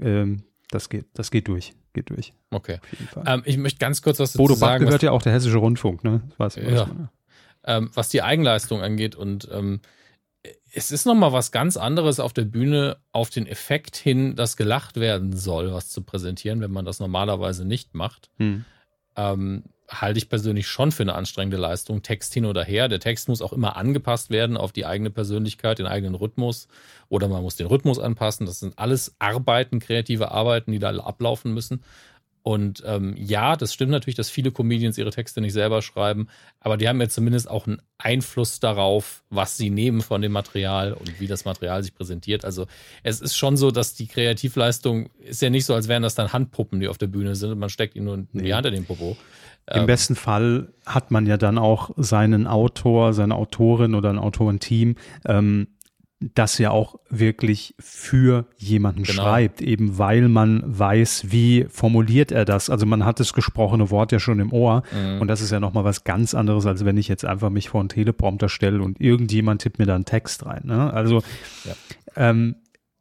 Ähm, 0.00 0.42
das 0.72 0.88
geht, 0.88 1.06
das 1.14 1.30
geht 1.30 1.46
durch. 1.46 1.74
Geht 1.92 2.10
durch. 2.10 2.32
Okay. 2.50 2.80
Ähm, 3.24 3.42
ich 3.44 3.58
möchte 3.58 3.78
ganz 3.78 4.02
kurz 4.02 4.18
was 4.18 4.32
dazu 4.32 4.38
Bodo 4.38 4.54
sagen. 4.54 4.80
Bodo 4.80 4.86
gehört 4.86 5.04
ja 5.04 5.12
auch 5.12 5.22
der 5.22 5.34
Hessische 5.34 5.58
Rundfunk, 5.58 6.02
ne? 6.02 6.22
Was, 6.36 6.56
ja. 6.56 6.90
ähm, 7.62 7.92
was 7.94 8.08
die 8.08 8.22
Eigenleistung 8.22 8.82
angeht 8.82 9.14
und 9.14 9.48
ähm, 9.52 9.82
es 10.72 10.90
ist 10.90 11.06
nochmal 11.06 11.32
was 11.32 11.52
ganz 11.52 11.76
anderes 11.76 12.18
auf 12.18 12.32
der 12.32 12.44
Bühne 12.44 12.96
auf 13.12 13.30
den 13.30 13.46
Effekt 13.46 13.94
hin, 13.94 14.34
dass 14.34 14.56
gelacht 14.56 14.96
werden 14.96 15.36
soll, 15.36 15.72
was 15.72 15.90
zu 15.90 16.02
präsentieren, 16.02 16.60
wenn 16.60 16.72
man 16.72 16.84
das 16.84 16.98
normalerweise 16.98 17.64
nicht 17.64 17.94
macht. 17.94 18.30
Hm. 18.38 18.64
Ähm, 19.14 19.62
halte 19.88 20.18
ich 20.18 20.28
persönlich 20.28 20.66
schon 20.66 20.92
für 20.92 21.02
eine 21.02 21.14
anstrengende 21.14 21.56
Leistung. 21.56 22.02
Text 22.02 22.34
hin 22.34 22.44
oder 22.44 22.64
her. 22.64 22.88
Der 22.88 23.00
Text 23.00 23.28
muss 23.28 23.42
auch 23.42 23.52
immer 23.52 23.76
angepasst 23.76 24.30
werden 24.30 24.56
auf 24.56 24.72
die 24.72 24.86
eigene 24.86 25.10
Persönlichkeit, 25.10 25.78
den 25.78 25.86
eigenen 25.86 26.14
Rhythmus. 26.14 26.68
Oder 27.08 27.28
man 27.28 27.42
muss 27.42 27.56
den 27.56 27.66
Rhythmus 27.66 27.98
anpassen. 27.98 28.46
Das 28.46 28.60
sind 28.60 28.78
alles 28.78 29.14
Arbeiten, 29.18 29.78
kreative 29.78 30.32
Arbeiten, 30.32 30.72
die 30.72 30.78
da 30.78 30.90
ablaufen 30.96 31.54
müssen. 31.54 31.82
Und 32.46 32.84
ähm, 32.86 33.16
ja, 33.18 33.56
das 33.56 33.74
stimmt 33.74 33.90
natürlich, 33.90 34.14
dass 34.14 34.30
viele 34.30 34.52
Comedians 34.52 34.96
ihre 34.98 35.10
Texte 35.10 35.40
nicht 35.40 35.52
selber 35.52 35.82
schreiben, 35.82 36.28
aber 36.60 36.76
die 36.76 36.88
haben 36.88 37.00
ja 37.00 37.08
zumindest 37.08 37.50
auch 37.50 37.66
einen 37.66 37.82
Einfluss 37.98 38.60
darauf, 38.60 39.24
was 39.30 39.56
sie 39.56 39.68
nehmen 39.68 40.00
von 40.00 40.22
dem 40.22 40.30
Material 40.30 40.92
und 40.92 41.18
wie 41.18 41.26
das 41.26 41.44
Material 41.44 41.82
sich 41.82 41.92
präsentiert. 41.92 42.44
Also 42.44 42.68
es 43.02 43.20
ist 43.20 43.36
schon 43.36 43.56
so, 43.56 43.72
dass 43.72 43.94
die 43.94 44.06
Kreativleistung 44.06 45.10
ist 45.18 45.42
ja 45.42 45.50
nicht 45.50 45.64
so, 45.64 45.74
als 45.74 45.88
wären 45.88 46.04
das 46.04 46.14
dann 46.14 46.32
Handpuppen, 46.32 46.78
die 46.78 46.86
auf 46.86 46.98
der 46.98 47.08
Bühne 47.08 47.34
sind 47.34 47.50
und 47.50 47.58
man 47.58 47.68
steckt 47.68 47.96
ihnen 47.96 48.04
nur 48.04 48.14
in 48.14 48.28
die 48.32 48.54
Hand 48.54 48.66
in 48.66 48.74
den 48.74 48.84
Popo. 48.84 49.16
Im 49.72 49.80
ähm, 49.80 49.86
besten 49.86 50.14
Fall 50.14 50.72
hat 50.84 51.10
man 51.10 51.26
ja 51.26 51.36
dann 51.36 51.58
auch 51.58 51.90
seinen 51.96 52.46
Autor, 52.46 53.12
seine 53.12 53.34
Autorin 53.34 53.94
oder 53.94 54.10
ein 54.10 54.18
Autorenteam, 54.18 54.94
ähm, 55.26 55.68
das 56.18 56.56
ja 56.56 56.70
auch 56.70 56.98
wirklich 57.10 57.74
für 57.78 58.46
jemanden 58.56 59.02
genau. 59.02 59.22
schreibt, 59.22 59.60
eben 59.60 59.98
weil 59.98 60.28
man 60.28 60.62
weiß, 60.64 61.26
wie 61.30 61.66
formuliert 61.68 62.32
er 62.32 62.46
das. 62.46 62.70
Also 62.70 62.86
man 62.86 63.04
hat 63.04 63.20
das 63.20 63.34
gesprochene 63.34 63.90
Wort 63.90 64.12
ja 64.12 64.18
schon 64.18 64.40
im 64.40 64.52
Ohr 64.52 64.82
mhm. 64.92 65.20
und 65.20 65.28
das 65.28 65.42
ist 65.42 65.50
ja 65.50 65.60
nochmal 65.60 65.84
was 65.84 66.04
ganz 66.04 66.32
anderes, 66.32 66.64
als 66.64 66.84
wenn 66.86 66.96
ich 66.96 67.08
jetzt 67.08 67.26
einfach 67.26 67.50
mich 67.50 67.68
vor 67.68 67.80
einen 67.80 67.90
Teleprompter 67.90 68.48
stelle 68.48 68.82
und 68.82 68.98
irgendjemand 69.00 69.60
tippt 69.62 69.78
mir 69.78 69.86
da 69.86 69.94
einen 69.94 70.06
Text 70.06 70.46
rein. 70.46 70.62
Ne? 70.64 70.90
Also 70.90 71.22
ja. 71.64 71.74
ähm, 72.16 72.56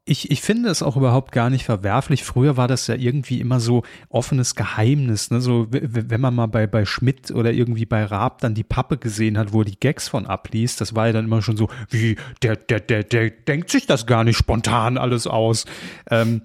ich, 0.08 0.30
ich 0.30 0.42
finde 0.42 0.70
es 0.70 0.84
auch 0.84 0.98
überhaupt 0.98 1.32
gar 1.32 1.50
nicht 1.50 1.66
verwerflich. 1.66 2.24
Früher 2.24 2.58
war 2.58 2.68
das 2.68 2.86
ja 2.86 2.94
irgendwie 2.94 3.42
immer 3.42 3.60
so 3.60 3.82
offenes 4.10 4.54
Geheimnis. 4.54 5.32
Ne? 5.32 5.42
So, 5.42 5.66
wenn 5.72 6.22
man 6.22 6.36
mal 6.36 6.46
bei, 6.46 6.68
bei 6.68 6.86
Schmidt 6.86 7.32
oder 7.32 7.52
irgendwie 7.52 7.88
bei 7.88 8.06
Raab 8.06 8.40
dann 8.40 8.54
die 8.54 8.64
Pappe 8.64 8.98
gesehen 8.98 9.36
hat, 9.36 9.52
wo 9.52 9.62
er 9.62 9.66
die 9.66 9.80
Gags 9.80 10.08
von 10.08 10.28
abliest, 10.28 10.80
das 10.80 10.96
war 10.96 11.08
ja 11.08 11.14
dann 11.14 11.26
immer 11.26 11.42
schon 11.42 11.58
so, 11.58 11.70
wie, 11.90 12.18
der, 12.44 12.56
der, 12.56 12.82
der, 12.82 13.04
der 13.04 13.32
denkt 13.32 13.72
sich 13.72 13.88
das 13.88 14.06
gar 14.06 14.24
nicht 14.24 14.38
spontan 14.38 15.00
alles 15.00 15.26
aus. 15.26 15.66
Ähm, 16.12 16.44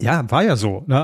ja, 0.00 0.30
war 0.30 0.44
ja 0.44 0.54
so. 0.54 0.84
Ne? 0.86 0.96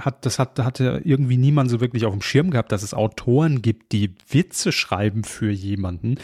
Hat, 0.00 0.26
das 0.26 0.38
hat, 0.38 0.58
hatte 0.58 1.00
irgendwie 1.04 1.38
niemand 1.38 1.70
so 1.70 1.80
wirklich 1.80 2.04
auf 2.04 2.12
dem 2.12 2.22
Schirm 2.22 2.50
gehabt, 2.50 2.72
dass 2.72 2.82
es 2.82 2.92
Autoren 2.92 3.62
gibt, 3.62 3.92
die 3.92 4.14
Witze 4.28 4.70
schreiben 4.70 5.24
für 5.24 5.50
jemanden. 5.50 6.16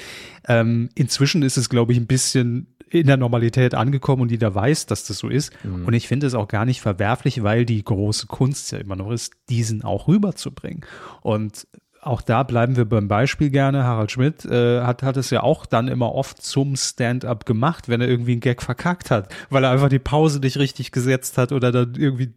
Ähm, 0.46 0.90
inzwischen 0.94 1.42
ist 1.42 1.56
es, 1.56 1.70
glaube 1.70 1.92
ich, 1.92 1.98
ein 1.98 2.06
bisschen 2.06 2.66
in 2.90 3.06
der 3.06 3.16
Normalität 3.16 3.74
angekommen 3.74 4.22
und 4.22 4.30
jeder 4.30 4.54
weiß, 4.54 4.86
dass 4.86 5.04
das 5.04 5.18
so 5.18 5.28
ist. 5.28 5.52
Mhm. 5.64 5.86
Und 5.86 5.94
ich 5.94 6.08
finde 6.08 6.26
es 6.26 6.34
auch 6.34 6.48
gar 6.48 6.64
nicht 6.64 6.80
verwerflich, 6.80 7.42
weil 7.42 7.64
die 7.64 7.82
große 7.82 8.26
Kunst 8.26 8.72
ja 8.72 8.78
immer 8.78 8.96
noch 8.96 9.10
ist, 9.10 9.32
diesen 9.48 9.82
auch 9.84 10.08
rüberzubringen. 10.08 10.84
Und 11.22 11.68
auch 12.02 12.22
da 12.22 12.42
bleiben 12.42 12.76
wir 12.76 12.86
beim 12.86 13.08
Beispiel 13.08 13.50
gerne. 13.50 13.84
Harald 13.84 14.10
Schmidt 14.10 14.44
äh, 14.44 14.80
hat, 14.80 15.02
hat 15.02 15.16
es 15.16 15.30
ja 15.30 15.42
auch 15.42 15.66
dann 15.66 15.86
immer 15.86 16.14
oft 16.14 16.42
zum 16.42 16.74
Stand-up 16.74 17.46
gemacht, 17.46 17.88
wenn 17.88 18.00
er 18.00 18.08
irgendwie 18.08 18.32
einen 18.32 18.40
Gag 18.40 18.62
verkackt 18.62 19.10
hat, 19.10 19.32
weil 19.50 19.64
er 19.64 19.70
einfach 19.70 19.90
die 19.90 19.98
Pause 19.98 20.40
nicht 20.40 20.56
richtig 20.56 20.92
gesetzt 20.92 21.38
hat 21.38 21.52
oder 21.52 21.70
dann 21.70 21.94
irgendwie 21.96 22.32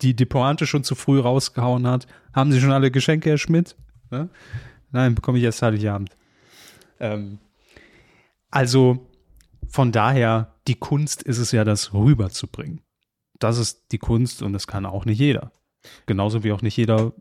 die, 0.00 0.14
die 0.14 0.26
Pointe 0.26 0.66
schon 0.66 0.84
zu 0.84 0.94
früh 0.94 1.18
rausgehauen 1.18 1.86
hat. 1.86 2.06
Haben 2.32 2.52
Sie 2.52 2.60
schon 2.60 2.72
alle 2.72 2.90
Geschenke, 2.90 3.30
Herr 3.30 3.38
Schmidt? 3.38 3.76
Ja? 4.10 4.28
Nein, 4.92 5.14
bekomme 5.14 5.38
ich 5.38 5.44
erst 5.44 5.60
Heiligabend. 5.60 6.10
Ähm, 7.00 7.38
also 8.50 9.06
von 9.74 9.90
daher, 9.90 10.54
die 10.68 10.76
Kunst 10.76 11.24
ist 11.24 11.38
es 11.38 11.50
ja, 11.50 11.64
das 11.64 11.92
rüberzubringen. 11.92 12.80
Das 13.40 13.58
ist 13.58 13.90
die 13.90 13.98
Kunst 13.98 14.40
und 14.40 14.52
das 14.52 14.68
kann 14.68 14.86
auch 14.86 15.04
nicht 15.04 15.18
jeder. 15.18 15.50
Genauso 16.06 16.44
wie 16.44 16.52
auch 16.52 16.62
nicht 16.62 16.76
jeder 16.76 17.12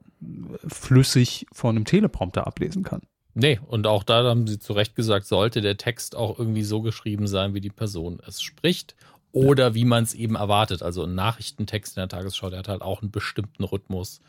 flüssig 0.67 1.47
von 1.51 1.75
einem 1.75 1.85
Teleprompter 1.85 2.45
ablesen 2.45 2.83
kann. 2.83 3.01
Nee, 3.33 3.59
und 3.65 3.87
auch 3.87 4.03
da 4.03 4.23
haben 4.25 4.45
sie 4.45 4.59
zu 4.59 4.73
Recht 4.73 4.95
gesagt, 4.95 5.25
sollte 5.25 5.61
der 5.61 5.77
Text 5.77 6.15
auch 6.15 6.37
irgendwie 6.37 6.61
so 6.61 6.83
geschrieben 6.83 7.25
sein, 7.25 7.55
wie 7.55 7.59
die 7.59 7.71
Person 7.71 8.21
es 8.27 8.43
spricht 8.43 8.95
oder 9.31 9.69
ja. 9.69 9.73
wie 9.73 9.85
man 9.85 10.03
es 10.03 10.13
eben 10.13 10.35
erwartet. 10.35 10.83
Also 10.83 11.05
ein 11.05 11.15
Nachrichtentext 11.15 11.97
in 11.97 12.01
der 12.01 12.09
Tagesschau, 12.09 12.51
der 12.51 12.59
hat 12.59 12.67
halt 12.67 12.83
auch 12.83 13.01
einen 13.01 13.09
bestimmten 13.09 13.63
Rhythmus. 13.63 14.19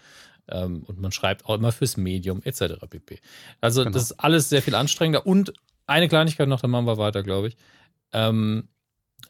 Ähm, 0.48 0.82
und 0.86 0.98
man 0.98 1.12
schreibt 1.12 1.44
auch 1.44 1.56
immer 1.56 1.72
fürs 1.72 1.98
Medium 1.98 2.40
etc. 2.42 2.86
pp. 2.88 3.20
Also 3.60 3.82
genau. 3.82 3.92
das 3.92 4.04
ist 4.04 4.12
alles 4.12 4.48
sehr 4.48 4.62
viel 4.62 4.76
anstrengender. 4.76 5.26
Und 5.26 5.52
eine 5.86 6.08
Kleinigkeit 6.08 6.48
noch, 6.48 6.62
dann 6.62 6.70
machen 6.70 6.86
wir 6.86 6.96
weiter, 6.96 7.22
glaube 7.22 7.48
ich 7.48 7.58
ähm, 8.14 8.68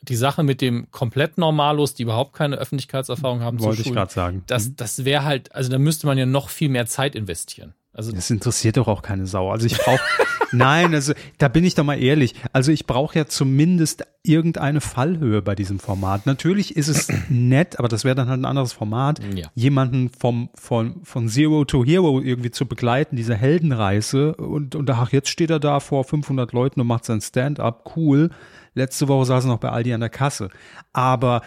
die 0.03 0.17
Sache 0.17 0.43
mit 0.43 0.61
dem 0.61 0.91
komplett 0.91 1.39
Normalos, 1.39 1.95
die 1.95 2.03
überhaupt 2.03 2.35
keine 2.35 2.57
Öffentlichkeitserfahrung 2.57 3.41
haben, 3.41 3.61
wollte 3.61 3.83
ich 3.83 3.93
gerade 3.93 4.13
sagen. 4.13 4.43
Das, 4.47 4.69
mhm. 4.69 4.77
das 4.77 5.05
wäre 5.05 5.25
halt, 5.25 5.55
also 5.55 5.71
da 5.71 5.79
müsste 5.79 6.07
man 6.07 6.19
ja 6.19 6.27
noch 6.27 6.51
viel 6.51 6.69
mehr 6.69 6.87
Zeit 6.87 7.15
investieren. 7.15 7.75
Also 7.95 8.11
das 8.11 8.29
interessiert 8.29 8.77
doch 8.77 8.89
auch 8.89 9.03
keine 9.03 9.27
Sau. 9.27 9.53
Also 9.53 9.67
ich 9.67 9.79
brauche, 9.79 10.01
nein, 10.53 10.93
also 10.95 11.13
da 11.39 11.47
bin 11.47 11.63
ich 11.63 11.77
doch 11.77 11.85
mal 11.85 11.95
ehrlich. 11.95 12.35
Also 12.53 12.73
ich 12.73 12.87
brauche 12.87 13.17
ja 13.17 13.27
zumindest 13.27 14.05
irgendeine 14.25 14.81
Fallhöhe 14.81 15.43
bei 15.43 15.55
diesem 15.55 15.79
Format. 15.79 16.27
Natürlich 16.27 16.77
ist 16.77 16.89
es 16.89 17.09
nett, 17.29 17.79
aber 17.79 17.87
das 17.87 18.05
wäre 18.05 18.17
dann 18.17 18.29
halt 18.29 18.41
ein 18.41 18.47
anderes 18.47 18.73
Format, 18.73 19.21
ja. 19.37 19.47
jemanden 19.55 20.11
vom 20.11 20.51
von 20.55 21.05
von 21.05 21.29
Zero 21.29 21.65
to 21.65 21.85
Hero 21.85 22.21
irgendwie 22.21 22.51
zu 22.51 22.67
begleiten, 22.67 23.15
diese 23.15 23.37
Heldenreise 23.37 24.35
und 24.35 24.75
und 24.75 24.91
ach 24.91 25.13
jetzt 25.13 25.29
steht 25.29 25.51
er 25.51 25.61
da 25.61 25.79
vor 25.79 26.03
500 26.03 26.53
Leuten 26.53 26.81
und 26.81 26.89
macht 26.89 27.05
sein 27.05 27.21
Stand-up, 27.21 27.93
cool. 27.97 28.31
Letzte 28.75 29.09
Woche 29.09 29.27
saß 29.27 29.45
er 29.45 29.49
noch 29.49 29.59
bei 29.59 29.71
Aldi 29.71 29.95
an 29.95 30.01
der 30.01 30.11
Kasse. 30.11 30.51
Aber 30.93 31.43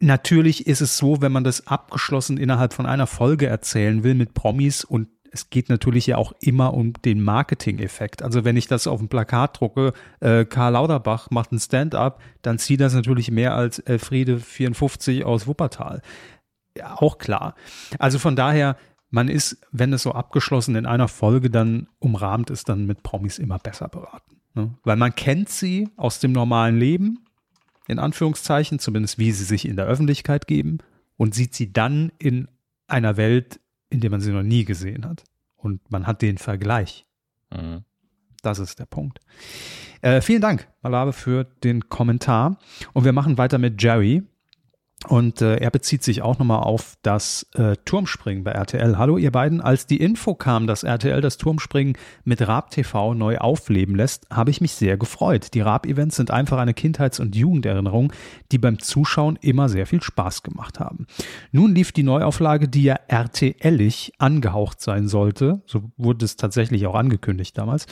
natürlich 0.00 0.66
ist 0.66 0.80
es 0.80 0.96
so, 0.96 1.20
wenn 1.20 1.32
man 1.32 1.44
das 1.44 1.66
abgeschlossen 1.66 2.36
innerhalb 2.36 2.72
von 2.72 2.86
einer 2.86 3.06
Folge 3.06 3.46
erzählen 3.46 4.02
will 4.02 4.14
mit 4.14 4.34
Promis 4.34 4.84
und 4.84 5.08
es 5.32 5.48
geht 5.48 5.68
natürlich 5.68 6.06
ja 6.06 6.16
auch 6.16 6.32
immer 6.40 6.74
um 6.74 6.92
den 6.92 7.22
Marketing-Effekt. 7.22 8.22
Also 8.22 8.44
wenn 8.44 8.56
ich 8.56 8.66
das 8.66 8.86
auf 8.86 8.98
dem 8.98 9.08
Plakat 9.08 9.60
drucke, 9.60 9.92
äh, 10.18 10.44
Karl 10.44 10.72
Lauterbach 10.72 11.30
macht 11.30 11.52
ein 11.52 11.60
Stand-up, 11.60 12.20
dann 12.42 12.58
zieht 12.58 12.80
das 12.80 12.94
natürlich 12.94 13.30
mehr 13.30 13.54
als 13.54 13.78
Elfriede 13.78 14.40
54 14.40 15.24
aus 15.24 15.46
Wuppertal. 15.46 16.02
Ja, 16.76 16.96
auch 16.96 17.18
klar. 17.18 17.54
Also 17.98 18.18
von 18.18 18.34
daher, 18.34 18.76
man 19.10 19.28
ist, 19.28 19.60
wenn 19.70 19.92
es 19.92 20.02
so 20.02 20.12
abgeschlossen 20.12 20.74
in 20.74 20.86
einer 20.86 21.08
Folge 21.08 21.50
dann 21.50 21.88
umrahmt 22.00 22.50
ist, 22.50 22.68
dann 22.68 22.86
mit 22.86 23.02
Promis 23.02 23.38
immer 23.38 23.58
besser 23.58 23.88
beraten. 23.88 24.39
Ne? 24.54 24.74
Weil 24.82 24.96
man 24.96 25.14
kennt 25.14 25.48
sie 25.48 25.88
aus 25.96 26.20
dem 26.20 26.32
normalen 26.32 26.78
Leben, 26.78 27.24
in 27.86 27.98
Anführungszeichen, 27.98 28.78
zumindest 28.78 29.18
wie 29.18 29.32
sie 29.32 29.44
sich 29.44 29.66
in 29.66 29.76
der 29.76 29.86
Öffentlichkeit 29.86 30.46
geben, 30.46 30.78
und 31.16 31.34
sieht 31.34 31.54
sie 31.54 31.72
dann 31.72 32.12
in 32.18 32.48
einer 32.86 33.16
Welt, 33.16 33.60
in 33.90 34.00
der 34.00 34.10
man 34.10 34.20
sie 34.20 34.32
noch 34.32 34.42
nie 34.42 34.64
gesehen 34.64 35.06
hat. 35.06 35.24
Und 35.56 35.90
man 35.90 36.06
hat 36.06 36.22
den 36.22 36.38
Vergleich. 36.38 37.06
Mhm. 37.52 37.84
Das 38.42 38.58
ist 38.58 38.78
der 38.78 38.86
Punkt. 38.86 39.20
Äh, 40.00 40.22
vielen 40.22 40.40
Dank, 40.40 40.68
Malabe, 40.82 41.12
für 41.12 41.44
den 41.44 41.88
Kommentar. 41.88 42.58
Und 42.94 43.04
wir 43.04 43.12
machen 43.12 43.36
weiter 43.36 43.58
mit 43.58 43.82
Jerry. 43.82 44.22
Und 45.08 45.40
äh, 45.40 45.56
er 45.56 45.70
bezieht 45.70 46.04
sich 46.04 46.20
auch 46.20 46.38
nochmal 46.38 46.62
auf 46.62 46.96
das 47.00 47.46
äh, 47.54 47.74
Turmspringen 47.86 48.44
bei 48.44 48.52
RTL. 48.52 48.98
Hallo 48.98 49.16
ihr 49.16 49.30
beiden, 49.30 49.62
als 49.62 49.86
die 49.86 49.96
Info 49.96 50.34
kam, 50.34 50.66
dass 50.66 50.82
RTL 50.82 51.22
das 51.22 51.38
Turmspringen 51.38 51.96
mit 52.24 52.46
Raab 52.46 52.70
TV 52.70 53.14
neu 53.14 53.38
aufleben 53.38 53.94
lässt, 53.96 54.28
habe 54.30 54.50
ich 54.50 54.60
mich 54.60 54.72
sehr 54.72 54.98
gefreut. 54.98 55.54
Die 55.54 55.62
Raab-Events 55.62 56.16
sind 56.16 56.30
einfach 56.30 56.58
eine 56.58 56.74
Kindheits- 56.74 57.18
und 57.18 57.34
Jugenderinnerung, 57.34 58.12
die 58.52 58.58
beim 58.58 58.78
Zuschauen 58.78 59.38
immer 59.40 59.70
sehr 59.70 59.86
viel 59.86 60.02
Spaß 60.02 60.42
gemacht 60.42 60.80
haben. 60.80 61.06
Nun 61.50 61.74
lief 61.74 61.92
die 61.92 62.02
Neuauflage, 62.02 62.68
die 62.68 62.82
ja 62.82 62.96
RTLig 63.08 64.12
angehaucht 64.18 64.82
sein 64.82 65.08
sollte, 65.08 65.62
so 65.64 65.90
wurde 65.96 66.26
es 66.26 66.36
tatsächlich 66.36 66.86
auch 66.86 66.94
angekündigt 66.94 67.56
damals, 67.56 67.86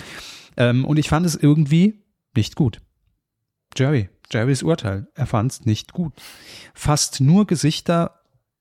ähm, 0.59 0.85
und 0.85 0.99
ich 0.99 1.09
fand 1.09 1.25
es 1.25 1.37
irgendwie 1.37 2.05
nicht 2.37 2.55
gut. 2.55 2.81
Jerry, 3.77 4.11
Jerrys 4.31 4.63
Urteil. 4.63 5.09
Er 5.15 5.27
fand 5.27 5.53
es 5.53 5.65
nicht 5.65 5.93
gut. 5.93 6.13
Fast 6.75 7.21
nur 7.21 7.47
Gesichter, 7.47 8.19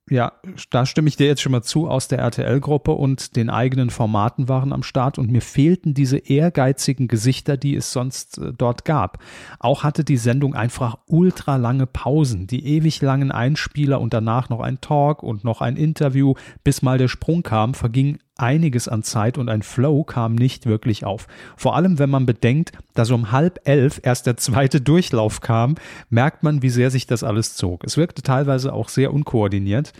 ja, 0.10 0.32
da 0.70 0.86
stimme 0.86 1.10
ich 1.10 1.18
dir 1.18 1.28
jetzt 1.28 1.42
schon 1.42 1.52
mal 1.52 1.64
zu, 1.64 1.90
aus 1.90 2.08
der 2.08 2.20
RTL-Gruppe 2.20 2.92
und 2.92 3.36
den 3.36 3.50
eigenen 3.50 3.90
Formaten 3.90 4.48
waren 4.48 4.72
am 4.72 4.84
Start 4.84 5.20
und 5.20 5.30
mir 5.30 5.42
fehlten 5.42 5.94
diese 5.94 6.18
ehrgeizigen 6.18 7.10
Gesichter, 7.10 7.58
die 7.58 7.76
es 7.76 7.92
sonst 7.92 8.38
äh, 8.38 8.54
dort 8.58 8.86
gab. 8.86 9.22
Auch 9.60 9.84
hatte 9.84 10.06
die 10.06 10.18
Sendung 10.18 10.56
einfach 10.56 10.98
ultra 11.08 11.58
lange 11.58 11.88
Pausen, 11.88 12.48
die 12.48 12.66
ewig 12.66 13.02
langen 13.02 13.32
Einspieler 13.32 14.00
und 14.00 14.14
danach 14.14 14.48
noch 14.48 14.62
ein 14.62 14.80
Talk 14.80 15.24
und 15.24 15.44
noch 15.44 15.60
ein 15.60 15.76
Interview, 15.76 16.36
bis 16.64 16.82
mal 16.82 16.98
der 16.98 17.10
Sprung 17.10 17.44
kam, 17.44 17.74
verging 17.74 18.20
einiges 18.40 18.88
an 18.88 19.04
Zeit 19.04 19.38
und 19.38 19.50
ein 19.50 19.62
Flow 19.62 20.04
kam 20.04 20.36
nicht 20.36 20.66
wirklich 20.66 21.06
auf. 21.06 21.28
Vor 21.56 21.76
allem, 21.76 22.00
wenn 22.00 22.10
man 22.10 22.26
bedenkt, 22.26 22.72
dass 22.94 23.12
um 23.12 23.32
halb 23.32 23.60
elf 23.66 24.00
erst 24.04 24.26
der 24.26 24.38
zweite 24.38 24.82
Durchlauf 24.82 25.42
kam, 25.42 25.76
merkt 26.10 26.44
man, 26.44 26.62
wie 26.62 26.70
sehr 26.70 26.92
sich 26.92 27.08
das 27.08 27.24
alles 27.24 27.56
zog. 27.56 27.84
Es 27.84 27.98
wirkte 27.98 28.22
teilweise 28.22 28.74
auch 28.74 28.90
sehr 28.90 29.14
unkoordiniert. 29.14 29.94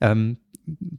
Ähm, 0.00 0.38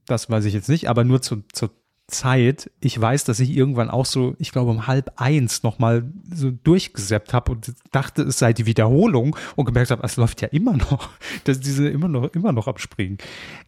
das 0.06 0.30
weiß 0.30 0.46
ich 0.46 0.54
jetzt 0.54 0.70
nicht, 0.70 0.90
aber 0.90 1.04
nur 1.04 1.22
zu, 1.22 1.44
zur 1.54 1.72
Zeit. 2.10 2.72
Ich 2.80 3.00
weiß, 3.00 3.24
dass 3.24 3.40
ich 3.40 3.56
irgendwann 3.56 3.90
auch 3.90 4.06
so, 4.06 4.36
ich 4.40 4.52
glaube 4.52 4.72
um 4.72 4.88
halb 4.88 5.14
eins 5.18 5.64
nochmal 5.64 6.12
so 6.34 6.52
durchgesäppt 6.52 7.34
habe 7.34 7.52
und 7.52 7.74
dachte, 7.92 8.24
es 8.24 8.40
sei 8.40 8.54
die 8.54 8.66
Wiederholung 8.66 9.36
und 9.56 9.66
gemerkt 9.66 9.92
habe, 9.92 10.04
es 10.04 10.18
läuft 10.18 10.42
ja 10.42 10.48
immer 10.50 10.74
noch, 10.74 11.10
dass 11.46 11.60
diese 11.60 11.88
immer 11.88 12.08
noch, 12.08 12.34
immer 12.34 12.52
noch 12.52 12.68
abspringen. 12.68 13.18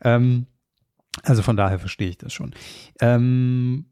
Ähm, 0.03 0.47
also 1.23 1.41
von 1.41 1.57
daher 1.57 1.79
verstehe 1.79 2.09
ich 2.09 2.17
das 2.17 2.33
schon. 2.33 2.51
Ähm, 2.99 3.85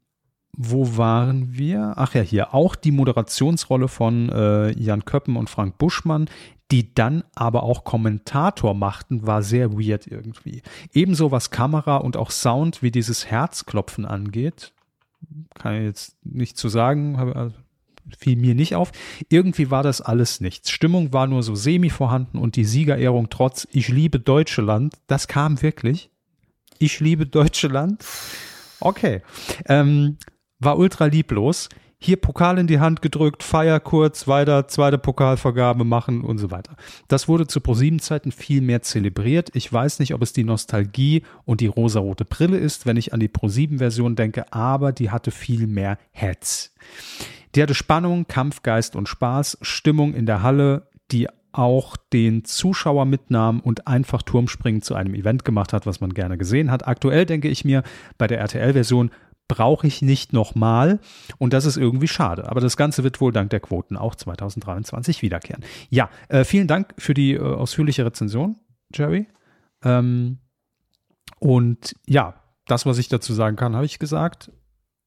wo 0.56 0.96
waren 0.96 1.56
wir? 1.56 1.94
Ach 1.96 2.14
ja, 2.14 2.22
hier 2.22 2.54
auch 2.54 2.74
die 2.74 2.90
Moderationsrolle 2.90 3.88
von 3.88 4.28
äh, 4.30 4.70
Jan 4.72 5.04
Köppen 5.04 5.36
und 5.36 5.48
Frank 5.48 5.78
Buschmann, 5.78 6.28
die 6.70 6.94
dann 6.94 7.24
aber 7.34 7.62
auch 7.62 7.84
Kommentator 7.84 8.74
machten, 8.74 9.26
war 9.26 9.42
sehr 9.42 9.72
weird 9.72 10.06
irgendwie. 10.06 10.62
Ebenso 10.92 11.30
was 11.30 11.50
Kamera 11.50 11.96
und 11.96 12.16
auch 12.16 12.30
Sound 12.30 12.82
wie 12.82 12.90
dieses 12.90 13.26
Herzklopfen 13.26 14.04
angeht, 14.04 14.72
kann 15.54 15.76
ich 15.76 15.84
jetzt 15.84 16.16
nicht 16.24 16.56
zu 16.56 16.68
sagen, 16.68 17.16
also 17.16 17.54
fiel 18.18 18.36
mir 18.36 18.54
nicht 18.54 18.74
auf. 18.74 18.92
Irgendwie 19.28 19.70
war 19.70 19.82
das 19.82 20.00
alles 20.00 20.40
nichts. 20.40 20.70
Stimmung 20.70 21.12
war 21.12 21.26
nur 21.26 21.42
so 21.42 21.54
semi 21.54 21.90
vorhanden 21.90 22.38
und 22.38 22.56
die 22.56 22.64
Siegerehrung 22.64 23.30
trotz 23.30 23.68
Ich 23.72 23.88
liebe 23.88 24.18
Deutschland, 24.18 24.94
das 25.06 25.28
kam 25.28 25.62
wirklich. 25.62 26.10
Ich 26.82 26.98
liebe 26.98 27.26
Deutschland. 27.26 28.02
Okay. 28.80 29.20
Ähm, 29.66 30.16
war 30.60 30.78
ultra 30.78 31.04
lieblos. 31.04 31.68
Hier 31.98 32.16
Pokal 32.16 32.56
in 32.56 32.66
die 32.66 32.80
Hand 32.80 33.02
gedrückt, 33.02 33.42
Feier 33.42 33.78
kurz, 33.80 34.26
weiter, 34.26 34.66
zweite 34.66 34.96
Pokalvergabe 34.96 35.84
machen 35.84 36.22
und 36.22 36.38
so 36.38 36.50
weiter. 36.50 36.76
Das 37.06 37.28
wurde 37.28 37.46
zu 37.46 37.60
ProSieben-Zeiten 37.60 38.32
viel 38.32 38.62
mehr 38.62 38.80
zelebriert. 38.80 39.50
Ich 39.52 39.70
weiß 39.70 39.98
nicht, 39.98 40.14
ob 40.14 40.22
es 40.22 40.32
die 40.32 40.42
Nostalgie 40.42 41.22
und 41.44 41.60
die 41.60 41.66
rosarote 41.66 42.24
Brille 42.24 42.56
ist, 42.56 42.86
wenn 42.86 42.96
ich 42.96 43.12
an 43.12 43.20
die 43.20 43.28
ProSieben-Version 43.28 44.16
denke, 44.16 44.50
aber 44.50 44.92
die 44.92 45.10
hatte 45.10 45.30
viel 45.30 45.66
mehr 45.66 45.98
Heads. 46.12 46.72
Die 47.54 47.62
hatte 47.62 47.74
Spannung, 47.74 48.26
Kampfgeist 48.26 48.96
und 48.96 49.06
Spaß, 49.06 49.58
Stimmung 49.60 50.14
in 50.14 50.24
der 50.24 50.42
Halle, 50.42 50.88
die 51.10 51.28
auch 51.52 51.96
den 52.12 52.44
Zuschauer 52.44 53.04
mitnahm 53.04 53.60
und 53.60 53.86
einfach 53.86 54.22
Turmspringen 54.22 54.82
zu 54.82 54.94
einem 54.94 55.14
Event 55.14 55.44
gemacht 55.44 55.72
hat, 55.72 55.86
was 55.86 56.00
man 56.00 56.14
gerne 56.14 56.38
gesehen 56.38 56.70
hat. 56.70 56.86
Aktuell 56.86 57.26
denke 57.26 57.48
ich 57.48 57.64
mir, 57.64 57.82
bei 58.18 58.26
der 58.26 58.38
RTL-Version 58.40 59.10
brauche 59.48 59.86
ich 59.86 60.00
nicht 60.00 60.32
nochmal 60.32 61.00
und 61.38 61.52
das 61.52 61.64
ist 61.64 61.76
irgendwie 61.76 62.06
schade. 62.06 62.48
Aber 62.48 62.60
das 62.60 62.76
Ganze 62.76 63.02
wird 63.02 63.20
wohl 63.20 63.32
dank 63.32 63.50
der 63.50 63.58
Quoten 63.58 63.96
auch 63.96 64.14
2023 64.14 65.22
wiederkehren. 65.22 65.64
Ja, 65.88 66.08
äh, 66.28 66.44
vielen 66.44 66.68
Dank 66.68 66.94
für 66.98 67.14
die 67.14 67.34
äh, 67.34 67.40
ausführliche 67.40 68.06
Rezension, 68.06 68.56
Jerry. 68.94 69.26
Ähm, 69.82 70.38
und 71.40 71.96
ja, 72.06 72.34
das, 72.66 72.86
was 72.86 72.98
ich 72.98 73.08
dazu 73.08 73.32
sagen 73.32 73.56
kann, 73.56 73.74
habe 73.74 73.86
ich 73.86 73.98
gesagt. 73.98 74.52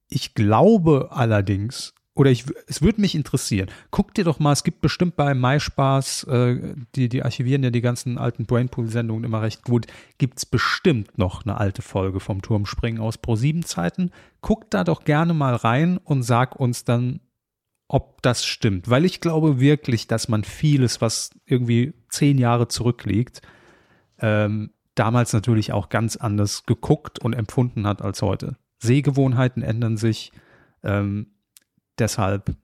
Ich 0.09 0.33
glaube 0.33 1.09
allerdings, 1.11 1.93
oder 2.15 2.29
ich, 2.29 2.45
es 2.67 2.81
würde 2.81 3.01
mich 3.01 3.15
interessieren. 3.15 3.69
Guck 3.89 4.13
dir 4.13 4.23
doch 4.23 4.39
mal, 4.39 4.51
es 4.51 4.63
gibt 4.63 4.81
bestimmt 4.81 5.15
bei 5.15 5.33
MySpaß, 5.33 6.25
äh, 6.25 6.75
die, 6.95 7.09
die 7.09 7.23
archivieren 7.23 7.63
ja 7.63 7.71
die 7.71 7.81
ganzen 7.81 8.17
alten 8.17 8.45
Brainpool-Sendungen 8.45 9.23
immer 9.23 9.41
recht 9.41 9.63
gut, 9.63 9.87
gibt 10.19 10.37
es 10.37 10.45
bestimmt 10.45 11.17
noch 11.17 11.43
eine 11.43 11.57
alte 11.57 11.81
Folge 11.81 12.19
vom 12.19 12.41
Turmspringen 12.41 13.01
aus 13.01 13.17
Pro-7-Zeiten. 13.17 14.11
Guck 14.41 14.69
da 14.69 14.83
doch 14.83 15.05
gerne 15.05 15.33
mal 15.33 15.55
rein 15.55 15.97
und 15.97 16.21
sag 16.23 16.55
uns 16.55 16.83
dann, 16.83 17.19
ob 17.87 18.21
das 18.21 18.45
stimmt. 18.45 18.89
Weil 18.89 19.05
ich 19.05 19.19
glaube 19.19 19.59
wirklich, 19.59 20.07
dass 20.07 20.27
man 20.27 20.43
vieles, 20.43 21.01
was 21.01 21.31
irgendwie 21.45 21.93
zehn 22.09 22.37
Jahre 22.37 22.67
zurückliegt, 22.67 23.41
ähm, 24.19 24.69
damals 24.93 25.33
natürlich 25.33 25.73
auch 25.73 25.89
ganz 25.89 26.15
anders 26.15 26.65
geguckt 26.67 27.17
und 27.17 27.33
empfunden 27.33 27.87
hat 27.87 28.03
als 28.03 28.21
heute. 28.21 28.57
Sehgewohnheiten 28.77 29.63
ändern 29.63 29.97
sich. 29.97 30.31
Ähm, 30.83 31.27
deshalb, 31.99 32.55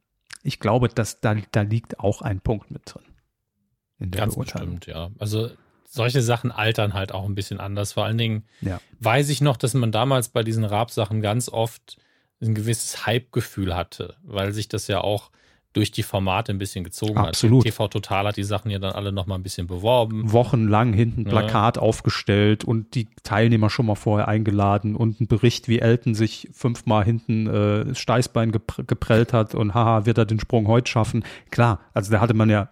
ich 0.44 0.60
glaube, 0.60 0.90
dass 0.90 1.20
da, 1.22 1.36
da 1.52 1.62
liegt 1.62 2.00
auch 2.00 2.22
ein 2.22 2.42
Punkt 2.42 2.72
mit 2.72 2.82
drin. 2.86 4.12
Ganz 4.12 4.36
bestimmt, 4.36 4.86
ja. 4.86 5.12
Also 5.20 5.50
solche 5.86 6.22
Sachen 6.22 6.52
altern 6.52 6.94
halt 6.94 7.12
auch 7.12 7.26
ein 7.26 7.36
bisschen 7.36 7.60
anders. 7.60 7.94
Vor 7.94 8.06
allen 8.06 8.18
Dingen 8.18 8.46
ja. 8.62 8.80
weiß 9.00 9.30
ich 9.30 9.42
noch, 9.42 9.58
dass 9.58 9.74
man 9.74 9.92
damals 9.92 10.30
bei 10.30 10.44
diesen 10.44 10.64
Rap-Sachen 10.64 11.22
ganz 11.22 11.50
oft 11.50 11.98
ein 12.42 12.56
gewisses 12.56 13.06
Hype-Gefühl 13.06 13.76
hatte, 13.76 14.16
weil 14.24 14.54
sich 14.54 14.70
das 14.70 14.88
ja 14.88 15.02
auch 15.02 15.32
durch 15.80 15.92
die 15.94 16.04
Formate 16.04 16.52
ein 16.52 16.58
bisschen 16.58 16.84
gezogen 16.84 17.18
Absolut. 17.18 17.60
hat. 17.60 17.72
TV 17.72 17.88
Total 17.88 18.28
hat 18.28 18.36
die 18.36 18.44
Sachen 18.44 18.70
ja 18.70 18.80
dann 18.80 18.92
alle 18.92 19.14
noch 19.14 19.28
mal 19.28 19.36
ein 19.36 19.44
bisschen 19.44 19.66
beworben. 19.66 20.30
Wochenlang 20.34 20.92
hinten 20.92 21.24
Plakat 21.24 21.78
ja. 21.78 21.82
aufgestellt 21.82 22.66
und 22.66 22.96
die 22.96 23.08
Teilnehmer 23.24 23.70
schon 23.70 23.86
mal 23.86 23.96
vorher 23.96 24.28
eingeladen 24.28 24.98
und 24.98 25.22
ein 25.22 25.28
Bericht, 25.28 25.70
wie 25.70 25.80
Elton 25.80 26.16
sich 26.16 26.50
fünfmal 26.52 27.06
hinten 27.06 27.48
äh, 27.48 27.96
Steißbein 27.96 28.52
gepr 28.52 28.84
geprellt 28.84 29.32
hat 29.32 29.56
und 29.56 29.74
haha, 29.74 30.06
wird 30.06 30.18
er 30.18 30.26
den 30.26 30.42
Sprung 30.42 30.68
heute 30.68 30.92
schaffen. 30.92 31.24
Klar, 31.50 31.80
also 31.94 32.12
da 32.12 32.20
hatte 32.20 32.34
man 32.34 32.50
ja 32.50 32.72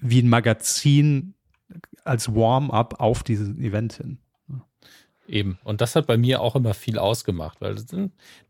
wie 0.00 0.22
ein 0.22 0.30
Magazin 0.30 1.34
als 2.04 2.34
Warm-up 2.34 3.00
auf 3.00 3.22
dieses 3.22 3.50
Event 3.58 3.92
hin. 3.92 4.18
Eben. 5.30 5.60
Und 5.62 5.80
das 5.80 5.94
hat 5.94 6.08
bei 6.08 6.16
mir 6.16 6.40
auch 6.40 6.56
immer 6.56 6.74
viel 6.74 6.98
ausgemacht, 6.98 7.60
weil 7.60 7.76
das, 7.76 7.86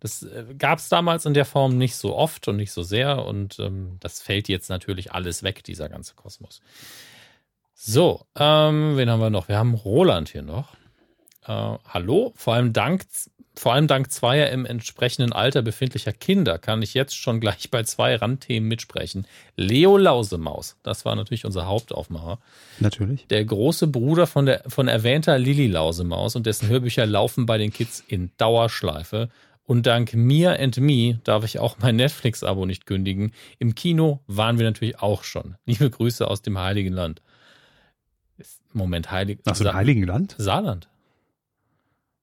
das 0.01 0.23
äh, 0.23 0.47
gab 0.57 0.79
es 0.79 0.89
damals 0.89 1.27
in 1.27 1.35
der 1.35 1.45
Form 1.45 1.77
nicht 1.77 1.95
so 1.95 2.17
oft 2.17 2.49
und 2.49 2.57
nicht 2.57 2.73
so 2.73 2.83
sehr. 2.83 3.27
Und 3.27 3.59
ähm, 3.59 3.99
das 4.01 4.23
fällt 4.23 4.49
jetzt 4.49 4.71
natürlich 4.71 5.13
alles 5.13 5.43
weg, 5.43 5.63
dieser 5.63 5.91
ganze 5.91 6.15
Kosmos. 6.15 6.63
So, 7.75 8.25
ähm, 8.35 8.97
wen 8.97 9.11
haben 9.11 9.21
wir 9.21 9.29
noch? 9.29 9.49
Wir 9.49 9.59
haben 9.59 9.75
Roland 9.75 10.31
hier 10.31 10.43
noch. 10.43 10.75
Äh, 11.47 11.77
hallo, 11.87 12.33
vor 12.35 12.55
allem 12.55 12.73
dank 12.73 13.05
vor 13.61 13.75
allem 13.75 13.89
dank 13.89 14.11
zweier 14.11 14.49
im 14.49 14.65
entsprechenden 14.65 15.35
Alter 15.35 15.61
befindlicher 15.61 16.15
Kinder 16.15 16.59
kann 16.59 16.81
ich 16.81 16.95
jetzt 16.95 17.15
schon 17.15 17.41
gleich 17.41 17.71
bei 17.71 17.83
zwei 17.83 18.17
Randthemen 18.17 18.67
mitsprechen. 18.67 19.27
Leo 19.55 19.99
Lausemaus, 19.99 20.79
das 20.83 21.05
war 21.05 21.15
natürlich 21.15 21.45
unser 21.45 21.67
Hauptaufmacher. 21.67 22.39
Natürlich. 22.79 23.27
Der 23.27 23.45
große 23.45 23.87
Bruder 23.89 24.27
von, 24.27 24.47
der, 24.47 24.63
von 24.67 24.89
erwähnter 24.89 25.39
Lilly 25.39 25.67
Lausemaus 25.67 26.37
und 26.37 26.47
dessen 26.47 26.71
Hörbücher 26.71 27.05
laufen 27.05 27.45
bei 27.45 27.59
den 27.59 27.71
Kids 27.71 28.03
in 28.09 28.31
Dauerschleife. 28.39 29.29
Und 29.65 29.87
dank 29.87 30.15
Mir 30.15 30.59
and 30.59 30.79
Me 30.79 31.21
darf 31.25 31.45
ich 31.45 31.59
auch 31.59 31.77
mein 31.81 31.97
Netflix-Abo 31.97 32.65
nicht 32.65 32.87
kündigen. 32.87 33.35
Im 33.59 33.75
Kino 33.75 34.21
waren 34.27 34.59
wir 34.59 34.65
natürlich 34.65 35.01
auch 35.01 35.23
schon. 35.23 35.57
Liebe 35.67 35.91
Grüße 35.91 36.27
aus 36.27 36.41
dem 36.41 36.59
Heiligen 36.59 36.95
Land. 36.95 37.21
Moment, 38.73 39.11
Heilig. 39.11 39.41
Aus 39.45 39.59
dem 39.59 39.75
Heiligen 39.75 40.05
Land? 40.05 40.35
Saarland. 40.39 40.89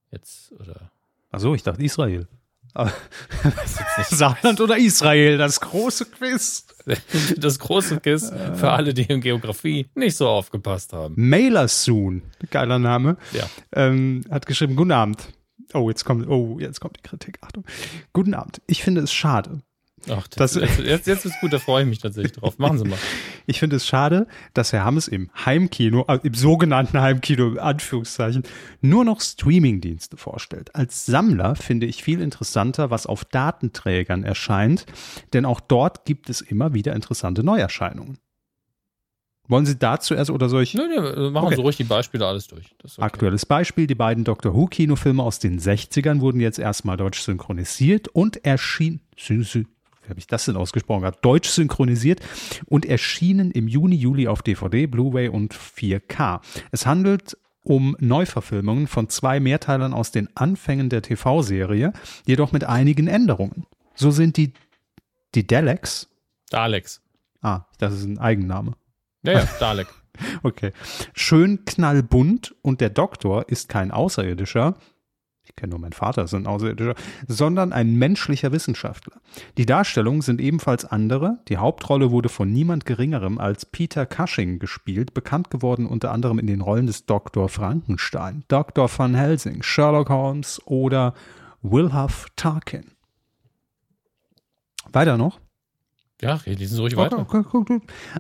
Jetzt, 0.10 0.52
oder? 0.54 0.90
Achso, 1.38 1.54
ich 1.54 1.62
dachte 1.62 1.84
Israel. 1.84 2.28
Saarland 4.10 4.60
oder 4.60 4.76
Israel, 4.76 5.38
das 5.38 5.62
große 5.62 6.06
Quiz. 6.06 6.66
Das 7.38 7.60
große 7.60 8.00
Quiz 8.00 8.32
für 8.56 8.72
alle, 8.72 8.94
die 8.94 9.04
in 9.04 9.20
Geografie 9.20 9.88
nicht 9.94 10.16
so 10.16 10.30
aufgepasst 10.30 10.94
haben. 10.94 11.14
Mailer 11.18 11.68
Soon, 11.68 12.24
geiler 12.50 12.80
Name, 12.80 13.18
ja. 13.34 13.44
ähm, 13.74 14.24
hat 14.32 14.46
geschrieben, 14.46 14.78
guten 14.78 14.94
Abend. 14.94 15.28
Oh, 15.74 15.90
jetzt 15.90 16.06
kommt, 16.06 16.28
oh, 16.30 16.58
jetzt 16.62 16.80
kommt 16.80 16.96
die 16.98 17.02
Kritik. 17.02 17.40
Achtung. 17.42 17.66
Guten 18.14 18.34
Abend. 18.34 18.62
Ich 18.68 18.84
finde 18.84 19.02
es 19.02 19.12
schade, 19.12 19.60
Ach, 20.10 20.28
das, 20.28 20.54
das, 20.54 20.78
jetzt, 20.78 21.08
jetzt 21.08 21.26
ist 21.26 21.40
gut, 21.42 21.54
da 21.54 21.60
freue 21.60 21.84
ich 21.84 21.90
mich 21.90 22.00
tatsächlich 22.00 22.34
drauf. 22.34 22.58
Machen 22.58 22.78
Sie 22.78 22.86
mal. 22.86 22.98
Ich 23.50 23.60
finde 23.60 23.78
es 23.78 23.88
schade, 23.88 24.28
dass 24.54 24.74
Herr 24.74 24.84
Hammes 24.84 25.08
im 25.08 25.30
Heimkino, 25.46 26.02
also 26.02 26.22
im 26.26 26.34
sogenannten 26.34 27.00
Heimkino, 27.00 27.48
in 27.48 27.60
Anführungszeichen, 27.60 28.44
nur 28.82 29.06
noch 29.06 29.22
Streamingdienste 29.22 30.18
vorstellt. 30.18 30.76
Als 30.76 31.06
Sammler 31.06 31.56
finde 31.56 31.86
ich 31.86 32.04
viel 32.04 32.20
interessanter, 32.20 32.90
was 32.90 33.06
auf 33.06 33.24
Datenträgern 33.24 34.26
erscheint, 34.26 34.86
denn 35.32 35.46
auch 35.46 35.62
dort 35.62 36.04
gibt 36.04 36.30
es 36.30 36.42
immer 36.42 36.74
wieder 36.74 36.94
interessante 36.94 37.42
Neuerscheinungen. 37.42 38.18
Wollen 39.48 39.66
Sie 39.66 39.78
dazu 39.78 40.14
erst 40.14 40.30
oder 40.30 40.50
soll 40.50 40.64
ich? 40.64 40.74
Nee, 40.74 40.82
nee, 40.90 41.00
machen 41.30 41.46
okay. 41.46 41.56
Sie 41.56 41.62
ruhig 41.62 41.78
die 41.78 41.86
Beispiele 41.86 42.26
alles 42.26 42.48
durch. 42.48 42.76
Okay. 42.84 43.02
Aktuelles 43.02 43.46
Beispiel, 43.46 43.88
die 43.88 43.96
beiden 43.96 44.26
Doctor 44.26 44.54
Who 44.54 44.66
Kinofilme 44.66 45.24
aus 45.24 45.40
den 45.40 45.60
60ern 45.60 46.20
wurden 46.20 46.42
jetzt 46.42 46.60
erstmal 46.60 46.98
deutsch 46.98 47.22
synchronisiert 47.22 48.10
und 48.10 48.44
erschien, 48.46 49.00
wie 50.08 50.12
habe 50.12 50.20
ich 50.20 50.28
das 50.28 50.46
denn 50.46 50.56
ausgesprochen 50.56 51.02
gehabt, 51.02 51.24
deutsch 51.24 51.50
synchronisiert 51.50 52.22
und 52.66 52.86
erschienen 52.86 53.52
im 53.52 53.68
Juni, 53.68 53.96
Juli 53.96 54.28
auf 54.28 54.42
DVD, 54.42 54.88
Blu-ray 54.88 55.28
und 55.28 55.54
4K. 55.54 56.40
Es 56.72 56.86
handelt 56.86 57.38
um 57.62 57.98
Neuverfilmungen 58.00 58.88
von 58.88 59.10
zwei 59.10 59.42
Mehrteilern 59.42 59.94
aus 59.94 60.12
den 60.12 60.30
Anfängen 60.36 60.90
der 60.90 61.02
TV-Serie, 61.02 61.92
jedoch 62.26 62.54
mit 62.54 62.64
einigen 62.64 63.08
Änderungen. 63.08 63.66
So 63.94 64.10
sind 64.12 64.38
die, 64.38 64.54
die 65.36 65.46
Daleks. 65.46 66.08
Daleks. 66.50 67.02
Ah, 67.42 67.66
das 67.78 67.94
ist 67.94 68.06
ein 68.06 68.20
Eigenname. 68.20 68.74
Ja, 69.24 69.34
ja, 69.34 69.50
Dalek. 69.60 69.88
okay. 70.44 70.72
Schön 71.14 71.66
knallbunt 71.66 72.56
und 72.62 72.80
der 72.80 72.90
Doktor 72.90 73.50
ist 73.50 73.68
kein 73.68 73.92
Außerirdischer, 73.92 74.76
kenne 75.58 75.72
nur 75.72 75.80
meinen 75.80 75.94
Vater, 75.94 76.24
ist 76.24 76.34
ein 76.34 76.48
Außerirdischer, 76.48 76.96
sondern 77.28 77.74
ein 77.74 77.96
menschlicher 77.96 78.52
Wissenschaftler. 78.52 79.20
Die 79.58 79.66
Darstellungen 79.66 80.22
sind 80.22 80.40
ebenfalls 80.40 80.86
andere. 80.86 81.40
Die 81.50 81.58
Hauptrolle 81.58 82.12
wurde 82.12 82.30
von 82.30 82.52
niemand 82.54 82.86
Geringerem 82.86 83.40
als 83.40 83.66
Peter 83.66 84.06
Cushing 84.06 84.60
gespielt, 84.60 85.14
bekannt 85.14 85.50
geworden 85.50 85.86
unter 85.86 86.12
anderem 86.12 86.40
in 86.40 86.48
den 86.48 86.62
Rollen 86.62 86.88
des 86.88 87.06
Dr. 87.06 87.50
Frankenstein, 87.50 88.44
Dr. 88.48 88.90
Van 88.96 89.16
Helsing, 89.16 89.64
Sherlock 89.64 90.10
Holmes 90.10 90.62
oder 90.66 91.14
Wilhuff 91.62 92.28
Tarkin. 92.36 92.92
Weiter 94.94 95.18
noch. 95.18 95.40
Ja, 96.20 96.40
lesen 96.46 96.76
Sie 96.76 96.82
ruhig 96.82 96.98
weiter. 96.98 97.28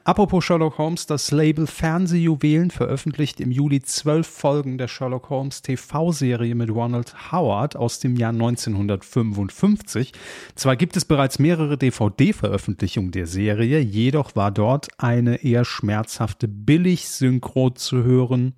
Apropos 0.04 0.46
Sherlock 0.46 0.78
Holmes, 0.78 1.08
das 1.08 1.32
Label 1.32 1.66
Fernsehjuwelen 1.66 2.70
veröffentlicht 2.70 3.40
im 3.40 3.52
Juli 3.52 3.82
zwölf 3.82 4.28
Folgen 4.28 4.78
der 4.78 4.88
Sherlock 4.88 5.32
Holmes 5.32 5.64
TV-Serie 5.64 6.54
mit 6.54 6.70
Ronald 6.70 7.32
Howard 7.32 7.76
aus 7.76 8.00
dem 8.00 8.16
Jahr 8.16 8.34
1955. 8.34 10.14
Zwar 10.54 10.76
gibt 10.76 10.96
es 10.96 11.06
bereits 11.06 11.40
mehrere 11.40 11.76
DVD-Veröffentlichungen 11.76 13.10
der 13.10 13.26
Serie, 13.26 13.80
jedoch 13.80 14.36
war 14.36 14.52
dort 14.52 14.90
eine 15.00 15.44
eher 15.44 15.66
schmerzhafte 15.66 16.48
Billig-Synchro 16.48 17.72
zu 17.72 18.04
hören 18.04 18.54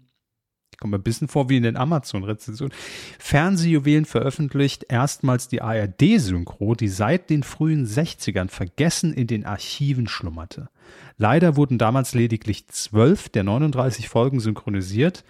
kommt 0.79 0.91
mir 0.91 0.97
ein 0.97 1.03
bisschen 1.03 1.27
vor 1.27 1.49
wie 1.49 1.57
in 1.57 1.63
den 1.63 1.77
Amazon-Rezensionen. 1.77 2.73
Fernsehjuwelen 3.19 4.05
veröffentlicht 4.05 4.85
erstmals 4.89 5.47
die 5.47 5.61
ARD-Synchro, 5.61 6.75
die 6.75 6.87
seit 6.87 7.29
den 7.29 7.43
frühen 7.43 7.85
60ern 7.85 8.49
vergessen 8.49 9.13
in 9.13 9.27
den 9.27 9.45
Archiven 9.45 10.07
schlummerte. 10.07 10.69
Leider 11.17 11.55
wurden 11.55 11.77
damals 11.77 12.13
lediglich 12.13 12.67
zwölf 12.69 13.29
der 13.29 13.43
39 13.43 14.07
Folgen 14.07 14.39
synchronisiert. 14.39 15.23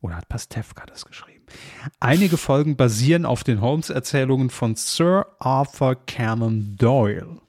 Oder 0.00 0.16
hat 0.16 0.28
Pastewka 0.28 0.84
das 0.86 1.06
geschrieben? 1.06 1.44
Einige 2.00 2.36
Folgen 2.36 2.76
basieren 2.76 3.24
auf 3.24 3.44
den 3.44 3.60
Holmes-Erzählungen 3.60 4.50
von 4.50 4.74
Sir 4.74 5.26
Arthur 5.38 5.96
Conan 6.06 6.76
Doyle. 6.76 7.40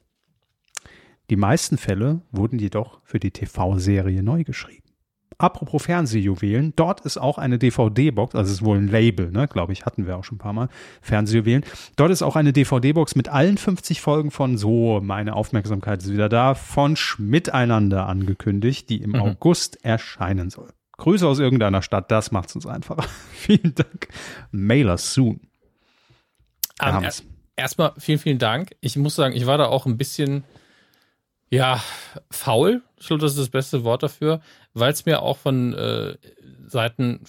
Die 1.28 1.36
meisten 1.36 1.76
Fälle 1.76 2.22
wurden 2.30 2.58
jedoch 2.58 3.00
für 3.04 3.18
die 3.18 3.32
TV-Serie 3.32 4.22
neu 4.22 4.44
geschrieben. 4.44 4.85
Apropos 5.38 5.82
Fernsehjuwelen, 5.82 6.72
dort 6.76 7.02
ist 7.02 7.18
auch 7.18 7.36
eine 7.36 7.58
DVD-Box, 7.58 8.34
also 8.34 8.50
es 8.50 8.58
ist 8.58 8.64
wohl 8.64 8.78
ein 8.78 8.88
Label, 8.88 9.30
ne, 9.30 9.46
glaube 9.46 9.74
ich, 9.74 9.84
hatten 9.84 10.06
wir 10.06 10.16
auch 10.16 10.24
schon 10.24 10.36
ein 10.36 10.38
paar 10.38 10.54
Mal, 10.54 10.68
Fernsehjuwelen. 11.02 11.62
Dort 11.96 12.10
ist 12.10 12.22
auch 12.22 12.36
eine 12.36 12.54
DVD-Box 12.54 13.16
mit 13.16 13.28
allen 13.28 13.58
50 13.58 14.00
Folgen 14.00 14.30
von 14.30 14.56
So, 14.56 15.00
meine 15.02 15.34
Aufmerksamkeit 15.34 16.02
ist 16.02 16.10
wieder 16.10 16.30
da, 16.30 16.54
von 16.54 16.96
Schmiteinander 16.96 18.06
angekündigt, 18.06 18.88
die 18.88 19.02
im 19.02 19.10
mhm. 19.10 19.20
August 19.20 19.84
erscheinen 19.84 20.48
soll. 20.48 20.70
Grüße 20.96 21.26
aus 21.26 21.38
irgendeiner 21.38 21.82
Stadt, 21.82 22.10
das 22.10 22.32
macht 22.32 22.48
es 22.48 22.54
uns 22.54 22.66
einfacher. 22.66 23.04
vielen 23.32 23.74
Dank. 23.74 24.08
Mailer 24.52 24.96
soon. 24.96 25.40
Um, 26.82 27.04
ähm, 27.04 27.10
erstmal 27.56 27.92
vielen, 27.98 28.18
vielen 28.18 28.38
Dank. 28.38 28.74
Ich 28.80 28.96
muss 28.96 29.14
sagen, 29.14 29.36
ich 29.36 29.44
war 29.44 29.58
da 29.58 29.66
auch 29.66 29.84
ein 29.84 29.98
bisschen 29.98 30.44
ja, 31.50 31.82
faul, 32.30 32.82
ich 32.98 33.06
glaube, 33.06 33.20
das 33.20 33.32
ist 33.32 33.38
das 33.38 33.48
beste 33.50 33.84
Wort 33.84 34.02
dafür, 34.02 34.40
weil 34.76 34.92
es 34.92 35.06
mir 35.06 35.22
auch 35.22 35.38
von 35.38 35.72
äh, 35.74 36.16
Seiten 36.66 37.20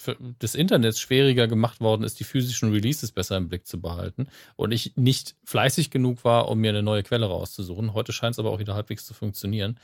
des 0.41 0.55
Internets 0.55 0.99
schwieriger 0.99 1.47
gemacht 1.47 1.79
worden 1.79 2.03
ist, 2.03 2.19
die 2.19 2.23
physischen 2.23 2.71
Releases 2.71 3.11
besser 3.11 3.37
im 3.37 3.47
Blick 3.47 3.65
zu 3.65 3.79
behalten 3.79 4.27
und 4.55 4.71
ich 4.71 4.97
nicht 4.97 5.35
fleißig 5.45 5.89
genug 5.89 6.25
war, 6.25 6.49
um 6.49 6.59
mir 6.59 6.69
eine 6.69 6.83
neue 6.83 7.03
Quelle 7.03 7.27
rauszusuchen. 7.27 7.93
Heute 7.93 8.11
scheint 8.11 8.33
es 8.33 8.39
aber 8.39 8.51
auch 8.51 8.59
wieder 8.59 8.75
halbwegs 8.75 9.05
zu 9.05 9.13
funktionieren. 9.13 9.79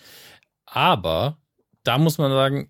Aber 0.65 1.37
da 1.83 1.97
muss 1.97 2.17
man 2.17 2.31
sagen, 2.31 2.69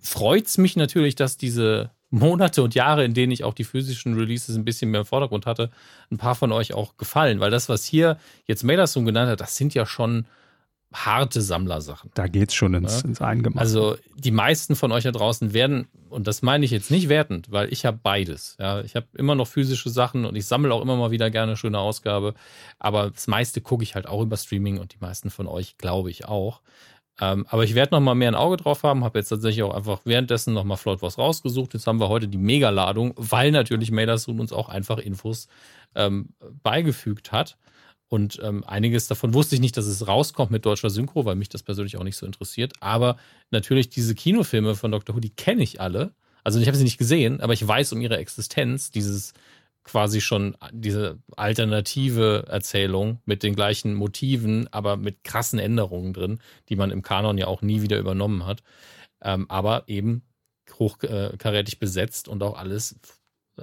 freut 0.00 0.46
es 0.46 0.58
mich 0.58 0.76
natürlich, 0.76 1.14
dass 1.14 1.36
diese 1.36 1.90
Monate 2.10 2.62
und 2.62 2.74
Jahre, 2.74 3.04
in 3.04 3.14
denen 3.14 3.32
ich 3.32 3.44
auch 3.44 3.54
die 3.54 3.64
physischen 3.64 4.14
Releases 4.14 4.56
ein 4.56 4.64
bisschen 4.64 4.90
mehr 4.90 5.00
im 5.00 5.06
Vordergrund 5.06 5.46
hatte, 5.46 5.70
ein 6.10 6.18
paar 6.18 6.34
von 6.34 6.52
euch 6.52 6.74
auch 6.74 6.96
gefallen, 6.96 7.40
weil 7.40 7.50
das, 7.50 7.68
was 7.68 7.84
hier 7.84 8.18
jetzt 8.46 8.62
Mailerson 8.62 9.04
genannt 9.04 9.30
hat, 9.30 9.40
das 9.40 9.56
sind 9.56 9.74
ja 9.74 9.86
schon 9.86 10.26
harte 10.94 11.42
Sammlersachen. 11.42 12.10
Da 12.14 12.28
geht's 12.28 12.54
schon 12.54 12.72
ins, 12.74 13.02
ja? 13.02 13.08
ins 13.08 13.20
Eingemachte. 13.20 13.60
Also 13.60 13.96
die 14.16 14.30
meisten 14.30 14.76
von 14.76 14.92
euch 14.92 15.04
da 15.04 15.10
draußen 15.10 15.52
werden, 15.52 15.88
und 16.08 16.26
das 16.26 16.42
meine 16.42 16.64
ich 16.64 16.70
jetzt 16.70 16.90
nicht 16.90 17.08
wertend, 17.08 17.50
weil 17.50 17.72
ich 17.72 17.84
habe 17.84 17.98
beides. 18.02 18.56
Ja, 18.60 18.80
ich 18.80 18.94
habe 18.94 19.06
immer 19.14 19.34
noch 19.34 19.48
physische 19.48 19.90
Sachen 19.90 20.24
und 20.24 20.36
ich 20.36 20.46
sammle 20.46 20.72
auch 20.72 20.80
immer 20.80 20.96
mal 20.96 21.10
wieder 21.10 21.30
gerne 21.30 21.56
schöne 21.56 21.78
Ausgabe. 21.78 22.34
Aber 22.78 23.10
das 23.10 23.26
meiste 23.26 23.60
gucke 23.60 23.82
ich 23.82 23.94
halt 23.96 24.06
auch 24.06 24.22
über 24.22 24.36
Streaming 24.36 24.78
und 24.78 24.94
die 24.94 24.98
meisten 25.00 25.30
von 25.30 25.48
euch 25.48 25.76
glaube 25.76 26.10
ich 26.10 26.26
auch. 26.26 26.60
Ähm, 27.20 27.46
aber 27.48 27.64
ich 27.64 27.74
werde 27.74 27.94
noch 27.94 28.00
mal 28.00 28.14
mehr 28.14 28.28
ein 28.28 28.34
Auge 28.34 28.56
drauf 28.56 28.82
haben. 28.82 29.04
Habe 29.04 29.18
jetzt 29.18 29.28
tatsächlich 29.28 29.62
auch 29.62 29.74
einfach 29.74 30.00
währenddessen 30.04 30.54
noch 30.54 30.64
mal 30.64 30.76
flott 30.76 31.02
was 31.02 31.18
rausgesucht. 31.18 31.74
Jetzt 31.74 31.86
haben 31.86 32.00
wir 32.00 32.08
heute 32.08 32.28
die 32.28 32.38
Mega-Ladung, 32.38 33.14
weil 33.16 33.50
natürlich 33.50 33.90
Mailersoon 33.90 34.40
uns 34.40 34.52
auch 34.52 34.68
einfach 34.68 34.98
Infos 34.98 35.48
ähm, 35.94 36.30
beigefügt 36.62 37.32
hat. 37.32 37.56
Und 38.08 38.38
ähm, 38.42 38.64
einiges 38.64 39.08
davon 39.08 39.34
wusste 39.34 39.54
ich 39.54 39.60
nicht, 39.60 39.76
dass 39.76 39.86
es 39.86 40.06
rauskommt 40.06 40.50
mit 40.50 40.66
deutscher 40.66 40.90
Synchro, 40.90 41.24
weil 41.24 41.36
mich 41.36 41.48
das 41.48 41.62
persönlich 41.62 41.96
auch 41.96 42.04
nicht 42.04 42.16
so 42.16 42.26
interessiert. 42.26 42.74
Aber 42.80 43.16
natürlich 43.50 43.88
diese 43.88 44.14
Kinofilme 44.14 44.74
von 44.74 44.92
Dr. 44.92 45.16
Who, 45.16 45.20
die 45.20 45.34
kenne 45.34 45.62
ich 45.62 45.80
alle. 45.80 46.14
Also 46.44 46.60
ich 46.60 46.66
habe 46.66 46.76
sie 46.76 46.84
nicht 46.84 46.98
gesehen, 46.98 47.40
aber 47.40 47.54
ich 47.54 47.66
weiß 47.66 47.92
um 47.92 48.00
ihre 48.00 48.18
Existenz, 48.18 48.90
dieses 48.90 49.32
quasi 49.84 50.20
schon 50.20 50.56
diese 50.72 51.18
alternative 51.36 52.46
Erzählung 52.48 53.20
mit 53.26 53.42
den 53.42 53.54
gleichen 53.54 53.94
Motiven, 53.94 54.66
aber 54.72 54.96
mit 54.96 55.24
krassen 55.24 55.58
Änderungen 55.58 56.12
drin, 56.12 56.40
die 56.68 56.76
man 56.76 56.90
im 56.90 57.02
Kanon 57.02 57.38
ja 57.38 57.46
auch 57.46 57.62
nie 57.62 57.82
wieder 57.82 57.98
übernommen 57.98 58.46
hat. 58.46 58.62
Ähm, 59.22 59.46
aber 59.48 59.84
eben 59.86 60.22
hochkarätig 60.78 61.78
besetzt 61.78 62.28
und 62.28 62.42
auch 62.42 62.56
alles 62.56 62.98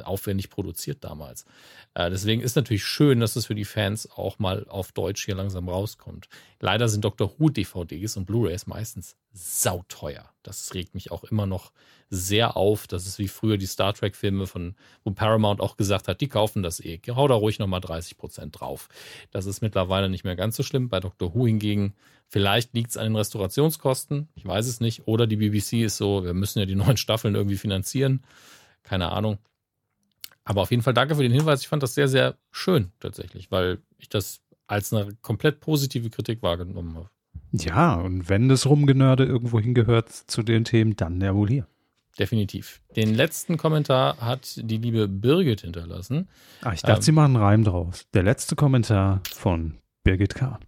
aufwendig 0.03 0.49
produziert 0.49 1.03
damals. 1.03 1.45
Äh, 1.93 2.09
deswegen 2.09 2.41
ist 2.41 2.55
natürlich 2.55 2.83
schön, 2.83 3.19
dass 3.19 3.35
es 3.35 3.45
für 3.45 3.55
die 3.55 3.65
Fans 3.65 4.09
auch 4.11 4.39
mal 4.39 4.65
auf 4.67 4.91
Deutsch 4.91 5.25
hier 5.25 5.35
langsam 5.35 5.69
rauskommt. 5.69 6.29
Leider 6.59 6.87
sind 6.87 7.03
Dr. 7.03 7.33
Who 7.37 7.49
DVDs 7.49 8.17
und 8.17 8.25
Blu-rays 8.25 8.67
meistens 8.67 9.15
sauteuer. 9.33 10.29
Das 10.43 10.73
regt 10.73 10.93
mich 10.93 11.11
auch 11.11 11.23
immer 11.23 11.45
noch 11.45 11.71
sehr 12.09 12.57
auf. 12.57 12.87
Das 12.87 13.07
ist 13.07 13.19
wie 13.19 13.27
früher 13.27 13.57
die 13.57 13.65
Star 13.65 13.93
Trek 13.93 14.15
Filme 14.15 14.47
von, 14.47 14.75
wo 15.03 15.11
Paramount 15.11 15.61
auch 15.61 15.77
gesagt 15.77 16.07
hat, 16.07 16.19
die 16.21 16.27
kaufen 16.27 16.63
das 16.63 16.79
eh. 16.79 16.99
Hau 17.07 17.27
da 17.27 17.35
ruhig 17.35 17.59
nochmal 17.59 17.81
30 17.81 18.17
Prozent 18.17 18.59
drauf. 18.59 18.89
Das 19.31 19.45
ist 19.45 19.61
mittlerweile 19.61 20.09
nicht 20.09 20.23
mehr 20.23 20.35
ganz 20.35 20.57
so 20.57 20.63
schlimm. 20.63 20.89
Bei 20.89 20.99
Dr. 20.99 21.33
Who 21.33 21.47
hingegen, 21.47 21.93
vielleicht 22.27 22.73
liegt 22.73 22.91
es 22.91 22.97
an 22.97 23.05
den 23.05 23.15
Restaurationskosten. 23.15 24.27
Ich 24.35 24.45
weiß 24.45 24.67
es 24.67 24.81
nicht. 24.81 25.07
Oder 25.07 25.27
die 25.27 25.37
BBC 25.37 25.83
ist 25.83 25.97
so, 25.97 26.23
wir 26.23 26.33
müssen 26.33 26.59
ja 26.59 26.65
die 26.65 26.75
neuen 26.75 26.97
Staffeln 26.97 27.35
irgendwie 27.35 27.57
finanzieren. 27.57 28.23
Keine 28.83 29.11
Ahnung. 29.11 29.37
Aber 30.43 30.61
auf 30.61 30.71
jeden 30.71 30.83
Fall 30.83 30.93
danke 30.93 31.15
für 31.15 31.23
den 31.23 31.31
Hinweis. 31.31 31.61
Ich 31.61 31.67
fand 31.67 31.83
das 31.83 31.93
sehr, 31.93 32.07
sehr 32.07 32.35
schön 32.51 32.91
tatsächlich, 32.99 33.51
weil 33.51 33.79
ich 33.97 34.09
das 34.09 34.41
als 34.67 34.93
eine 34.93 35.13
komplett 35.21 35.59
positive 35.59 36.09
Kritik 36.09 36.41
wahrgenommen 36.41 36.95
habe. 36.95 37.09
Ja, 37.51 37.95
und 37.95 38.29
wenn 38.29 38.49
das 38.49 38.65
Rumgenörde 38.65 39.25
irgendwo 39.25 39.59
hingehört 39.59 40.09
zu 40.09 40.41
den 40.41 40.63
Themen, 40.63 40.95
dann 40.95 41.19
ja 41.21 41.35
wohl 41.35 41.49
hier. 41.49 41.67
Definitiv. 42.17 42.81
Den 42.95 43.13
letzten 43.13 43.57
Kommentar 43.57 44.17
hat 44.17 44.55
die 44.57 44.77
liebe 44.77 45.07
Birgit 45.07 45.61
hinterlassen. 45.61 46.27
Ah, 46.61 46.73
ich 46.73 46.81
dachte, 46.81 46.97
ähm, 46.97 47.01
sie 47.01 47.11
machen 47.11 47.35
einen 47.35 47.43
Reim 47.43 47.63
draus. 47.63 48.05
Der 48.13 48.23
letzte 48.23 48.55
Kommentar 48.55 49.21
von 49.33 49.77
Birgit 50.03 50.35
K. 50.35 50.59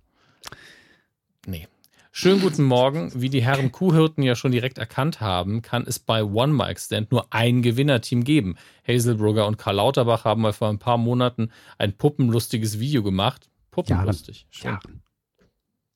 Nee, 1.46 1.68
Schönen 2.16 2.42
guten 2.42 2.62
Morgen. 2.62 3.12
Wie 3.20 3.30
die 3.32 3.42
Herren 3.42 3.72
Kuhhirten 3.72 4.22
ja 4.22 4.36
schon 4.36 4.52
direkt 4.52 4.78
erkannt 4.78 5.20
haben, 5.20 5.64
kann 5.64 5.84
es 5.88 5.98
bei 5.98 6.24
One 6.24 6.54
Mic 6.54 6.80
Stand 6.80 7.12
nur 7.12 7.26
ein 7.34 7.64
Gewinnerteam 7.64 8.24
geben. 8.24 8.56
Hazelbrugger 8.88 9.48
und 9.48 9.58
Karl 9.58 9.78
Lauterbach 9.78 10.24
haben 10.24 10.44
mal 10.44 10.54
vor 10.54 10.70
ein 10.70 10.78
paar 10.78 11.00
Monaten 11.00 11.52
ein 11.80 11.98
puppenlustiges 11.98 12.80
Video 12.80 13.02
gemacht. 13.02 13.50
Puppenlustig. 13.72 14.46
Jahren. 14.52 15.02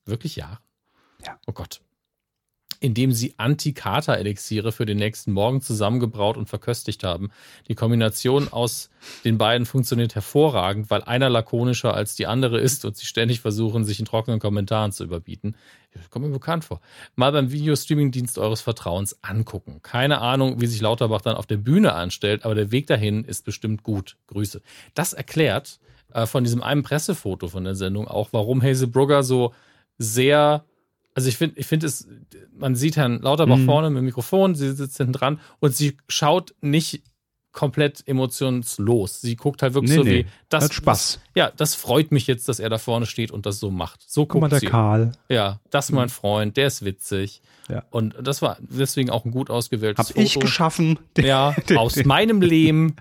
Wirklich 0.06 0.38
Jahren? 0.38 0.58
Ja. 1.24 1.40
Oh 1.46 1.54
Gott. 1.54 1.82
Indem 2.80 3.12
sie 3.12 3.34
Anti-Kater-Elixiere 3.38 4.72
für 4.72 4.86
den 4.86 4.98
nächsten 4.98 5.32
Morgen 5.32 5.62
zusammengebraut 5.62 6.38
und 6.38 6.48
verköstigt 6.50 7.04
haben. 7.04 7.30
Die 7.68 7.76
Kombination 7.76 8.48
aus 8.48 8.90
den 9.24 9.38
beiden 9.38 9.66
funktioniert 9.66 10.16
hervorragend, 10.16 10.90
weil 10.90 11.04
einer 11.04 11.30
lakonischer 11.30 11.94
als 11.94 12.16
die 12.16 12.28
andere 12.28 12.60
ist 12.60 12.86
und 12.86 12.96
sie 12.96 13.06
ständig 13.06 13.40
versuchen, 13.40 13.86
sich 13.86 14.00
in 14.00 14.06
trockenen 14.06 14.40
Kommentaren 14.40 14.92
zu 14.92 15.04
überbieten. 15.04 15.56
Kommt 16.10 16.26
mir 16.26 16.32
bekannt 16.32 16.64
vor. 16.64 16.80
Mal 17.16 17.32
beim 17.32 17.52
Videostreaming-Dienst 17.52 18.38
eures 18.38 18.62
Vertrauens 18.62 19.18
angucken. 19.24 19.80
Keine 19.82 20.22
Ahnung, 20.22 20.62
wie 20.62 20.68
sich 20.68 20.82
Lauterbach 20.82 21.22
dann 21.22 21.36
auf 21.36 21.48
der 21.48 21.58
Bühne 21.58 21.94
anstellt, 21.94 22.46
aber 22.46 22.56
der 22.56 22.72
Weg 22.72 22.88
dahin 22.88 23.24
ist 23.24 23.46
bestimmt 23.46 23.84
gut. 23.84 24.18
Grüße. 24.28 24.62
Das 24.94 25.14
erklärt 25.14 25.80
äh, 26.14 26.26
von 26.26 26.44
diesem 26.44 26.62
einen 26.62 26.84
Pressefoto 26.84 27.48
von 27.48 27.64
der 27.64 27.76
Sendung 27.76 28.08
auch, 28.08 28.30
warum 28.32 28.62
Hazel 28.62 28.88
Brugger 28.88 29.24
so 29.24 29.54
sehr 29.98 30.64
also 31.18 31.30
ich 31.30 31.36
finde, 31.38 31.60
ich 31.60 31.66
finde 31.66 31.88
es, 31.88 32.08
man 32.56 32.76
sieht 32.76 32.96
Herrn 32.96 33.20
Lauterbach 33.22 33.58
Mhm. 33.58 33.66
vorne 33.66 33.90
mit 33.90 33.98
dem 33.98 34.06
Mikrofon, 34.06 34.54
sie 34.54 34.72
sitzt 34.72 34.98
hinten 34.98 35.14
dran 35.14 35.40
und 35.60 35.76
sie 35.76 35.98
schaut 36.08 36.54
nicht 36.62 37.02
komplett 37.54 38.08
emotionslos. 38.08 39.20
Sie 39.22 39.36
guckt 39.36 39.64
halt 39.64 39.74
wirklich 39.74 39.90
Nee, 39.90 39.98
so 39.98 40.04
nee. 40.04 40.12
wie 40.20 40.26
das. 40.50 40.66
Hat 40.66 40.74
Spaß. 40.76 41.20
Ja, 41.34 41.52
das 41.58 41.74
freut 41.74 42.12
mich 42.12 42.28
jetzt, 42.28 42.48
dass 42.48 42.60
er 42.60 42.70
da 42.70 42.78
vorne 42.78 43.08
steht 43.08 43.32
und 43.32 43.48
das 43.48 43.60
so 43.60 43.72
macht. 43.72 44.08
So 44.08 44.28
Guck 44.28 44.42
mal, 44.42 44.48
guckt 44.48 44.52
der 44.52 44.60
sie. 44.60 44.66
Karl. 44.68 45.12
Ja, 45.28 45.60
das 45.72 45.86
ist 45.90 45.92
mein 45.94 46.10
Freund, 46.10 46.56
der 46.56 46.68
ist 46.68 46.86
witzig. 46.86 47.42
Ja. 47.68 47.84
Und 47.90 48.16
das 48.22 48.44
war 48.44 48.58
deswegen 48.60 49.10
auch 49.10 49.26
ein 49.26 49.32
gut 49.32 49.50
ausgewähltes 49.50 49.98
Hab 50.10 50.14
Foto. 50.14 50.22
ich 50.22 50.40
geschaffen. 50.40 51.00
Ja, 51.18 51.56
aus 51.76 51.96
meinem 52.06 52.42
Leben. 52.44 52.96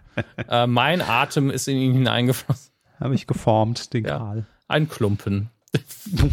Äh, 0.49 0.67
mein 0.67 1.03
Atem 1.03 1.51
ist 1.51 1.69
in 1.69 1.77
ihn 1.77 1.93
hineingeflossen. 1.93 2.73
Habe 2.99 3.15
ich 3.15 3.27
geformt, 3.27 3.93
den 3.93 4.07
Ja. 4.07 4.17
Karl. 4.17 4.47
Ein 4.69 4.89
Klumpen. 4.89 5.51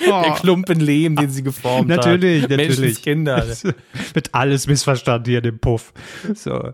Der 0.00 0.34
Klumpen 0.40 0.80
Lehm, 0.80 1.16
den 1.16 1.30
sie 1.30 1.42
geformt 1.42 1.88
Natürlich, 1.88 2.44
hat. 2.44 2.50
natürlich. 2.50 2.78
Menschenskinder. 2.78 3.46
Es 3.46 3.64
wird 4.14 4.34
alles 4.34 4.66
missverstanden 4.66 5.30
hier 5.30 5.38
in 5.38 5.44
dem 5.44 5.58
Puff. 5.58 5.92
So. 6.34 6.72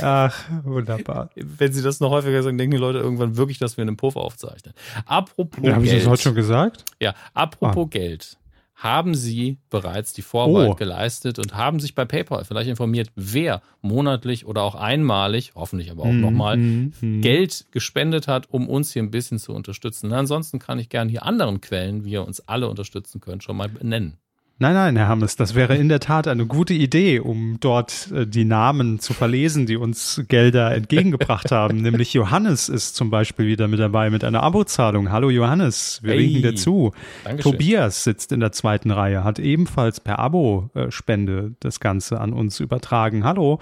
Ach, 0.00 0.44
wunderbar. 0.64 1.30
Wenn 1.36 1.72
sie 1.72 1.82
das 1.82 2.00
noch 2.00 2.10
häufiger 2.10 2.42
sagen, 2.42 2.56
denken 2.56 2.72
die 2.72 2.80
Leute 2.80 2.98
irgendwann 2.98 3.36
wirklich, 3.36 3.58
dass 3.58 3.76
wir 3.76 3.82
einen 3.82 3.96
Puff 3.96 4.16
aufzeichnen. 4.16 4.74
Apropos 5.06 5.70
Habe 5.70 5.84
ich 5.84 5.92
das 5.92 6.06
heute 6.06 6.22
schon 6.22 6.34
gesagt? 6.34 6.84
Ja, 7.00 7.14
apropos 7.34 7.90
Geld. 7.90 8.38
Haben 8.82 9.14
Sie 9.14 9.58
bereits 9.70 10.12
die 10.12 10.22
Vorarbeit 10.22 10.70
Oh. 10.70 10.74
geleistet 10.74 11.38
und 11.38 11.54
haben 11.54 11.78
sich 11.78 11.94
bei 11.94 12.04
PayPal 12.04 12.44
vielleicht 12.44 12.68
informiert, 12.68 13.10
wer 13.14 13.62
monatlich 13.80 14.44
oder 14.44 14.62
auch 14.62 14.74
einmalig, 14.74 15.52
hoffentlich 15.54 15.90
aber 15.92 16.02
auch 16.02 16.12
Mhm, 16.12 16.20
nochmal, 16.20 16.56
mhm. 16.56 17.20
Geld 17.20 17.66
gespendet 17.70 18.26
hat, 18.26 18.50
um 18.50 18.68
uns 18.68 18.92
hier 18.92 19.02
ein 19.02 19.12
bisschen 19.12 19.38
zu 19.38 19.52
unterstützen. 19.52 20.12
Ansonsten 20.12 20.58
kann 20.58 20.80
ich 20.80 20.88
gerne 20.88 21.10
hier 21.10 21.24
anderen 21.24 21.60
Quellen, 21.60 22.04
wie 22.04 22.10
ihr 22.12 22.26
uns 22.26 22.40
alle 22.48 22.68
unterstützen 22.68 23.20
könnt, 23.20 23.44
schon 23.44 23.56
mal 23.56 23.68
benennen. 23.68 24.16
Nein, 24.58 24.74
nein, 24.74 24.96
Herr 24.96 25.08
Hammes, 25.08 25.34
das 25.34 25.56
wäre 25.56 25.74
in 25.74 25.88
der 25.88 25.98
Tat 25.98 26.28
eine 26.28 26.46
gute 26.46 26.72
Idee, 26.72 27.18
um 27.18 27.56
dort 27.58 28.12
äh, 28.12 28.26
die 28.28 28.44
Namen 28.44 29.00
zu 29.00 29.12
verlesen, 29.12 29.66
die 29.66 29.76
uns 29.76 30.22
Gelder 30.28 30.72
entgegengebracht 30.72 31.50
haben. 31.50 31.78
Nämlich 31.82 32.12
Johannes 32.14 32.68
ist 32.68 32.94
zum 32.94 33.10
Beispiel 33.10 33.46
wieder 33.46 33.66
mit 33.66 33.80
dabei 33.80 34.08
mit 34.10 34.22
einer 34.22 34.42
Abozahlung. 34.44 35.10
Hallo 35.10 35.30
Johannes, 35.30 35.98
wir 36.04 36.12
Hey. 36.12 36.20
winken 36.20 36.42
dir 36.42 36.54
zu. 36.54 36.92
Dankeschön. 37.24 37.52
Tobias 37.52 38.04
sitzt 38.04 38.30
in 38.30 38.38
der 38.38 38.52
zweiten 38.52 38.92
Reihe, 38.92 39.24
hat 39.24 39.40
ebenfalls 39.40 39.98
per 39.98 40.20
Abo-Spende 40.20 41.56
das 41.58 41.80
Ganze 41.80 42.20
an 42.20 42.32
uns 42.32 42.60
übertragen. 42.60 43.24
Hallo. 43.24 43.58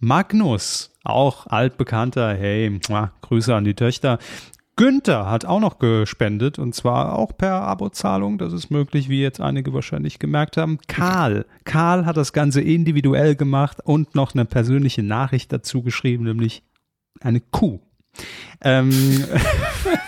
Magnus, 0.00 0.96
auch 1.04 1.46
altbekannter, 1.46 2.34
hey, 2.34 2.80
Grüße 3.20 3.54
an 3.54 3.64
die 3.64 3.74
Töchter. 3.74 4.18
Günther 4.78 5.28
hat 5.28 5.44
auch 5.44 5.58
noch 5.58 5.80
gespendet 5.80 6.60
und 6.60 6.72
zwar 6.72 7.18
auch 7.18 7.36
per 7.36 7.62
Abozahlung. 7.62 8.38
Das 8.38 8.52
ist 8.52 8.70
möglich, 8.70 9.08
wie 9.08 9.20
jetzt 9.20 9.40
einige 9.40 9.74
wahrscheinlich 9.74 10.20
gemerkt 10.20 10.56
haben. 10.56 10.78
Karl. 10.86 11.46
Karl 11.64 12.06
hat 12.06 12.16
das 12.16 12.32
Ganze 12.32 12.60
individuell 12.60 13.34
gemacht 13.34 13.78
und 13.82 14.14
noch 14.14 14.34
eine 14.34 14.44
persönliche 14.44 15.02
Nachricht 15.02 15.52
dazu 15.52 15.82
geschrieben, 15.82 16.22
nämlich 16.22 16.62
eine 17.20 17.40
Kuh. 17.40 17.80
Ähm, 18.60 19.24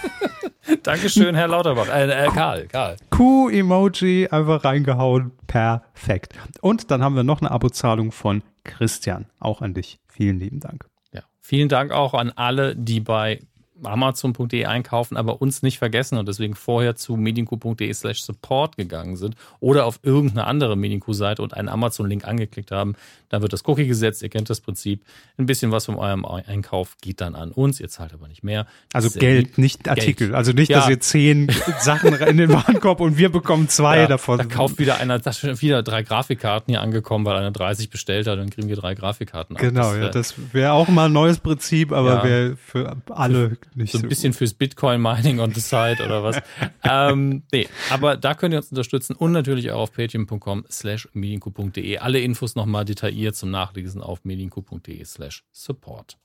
Dankeschön, 0.85 1.35
Herr 1.35 1.49
Lauterbach. 1.49 1.89
Äh, 1.89 2.27
äh, 2.27 2.29
Karl, 2.29 2.69
Karl. 2.69 2.97
Kuh-Emoji 3.11 4.29
einfach 4.29 4.63
reingehauen. 4.63 5.33
Perfekt. 5.49 6.35
Und 6.61 6.93
dann 6.93 7.03
haben 7.03 7.17
wir 7.17 7.25
noch 7.25 7.41
eine 7.41 7.51
Abozahlung 7.51 8.13
von 8.13 8.45
Christian. 8.63 9.27
Auch 9.41 9.63
an 9.63 9.75
dich. 9.75 9.99
Vielen 10.07 10.39
lieben 10.39 10.61
Dank. 10.61 10.89
Ja. 11.13 11.23
Vielen 11.41 11.69
Dank 11.69 11.91
auch 11.91 12.15
an 12.15 12.31
alle, 12.31 12.77
die 12.77 13.01
bei 13.01 13.41
amazon.de 13.83 14.65
einkaufen, 14.67 15.17
aber 15.17 15.41
uns 15.41 15.63
nicht 15.63 15.79
vergessen 15.79 16.19
und 16.19 16.27
deswegen 16.29 16.55
vorher 16.55 16.97
zu 16.97 17.17
medienku.de 17.17 17.93
slash 17.93 18.23
support 18.23 18.77
gegangen 18.77 19.17
sind 19.17 19.35
oder 19.61 19.87
auf 19.87 20.01
irgendeine 20.03 20.47
andere 20.47 20.77
Medienku-Seite 20.77 21.43
und 21.43 21.55
einen 21.55 21.69
Amazon-Link 21.69 22.27
angeklickt 22.27 22.71
haben. 22.71 22.95
Dann 23.29 23.43
wird 23.43 23.53
das 23.53 23.67
Cookie 23.69 23.87
gesetzt, 23.87 24.23
ihr 24.23 24.29
kennt 24.29 24.51
das 24.51 24.61
Prinzip. 24.61 25.03
Ein 25.39 25.47
bisschen 25.47 25.71
was 25.71 25.87
von 25.87 25.97
eurem 25.97 26.25
Einkauf 26.25 26.97
geht 27.01 27.21
dann 27.21 27.35
an 27.35 27.53
uns, 27.53 27.79
ihr 27.81 27.89
zahlt 27.89 28.13
aber 28.13 28.27
nicht 28.29 28.43
mehr. 28.43 28.67
Also 28.93 29.09
Sehr 29.09 29.21
Geld, 29.21 29.47
lieb. 29.49 29.59
nicht 29.59 29.89
Artikel. 29.89 30.35
Also 30.35 30.53
nicht, 30.53 30.69
Ja. 30.71 30.81
dass 30.81 30.89
ihr 30.89 31.01
zehn 31.01 31.49
Sachen 31.81 32.15
in 32.15 32.37
den 32.37 32.53
Warenkorb 32.53 33.01
und 33.01 33.17
wir 33.19 33.31
bekommen 33.31 33.69
zwei 33.69 33.99
Ja, 34.01 34.07
davon. 34.09 34.39
Da 34.39 34.45
kauft 34.45 34.79
wieder 34.79 34.99
einer, 34.99 35.19
da 35.19 35.33
sind 35.33 35.61
wieder 35.63 35.83
drei 35.83 36.03
Grafikkarten 36.03 36.73
hier 36.73 36.81
angekommen, 36.81 37.25
weil 37.25 37.37
einer 37.37 37.51
30 37.53 37.91
bestellt 37.91 38.27
hat, 38.27 38.39
dann 38.39 38.51
kriegen 38.51 38.69
wir 38.69 38.77
drei 38.77 38.95
Grafikkarten. 38.95 39.57
ab. 39.57 39.63
Genau, 39.63 39.93
Das, 39.93 39.97
ja, 39.97 40.07
äh, 40.07 40.11
das 40.11 40.35
wäre 40.53 40.73
auch 40.73 40.89
mal 40.89 41.07
ein 41.07 41.13
neues 41.13 41.39
Prinzip, 41.39 41.93
aber 41.93 42.11
Ja. 42.17 42.25
wäre 42.25 42.57
für 42.57 42.97
alle 43.11 43.57
nicht 43.75 43.93
so 43.93 43.99
so. 43.99 44.05
ein 44.05 44.09
bisschen 44.09 44.33
fürs 44.33 44.55
Bitcoin-Mining 44.55 45.41
on 45.41 45.53
the 45.53 45.61
side 45.61 46.03
oder 46.05 46.23
was. 46.23 46.41
ähm, 46.85 47.43
nee, 47.53 47.69
aber 47.91 48.17
da 48.17 48.35
könnt 48.35 48.55
ihr 48.55 48.59
uns 48.59 48.71
unterstützen 48.71 49.15
und 49.15 49.33
natürlich 49.33 49.71
auch 49.71 49.81
auf 49.81 49.93
patreon.com 49.93 50.65
slash 50.71 51.09
medienku.de. 51.13 51.99
Alle 51.99 52.21
Infos 52.21 52.55
nochmal 52.55 52.85
detailliert 52.85 53.37
zum 53.37 53.51
Nachlesen 53.51 54.03
auf 54.03 54.25
medienku.de 54.25 55.05
slash 55.05 55.45
support. 55.53 56.19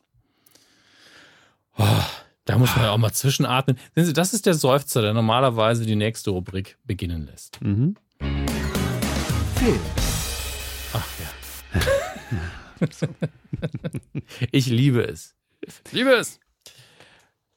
Oh, 1.77 1.83
da 2.45 2.57
muss 2.57 2.75
man 2.75 2.85
ja 2.85 2.91
auch 2.91 2.97
mal 2.97 3.11
zwischenatmen. 3.11 3.77
Sehen 3.95 4.05
Sie, 4.05 4.13
das 4.13 4.33
ist 4.33 4.45
der 4.45 4.53
Seufzer, 4.53 5.01
der 5.01 5.13
normalerweise 5.13 5.85
die 5.85 5.95
nächste 5.95 6.29
Rubrik 6.29 6.77
beginnen 6.85 7.25
lässt. 7.25 7.61
Mhm. 7.61 7.95
Film. 9.55 9.79
Ach 10.93 11.07
ja. 11.19 11.79
ich 14.51 14.67
liebe 14.67 15.03
es. 15.03 15.35
Ich 15.61 15.91
liebe 15.91 16.11
es. 16.11 16.39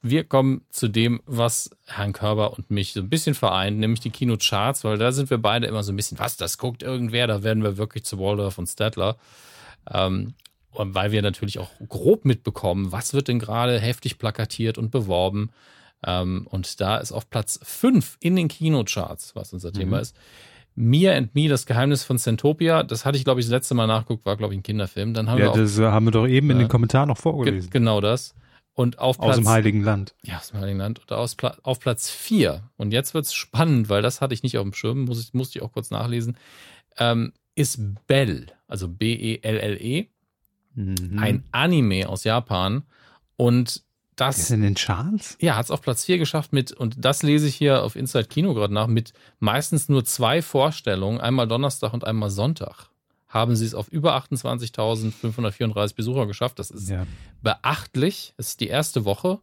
Wir 0.01 0.23
kommen 0.25 0.63
zu 0.71 0.87
dem, 0.89 1.21
was 1.27 1.71
Herrn 1.87 2.13
Körber 2.13 2.53
und 2.53 2.71
mich 2.71 2.93
so 2.93 3.01
ein 3.01 3.09
bisschen 3.09 3.35
vereint, 3.35 3.79
nämlich 3.79 4.01
die 4.01 4.11
Kinocharts, 4.11 4.85
weil 4.85 4.97
da 4.97 5.11
sind 5.11 5.29
wir 5.31 5.39
beide 5.39 5.67
immer 5.67 5.83
so 5.83 5.93
ein 5.93 5.97
bisschen, 5.97 6.19
was, 6.21 6.37
das 6.37 6.57
guckt 6.59 6.83
irgendwer, 6.85 7.27
da 7.27 7.43
werden 7.43 7.65
wir 7.65 7.77
wirklich 7.79 8.05
zu 8.05 8.19
Waldorf 8.19 8.59
und 8.59 8.69
Stadler. 8.69 9.17
Ähm, 9.93 10.35
und 10.71 10.95
weil 10.95 11.11
wir 11.11 11.23
natürlich 11.23 11.59
auch 11.59 11.71
grob 11.89 12.25
mitbekommen, 12.25 12.93
was 12.93 13.13
wird 13.13 13.27
denn 13.27 13.41
gerade 13.41 13.81
heftig 13.81 14.19
plakatiert 14.19 14.79
und 14.79 14.91
beworben. 14.93 15.51
Ähm, 16.07 16.47
und 16.49 16.81
da 16.81 16.99
ist 16.99 17.11
auf 17.11 17.29
Platz 17.29 17.59
5 17.65 18.19
in 18.21 18.37
den 18.37 18.47
Kinocharts, 18.47 19.35
was 19.35 19.53
unser 19.53 19.73
Thema 19.73 19.99
ist, 19.99 20.15
Mia 20.77 21.13
and 21.17 21.35
Me, 21.35 21.49
das 21.49 21.67
Geheimnis 21.67 22.05
von 22.05 22.19
Centopia. 22.19 22.85
Das 22.85 23.05
hatte 23.05 23.19
ich, 23.19 23.25
glaube 23.25 23.41
ich, 23.41 23.47
das 23.47 23.51
letzte 23.51 23.75
Mal 23.75 23.89
nachgeguckt, 23.89 24.25
war, 24.25 24.37
glaube 24.37 24.55
ich, 24.55 24.61
ein 24.61 24.63
Kinderfilm. 24.63 25.13
Dann 25.13 25.29
haben 25.29 25.39
Ja, 25.39 25.47
wir 25.47 25.51
auch 25.51 25.57
das 25.57 25.77
äh, 25.77 25.87
haben 25.87 26.05
wir 26.07 26.13
doch 26.13 26.29
eben 26.29 26.51
in 26.51 26.59
Ja. 26.59 26.65
den 26.65 26.69
Kommentaren 26.69 27.09
noch 27.09 27.17
ge 27.17 27.23
vorgelesen. 27.23 27.71
genau 27.71 28.01
das. 28.01 28.37
Und 28.79 29.01
auf 29.01 29.19
Platz, 29.19 29.31
Aus 29.31 29.37
dem 29.37 29.49
Heiligen 29.49 29.83
Land. 29.83 30.15
ja, 30.23 30.37
aus 30.37 30.51
dem 30.51 30.61
Heiligen 30.61 30.79
Land. 30.79 31.01
Und 31.01 31.11
aus 31.11 31.37
auf 31.65 31.81
Platz 31.81 32.11
4, 32.11 32.63
und 32.77 32.93
jetzt 32.93 33.13
wird's 33.13 33.35
spannend, 33.35 33.89
weil 33.89 34.03
das 34.03 34.21
hatte 34.21 34.35
ich 34.35 34.45
nicht 34.45 34.57
auf 34.57 34.63
dem 34.63 34.73
Schirm, 34.73 35.05
muss 35.07 35.21
ich, 35.21 35.35
musste 35.35 35.59
ich 35.59 35.65
auch 35.65 35.73
kurz 35.73 35.91
nachlesen, 35.91 36.37
ähm, 36.97 37.33
ist 37.57 37.81
Bell, 38.07 38.47
also 38.69 38.87
B-E-L-L-E, 38.89 40.07
Mhm. 40.75 41.19
ein 41.19 41.45
Anime 41.51 42.09
aus 42.09 42.23
Japan. 42.23 42.85
Und 43.37 43.83
das 44.15 44.39
ist 44.39 44.51
in 44.53 44.63
den 44.63 44.77
Charts? 44.77 45.37
ja, 45.41 45.57
hat 45.57 45.65
es 45.65 45.71
auf 45.73 45.83
Platz 45.83 46.05
4 46.05 46.19
geschafft 46.19 46.53
mit, 46.53 46.71
und 46.71 46.95
das 47.05 47.25
lese 47.25 47.49
ich 47.49 47.57
hier 47.57 47.83
auf 47.83 47.97
Inside 47.97 48.27
Kino 48.29 48.55
gerade 48.55 48.73
nach, 48.73 48.87
mit 48.87 49.13
meistens 49.41 49.89
nur 49.89 50.05
zwei 50.05 50.41
Vorstellungen, 50.41 51.21
einmal 51.21 51.49
Donnerstag 51.49 51.93
und 51.95 52.05
einmal 52.05 52.31
Sonntag. 52.31 52.91
Haben 53.29 53.57
sie 53.57 53.67
es 53.67 53.75
auf 53.75 53.89
über 53.89 54.17
28.534 54.17 55.95
Besucher 55.95 56.27
geschafft. 56.27 56.59
Das 56.59 56.71
ist 56.71 56.89
Ja. 56.89 57.07
beachtlich. 57.43 58.35
Es 58.37 58.49
ist 58.51 58.61
die 58.61 58.69
erste 58.69 59.05
Woche. 59.05 59.39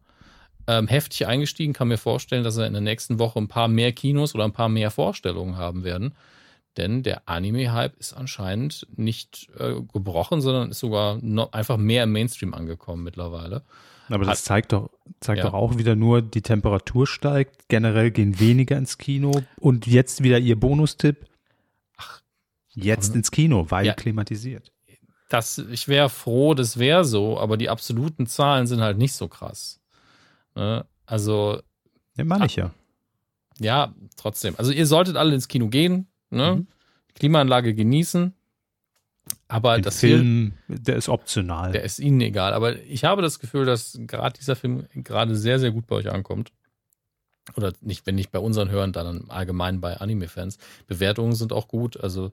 Ähm, 0.68 0.88
heftig 0.88 1.26
eingestiegen, 1.28 1.72
kann 1.72 1.88
mir 1.88 1.96
vorstellen, 1.98 2.42
dass 2.42 2.56
wir 2.56 2.66
in 2.66 2.72
der 2.72 2.82
nächsten 2.82 3.20
Woche 3.20 3.38
ein 3.38 3.46
paar 3.46 3.68
mehr 3.68 3.92
Kinos 3.92 4.34
oder 4.34 4.44
ein 4.44 4.52
paar 4.52 4.68
mehr 4.68 4.90
Vorstellungen 4.90 5.56
haben 5.56 5.84
werden. 5.84 6.14
Denn 6.76 7.04
der 7.04 7.28
Anime-Hype 7.28 7.96
ist 7.98 8.12
anscheinend 8.14 8.86
nicht 8.96 9.48
äh, 9.58 9.74
gebrochen, 9.92 10.40
sondern 10.40 10.70
ist 10.70 10.80
sogar 10.80 11.20
einfach 11.52 11.76
mehr 11.76 12.02
im 12.04 12.12
Mainstream 12.12 12.52
angekommen 12.52 13.04
mittlerweile. 13.04 13.62
Aber 14.08 14.24
das 14.24 14.38
Hat- 14.40 14.44
zeigt 14.44 14.72
doch, 14.72 14.90
zeigt 15.20 15.38
Ja. 15.38 15.44
doch 15.46 15.54
auch 15.54 15.78
wieder 15.78 15.94
nur, 15.96 16.20
die 16.20 16.42
Temperatur 16.42 17.06
steigt. 17.06 17.68
Generell 17.68 18.10
gehen 18.10 18.38
weniger 18.40 18.76
ins 18.76 18.98
Kino. 18.98 19.42
Und 19.58 19.86
jetzt 19.86 20.22
wieder 20.24 20.38
Ihr 20.38 20.58
Bonustipp. 20.58 21.25
Jetzt 22.76 23.14
ins 23.14 23.30
Kino, 23.30 23.66
weil 23.70 23.86
Ja. 23.86 23.94
klimatisiert. 23.94 24.72
das, 25.28 25.58
ich 25.58 25.88
wäre 25.88 26.08
froh, 26.08 26.54
das 26.54 26.78
wäre 26.78 27.04
so, 27.04 27.40
aber 27.40 27.56
die 27.56 27.68
absoluten 27.68 28.26
Zahlen 28.26 28.66
sind 28.68 28.80
halt 28.80 28.96
nicht 28.98 29.14
so 29.14 29.26
krass. 29.26 29.80
Ne? 30.54 30.86
Also. 31.04 31.60
Den 32.16 32.28
meine 32.28 32.46
ich 32.46 32.56
ja. 32.56 32.70
Ja, 33.58 33.94
trotzdem. 34.16 34.54
Also 34.58 34.70
ihr 34.70 34.86
solltet 34.86 35.16
alle 35.16 35.34
ins 35.34 35.48
Kino 35.48 35.68
gehen, 35.68 36.06
ne? 36.30 36.56
Mhm. 36.56 36.66
Klimaanlage 37.14 37.74
genießen. 37.74 38.34
Aber 39.48 39.76
Den 39.76 39.82
das 39.82 40.00
Film, 40.00 40.52
hier, 40.66 40.78
der 40.78 40.96
ist 40.96 41.08
optional. 41.08 41.72
Der 41.72 41.82
ist 41.82 41.98
ihnen 41.98 42.20
egal. 42.20 42.52
Aber 42.52 42.76
ich 42.82 43.04
habe 43.04 43.22
das 43.22 43.40
Gefühl, 43.40 43.64
dass 43.64 43.98
gerade 44.06 44.38
dieser 44.38 44.54
Film 44.56 44.86
gerade 44.94 45.34
sehr, 45.36 45.58
sehr 45.58 45.70
gut 45.72 45.86
bei 45.86 45.96
euch 45.96 46.10
ankommt. 46.12 46.52
Oder 47.56 47.72
nicht, 47.80 48.06
wenn 48.06 48.16
nicht 48.16 48.30
bei 48.30 48.38
unseren 48.38 48.70
Hörern, 48.70 48.92
dann 48.92 49.30
allgemein 49.30 49.80
bei 49.80 49.96
Anime-Fans. 49.96 50.58
Bewertungen 50.86 51.34
sind 51.34 51.52
auch 51.52 51.68
gut. 51.68 51.96
Also 51.98 52.32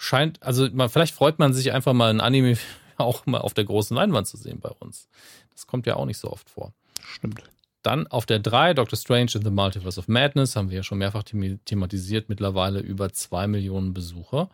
scheint, 0.00 0.42
also 0.42 0.66
man, 0.72 0.88
vielleicht 0.88 1.14
freut 1.14 1.38
man 1.38 1.52
sich 1.52 1.72
einfach 1.72 1.92
mal 1.92 2.08
ein 2.08 2.22
Anime 2.22 2.56
auch 2.96 3.26
mal 3.26 3.40
auf 3.40 3.54
der 3.54 3.64
großen 3.64 3.94
Leinwand 3.94 4.26
zu 4.26 4.36
sehen 4.38 4.58
bei 4.58 4.70
uns. 4.70 5.08
Das 5.52 5.66
kommt 5.66 5.86
ja 5.86 5.96
auch 5.96 6.06
nicht 6.06 6.18
so 6.18 6.30
oft 6.30 6.48
vor. 6.48 6.72
Stimmt. 7.02 7.42
Dann 7.82 8.06
auf 8.06 8.26
der 8.26 8.38
3 8.38 8.74
Doctor 8.74 8.98
Strange 8.98 9.32
in 9.34 9.42
the 9.42 9.50
Multiverse 9.50 10.00
of 10.00 10.08
Madness, 10.08 10.56
haben 10.56 10.70
wir 10.70 10.78
ja 10.78 10.82
schon 10.82 10.98
mehrfach 10.98 11.22
thematisiert, 11.22 12.28
mittlerweile 12.28 12.80
über 12.80 13.12
2 13.12 13.46
Millionen 13.46 13.94
Besucher. 13.94 14.50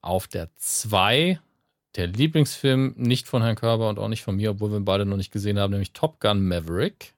Auf 0.00 0.26
der 0.28 0.48
2 0.56 1.40
der 1.96 2.08
Lieblingsfilm, 2.08 2.94
nicht 2.96 3.28
von 3.28 3.42
Herrn 3.42 3.54
Körber 3.54 3.88
und 3.88 3.98
auch 3.98 4.08
nicht 4.08 4.22
von 4.22 4.36
mir, 4.36 4.50
obwohl 4.50 4.70
wir 4.70 4.78
ihn 4.78 4.84
beide 4.84 5.06
noch 5.06 5.16
nicht 5.16 5.32
gesehen 5.32 5.58
haben, 5.58 5.70
nämlich 5.70 5.92
Top 5.92 6.20
Gun 6.20 6.46
Maverick. 6.46 7.13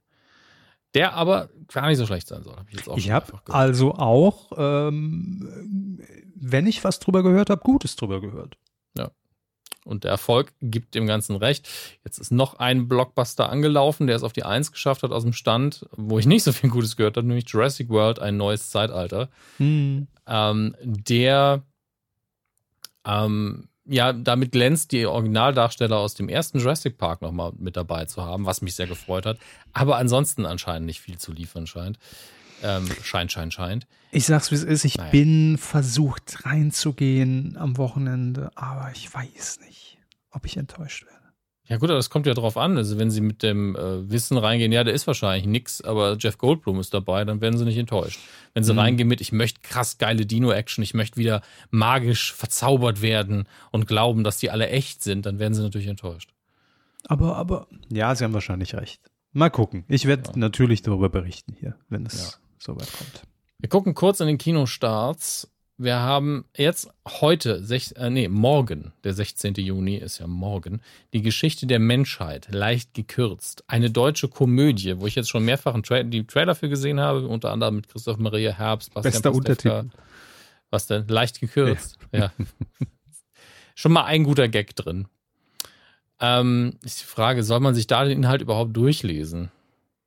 Der 0.97 1.15
aber 1.15 1.51
gar 1.73 1.89
nicht 1.89 1.99
so 1.99 2.07
schlecht 2.07 2.27
sein 2.27 2.43
soll. 2.43 2.57
Hab 2.57 2.73
ich 2.73 2.87
ich 2.97 3.11
habe 3.11 3.41
also 3.47 3.95
auch, 3.95 4.53
ähm, 4.57 6.01
wenn 6.35 6.67
ich 6.67 6.85
was 6.85 6.99
drüber 6.99 7.23
gehört 7.23 7.51
habe, 7.51 7.61
Gutes 7.63 7.97
drüber 7.97 8.21
gehört. 8.21 8.57
Und 9.87 10.03
der 10.03 10.11
Erfolg 10.11 10.53
gibt 10.61 10.97
dem 10.97 11.07
Ganzen 11.07 11.37
recht. 11.37 11.69
Jetzt 12.05 12.19
ist 12.19 12.33
noch 12.33 12.59
ein 12.59 12.89
Blockbuster 12.89 13.49
angelaufen, 13.49 14.09
der 14.09 14.17
es 14.17 14.25
auf 14.25 14.33
die 14.33 14.43
Eins 14.43 14.73
geschafft 14.73 15.05
hat 15.05 15.13
aus 15.13 15.23
dem 15.23 15.33
Stand, 15.33 15.87
wo 15.93 16.19
ich 16.19 16.27
nicht 16.27 16.43
so 16.43 16.53
viel 16.53 16.71
Gutes 16.71 16.97
gehört 16.97 17.17
habe, 17.17 17.27
nämlich 17.27 17.49
Jurassic 17.49 17.89
World, 17.89 18.19
ein 18.19 18.37
neues 18.37 18.69
Zeitalter. 18.71 19.31
Hm. 19.59 20.09
Ähm, 20.27 20.75
der 20.83 21.63
ähm, 23.07 23.69
ja, 23.87 24.13
damit 24.13 24.53
glänzt, 24.53 24.93
die 24.93 25.07
Originaldarsteller 25.07 25.97
aus 25.97 26.15
dem 26.15 26.29
ersten 26.29 26.59
Jurassic 26.59 26.99
Park 26.99 27.23
nochmal 27.23 27.53
mit 27.57 27.77
dabei 27.77 28.05
zu 28.07 28.25
haben, 28.25 28.47
was 28.47 28.63
mich 28.63 28.75
sehr 28.75 28.87
gefreut 28.87 29.27
hat. 29.27 29.39
Aber 29.73 29.97
ansonsten 29.97 30.47
anscheinend 30.47 30.87
nicht 30.87 31.01
viel 31.01 31.19
zu 31.19 31.33
liefern 31.33 31.67
scheint. 31.67 31.99
Ähm, 32.63 32.89
scheint, 33.03 33.33
scheint, 33.33 33.53
scheint. 33.53 33.87
Ich 34.11 34.27
sag's 34.27 34.51
wie 34.51 34.55
es 34.55 34.65
ist, 34.65 34.85
ich 34.85 34.97
naja. 34.97 35.11
bin 35.11 35.59
versucht 35.59 36.47
reinzugehen 36.47 37.57
am 37.59 37.77
Wochenende, 37.77 38.51
aber 38.55 38.91
ich 38.95 39.13
weiß 39.13 39.61
nicht, 39.61 39.99
ob 40.31 40.47
ich 40.47 40.57
enttäuscht 40.57 41.05
werde. 41.05 41.16
Ja 41.69 41.79
gut, 41.79 41.91
aber 41.91 41.99
das 41.99 42.11
kommt 42.11 42.27
ja 42.27 42.35
drauf 42.35 42.57
an. 42.57 42.77
Also 42.77 42.97
wenn 42.99 43.11
sie 43.11 43.21
mit 43.21 43.43
dem 43.43 43.75
äh, 43.75 44.09
Wissen 44.09 44.39
reingehen, 44.39 44.71
ja, 44.71 44.85
der 44.85 44.95
ist 44.95 45.07
wahrscheinlich 45.07 45.47
nix, 45.47 45.81
aber 45.81 46.17
Jeff 46.19 46.39
Goldblum 46.39 46.79
ist 46.79 46.95
dabei, 46.95 47.25
dann 47.25 47.41
werden 47.41 47.59
sie 47.59 47.65
nicht 47.65 47.79
enttäuscht. 47.79 48.21
Wenn 48.55 48.63
sie 48.63 48.73
mhm. 48.73 48.79
reingehen 48.79 49.09
mit, 49.09 49.21
ich 49.21 49.33
möchte 49.33 49.61
krass 49.63 49.99
geile 49.99 50.27
Dino-Action, 50.27 50.83
ich 50.85 50.95
möchte 50.95 51.17
wieder 51.17 51.43
magisch 51.71 52.33
verzaubert 52.33 53.03
werden 53.03 53.49
und 53.73 53.87
glauben, 53.89 54.23
dass 54.23 54.39
die 54.39 54.51
alle 54.51 54.69
echt 54.69 55.03
sind, 55.03 55.27
dann 55.27 55.41
werden 55.41 55.55
sie 55.55 55.63
natürlich 55.63 55.89
enttäuscht. 55.89 56.31
Aber, 57.09 57.37
aber, 57.37 57.67
ja, 57.89 58.15
sie 58.15 58.25
haben 58.25 58.35
wahrscheinlich 58.35 58.75
recht. 58.75 59.01
Mal 59.33 59.51
gucken. 59.51 59.85
Ich 59.89 60.07
werde 60.07 60.31
ja. 60.31 60.33
natürlich 60.37 60.83
darüber 60.83 61.09
berichten 61.09 61.55
hier, 61.59 61.77
wenn 61.89 62.07
es 62.07 62.33
ja 62.33 62.39
soweit 62.59 62.91
kommt. 62.97 63.23
Wir 63.59 63.69
gucken 63.69 63.95
kurz 63.95 64.21
in 64.21 64.27
den 64.27 64.39
Kinostarts. 64.39 65.51
Wir 65.79 65.97
haben 65.97 66.47
jetzt 66.57 66.89
heute, 67.07 67.63
sech, 67.63 67.95
äh, 67.97 68.09
nee, 68.09 68.29
morgen, 68.29 68.93
der 69.05 69.13
16. 69.13 69.55
Juni 69.57 69.97
ist 69.97 70.19
ja 70.19 70.27
morgen, 70.27 70.81
die 71.13 71.21
Geschichte 71.21 71.67
der 71.67 71.79
Menschheit, 71.79 72.49
leicht 72.51 72.95
gekürzt. 72.95 73.63
Eine 73.67 73.91
deutsche 73.91 74.29
Komödie, 74.29 74.99
wo 74.99 75.07
ich 75.07 75.17
jetzt 75.17 75.29
schon 75.29 75.45
mehrfach 75.45 75.75
einen 75.75 75.83
Tra 75.83 76.03
die 76.03 76.27
Trailer 76.27 76.55
für 76.55 76.71
gesehen 76.71 76.99
habe, 76.99 77.29
unter 77.29 77.53
anderem 77.53 77.77
mit 77.77 77.89
Christoph 77.89 78.17
Maria 78.17 78.53
Herbst, 78.53 78.95
Bastian 78.95 79.13
Bester 79.13 79.35
Untertitel. 79.35 79.91
Was 80.71 80.87
denn? 80.87 81.07
Leicht 81.09 81.41
gekürzt. 81.41 81.99
Ja. 82.11 82.19
ja. 82.21 82.33
schon 83.75 83.93
mal 83.93 84.05
ein 84.05 84.25
guter 84.25 84.49
Gag 84.49 84.75
drin. 84.77 85.09
Ähm, 86.21 86.79
ist 86.83 87.03
die 87.03 87.07
Frage, 87.07 87.43
soll 87.43 87.61
man 87.61 87.75
sich 87.75 87.87
da 87.87 88.03
den 88.03 88.17
Inhalt 88.17 88.41
überhaupt 88.41 88.75
durchlesen? 88.75 89.51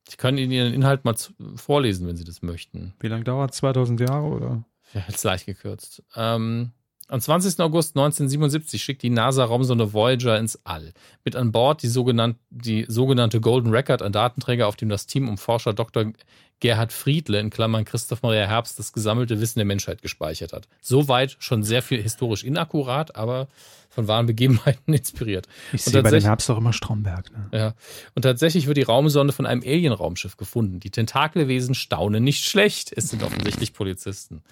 Ich 0.07 0.17
kann 0.17 0.39
Ihnen 0.39 0.51
Ihren 0.51 0.73
Inhalt 0.73 1.05
mal 1.05 1.15
vorlesen, 1.55 2.07
wenn 2.07 2.17
Sie 2.17 2.23
das 2.23 2.41
möchten. 2.41 2.95
Wie 2.99 3.07
lange 3.07 3.23
dauert 3.23 3.51
es? 3.51 3.57
2000 3.57 3.99
Jahre 3.99 4.25
oder? 4.25 4.63
Jetzt 4.93 5.23
leicht 5.23 5.45
gekürzt. 5.45 6.03
Ähm, 6.15 6.71
am 7.09 7.19
20. 7.19 7.59
August 7.59 7.97
1977 7.97 8.83
schickt 8.83 9.01
die 9.01 9.09
NASA-Raumsonde 9.09 9.93
Voyager 9.93 10.37
ins 10.37 10.59
All. 10.63 10.93
Mit 11.23 11.35
an 11.35 11.51
Bord 11.51 11.81
die, 11.81 11.87
sogenannte, 11.87 12.39
die 12.51 12.85
sogenannte 12.87 13.41
Golden 13.41 13.71
Record, 13.71 14.03
ein 14.03 14.11
Datenträger, 14.11 14.67
auf 14.67 14.75
dem 14.75 14.89
das 14.89 15.07
Team 15.07 15.27
um 15.27 15.39
Forscher 15.39 15.73
Dr. 15.73 16.13
Gerhard 16.59 16.91
Friedle 16.91 17.39
in 17.39 17.49
Klammern 17.49 17.85
Christoph 17.85 18.21
Maria 18.21 18.45
Herbst 18.45 18.79
das 18.79 18.93
gesammelte 18.93 19.39
Wissen 19.39 19.59
der 19.59 19.65
Menschheit 19.65 20.01
gespeichert 20.01 20.53
hat. 20.53 20.67
Soweit 20.81 21.37
schon 21.39 21.63
sehr 21.63 21.81
viel 21.81 22.01
historisch 22.01 22.43
inakkurat, 22.43 23.15
aber 23.15 23.47
von 23.89 24.07
wahren 24.07 24.27
Begebenheiten 24.27 24.93
inspiriert. 24.93 25.47
Ich 25.73 25.83
sehe 25.83 26.03
bei 26.03 26.11
den 26.11 26.21
Herbst 26.21 26.47
doch 26.47 26.57
immer 26.57 26.73
Stromberg. 26.73 27.31
Ne? 27.31 27.57
Ja. 27.57 27.73
Und 28.13 28.21
tatsächlich 28.21 28.67
wird 28.67 28.77
die 28.77 28.83
Raumsonde 28.83 29.33
von 29.33 29.45
einem 29.45 29.61
Alien-Raumschiff 29.61 30.37
gefunden. 30.37 30.79
Die 30.79 30.91
Tentakelwesen 30.91 31.75
staunen 31.75 32.23
nicht 32.23 32.45
schlecht. 32.45 32.93
Es 32.95 33.09
sind 33.09 33.23
offensichtlich 33.23 33.73
Polizisten. 33.73 34.43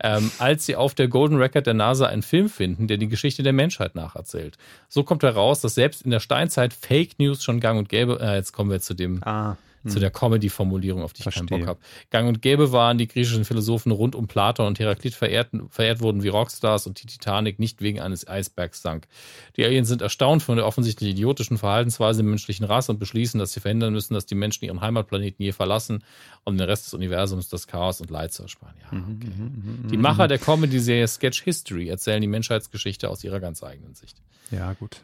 Ähm, 0.00 0.30
als 0.38 0.66
sie 0.66 0.76
auf 0.76 0.94
der 0.94 1.08
Golden 1.08 1.36
Record 1.36 1.66
der 1.66 1.74
NASA 1.74 2.06
einen 2.06 2.22
Film 2.22 2.48
finden, 2.48 2.86
der 2.86 2.98
die 2.98 3.08
Geschichte 3.08 3.42
der 3.42 3.52
Menschheit 3.52 3.94
nacherzählt. 3.94 4.58
So 4.88 5.04
kommt 5.04 5.22
heraus, 5.22 5.60
dass 5.60 5.74
selbst 5.74 6.02
in 6.02 6.10
der 6.10 6.20
Steinzeit 6.20 6.74
Fake 6.74 7.18
News 7.18 7.42
schon 7.42 7.60
gang 7.60 7.78
und 7.78 7.88
gäbe. 7.88 8.18
Äh, 8.20 8.36
jetzt 8.36 8.52
kommen 8.52 8.70
wir 8.70 8.80
zu 8.80 8.94
dem. 8.94 9.22
Ah 9.24 9.56
zu 9.86 9.98
der 9.98 10.10
Comedy-Formulierung, 10.10 11.02
auf 11.02 11.12
die 11.12 11.22
Verstehe. 11.22 11.44
ich 11.44 11.50
keinen 11.50 11.60
Bock 11.60 11.68
habe. 11.68 11.80
Gang 12.10 12.28
und 12.28 12.42
Gäbe 12.42 12.72
waren 12.72 12.98
die 12.98 13.08
griechischen 13.08 13.44
Philosophen 13.44 13.92
rund 13.92 14.14
um 14.14 14.28
Platon 14.28 14.66
und 14.66 14.78
Heraklit 14.78 15.14
verehrt, 15.14 15.50
verehrt 15.70 16.00
wurden 16.00 16.22
wie 16.22 16.28
Rockstars 16.28 16.86
und 16.86 17.02
die 17.02 17.06
Titanic 17.06 17.58
nicht 17.58 17.82
wegen 17.82 18.00
eines 18.00 18.26
Eisbergs 18.26 18.82
sank. 18.82 19.08
Die 19.56 19.64
Aliens 19.64 19.88
sind 19.88 20.02
erstaunt 20.02 20.42
von 20.42 20.56
der 20.56 20.66
offensichtlich 20.66 21.10
idiotischen 21.10 21.58
Verhaltensweise 21.58 22.22
der 22.22 22.30
menschlichen 22.30 22.64
Rasse 22.64 22.92
und 22.92 22.98
beschließen, 22.98 23.38
dass 23.38 23.52
sie 23.52 23.60
verhindern 23.60 23.92
müssen, 23.92 24.14
dass 24.14 24.26
die 24.26 24.34
Menschen 24.34 24.64
ihren 24.64 24.80
Heimatplaneten 24.80 25.44
je 25.44 25.52
verlassen, 25.52 26.04
um 26.44 26.56
den 26.56 26.68
Rest 26.68 26.86
des 26.86 26.94
Universums 26.94 27.48
das 27.48 27.66
Chaos 27.66 28.00
und 28.00 28.10
Leid 28.10 28.32
zu 28.32 28.42
ersparen. 28.42 28.74
Ja, 28.82 28.96
mhm, 28.96 29.16
okay. 29.16 29.32
Mhm, 29.36 29.82
mhm, 29.82 29.88
die 29.88 29.96
Macher 29.96 30.28
der 30.28 30.38
Comedy-Serie 30.38 31.08
Sketch 31.08 31.42
History 31.42 31.88
erzählen 31.88 32.20
die 32.20 32.28
Menschheitsgeschichte 32.28 33.08
aus 33.08 33.24
ihrer 33.24 33.40
ganz 33.40 33.62
eigenen 33.62 33.94
Sicht. 33.94 34.22
Ja, 34.50 34.72
gut. 34.74 35.02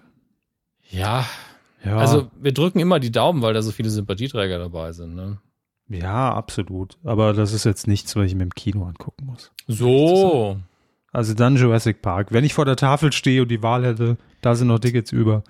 Ja, 0.90 1.26
ja. 1.84 1.96
Also 1.96 2.30
wir 2.40 2.52
drücken 2.52 2.80
immer 2.80 3.00
die 3.00 3.12
Daumen, 3.12 3.42
weil 3.42 3.54
da 3.54 3.62
so 3.62 3.70
viele 3.70 3.90
Sympathieträger 3.90 4.58
dabei 4.58 4.92
sind. 4.92 5.14
Ne? 5.14 5.38
Ja, 5.88 6.34
absolut. 6.34 6.98
Aber 7.04 7.32
das 7.32 7.52
ist 7.52 7.64
jetzt 7.64 7.86
nichts, 7.86 8.14
was 8.16 8.26
ich 8.26 8.34
mir 8.34 8.44
im 8.44 8.54
Kino 8.54 8.84
angucken 8.84 9.26
muss. 9.26 9.52
So. 9.66 10.58
Also 11.10 11.32
dann 11.32 11.56
Jurassic 11.56 12.02
Park. 12.02 12.32
Wenn 12.32 12.44
ich 12.44 12.52
vor 12.52 12.66
der 12.66 12.76
Tafel 12.76 13.12
stehe 13.12 13.42
und 13.42 13.48
die 13.48 13.62
Wahl 13.62 13.84
hätte, 13.84 14.18
da 14.42 14.54
sind 14.54 14.68
noch 14.68 14.78
Tickets 14.78 15.10
über. 15.10 15.42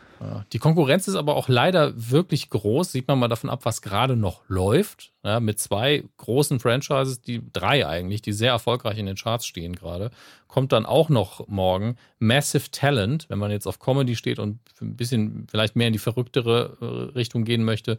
Die 0.53 0.59
Konkurrenz 0.59 1.07
ist 1.09 1.15
aber 1.15 1.37
auch 1.37 1.49
leider 1.49 1.93
wirklich 1.95 2.51
groß. 2.51 2.91
Sieht 2.91 3.07
man 3.07 3.19
mal 3.19 3.29
davon 3.29 3.51
ab, 3.51 3.61
was 3.65 3.83
gerade 3.83 4.17
noch 4.17 4.43
läuft. 4.49 5.13
Ja, 5.23 5.41
mit 5.41 5.59
zwei 5.59 6.05
großen 6.17 6.59
Franchises, 6.59 7.21
die 7.21 7.43
drei 7.53 7.87
eigentlich, 7.87 8.23
die 8.23 8.33
sehr 8.33 8.51
erfolgreich 8.51 8.99
in 8.99 9.07
den 9.07 9.17
Charts 9.17 9.47
stehen 9.47 9.75
gerade. 9.75 10.11
Kommt 10.47 10.73
dann 10.73 10.87
auch 10.87 11.09
noch 11.09 11.47
morgen 11.49 11.97
Massive 12.19 12.71
Talent, 12.71 13.27
wenn 13.29 13.39
man 13.39 13.51
jetzt 13.51 13.67
auf 13.67 13.79
Comedy 13.79 14.17
steht 14.17 14.39
und 14.39 14.61
ein 14.81 14.97
bisschen 14.97 15.47
vielleicht 15.51 15.77
mehr 15.77 15.89
in 15.89 15.93
die 15.93 15.99
verrücktere 15.99 16.79
äh, 16.81 16.85
Richtung 17.17 17.45
gehen 17.45 17.65
möchte. 17.65 17.99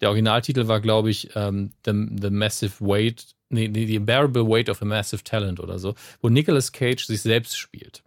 Der 0.00 0.08
Originaltitel 0.08 0.68
war, 0.68 0.80
glaube 0.80 1.10
ich, 1.10 1.30
ähm, 1.34 1.70
The, 1.84 1.92
The 2.20 2.30
Massive 2.30 2.74
Weight 2.80 3.34
nee, 3.48 3.68
nee, 3.68 3.86
The 3.86 3.98
Unbearable 3.98 4.46
Weight 4.48 4.68
of 4.68 4.82
a 4.82 4.84
Massive 4.84 5.24
Talent 5.24 5.60
oder 5.60 5.78
so, 5.78 5.94
wo 6.20 6.28
Nicolas 6.28 6.72
Cage 6.72 7.04
sich 7.04 7.22
selbst 7.22 7.58
spielt. 7.58 8.02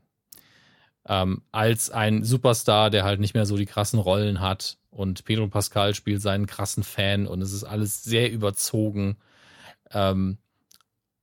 Ähm, 1.06 1.42
als 1.52 1.90
ein 1.90 2.24
Superstar, 2.24 2.90
der 2.90 3.04
halt 3.04 3.20
nicht 3.20 3.34
mehr 3.34 3.46
so 3.46 3.58
die 3.58 3.66
krassen 3.66 4.00
Rollen 4.00 4.40
hat. 4.40 4.78
Und 4.92 5.26
Pedro 5.26 5.48
Pascal 5.48 5.96
spielt 5.96 6.22
seinen 6.22 6.48
krassen 6.48 6.84
Fan 6.84 7.26
und 7.26 7.42
es 7.42 7.54
ist 7.54 7.64
alles 7.64 8.04
sehr 8.04 8.32
überzogen. 8.32 9.18
Ähm, 9.92 10.38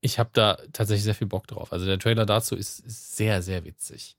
ich 0.01 0.19
habe 0.19 0.31
da 0.33 0.59
tatsächlich 0.73 1.05
sehr 1.05 1.15
viel 1.15 1.27
Bock 1.27 1.47
drauf. 1.47 1.73
Also 1.73 1.87
der 1.87 1.99
Trailer 1.99 2.27
dazu 2.27 2.57
ist, 2.57 2.81
ist 2.81 3.17
sehr, 3.17 3.43
sehr 3.43 3.65
witzig. 3.65 4.17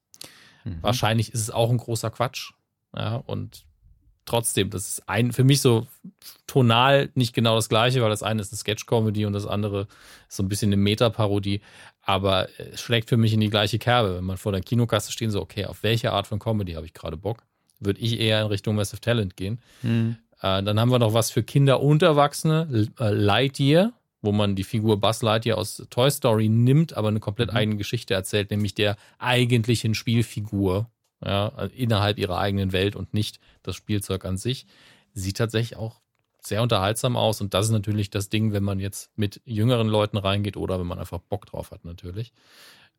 Mhm. 0.63 0.77
Wahrscheinlich 0.81 1.33
ist 1.33 1.41
es 1.41 1.51
auch 1.51 1.69
ein 1.69 1.77
großer 1.77 2.11
Quatsch. 2.11 2.51
Ja, 2.95 3.15
und 3.15 3.65
trotzdem, 4.29 4.69
das 4.69 4.87
ist 4.87 5.09
ein, 5.09 5.31
für 5.33 5.43
mich 5.43 5.61
so 5.61 5.87
tonal 6.47 7.09
nicht 7.15 7.33
genau 7.33 7.55
das 7.55 7.69
gleiche, 7.69 8.01
weil 8.01 8.09
das 8.09 8.23
eine 8.23 8.41
ist 8.41 8.51
eine 8.51 8.57
Sketch-Comedy 8.57 9.25
und 9.25 9.33
das 9.33 9.45
andere 9.45 9.87
ist 10.27 10.37
so 10.37 10.43
ein 10.43 10.49
bisschen 10.49 10.69
eine 10.69 10.77
Meta-Parodie. 10.77 11.61
Aber 12.01 12.47
es 12.57 12.81
schlägt 12.81 13.09
für 13.09 13.17
mich 13.17 13.33
in 13.33 13.39
die 13.39 13.49
gleiche 13.49 13.79
Kerbe. 13.79 14.17
Wenn 14.17 14.23
man 14.23 14.37
vor 14.37 14.51
der 14.51 14.61
Kinokasse 14.61 15.11
steht, 15.11 15.31
so, 15.31 15.41
okay, 15.41 15.65
auf 15.65 15.83
welche 15.83 16.11
Art 16.11 16.27
von 16.27 16.39
Comedy 16.39 16.73
habe 16.73 16.85
ich 16.85 16.93
gerade 16.93 17.17
Bock? 17.17 17.43
Würde 17.79 17.99
ich 17.99 18.19
eher 18.19 18.41
in 18.41 18.47
Richtung 18.47 18.75
Massive 18.75 19.01
Talent 19.01 19.35
gehen. 19.35 19.59
Mhm. 19.81 20.17
Äh, 20.41 20.63
dann 20.63 20.79
haben 20.79 20.91
wir 20.91 20.99
noch 20.99 21.13
was 21.13 21.31
für 21.31 21.43
Kinder 21.43 21.81
und 21.81 22.01
Erwachsene, 22.01 22.87
äh, 22.99 23.09
Lightyear, 23.11 23.93
wo 24.21 24.31
man 24.31 24.55
die 24.55 24.63
Figur 24.63 24.99
Buzz 24.99 25.21
Lightyear 25.21 25.57
aus 25.57 25.83
Toy 25.89 26.11
Story 26.11 26.49
nimmt, 26.49 26.95
aber 26.95 27.07
eine 27.07 27.19
komplett 27.19 27.51
mhm. 27.51 27.57
eigene 27.57 27.77
Geschichte 27.77 28.13
erzählt, 28.13 28.51
nämlich 28.51 28.75
der 28.75 28.95
eigentlichen 29.17 29.95
Spielfigur 29.95 30.87
ja, 31.23 31.47
innerhalb 31.75 32.17
ihrer 32.17 32.37
eigenen 32.37 32.71
Welt 32.71 32.95
und 32.95 33.13
nicht 33.13 33.39
das 33.63 33.75
Spielzeug 33.75 34.25
an 34.25 34.37
sich, 34.37 34.65
sieht 35.13 35.37
tatsächlich 35.37 35.77
auch 35.77 35.99
sehr 36.41 36.61
unterhaltsam 36.61 37.15
aus. 37.15 37.41
Und 37.41 37.53
das 37.53 37.65
ist 37.65 37.71
natürlich 37.71 38.09
das 38.09 38.29
Ding, 38.29 38.53
wenn 38.53 38.63
man 38.63 38.79
jetzt 38.79 39.11
mit 39.15 39.41
jüngeren 39.45 39.87
Leuten 39.87 40.17
reingeht 40.17 40.57
oder 40.57 40.79
wenn 40.79 40.87
man 40.87 40.99
einfach 40.99 41.19
Bock 41.19 41.45
drauf 41.45 41.71
hat, 41.71 41.85
natürlich. 41.85 42.33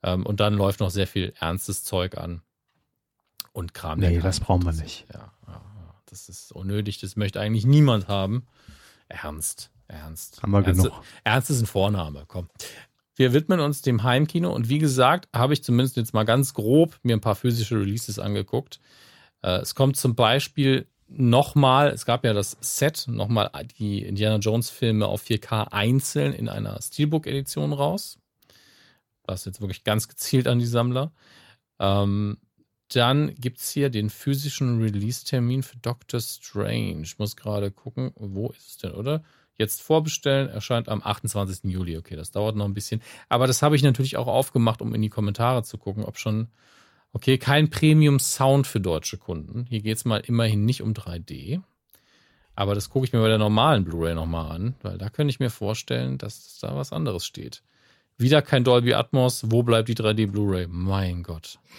Ähm, 0.02 0.26
und 0.26 0.40
dann 0.40 0.54
läuft 0.54 0.80
noch 0.80 0.90
sehr 0.90 1.06
viel 1.06 1.32
ernstes 1.38 1.84
Zeug 1.84 2.16
an. 2.16 2.42
Und 3.52 3.74
Kram. 3.74 3.98
Nee, 3.98 4.20
das 4.20 4.40
brauchen 4.40 4.64
wir 4.64 4.72
nicht. 4.72 5.06
Ja, 5.12 5.32
ja, 5.46 5.62
das 6.06 6.28
ist 6.28 6.52
unnötig. 6.52 7.00
Das 7.00 7.16
möchte 7.16 7.40
eigentlich 7.40 7.66
niemand 7.66 8.06
haben. 8.06 8.46
Ernst, 9.08 9.72
ernst. 9.88 10.42
Haben 10.42 10.52
wir 10.52 10.64
ernst, 10.64 10.82
genug. 10.84 11.02
Ernst 11.24 11.50
ist 11.50 11.60
ein 11.60 11.66
Vorname, 11.66 12.24
komm. 12.28 12.48
Wir 13.20 13.34
widmen 13.34 13.60
uns 13.60 13.82
dem 13.82 14.02
Heimkino 14.02 14.50
und 14.50 14.70
wie 14.70 14.78
gesagt, 14.78 15.28
habe 15.36 15.52
ich 15.52 15.62
zumindest 15.62 15.98
jetzt 15.98 16.14
mal 16.14 16.24
ganz 16.24 16.54
grob 16.54 16.98
mir 17.02 17.14
ein 17.14 17.20
paar 17.20 17.34
physische 17.34 17.78
Releases 17.78 18.18
angeguckt. 18.18 18.80
Äh, 19.42 19.58
es 19.58 19.74
kommt 19.74 19.98
zum 19.98 20.14
Beispiel 20.14 20.86
nochmal, 21.06 21.88
es 21.90 22.06
gab 22.06 22.24
ja 22.24 22.32
das 22.32 22.56
Set, 22.62 23.04
nochmal 23.08 23.50
die 23.78 24.04
Indiana 24.04 24.36
Jones 24.36 24.70
Filme 24.70 25.06
auf 25.06 25.22
4K 25.22 25.70
einzeln 25.70 26.32
in 26.32 26.48
einer 26.48 26.80
Steelbook-Edition 26.80 27.74
raus. 27.74 28.18
Das 29.26 29.40
ist 29.40 29.44
jetzt 29.44 29.60
wirklich 29.60 29.84
ganz 29.84 30.08
gezielt 30.08 30.48
an 30.48 30.58
die 30.58 30.64
Sammler. 30.64 31.12
Ähm, 31.78 32.38
dann 32.88 33.34
gibt 33.34 33.58
es 33.58 33.68
hier 33.68 33.90
den 33.90 34.08
physischen 34.08 34.80
Release-Termin 34.80 35.62
für 35.62 35.76
Doctor 35.76 36.20
Strange. 36.22 37.02
Ich 37.02 37.18
muss 37.18 37.36
gerade 37.36 37.70
gucken, 37.70 38.12
wo 38.14 38.48
ist 38.48 38.66
es 38.66 38.76
denn, 38.78 38.92
oder? 38.92 39.22
Jetzt 39.60 39.82
vorbestellen, 39.82 40.48
erscheint 40.48 40.88
am 40.88 41.02
28. 41.04 41.70
Juli. 41.70 41.98
Okay, 41.98 42.16
das 42.16 42.30
dauert 42.30 42.56
noch 42.56 42.64
ein 42.64 42.72
bisschen. 42.72 43.02
Aber 43.28 43.46
das 43.46 43.60
habe 43.60 43.76
ich 43.76 43.82
natürlich 43.82 44.16
auch 44.16 44.26
aufgemacht, 44.26 44.80
um 44.80 44.94
in 44.94 45.02
die 45.02 45.10
Kommentare 45.10 45.62
zu 45.62 45.76
gucken, 45.76 46.02
ob 46.02 46.16
schon. 46.16 46.48
Okay, 47.12 47.36
kein 47.36 47.68
Premium-Sound 47.68 48.66
für 48.66 48.80
deutsche 48.80 49.18
Kunden. 49.18 49.66
Hier 49.68 49.82
geht 49.82 49.98
es 49.98 50.06
mal 50.06 50.22
immerhin 50.26 50.64
nicht 50.64 50.80
um 50.80 50.94
3D. 50.94 51.60
Aber 52.54 52.74
das 52.74 52.88
gucke 52.88 53.04
ich 53.04 53.12
mir 53.12 53.20
bei 53.20 53.28
der 53.28 53.36
normalen 53.36 53.84
Blu-ray 53.84 54.14
nochmal 54.14 54.50
an, 54.50 54.76
weil 54.80 54.96
da 54.96 55.10
könnte 55.10 55.30
ich 55.30 55.40
mir 55.40 55.50
vorstellen, 55.50 56.16
dass 56.16 56.58
da 56.60 56.74
was 56.74 56.90
anderes 56.90 57.26
steht. 57.26 57.62
Wieder 58.16 58.40
kein 58.40 58.64
Dolby 58.64 58.94
Atmos. 58.94 59.50
Wo 59.50 59.62
bleibt 59.62 59.90
die 59.90 59.94
3D 59.94 60.26
Blu-ray? 60.26 60.68
Mein 60.70 61.22
Gott. 61.22 61.58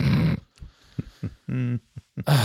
ah, 2.25 2.35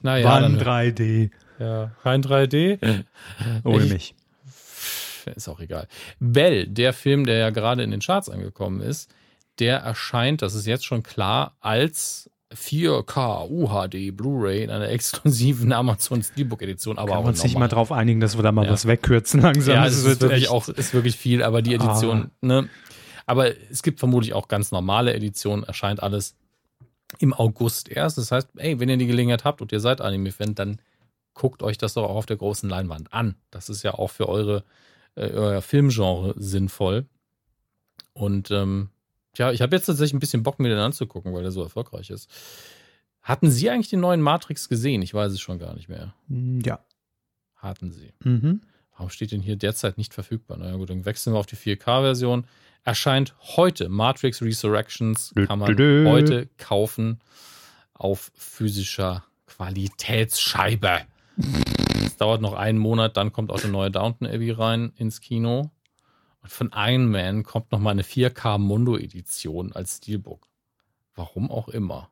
naja. 0.00 0.26
Wann 0.26 0.58
3D? 0.58 1.30
Ja, 1.58 1.90
kein 2.02 2.22
3D. 2.22 3.04
Ohne 3.62 3.84
mich 3.84 4.14
ist 5.34 5.48
auch 5.48 5.60
egal. 5.60 5.88
Bell, 6.20 6.66
der 6.66 6.92
Film, 6.92 7.26
der 7.26 7.36
ja 7.38 7.50
gerade 7.50 7.82
in 7.82 7.90
den 7.90 8.00
Charts 8.00 8.28
angekommen 8.28 8.80
ist, 8.80 9.10
der 9.58 9.78
erscheint, 9.78 10.42
das 10.42 10.54
ist 10.54 10.66
jetzt 10.66 10.84
schon 10.84 11.02
klar, 11.02 11.56
als 11.60 12.30
4K 12.54 13.48
UHD 13.48 14.16
Blu-ray 14.16 14.62
in 14.62 14.70
einer 14.70 14.88
exklusiven 14.90 15.72
Amazon 15.72 16.22
Steelbook 16.22 16.62
Edition, 16.62 16.98
aber 16.98 17.12
Kann 17.12 17.18
auch 17.18 17.24
uns 17.24 17.42
nicht 17.42 17.58
mal 17.58 17.68
drauf 17.68 17.92
einigen, 17.92 18.20
dass 18.20 18.36
wir 18.36 18.42
da 18.42 18.52
mal 18.52 18.66
ja. 18.66 18.72
was 18.72 18.86
wegkürzen 18.86 19.40
langsam. 19.40 19.74
Ja, 19.74 19.86
es 19.86 20.04
ist 20.04 20.20
wirklich 20.20 20.48
auch 20.48 20.68
ist 20.68 20.94
wirklich 20.94 21.16
viel, 21.16 21.42
aber 21.42 21.62
die 21.62 21.74
Edition, 21.74 22.30
ah. 22.42 22.46
ne? 22.46 22.68
Aber 23.28 23.50
es 23.70 23.82
gibt 23.82 23.98
vermutlich 23.98 24.34
auch 24.34 24.46
ganz 24.46 24.70
normale 24.70 25.12
Editionen, 25.12 25.64
erscheint 25.64 26.00
alles 26.00 26.36
im 27.18 27.34
August 27.34 27.88
erst. 27.88 28.18
Das 28.18 28.30
heißt, 28.30 28.50
ey, 28.56 28.78
wenn 28.78 28.88
ihr 28.88 28.96
die 28.96 29.06
Gelegenheit 29.06 29.44
habt 29.44 29.60
und 29.60 29.72
ihr 29.72 29.80
seid 29.80 30.00
Anime-Fan, 30.00 30.54
dann 30.54 30.80
guckt 31.34 31.62
euch 31.62 31.76
das 31.76 31.94
doch 31.94 32.04
auch 32.04 32.14
auf 32.14 32.26
der 32.26 32.36
großen 32.36 32.68
Leinwand 32.68 33.12
an. 33.12 33.34
Das 33.50 33.68
ist 33.68 33.82
ja 33.82 33.94
auch 33.94 34.10
für 34.10 34.28
eure 34.28 34.64
äh, 35.16 35.30
euer 35.30 35.62
Filmgenre 35.62 36.34
sinnvoll. 36.36 37.06
Und 38.12 38.50
ähm, 38.50 38.90
ja, 39.36 39.52
ich 39.52 39.60
habe 39.60 39.76
jetzt 39.76 39.86
tatsächlich 39.86 40.14
ein 40.14 40.20
bisschen 40.20 40.42
Bock, 40.42 40.58
mir 40.58 40.68
den 40.68 40.78
anzugucken, 40.78 41.34
weil 41.34 41.42
der 41.42 41.50
so 41.50 41.62
erfolgreich 41.62 42.10
ist. 42.10 42.30
Hatten 43.22 43.50
Sie 43.50 43.68
eigentlich 43.68 43.90
den 43.90 44.00
neuen 44.00 44.20
Matrix 44.20 44.68
gesehen? 44.68 45.02
Ich 45.02 45.12
weiß 45.12 45.32
es 45.32 45.40
schon 45.40 45.58
gar 45.58 45.74
nicht 45.74 45.88
mehr. 45.88 46.14
Hm, 46.28 46.60
ja. 46.60 46.78
Hatten 47.56 47.90
Sie. 47.90 48.12
Mhm. 48.22 48.60
Warum 48.92 49.10
steht 49.10 49.32
denn 49.32 49.42
hier 49.42 49.56
derzeit 49.56 49.98
nicht 49.98 50.14
verfügbar? 50.14 50.56
Na 50.58 50.68
ja, 50.68 50.76
gut, 50.76 50.90
dann 50.90 51.04
wechseln 51.04 51.34
wir 51.34 51.40
auf 51.40 51.46
die 51.46 51.56
4K-Version. 51.56 52.46
Erscheint 52.84 53.34
heute. 53.56 53.88
Matrix 53.88 54.40
Resurrections 54.40 55.34
kann 55.34 55.58
man 55.58 55.76
heute 55.76 56.48
kaufen 56.56 57.20
auf 57.92 58.30
physischer 58.34 59.24
Qualitätsscheibe. 59.46 61.00
Es 62.16 62.18
dauert 62.18 62.40
noch 62.40 62.54
einen 62.54 62.78
Monat, 62.78 63.18
dann 63.18 63.30
kommt 63.30 63.50
auch 63.52 63.60
der 63.60 63.68
neue 63.68 63.90
Downton 63.90 64.26
Abbey 64.26 64.50
rein 64.50 64.94
ins 64.96 65.20
Kino. 65.20 65.70
Und 66.40 66.50
von 66.50 66.70
Iron 66.74 67.10
Man 67.10 67.42
kommt 67.42 67.70
noch 67.72 67.78
mal 67.78 67.90
eine 67.90 68.04
4K 68.04 68.56
Mondo 68.56 68.96
Edition 68.96 69.74
als 69.74 69.98
Steelbook. 69.98 70.48
Warum 71.14 71.50
auch 71.50 71.68
immer. 71.68 72.08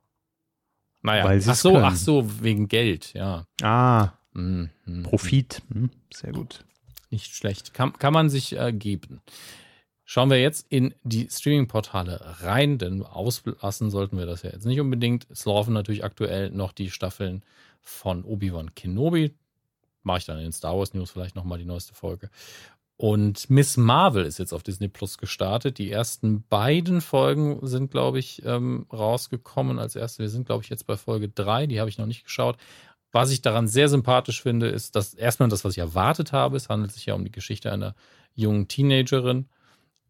Naja, 1.00 1.24
Weil 1.24 1.42
ach 1.46 1.54
so, 1.54 1.72
können. 1.72 1.84
ach 1.86 1.96
so, 1.96 2.42
wegen 2.42 2.68
Geld, 2.68 3.14
ja. 3.14 3.46
Ah, 3.62 4.10
Mhm, 4.34 4.68
mhm. 4.84 5.04
Profit. 5.04 5.62
Hm, 5.72 5.88
sehr 6.12 6.32
gut. 6.32 6.66
Nicht 7.08 7.34
schlecht. 7.34 7.72
Kann, 7.72 7.94
kann 7.94 8.12
man 8.12 8.28
sich 8.28 8.58
äh, 8.58 8.74
geben. 8.74 9.22
Schauen 10.04 10.28
wir 10.28 10.38
jetzt 10.38 10.66
in 10.68 10.94
die 11.02 11.28
Streaming-Portale 11.30 12.20
rein, 12.42 12.76
denn 12.76 13.02
auslassen 13.02 13.88
sollten 13.88 14.18
wir 14.18 14.26
das 14.26 14.42
ja 14.42 14.50
jetzt 14.50 14.66
nicht 14.66 14.80
unbedingt. 14.80 15.26
Es 15.30 15.46
laufen 15.46 15.72
natürlich 15.72 16.04
aktuell 16.04 16.50
noch 16.50 16.72
die 16.72 16.90
Staffeln 16.90 17.42
von 17.80 18.22
Obi-Wan 18.22 18.74
Kenobi. 18.74 19.32
Mache 20.04 20.18
ich 20.18 20.24
dann 20.26 20.38
in 20.38 20.44
den 20.44 20.52
Star 20.52 20.76
Wars 20.78 20.94
News 20.94 21.10
vielleicht 21.10 21.34
nochmal 21.34 21.58
die 21.58 21.64
neueste 21.64 21.94
Folge. 21.94 22.30
Und 22.96 23.50
Miss 23.50 23.76
Marvel 23.76 24.24
ist 24.24 24.38
jetzt 24.38 24.52
auf 24.52 24.62
Disney 24.62 24.86
Plus 24.88 25.18
gestartet. 25.18 25.78
Die 25.78 25.90
ersten 25.90 26.44
beiden 26.48 27.00
Folgen 27.00 27.66
sind, 27.66 27.90
glaube 27.90 28.20
ich, 28.20 28.44
ähm, 28.44 28.86
rausgekommen 28.92 29.80
als 29.80 29.96
erste. 29.96 30.22
Wir 30.22 30.30
sind, 30.30 30.46
glaube 30.46 30.62
ich, 30.62 30.70
jetzt 30.70 30.86
bei 30.86 30.96
Folge 30.96 31.28
3. 31.28 31.66
Die 31.66 31.80
habe 31.80 31.90
ich 31.90 31.98
noch 31.98 32.06
nicht 32.06 32.22
geschaut. 32.24 32.56
Was 33.10 33.30
ich 33.30 33.42
daran 33.42 33.66
sehr 33.66 33.88
sympathisch 33.88 34.42
finde, 34.42 34.68
ist, 34.68 34.94
dass 34.94 35.14
erstmal 35.14 35.48
das, 35.48 35.64
was 35.64 35.72
ich 35.72 35.78
erwartet 35.78 36.32
habe, 36.32 36.56
es 36.56 36.68
handelt 36.68 36.92
sich 36.92 37.06
ja 37.06 37.14
um 37.14 37.24
die 37.24 37.32
Geschichte 37.32 37.72
einer 37.72 37.94
jungen 38.34 38.68
Teenagerin, 38.68 39.48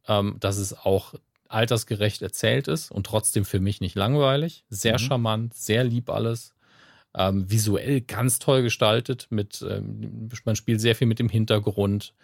ähm, 0.06 0.36
dass 0.40 0.58
es 0.58 0.74
auch 0.74 1.14
altersgerecht 1.48 2.20
erzählt 2.22 2.68
ist 2.68 2.90
und 2.90 3.06
trotzdem 3.06 3.44
für 3.44 3.60
mich 3.60 3.80
nicht 3.80 3.94
langweilig. 3.94 4.64
Sehr 4.68 4.94
Mhm. 4.94 4.98
charmant, 4.98 5.54
sehr 5.54 5.84
lieb 5.84 6.10
alles. 6.10 6.54
Ähm, 7.16 7.50
visuell 7.50 8.00
ganz 8.00 8.38
toll 8.38 8.62
gestaltet. 8.62 9.28
Mit, 9.30 9.64
ähm, 9.68 10.28
man 10.44 10.56
spielt 10.56 10.80
sehr 10.80 10.96
viel 10.96 11.06
mit 11.06 11.18
dem 11.18 11.28
Hintergrund, 11.28 12.14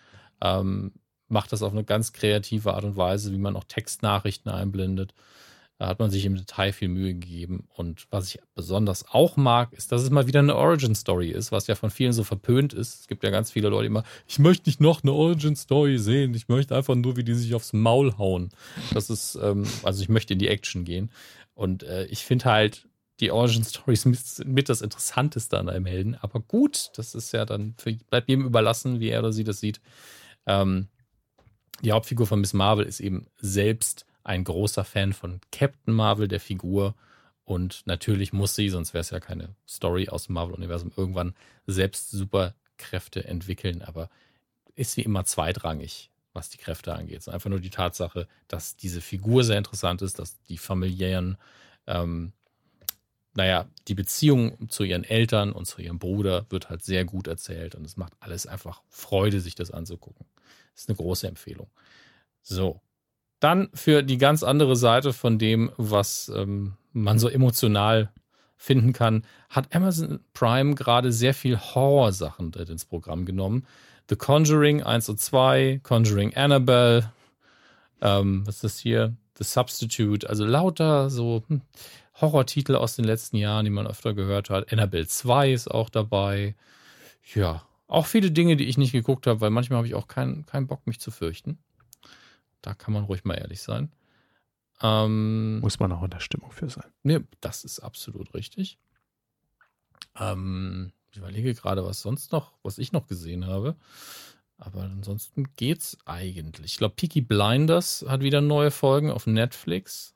ähm, 0.42 0.92
macht 1.28 1.52
das 1.52 1.62
auf 1.62 1.72
eine 1.72 1.84
ganz 1.84 2.12
kreative 2.12 2.74
Art 2.74 2.84
und 2.84 2.96
Weise, 2.96 3.32
wie 3.32 3.38
man 3.38 3.56
auch 3.56 3.64
Textnachrichten 3.64 4.50
einblendet. 4.50 5.14
Da 5.80 5.86
hat 5.86 5.98
man 5.98 6.10
sich 6.10 6.26
im 6.26 6.36
Detail 6.36 6.74
viel 6.74 6.88
Mühe 6.88 7.14
gegeben. 7.14 7.66
Und 7.74 8.06
was 8.10 8.28
ich 8.28 8.38
besonders 8.54 9.06
auch 9.08 9.38
mag, 9.38 9.72
ist, 9.72 9.90
dass 9.92 10.02
es 10.02 10.10
mal 10.10 10.26
wieder 10.26 10.40
eine 10.40 10.54
Origin-Story 10.54 11.30
ist, 11.30 11.52
was 11.52 11.68
ja 11.68 11.74
von 11.74 11.88
vielen 11.88 12.12
so 12.12 12.22
verpönt 12.22 12.74
ist. 12.74 13.00
Es 13.00 13.08
gibt 13.08 13.24
ja 13.24 13.30
ganz 13.30 13.50
viele 13.50 13.70
Leute, 13.70 13.84
die 13.84 13.86
immer, 13.86 14.04
ich 14.28 14.38
möchte 14.38 14.68
nicht 14.68 14.82
noch 14.82 15.02
eine 15.02 15.12
Origin-Story 15.12 15.96
sehen. 15.96 16.34
Ich 16.34 16.48
möchte 16.48 16.76
einfach 16.76 16.96
nur, 16.96 17.16
wie 17.16 17.24
die 17.24 17.32
sich 17.32 17.54
aufs 17.54 17.72
Maul 17.72 18.18
hauen. 18.18 18.50
Das 18.92 19.08
ist, 19.08 19.38
ähm, 19.42 19.66
also 19.82 20.02
ich 20.02 20.10
möchte 20.10 20.34
in 20.34 20.38
die 20.38 20.48
Action 20.48 20.84
gehen. 20.84 21.10
Und 21.54 21.82
äh, 21.82 22.04
ich 22.06 22.26
finde 22.26 22.44
halt, 22.44 22.86
die 23.20 23.30
Origin-Stories 23.30 24.04
mit, 24.06 24.20
mit 24.46 24.68
das 24.68 24.82
Interessanteste 24.82 25.58
an 25.58 25.68
einem 25.68 25.86
Helden. 25.86 26.16
Aber 26.20 26.40
gut, 26.40 26.90
das 26.96 27.14
ist 27.14 27.32
ja 27.32 27.44
dann, 27.44 27.74
für, 27.78 27.92
bleibt 27.92 28.28
jedem 28.28 28.46
überlassen, 28.46 29.00
wie 29.00 29.10
er 29.10 29.20
oder 29.20 29.32
sie 29.32 29.44
das 29.44 29.60
sieht. 29.60 29.80
Ähm, 30.46 30.88
die 31.82 31.92
Hauptfigur 31.92 32.26
von 32.26 32.40
Miss 32.40 32.52
Marvel 32.52 32.86
ist 32.86 33.00
eben 33.00 33.26
selbst 33.38 34.06
ein 34.22 34.44
großer 34.44 34.84
Fan 34.84 35.12
von 35.12 35.40
Captain 35.50 35.94
Marvel, 35.94 36.28
der 36.28 36.40
Figur. 36.40 36.94
Und 37.44 37.82
natürlich 37.86 38.32
muss 38.32 38.54
sie, 38.54 38.68
sonst 38.68 38.94
wäre 38.94 39.00
es 39.00 39.10
ja 39.10 39.20
keine 39.20 39.54
Story 39.68 40.08
aus 40.08 40.26
dem 40.26 40.34
Marvel-Universum, 40.34 40.92
irgendwann 40.96 41.34
selbst 41.66 42.10
Superkräfte 42.10 43.24
entwickeln. 43.24 43.82
Aber 43.82 44.10
ist 44.74 44.96
wie 44.96 45.02
immer 45.02 45.24
zweitrangig, 45.24 46.10
was 46.32 46.50
die 46.50 46.58
Kräfte 46.58 46.94
angeht. 46.94 47.18
Es 47.18 47.26
ist 47.26 47.32
einfach 47.32 47.50
nur 47.50 47.60
die 47.60 47.70
Tatsache, 47.70 48.28
dass 48.46 48.76
diese 48.76 49.00
Figur 49.00 49.42
sehr 49.44 49.58
interessant 49.58 50.02
ist, 50.02 50.18
dass 50.18 50.40
die 50.42 50.58
familiären, 50.58 51.38
ähm, 51.86 52.32
naja, 53.34 53.66
die 53.88 53.94
Beziehung 53.94 54.68
zu 54.68 54.82
ihren 54.82 55.04
Eltern 55.04 55.52
und 55.52 55.66
zu 55.66 55.80
ihrem 55.80 55.98
Bruder 55.98 56.46
wird 56.50 56.68
halt 56.68 56.82
sehr 56.82 57.04
gut 57.04 57.28
erzählt. 57.28 57.74
Und 57.74 57.84
es 57.84 57.96
macht 57.96 58.12
alles 58.20 58.46
einfach 58.46 58.82
Freude, 58.88 59.40
sich 59.40 59.54
das 59.54 59.70
anzugucken. 59.70 60.26
Das 60.74 60.82
ist 60.82 60.88
eine 60.88 60.96
große 60.96 61.28
Empfehlung. 61.28 61.68
So, 62.42 62.80
dann 63.38 63.68
für 63.72 64.02
die 64.02 64.18
ganz 64.18 64.42
andere 64.42 64.76
Seite 64.76 65.12
von 65.12 65.38
dem, 65.38 65.70
was 65.76 66.30
ähm, 66.34 66.74
man 66.92 67.18
so 67.18 67.28
emotional 67.28 68.12
finden 68.56 68.92
kann, 68.92 69.24
hat 69.48 69.74
Amazon 69.74 70.20
Prime 70.34 70.74
gerade 70.74 71.12
sehr 71.12 71.32
viel 71.32 71.58
Horrorsachen 71.58 72.52
ins 72.52 72.84
Programm 72.84 73.24
genommen. 73.24 73.66
The 74.10 74.16
Conjuring 74.16 74.82
1 74.82 75.08
und 75.08 75.18
2, 75.18 75.80
Conjuring 75.82 76.34
Annabelle, 76.34 77.12
ähm, 78.02 78.46
was 78.46 78.56
ist 78.56 78.64
das 78.64 78.78
hier? 78.78 79.16
The 79.38 79.44
Substitute, 79.44 80.28
also 80.28 80.44
lauter 80.44 81.08
so 81.08 81.42
hm, 81.48 81.62
Horrortitel 82.20 82.74
aus 82.76 82.96
den 82.96 83.04
letzten 83.04 83.36
Jahren, 83.36 83.64
die 83.64 83.70
man 83.70 83.86
öfter 83.86 84.14
gehört 84.14 84.50
hat. 84.50 84.72
Annabelle 84.72 85.06
2 85.06 85.52
ist 85.52 85.68
auch 85.68 85.88
dabei. 85.90 86.54
Ja, 87.34 87.66
auch 87.86 88.06
viele 88.06 88.30
Dinge, 88.30 88.56
die 88.56 88.66
ich 88.66 88.78
nicht 88.78 88.92
geguckt 88.92 89.26
habe, 89.26 89.40
weil 89.40 89.50
manchmal 89.50 89.78
habe 89.78 89.86
ich 89.86 89.94
auch 89.94 90.08
keinen 90.08 90.46
keinen 90.46 90.66
Bock, 90.66 90.86
mich 90.86 91.00
zu 91.00 91.10
fürchten. 91.10 91.58
Da 92.62 92.74
kann 92.74 92.92
man 92.92 93.04
ruhig 93.04 93.24
mal 93.24 93.34
ehrlich 93.34 93.62
sein. 93.62 93.90
Ähm, 94.82 95.60
Muss 95.60 95.78
man 95.78 95.92
auch 95.92 96.02
in 96.02 96.10
der 96.10 96.20
Stimmung 96.20 96.52
für 96.52 96.68
sein. 96.70 96.90
ne, 97.02 97.24
das 97.40 97.64
ist 97.64 97.80
absolut 97.80 98.32
richtig. 98.34 98.78
Ähm, 100.18 100.92
Ich 101.12 101.18
überlege 101.18 101.54
gerade, 101.54 101.84
was 101.84 102.02
sonst 102.02 102.32
noch, 102.32 102.52
was 102.62 102.78
ich 102.78 102.92
noch 102.92 103.06
gesehen 103.06 103.46
habe. 103.46 103.76
Aber 104.58 104.82
ansonsten 104.82 105.44
geht's 105.56 105.96
eigentlich. 106.04 106.72
Ich 106.72 106.78
glaube, 106.78 106.94
Peaky 106.94 107.22
Blinders 107.22 108.04
hat 108.06 108.20
wieder 108.20 108.40
neue 108.40 108.70
Folgen 108.70 109.10
auf 109.10 109.26
Netflix. 109.26 110.14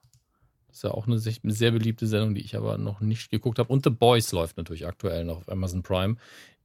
Ist 0.75 0.83
ja 0.83 0.91
auch 0.91 1.07
eine 1.07 1.21
sehr 1.21 1.71
beliebte 1.71 2.09
Sendung, 2.09 2.35
die 2.35 2.41
ich 2.41 2.57
aber 2.57 2.79
noch 2.79 2.99
nicht 2.99 3.31
geguckt 3.31 3.61
habe. 3.61 3.73
Und 3.73 3.85
The 3.85 3.91
Boys 3.91 4.33
läuft 4.33 4.57
natürlich 4.57 4.89
aktuell 4.89 5.25
noch 5.25 5.37
auf 5.39 5.49
Amazon 5.49 5.85
Prime, 5.85 6.17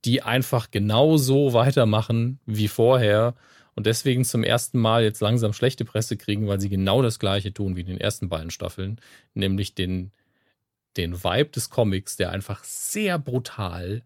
die 0.03 0.23
einfach 0.23 0.71
genauso 0.71 1.53
weitermachen 1.53 2.39
wie 2.47 2.67
vorher 2.67 3.35
und 3.75 3.85
deswegen 3.85 4.25
zum 4.25 4.43
ersten 4.43 4.79
Mal 4.79 5.03
jetzt 5.03 5.21
langsam 5.21 5.53
schlechte 5.53 5.85
Presse 5.85 6.17
kriegen, 6.17 6.47
weil 6.47 6.59
sie 6.59 6.69
genau 6.69 7.03
das 7.03 7.19
gleiche 7.19 7.53
tun 7.53 7.75
wie 7.75 7.81
in 7.81 7.85
den 7.85 8.01
ersten 8.01 8.29
beiden 8.29 8.49
Staffeln, 8.49 8.99
nämlich 9.35 9.75
den, 9.75 10.11
den 10.97 11.23
Vibe 11.23 11.51
des 11.51 11.69
Comics, 11.69 12.17
der 12.17 12.31
einfach 12.31 12.63
sehr 12.63 13.19
brutal, 13.19 14.01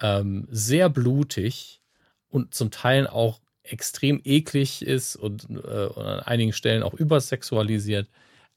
ähm, 0.00 0.48
sehr 0.50 0.88
blutig 0.88 1.80
und 2.28 2.52
zum 2.52 2.72
Teil 2.72 3.06
auch 3.06 3.40
extrem 3.62 4.20
eklig 4.24 4.82
ist 4.82 5.14
und, 5.14 5.48
äh, 5.50 5.86
und 5.86 6.04
an 6.04 6.20
einigen 6.20 6.52
Stellen 6.52 6.82
auch 6.82 6.94
übersexualisiert, 6.94 8.08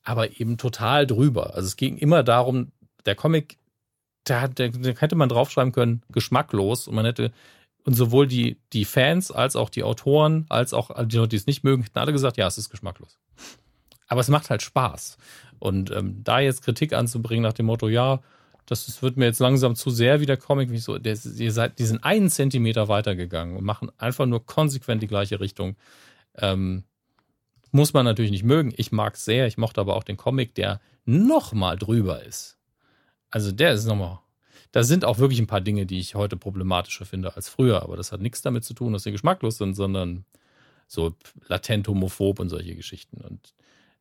aber 0.03 0.39
eben 0.39 0.57
total 0.57 1.07
drüber. 1.07 1.55
Also 1.55 1.67
es 1.67 1.75
ging 1.75 1.97
immer 1.97 2.23
darum, 2.23 2.71
der 3.05 3.15
Comic, 3.15 3.57
da, 4.25 4.41
hätte 4.41 5.15
man 5.15 5.29
draufschreiben 5.29 5.73
können, 5.73 6.03
geschmacklos 6.09 6.87
und 6.87 6.95
man 6.95 7.05
hätte 7.05 7.31
und 7.85 7.95
sowohl 7.95 8.27
die, 8.27 8.57
die 8.71 8.85
Fans 8.85 9.31
als 9.31 9.55
auch 9.55 9.69
die 9.69 9.83
Autoren, 9.83 10.45
als 10.49 10.73
auch 10.73 10.89
die 11.05 11.17
Leute, 11.17 11.29
die 11.29 11.35
es 11.35 11.47
nicht 11.47 11.63
mögen, 11.63 11.83
hätten 11.83 11.99
alle 11.99 12.13
gesagt, 12.13 12.37
ja, 12.37 12.47
es 12.47 12.57
ist 12.57 12.69
geschmacklos. 12.69 13.19
Aber 14.07 14.21
es 14.21 14.29
macht 14.29 14.49
halt 14.49 14.61
Spaß. 14.61 15.17
Und 15.59 15.91
ähm, 15.91 16.23
da 16.23 16.39
jetzt 16.39 16.63
Kritik 16.63 16.93
anzubringen 16.93 17.43
nach 17.43 17.53
dem 17.53 17.65
Motto, 17.65 17.89
ja, 17.89 18.21
das 18.65 19.01
wird 19.01 19.17
mir 19.17 19.25
jetzt 19.25 19.39
langsam 19.39 19.75
zu 19.75 19.89
sehr 19.89 20.21
wie 20.21 20.25
der 20.25 20.37
Comic, 20.37 20.71
wie 20.71 20.77
so, 20.77 20.97
der, 20.97 21.17
ihr 21.37 21.51
seid, 21.51 21.79
die 21.79 21.85
sind 21.85 22.03
einen 22.03 22.29
Zentimeter 22.29 22.87
weitergegangen 22.87 23.57
und 23.57 23.65
machen 23.65 23.91
einfach 23.97 24.25
nur 24.25 24.45
konsequent 24.45 25.03
die 25.03 25.07
gleiche 25.07 25.41
Richtung. 25.41 25.75
Ähm, 26.37 26.83
muss 27.73 27.93
man 27.93 28.05
natürlich 28.05 28.31
nicht 28.31 28.43
mögen. 28.43 28.73
Ich 28.77 28.91
mag 28.91 29.15
es 29.15 29.25
sehr. 29.25 29.47
Ich 29.47 29.57
mochte 29.57 29.81
aber 29.81 29.95
auch 29.95 30.03
den 30.03 30.15
Comic, 30.15 30.55
der 30.55 30.79
noch 31.05 31.53
mal 31.53 31.75
drüber 31.75 32.23
ist. 32.23 32.57
Also 33.29 33.51
der 33.51 33.73
ist 33.73 33.85
nochmal. 33.85 34.19
Da 34.71 34.83
sind 34.83 35.05
auch 35.05 35.17
wirklich 35.17 35.39
ein 35.39 35.47
paar 35.47 35.61
Dinge, 35.61 35.85
die 35.85 35.99
ich 35.99 36.15
heute 36.15 36.37
problematischer 36.37 37.05
finde 37.05 37.35
als 37.35 37.49
früher. 37.49 37.81
Aber 37.81 37.97
das 37.97 38.11
hat 38.11 38.21
nichts 38.21 38.41
damit 38.41 38.63
zu 38.63 38.73
tun, 38.73 38.93
dass 38.93 39.03
sie 39.03 39.11
geschmacklos 39.11 39.57
sind, 39.57 39.73
sondern 39.73 40.23
so 40.87 41.15
latent 41.47 41.87
homophob 41.87 42.39
und 42.39 42.49
solche 42.49 42.75
Geschichten. 42.75 43.21
Und 43.21 43.53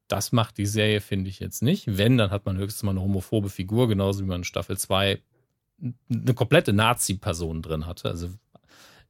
das 0.07 0.33
macht 0.33 0.59
die 0.59 0.67
Serie, 0.67 1.01
finde 1.01 1.31
ich 1.31 1.41
jetzt 1.41 1.63
nicht. 1.63 1.97
Wenn, 1.97 2.19
dann 2.19 2.31
hat 2.31 2.45
man 2.45 2.59
höchstens 2.59 2.83
mal 2.83 2.91
eine 2.91 3.01
homophobe 3.01 3.49
Figur, 3.49 3.89
genauso 3.89 4.23
wie 4.23 4.29
man 4.29 4.41
in 4.41 4.45
Staffel 4.45 4.77
2 4.77 5.19
eine 6.11 6.35
komplette 6.35 6.75
Nazi-Person 6.75 7.63
drin 7.63 7.87
hatte. 7.87 8.11
Also 8.11 8.29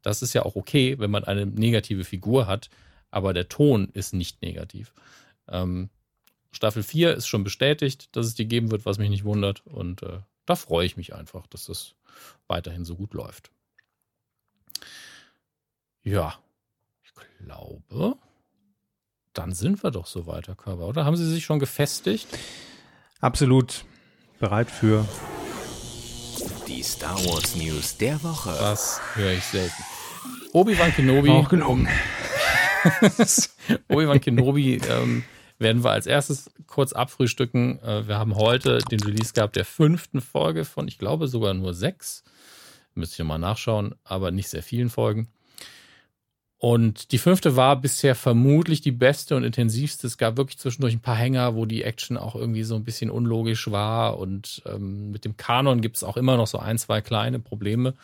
das 0.02 0.22
ist 0.22 0.34
ja 0.34 0.44
auch 0.44 0.54
okay, 0.54 0.98
wenn 0.98 1.10
man 1.10 1.24
eine 1.24 1.46
negative 1.46 2.04
Figur 2.04 2.46
hat, 2.46 2.70
aber 3.12 3.32
der 3.32 3.48
Ton 3.48 3.88
ist 3.92 4.14
nicht 4.14 4.42
negativ. 4.42 4.92
Ähm, 5.46 5.90
Staffel 6.50 6.82
4 6.82 7.14
ist 7.14 7.28
schon 7.28 7.44
bestätigt, 7.44 8.08
dass 8.16 8.26
es 8.26 8.34
die 8.34 8.48
geben 8.48 8.72
wird, 8.72 8.84
was 8.84 8.98
mich 8.98 9.10
nicht 9.10 9.24
wundert. 9.24 9.64
Und 9.66 10.02
äh, 10.02 10.18
da 10.46 10.56
freue 10.56 10.86
ich 10.86 10.96
mich 10.96 11.14
einfach, 11.14 11.46
dass 11.46 11.66
das 11.66 11.94
weiterhin 12.48 12.84
so 12.84 12.96
gut 12.96 13.14
läuft. 13.14 13.50
Ja, 16.02 16.38
ich 17.04 17.12
glaube, 17.38 18.16
dann 19.34 19.52
sind 19.52 19.82
wir 19.84 19.90
doch 19.90 20.06
so 20.06 20.26
weiter, 20.26 20.54
Körper, 20.54 20.88
oder? 20.88 21.04
Haben 21.04 21.16
Sie 21.16 21.28
sich 21.28 21.44
schon 21.44 21.58
gefestigt? 21.58 22.26
Absolut 23.20 23.84
bereit 24.40 24.70
für 24.70 25.06
die 26.66 26.82
Star 26.82 27.16
Wars 27.26 27.54
News 27.54 27.96
der 27.98 28.22
Woche. 28.22 28.50
Das 28.58 29.00
höre 29.14 29.32
ich 29.32 29.44
selten. 29.44 29.82
Obi-Wan 30.52 30.92
Kenobi. 30.92 31.30
Auch 31.30 31.48
gelogen. 31.48 31.88
Obi-Wan 33.88 34.20
Kenobi 34.20 34.80
ähm, 34.88 35.24
werden 35.58 35.84
wir 35.84 35.90
als 35.90 36.06
erstes 36.06 36.50
kurz 36.66 36.92
abfrühstücken. 36.92 37.80
Äh, 37.82 38.08
wir 38.08 38.18
haben 38.18 38.36
heute 38.36 38.78
den 38.90 39.00
Release 39.00 39.32
gehabt 39.32 39.56
der 39.56 39.64
fünften 39.64 40.20
Folge 40.20 40.64
von, 40.64 40.88
ich 40.88 40.98
glaube 40.98 41.28
sogar 41.28 41.54
nur 41.54 41.74
sechs. 41.74 42.24
Müsste 42.94 43.22
ich 43.22 43.28
mal 43.28 43.38
nachschauen, 43.38 43.94
aber 44.04 44.30
nicht 44.30 44.48
sehr 44.48 44.62
vielen 44.62 44.90
Folgen. 44.90 45.28
Und 46.58 47.10
die 47.10 47.18
fünfte 47.18 47.56
war 47.56 47.80
bisher 47.80 48.14
vermutlich 48.14 48.80
die 48.80 48.92
beste 48.92 49.34
und 49.34 49.42
intensivste. 49.42 50.06
Es 50.06 50.16
gab 50.16 50.36
wirklich 50.36 50.58
zwischendurch 50.58 50.94
ein 50.94 51.00
paar 51.00 51.16
Hänger, 51.16 51.56
wo 51.56 51.66
die 51.66 51.82
Action 51.82 52.16
auch 52.16 52.36
irgendwie 52.36 52.62
so 52.62 52.76
ein 52.76 52.84
bisschen 52.84 53.10
unlogisch 53.10 53.72
war. 53.72 54.16
Und 54.16 54.62
ähm, 54.66 55.10
mit 55.10 55.24
dem 55.24 55.36
Kanon 55.36 55.80
gibt 55.80 55.96
es 55.96 56.04
auch 56.04 56.16
immer 56.16 56.36
noch 56.36 56.46
so 56.46 56.58
ein, 56.58 56.78
zwei 56.78 57.00
kleine 57.00 57.40
Probleme. 57.40 57.94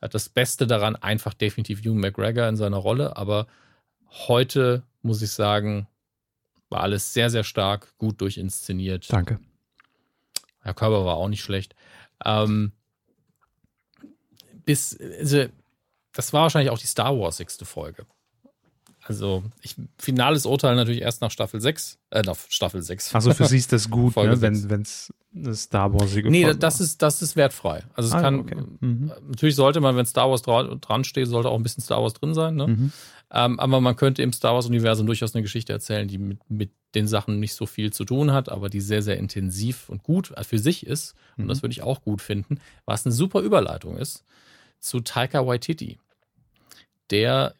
Das 0.00 0.28
Beste 0.28 0.68
daran 0.68 0.94
einfach 0.94 1.34
definitiv 1.34 1.80
Hugh 1.80 1.94
McGregor 1.98 2.46
in 2.46 2.56
seiner 2.56 2.76
Rolle. 2.76 3.16
Aber 3.16 3.48
heute 4.14 4.82
muss 5.02 5.22
ich 5.22 5.30
sagen, 5.30 5.86
war 6.70 6.80
alles 6.80 7.12
sehr, 7.12 7.30
sehr 7.30 7.44
stark, 7.44 7.96
gut 7.98 8.20
durchinszeniert. 8.20 9.12
Danke. 9.12 9.38
Herr 10.60 10.74
Körber 10.74 11.04
war 11.04 11.16
auch 11.16 11.28
nicht 11.28 11.42
schlecht. 11.42 11.74
Ähm, 12.24 12.72
bis, 14.64 14.98
also 14.98 15.44
das 16.12 16.32
war 16.32 16.42
wahrscheinlich 16.42 16.70
auch 16.70 16.78
die 16.78 16.86
Star 16.86 17.18
Wars 17.18 17.36
sechste 17.36 17.64
Folge. 17.64 18.06
Also, 19.06 19.44
ich, 19.60 19.76
finales 19.98 20.46
Urteil 20.46 20.76
natürlich 20.76 21.02
erst 21.02 21.20
nach 21.20 21.30
Staffel 21.30 21.60
6, 21.60 21.98
äh, 22.10 22.22
nach 22.22 22.36
Staffel 22.48 22.80
6. 22.80 23.14
Also 23.14 23.34
für 23.34 23.44
sie 23.44 23.58
ist 23.58 23.70
das 23.70 23.90
gut, 23.90 24.16
ne, 24.16 24.40
wenn 24.40 24.80
es 24.80 25.12
eine 25.34 25.54
Star 25.54 25.92
Wars 25.92 26.14
Nee, 26.14 26.54
das 26.54 26.80
ist, 26.80 27.02
das 27.02 27.20
ist 27.20 27.36
wertfrei. 27.36 27.82
Also 27.92 28.08
es 28.08 28.14
ah, 28.14 28.22
kann, 28.22 28.40
okay. 28.40 28.62
mhm. 28.80 29.12
natürlich 29.28 29.56
sollte 29.56 29.80
man, 29.80 29.96
wenn 29.96 30.06
Star 30.06 30.30
Wars 30.30 30.40
dra 30.40 30.62
dran 30.76 31.04
steht, 31.04 31.28
sollte 31.28 31.50
auch 31.50 31.56
ein 31.56 31.62
bisschen 31.62 31.82
Star 31.82 32.02
Wars 32.02 32.14
drin 32.14 32.32
sein, 32.32 32.54
ne? 32.54 32.68
Mhm. 32.68 32.92
Ähm, 33.34 33.58
aber 33.58 33.80
man 33.80 33.96
könnte 33.96 34.22
im 34.22 34.32
Star 34.32 34.54
Wars-Universum 34.54 35.06
durchaus 35.06 35.34
eine 35.34 35.42
Geschichte 35.42 35.72
erzählen, 35.72 36.08
die 36.08 36.18
mit, 36.18 36.38
mit 36.48 36.70
den 36.94 37.08
Sachen 37.08 37.40
nicht 37.40 37.54
so 37.54 37.66
viel 37.66 37.92
zu 37.92 38.04
tun 38.04 38.32
hat, 38.32 38.48
aber 38.48 38.68
die 38.68 38.80
sehr, 38.80 39.02
sehr 39.02 39.18
intensiv 39.18 39.88
und 39.88 40.02
gut 40.04 40.32
für 40.42 40.58
sich 40.58 40.86
ist. 40.86 41.14
Und 41.36 41.44
mhm. 41.44 41.48
das 41.48 41.62
würde 41.62 41.72
ich 41.72 41.82
auch 41.82 42.02
gut 42.02 42.22
finden, 42.22 42.60
was 42.84 43.04
eine 43.04 43.12
super 43.12 43.40
Überleitung 43.40 43.96
ist 43.96 44.24
zu 44.78 45.00
Taika 45.00 45.46
Waititi 45.46 45.98
der 47.10 47.54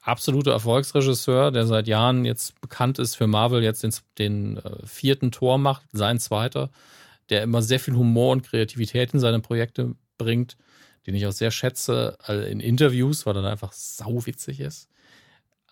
absolute 0.00 0.50
Erfolgsregisseur, 0.50 1.50
der 1.50 1.66
seit 1.66 1.88
Jahren 1.88 2.24
jetzt 2.24 2.60
bekannt 2.60 2.98
ist 2.98 3.14
für 3.16 3.26
Marvel, 3.26 3.62
jetzt 3.62 3.82
den, 3.82 3.92
den 4.18 4.56
äh, 4.58 4.86
vierten 4.86 5.32
Tor 5.32 5.58
macht, 5.58 5.82
sein 5.92 6.18
zweiter, 6.18 6.70
der 7.28 7.42
immer 7.42 7.62
sehr 7.62 7.80
viel 7.80 7.94
Humor 7.94 8.32
und 8.32 8.44
Kreativität 8.44 9.12
in 9.14 9.20
seine 9.20 9.40
Projekte 9.40 9.94
bringt, 10.16 10.56
den 11.06 11.14
ich 11.14 11.26
auch 11.26 11.32
sehr 11.32 11.50
schätze 11.50 12.16
äh, 12.28 12.50
in 12.50 12.60
Interviews, 12.60 13.26
weil 13.26 13.36
er 13.36 13.44
einfach 13.44 13.72
sauwitzig 13.72 14.60
ist. 14.60 14.88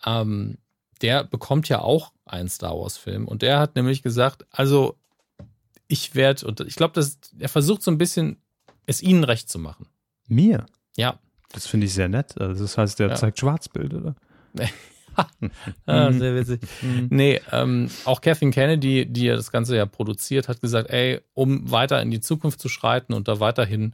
Ähm, 0.05 0.57
der 1.01 1.23
bekommt 1.23 1.69
ja 1.69 1.79
auch 1.79 2.11
einen 2.25 2.49
Star 2.49 2.77
Wars-Film 2.77 3.27
und 3.27 3.41
der 3.41 3.59
hat 3.59 3.75
nämlich 3.75 4.01
gesagt, 4.01 4.45
also 4.49 4.97
ich 5.87 6.15
werde, 6.15 6.47
und 6.47 6.61
ich 6.61 6.75
glaube, 6.75 7.03
er 7.39 7.49
versucht 7.49 7.83
so 7.83 7.91
ein 7.91 7.97
bisschen, 7.97 8.41
es 8.85 9.01
ihnen 9.01 9.23
recht 9.23 9.49
zu 9.49 9.59
machen. 9.59 9.87
Mir? 10.27 10.65
Ja, 10.97 11.19
das 11.51 11.67
finde 11.67 11.85
ich 11.85 11.93
sehr 11.93 12.09
nett. 12.09 12.39
Also 12.39 12.63
das 12.63 12.77
heißt, 12.77 12.99
der 12.99 13.09
ja. 13.09 13.15
zeigt 13.15 13.39
Schwarzbild, 13.39 13.93
oder? 13.93 14.15
ah, 15.85 16.11
sehr 16.11 16.35
witzig. 16.35 16.61
Mhm. 16.81 17.07
nee, 17.09 17.41
ähm, 17.51 17.89
auch 18.05 18.21
Kathleen 18.21 18.51
Kennedy, 18.51 19.05
die 19.05 19.25
ja 19.25 19.35
das 19.35 19.51
Ganze 19.51 19.75
ja 19.75 19.85
produziert, 19.85 20.47
hat 20.47 20.61
gesagt, 20.61 20.89
ey, 20.89 21.21
um 21.33 21.69
weiter 21.71 22.01
in 22.01 22.11
die 22.11 22.19
Zukunft 22.19 22.59
zu 22.59 22.69
schreiten 22.69 23.13
und 23.13 23.27
da 23.27 23.39
weiterhin 23.39 23.93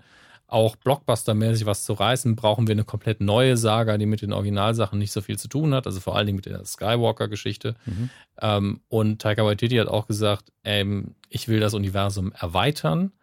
auch 0.51 0.75
Blockbuster-mäßig 0.75 1.65
was 1.65 1.85
zu 1.85 1.93
reißen, 1.93 2.35
brauchen 2.35 2.67
wir 2.67 2.73
eine 2.73 2.83
komplett 2.83 3.21
neue 3.21 3.55
Saga, 3.55 3.97
die 3.97 4.05
mit 4.05 4.21
den 4.21 4.33
Originalsachen 4.33 4.99
nicht 4.99 5.11
so 5.11 5.21
viel 5.21 5.39
zu 5.39 5.47
tun 5.47 5.73
hat, 5.73 5.87
also 5.87 5.99
vor 5.99 6.15
allen 6.15 6.25
Dingen 6.25 6.35
mit 6.35 6.45
der 6.45 6.65
Skywalker-Geschichte. 6.65 7.75
Mhm. 7.85 8.09
Ähm, 8.41 8.81
und 8.89 9.21
Taika 9.21 9.45
Waititi 9.45 9.77
hat 9.77 9.87
auch 9.87 10.07
gesagt, 10.07 10.51
ähm, 10.63 11.15
ich 11.29 11.47
will 11.47 11.59
das 11.59 11.73
Universum 11.73 12.33
erweitern 12.33 13.13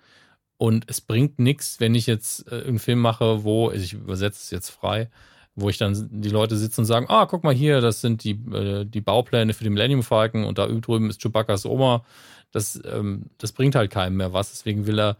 und 0.56 0.84
es 0.88 1.00
bringt 1.00 1.38
nichts, 1.38 1.80
wenn 1.80 1.94
ich 1.94 2.06
jetzt 2.06 2.50
äh, 2.50 2.64
einen 2.66 2.78
Film 2.78 3.00
mache, 3.00 3.44
wo, 3.44 3.68
also 3.68 3.84
ich 3.84 3.92
übersetze 3.92 4.40
es 4.42 4.50
jetzt 4.50 4.70
frei, 4.70 5.10
wo 5.54 5.68
ich 5.68 5.76
dann 5.76 6.08
die 6.10 6.30
Leute 6.30 6.56
sitzen 6.56 6.80
und 6.82 6.86
sagen, 6.86 7.06
ah, 7.08 7.26
guck 7.26 7.44
mal 7.44 7.54
hier, 7.54 7.80
das 7.82 8.00
sind 8.00 8.24
die, 8.24 8.40
äh, 8.54 8.86
die 8.86 9.00
Baupläne 9.02 9.52
für 9.52 9.64
den 9.64 9.74
Millennium 9.74 10.02
Falcon 10.02 10.44
und 10.44 10.56
da 10.56 10.66
drüben 10.66 11.10
ist 11.10 11.20
Chewbacca's 11.20 11.66
Oma. 11.66 12.04
Das, 12.52 12.80
ähm, 12.86 13.26
das 13.36 13.52
bringt 13.52 13.74
halt 13.74 13.90
keinem 13.90 14.16
mehr 14.16 14.32
was. 14.32 14.50
Deswegen 14.50 14.86
will 14.86 14.98
er 14.98 15.18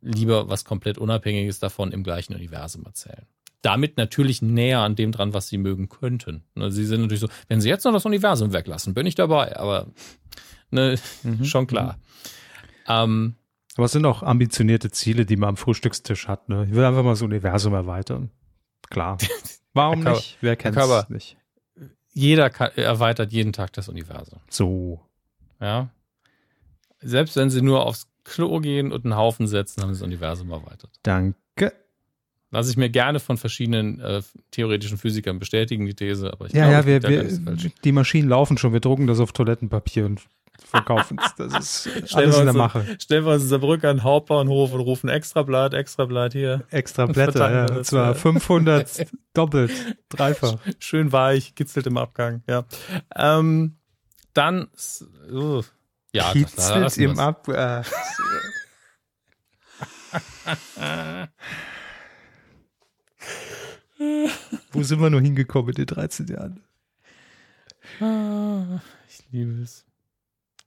lieber 0.00 0.48
was 0.48 0.64
komplett 0.64 0.98
Unabhängiges 0.98 1.58
davon 1.58 1.92
im 1.92 2.02
gleichen 2.02 2.34
Universum 2.34 2.84
erzählen. 2.84 3.26
Damit 3.62 3.96
natürlich 3.96 4.40
näher 4.40 4.80
an 4.80 4.96
dem 4.96 5.12
dran, 5.12 5.34
was 5.34 5.48
sie 5.48 5.58
mögen 5.58 5.88
könnten. 5.88 6.44
Ne, 6.54 6.70
sie 6.70 6.84
sind 6.84 7.02
natürlich 7.02 7.20
so, 7.20 7.28
wenn 7.48 7.60
sie 7.60 7.68
jetzt 7.68 7.84
noch 7.84 7.92
das 7.92 8.06
Universum 8.06 8.52
weglassen, 8.52 8.94
bin 8.94 9.06
ich 9.06 9.14
dabei, 9.14 9.56
aber 9.56 9.88
ne, 10.70 10.98
mhm. 11.22 11.44
schon 11.44 11.66
klar. 11.66 11.96
Mhm. 11.96 12.00
Ähm, 12.88 13.34
aber 13.76 13.86
es 13.86 13.92
sind 13.92 14.04
auch 14.04 14.22
ambitionierte 14.22 14.90
Ziele, 14.90 15.24
die 15.24 15.36
man 15.36 15.50
am 15.50 15.56
Frühstückstisch 15.56 16.28
hat. 16.28 16.48
Ne? 16.48 16.66
Ich 16.68 16.74
will 16.74 16.84
einfach 16.84 17.02
mal 17.02 17.10
das 17.10 17.22
Universum 17.22 17.72
erweitern. 17.74 18.30
Klar. 18.88 19.18
Warum 19.72 20.00
nicht? 20.00 20.38
Wer 20.40 20.56
kennt 20.56 20.76
es 20.76 21.08
nicht? 21.08 21.36
Jeder 22.12 22.50
kann, 22.50 22.72
erweitert 22.74 23.32
jeden 23.32 23.52
Tag 23.52 23.72
das 23.72 23.88
Universum. 23.88 24.40
So. 24.48 25.00
Ja. 25.60 25.90
Selbst 27.00 27.36
wenn 27.36 27.50
sie 27.50 27.62
nur 27.62 27.86
aufs 27.86 28.09
Klo 28.24 28.60
gehen 28.60 28.92
und 28.92 29.04
einen 29.04 29.16
Haufen 29.16 29.46
setzen, 29.46 29.82
haben 29.82 29.90
das 29.90 30.02
Universum 30.02 30.50
erweitert. 30.50 30.90
Danke. 31.02 31.72
Lasse 32.52 32.70
ich 32.70 32.76
mir 32.76 32.90
gerne 32.90 33.20
von 33.20 33.36
verschiedenen 33.36 34.00
äh, 34.00 34.22
theoretischen 34.50 34.98
Physikern 34.98 35.38
bestätigen, 35.38 35.86
die 35.86 35.94
These, 35.94 36.32
aber 36.32 36.46
ich 36.46 36.52
ja, 36.52 36.68
glaube, 36.68 36.90
ja, 36.90 37.02
wir, 37.02 37.08
wir, 37.08 37.30
so 37.30 37.68
die 37.84 37.92
Maschinen 37.92 38.28
laufen 38.28 38.58
schon. 38.58 38.72
Wir 38.72 38.80
drucken 38.80 39.06
das 39.06 39.20
auf 39.20 39.32
Toilettenpapier 39.32 40.06
und 40.06 40.20
verkaufen 40.58 41.18
es. 41.24 41.34
Das 41.36 41.86
ist 41.86 41.88
Stellen 42.08 42.26
alles 42.26 42.38
in 42.38 42.44
der 42.46 42.54
Mache. 42.54 42.84
Stellen 42.98 43.24
wir 43.24 43.34
uns 43.34 43.44
in 43.44 43.48
Saarbrücken 43.48 43.88
an 43.88 43.96
den 43.98 44.04
Hauptbahnhof 44.04 44.72
und 44.72 44.80
rufen 44.80 45.08
Extrablatt, 45.08 45.74
Extrablatt 45.74 46.32
hier. 46.32 46.64
Extra 46.70 47.06
Blätter, 47.06 47.52
ja. 47.52 47.60
Und 47.62 47.70
das, 47.70 47.88
zwar 47.88 48.06
ja. 48.08 48.14
500 48.14 49.06
doppelt, 49.34 49.72
dreifach. 50.08 50.58
Schön 50.78 51.12
weich, 51.12 51.54
kitzelt 51.54 51.86
im 51.86 51.96
Abgang, 51.96 52.42
ja. 52.48 52.64
Ähm, 53.14 53.76
dann, 54.34 54.68
uh, 55.30 55.62
ja, 56.12 56.32
Kitzelt 56.32 56.96
wir's. 56.96 57.18
Ab. 57.18 57.48
Äh. 57.48 57.82
Wo 64.72 64.82
sind 64.82 65.00
wir 65.00 65.10
nur 65.10 65.20
hingekommen 65.20 65.68
in 65.70 65.74
den 65.76 65.86
13 65.86 66.26
Jahren? 66.28 66.62
Ah, 68.00 68.80
Ich 69.08 69.22
liebe 69.30 69.62
es. 69.62 69.84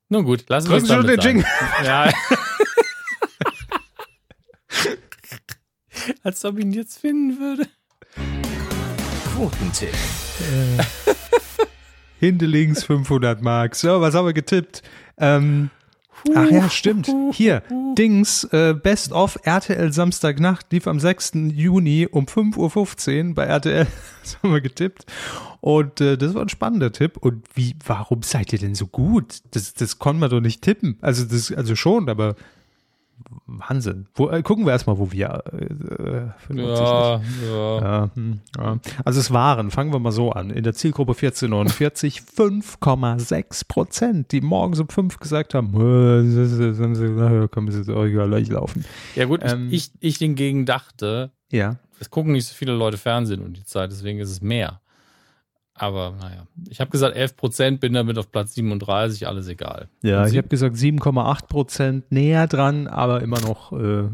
Nun 0.10 0.24
gut, 0.26 0.48
lassen 0.50 0.70
wir 0.70 0.80
Drücken 0.80 0.84
es 0.84 0.90
Sie 0.90 0.96
schon 0.96 1.08
den 1.08 1.22
sein. 1.44 1.46
Ja. 1.84 2.12
Als 6.24 6.44
ob 6.46 6.58
ich 6.58 6.66
ihn 6.66 6.74
jetzt 6.74 7.00
finden 7.00 7.40
würde. 7.40 7.68
Quotentipp. 9.34 9.94
Hinten 10.38 10.78
links 12.32 12.84
500 12.84 13.42
Mark. 13.42 13.76
So, 13.76 14.02
was 14.02 14.16
haben 14.16 14.26
wir 14.26 14.34
getippt? 14.34 14.82
Ähm, 15.18 15.70
ach 16.34 16.50
ja, 16.50 16.70
stimmt. 16.70 17.12
Hier, 17.34 17.64
Dings, 17.98 18.46
äh, 18.46 18.74
Best 18.74 19.12
of 19.12 19.38
RTL 19.44 19.92
Samstagnacht 19.92 20.72
lief 20.72 20.88
am 20.88 21.00
6. 21.00 21.34
Juni 21.54 22.08
um 22.10 22.26
5.15 22.26 23.30
Uhr 23.30 23.36
bei 23.36 23.46
RTL. 23.46 23.88
Das 24.24 24.38
haben 24.42 24.54
wir 24.54 24.62
getippt. 24.62 25.06
Und 25.60 26.00
äh, 26.00 26.18
das 26.18 26.34
war 26.34 26.44
ein 26.44 26.50
spannender 26.50 26.94
Tipp. 26.94 27.18
Und 27.18 27.44
wie, 27.56 27.76
warum 27.86 28.24
seid 28.24 28.54
ihr 28.54 28.60
denn 28.60 28.74
so 28.74 28.88
gut? 28.88 29.40
Das, 29.52 29.74
das 29.74 30.00
konnte 30.00 30.22
man 30.22 30.30
doch 30.30 30.40
nicht 30.40 30.62
tippen. 30.62 30.98
Also, 31.02 31.26
das, 31.26 31.52
also 31.52 31.76
schon, 31.76 32.08
aber 32.08 32.38
Wahnsinn. 33.46 34.08
Wo, 34.16 34.30
äh, 34.30 34.42
gucken 34.42 34.66
wir 34.66 34.72
erstmal, 34.72 34.98
wo 34.98 35.12
wir 35.12 35.44
äh, 35.52 35.66
äh, 35.66 36.28
95 36.48 36.62
Ja, 36.68 37.22
ja. 37.48 37.82
ja, 37.82 38.10
hm, 38.14 38.40
ja. 38.58 38.78
Also 39.06 39.20
es 39.20 39.32
waren, 39.32 39.72
fangen 39.72 39.92
wir 39.94 40.00
mal 40.00 40.12
so 40.12 40.32
an, 40.32 40.50
in 40.50 40.64
der 40.64 40.74
Zielgruppe 40.74 41.12
1449 41.14 42.22
5,6 42.22 43.64
Prozent, 43.68 44.32
die 44.32 44.42
morgens 44.42 44.80
um 44.80 44.90
5 44.90 45.20
gesagt 45.20 45.54
haben, 45.54 45.74
"Äh, 45.76 46.22
ist- 46.44 46.80
na, 46.80 47.48
können 47.48 47.68
wir 47.68 47.76
jetzt 47.76 47.88
gleich 48.30 48.50
laufen. 48.50 48.86
Ja 49.16 49.26
gut, 49.26 49.42
Ähm, 49.44 49.68
ich, 49.72 49.92
ich, 50.00 50.14
ich 50.14 50.18
hingegen 50.18 50.66
dachte, 50.66 51.32
Ja, 51.52 51.78
es 52.00 52.10
gucken 52.10 52.34
nicht 52.34 52.48
so 52.48 52.54
viele 52.56 52.74
Leute 52.74 52.98
Fernsehen 52.98 53.42
um 53.42 53.54
die 53.54 53.64
Zeit, 53.64 53.92
deswegen 53.92 54.20
ist 54.20 54.30
es 54.30 54.42
mehr. 54.42 54.80
Aber 55.76 56.16
naja, 56.20 56.46
ich 56.70 56.80
habe 56.80 56.92
gesagt 56.92 57.16
11 57.16 57.36
Prozent, 57.36 57.80
bin 57.80 57.94
damit 57.94 58.18
auf 58.18 58.32
Platz 58.32 58.54
37, 58.54 59.28
alles 59.28 59.48
egal. 59.48 59.90
ja 60.04 60.28
ich 60.28 60.38
habe 60.38 60.48
gesagt 60.48 60.76
7,8 60.76 61.48
Prozent 61.48 62.12
näher 62.12 62.48
dran, 62.48 62.88
aber 62.88 63.22
immer 63.22 63.40
noch 63.42 63.72
äh, 63.72 64.10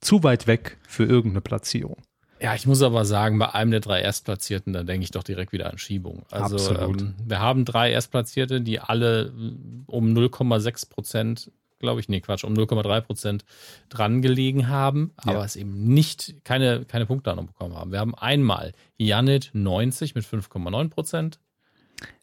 zu 0.00 0.22
weit 0.22 0.46
weg 0.46 0.78
für 0.86 1.04
irgendeine 1.04 1.40
Platzierung. 1.40 1.98
Ja, 2.40 2.54
ich 2.54 2.66
muss 2.66 2.82
aber 2.82 3.04
sagen, 3.04 3.38
bei 3.38 3.54
einem 3.54 3.70
der 3.70 3.80
drei 3.80 4.02
Erstplatzierten, 4.02 4.72
da 4.72 4.82
denke 4.82 5.04
ich 5.04 5.10
doch 5.10 5.22
direkt 5.22 5.52
wieder 5.52 5.70
an 5.70 5.78
Schiebung. 5.78 6.26
Also 6.30 6.74
ähm, 6.74 7.14
wir 7.24 7.40
haben 7.40 7.64
drei 7.64 7.90
Erstplatzierte, 7.90 8.60
die 8.60 8.80
alle 8.80 9.26
äh, 9.26 9.52
um 9.86 10.08
0,6 10.08 10.90
Prozent, 10.90 11.50
glaube 11.84 12.00
ich, 12.00 12.08
nee, 12.08 12.20
Quatsch, 12.20 12.42
um 12.44 12.54
0,3 12.54 13.00
Prozent 13.02 13.44
dran 13.88 14.20
gelegen 14.22 14.66
haben, 14.68 15.12
aber 15.16 15.34
Ja. 15.38 15.44
es 15.44 15.54
eben 15.56 15.84
nicht, 15.94 16.34
keine, 16.44 16.84
keine 16.84 17.06
Punktlandung 17.06 17.46
bekommen 17.46 17.76
haben. 17.76 17.92
Wir 17.92 18.00
haben 18.00 18.14
einmal 18.14 18.72
Janit 18.96 19.50
90 19.52 20.14
mit 20.16 20.24
5,9 20.24 20.88
Prozent. 20.90 21.38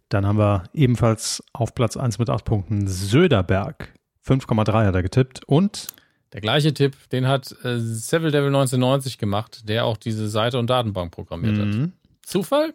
Dann 0.09 0.25
haben 0.25 0.37
wir 0.37 0.63
ebenfalls 0.73 1.41
auf 1.53 1.73
Platz 1.73 1.95
1 1.95 2.19
mit 2.19 2.29
8 2.29 2.43
Punkten 2.43 2.87
Söderberg. 2.87 3.93
5,3 4.27 4.85
hat 4.85 4.93
er 4.95 5.01
getippt 5.03 5.43
und 5.45 5.87
Der 6.33 6.41
gleiche 6.41 6.73
Tipp, 6.73 6.95
den 7.11 7.27
hat 7.27 7.51
äh, 7.63 7.79
Seville 7.79 8.31
Devil 8.31 8.47
1990 8.47 9.17
gemacht, 9.17 9.67
der 9.69 9.85
auch 9.85 9.97
diese 9.97 10.27
Seite 10.29 10.59
und 10.59 10.69
Datenbank 10.69 11.11
programmiert 11.11 11.57
hat. 11.57 11.67
Mhm. 11.67 11.93
Zufall? 12.23 12.73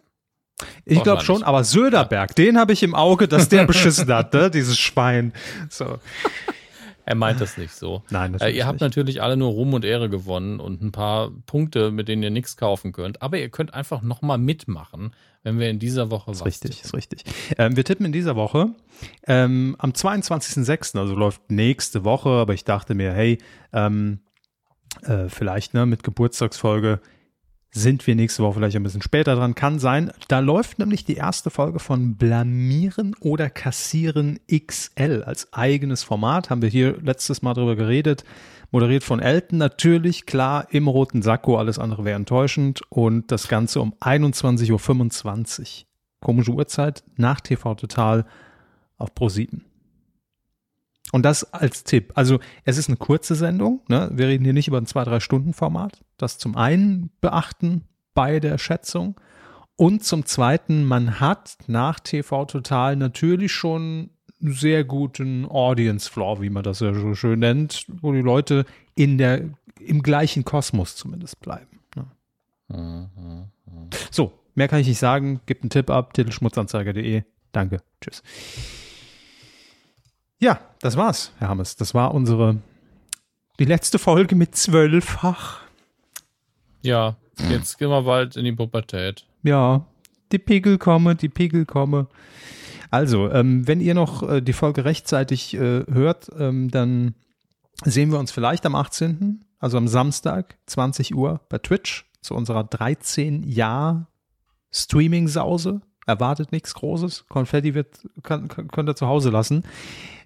Ich 0.85 1.03
glaube 1.03 1.23
schon, 1.23 1.43
aber 1.43 1.63
Söderberg, 1.63 2.35
den 2.35 2.57
habe 2.57 2.73
ich 2.73 2.81
im 2.81 2.95
Auge, 2.95 3.27
dass 3.27 3.47
der 3.49 3.65
beschissen 3.65 4.11
hat, 4.11 4.33
ne? 4.33 4.49
dieses 4.49 4.77
Schwein. 4.79 5.31
So. 5.69 5.99
Er 7.07 7.15
meint 7.15 7.39
das 7.39 7.57
nicht 7.57 7.73
so. 7.73 8.03
Nein, 8.09 8.35
Äh, 8.35 8.49
ihr 8.49 8.67
habt 8.67 8.81
natürlich 8.81 9.21
alle 9.21 9.37
nur 9.37 9.51
Ruhm 9.51 9.73
und 9.73 9.85
Ehre 9.85 10.09
gewonnen 10.09 10.59
und 10.59 10.81
ein 10.81 10.91
paar 10.91 11.31
Punkte, 11.45 11.89
mit 11.89 12.09
denen 12.09 12.21
ihr 12.21 12.31
nichts 12.31 12.57
kaufen 12.57 12.91
könnt. 12.91 13.21
Aber 13.21 13.39
ihr 13.39 13.47
könnt 13.47 13.73
einfach 13.73 14.01
nochmal 14.01 14.37
mitmachen, 14.37 15.11
wenn 15.41 15.57
wir 15.57 15.69
in 15.69 15.79
dieser 15.79 16.11
Woche 16.11 16.31
ist 16.31 16.41
was 16.41 16.47
richtig, 16.47 16.71
tippen. 16.71 16.85
ist 16.85 16.93
richtig. 16.93 17.23
Ähm, 17.57 17.77
wir 17.77 17.85
tippen 17.85 18.05
in 18.05 18.11
dieser 18.11 18.35
Woche 18.35 18.71
ähm, 19.25 19.77
am 19.79 19.91
22.06., 19.91 20.99
also 20.99 21.15
läuft 21.15 21.49
nächste 21.49 22.03
Woche, 22.03 22.27
aber 22.27 22.53
ich 22.53 22.65
dachte 22.65 22.93
mir, 22.93 23.13
hey, 23.13 23.37
ähm, 23.71 24.19
äh, 25.03 25.29
vielleicht 25.29 25.73
ne, 25.73 25.85
mit 25.85 26.03
Geburtstagsfolge 26.03 26.99
sind 27.71 28.07
wir 28.07 28.15
nächste 28.15 28.43
Woche 28.43 28.55
vielleicht 28.55 28.75
ein 28.75 28.83
bisschen 28.83 29.01
später 29.01 29.35
dran. 29.35 29.55
Kann 29.55 29.79
sein. 29.79 30.11
Da 30.27 30.39
läuft 30.39 30.79
nämlich 30.79 31.05
die 31.05 31.15
erste 31.15 31.49
Folge 31.49 31.79
von 31.79 32.15
Blamieren 32.15 33.15
oder 33.19 33.49
Kassieren 33.49 34.39
XL 34.49 35.23
als 35.25 35.53
eigenes 35.53 36.03
Format. 36.03 36.49
Haben 36.49 36.61
wir 36.61 36.69
hier 36.69 36.97
letztes 37.01 37.41
Mal 37.41 37.53
drüber 37.53 37.75
geredet. 37.75 38.23
Moderiert 38.71 39.03
von 39.03 39.21
Elton 39.21 39.59
natürlich, 39.59 40.25
klar, 40.25 40.67
im 40.71 40.87
roten 40.87 41.21
Sakko, 41.21 41.57
alles 41.57 41.79
andere 41.79 42.03
wäre 42.03 42.17
enttäuschend. 42.17 42.81
Und 42.89 43.31
das 43.31 43.47
Ganze 43.47 43.79
um 43.79 43.93
21.25 44.01 44.71
Uhr. 44.71 45.87
Komische 46.19 46.51
Uhrzeit, 46.51 47.03
nach 47.15 47.39
TV 47.41 47.75
Total 47.75 48.25
auf 48.97 49.11
Pro7. 49.11 49.61
Und 51.11 51.23
das 51.23 51.53
als 51.53 51.83
Tipp. 51.83 52.11
Also 52.15 52.39
es 52.65 52.77
ist 52.77 52.89
eine 52.89 52.97
kurze 52.97 53.35
Sendung. 53.35 53.81
Ne? 53.87 54.09
Wir 54.13 54.27
reden 54.27 54.43
hier 54.43 54.53
nicht 54.53 54.67
über 54.67 54.77
ein 54.77 54.85
2-3-Stunden-Format. 54.85 56.03
Das 56.17 56.37
zum 56.37 56.55
einen 56.57 57.11
beachten 57.21 57.83
bei 58.13 58.39
der 58.39 58.57
Schätzung. 58.57 59.15
Und 59.77 60.03
zum 60.03 60.25
zweiten, 60.25 60.83
man 60.83 61.19
hat 61.19 61.57
nach 61.67 61.99
TV 61.99 62.45
Total 62.45 62.95
natürlich 62.95 63.51
schon 63.51 64.09
einen 64.41 64.53
sehr 64.53 64.83
guten 64.83 65.45
Audience 65.45 66.09
Floor, 66.11 66.41
wie 66.41 66.49
man 66.49 66.63
das 66.63 66.79
ja 66.79 66.93
so 66.93 67.15
schön 67.15 67.39
nennt, 67.39 67.85
wo 68.01 68.11
die 68.11 68.21
Leute 68.21 68.65
in 68.95 69.17
der, 69.17 69.41
im 69.79 70.03
gleichen 70.03 70.43
Kosmos 70.45 70.95
zumindest 70.95 71.39
bleiben. 71.39 71.79
Ne? 71.95 72.05
Mhm. 72.69 73.45
So, 74.11 74.33
mehr 74.55 74.67
kann 74.67 74.79
ich 74.79 74.87
nicht 74.87 74.99
sagen. 74.99 75.41
Gebt 75.45 75.63
einen 75.63 75.69
Tipp 75.69 75.89
ab, 75.89 76.13
titelschmutzanzeiger.de. 76.13 77.23
Danke. 77.51 77.81
Tschüss. 78.01 78.23
Ja, 80.39 80.59
das 80.81 80.97
war's, 80.97 81.31
Herr 81.39 81.49
Hammes. 81.49 81.75
Das 81.75 81.93
war 81.93 82.13
unsere, 82.13 82.57
die 83.59 83.65
letzte 83.65 83.97
Folge 83.97 84.35
mit 84.35 84.55
zwölffach. 84.55 85.61
Ja, 86.81 87.15
jetzt 87.49 87.77
gehen 87.79 87.89
wir 87.89 88.03
bald 88.03 88.35
in 88.35 88.45
die 88.45 88.51
Pubertät. 88.51 89.25
Ja, 89.43 89.85
die 90.31 90.39
Pegel 90.39 90.77
komme, 90.77 91.15
die 91.15 91.29
Pegel 91.29 91.65
komme. 91.65 92.07
Also, 92.91 93.31
ähm, 93.31 93.67
wenn 93.67 93.81
ihr 93.81 93.93
noch 93.93 94.23
äh, 94.27 94.41
die 94.41 94.53
Folge 94.53 94.85
rechtzeitig 94.85 95.55
äh, 95.55 95.85
hört, 95.91 96.29
ähm, 96.37 96.69
dann 96.69 97.15
sehen 97.83 98.11
wir 98.11 98.19
uns 98.19 98.31
vielleicht 98.31 98.65
am 98.65 98.75
18., 98.75 99.43
also 99.59 99.77
am 99.77 99.87
Samstag, 99.87 100.57
20 100.67 101.15
Uhr 101.15 101.41
bei 101.49 101.57
Twitch 101.57 102.05
zu 102.21 102.35
unserer 102.35 102.63
13 102.63 103.43
Jahr 103.43 104.07
Streaming-Sause. 104.71 105.81
Erwartet 106.05 106.51
nichts 106.51 106.73
Großes. 106.75 107.25
Konfetti 107.27 107.73
wird, 107.73 108.07
kann, 108.23 108.47
kann, 108.47 108.67
könnt 108.69 108.89
ihr 108.89 108.95
zu 108.95 109.07
Hause 109.07 109.29
lassen. 109.29 109.63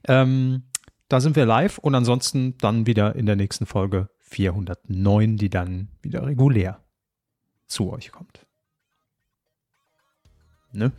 Ähm, 0.07 0.63
da 1.07 1.19
sind 1.19 1.35
wir 1.35 1.45
live 1.45 1.77
und 1.77 1.93
ansonsten 1.95 2.57
dann 2.59 2.85
wieder 2.85 3.15
in 3.15 3.25
der 3.25 3.35
nächsten 3.35 3.65
Folge 3.65 4.09
409, 4.19 5.37
die 5.37 5.49
dann 5.49 5.89
wieder 6.01 6.25
regulär 6.25 6.79
zu 7.67 7.91
euch 7.91 8.11
kommt. 8.11 8.45
Ne? 10.71 10.91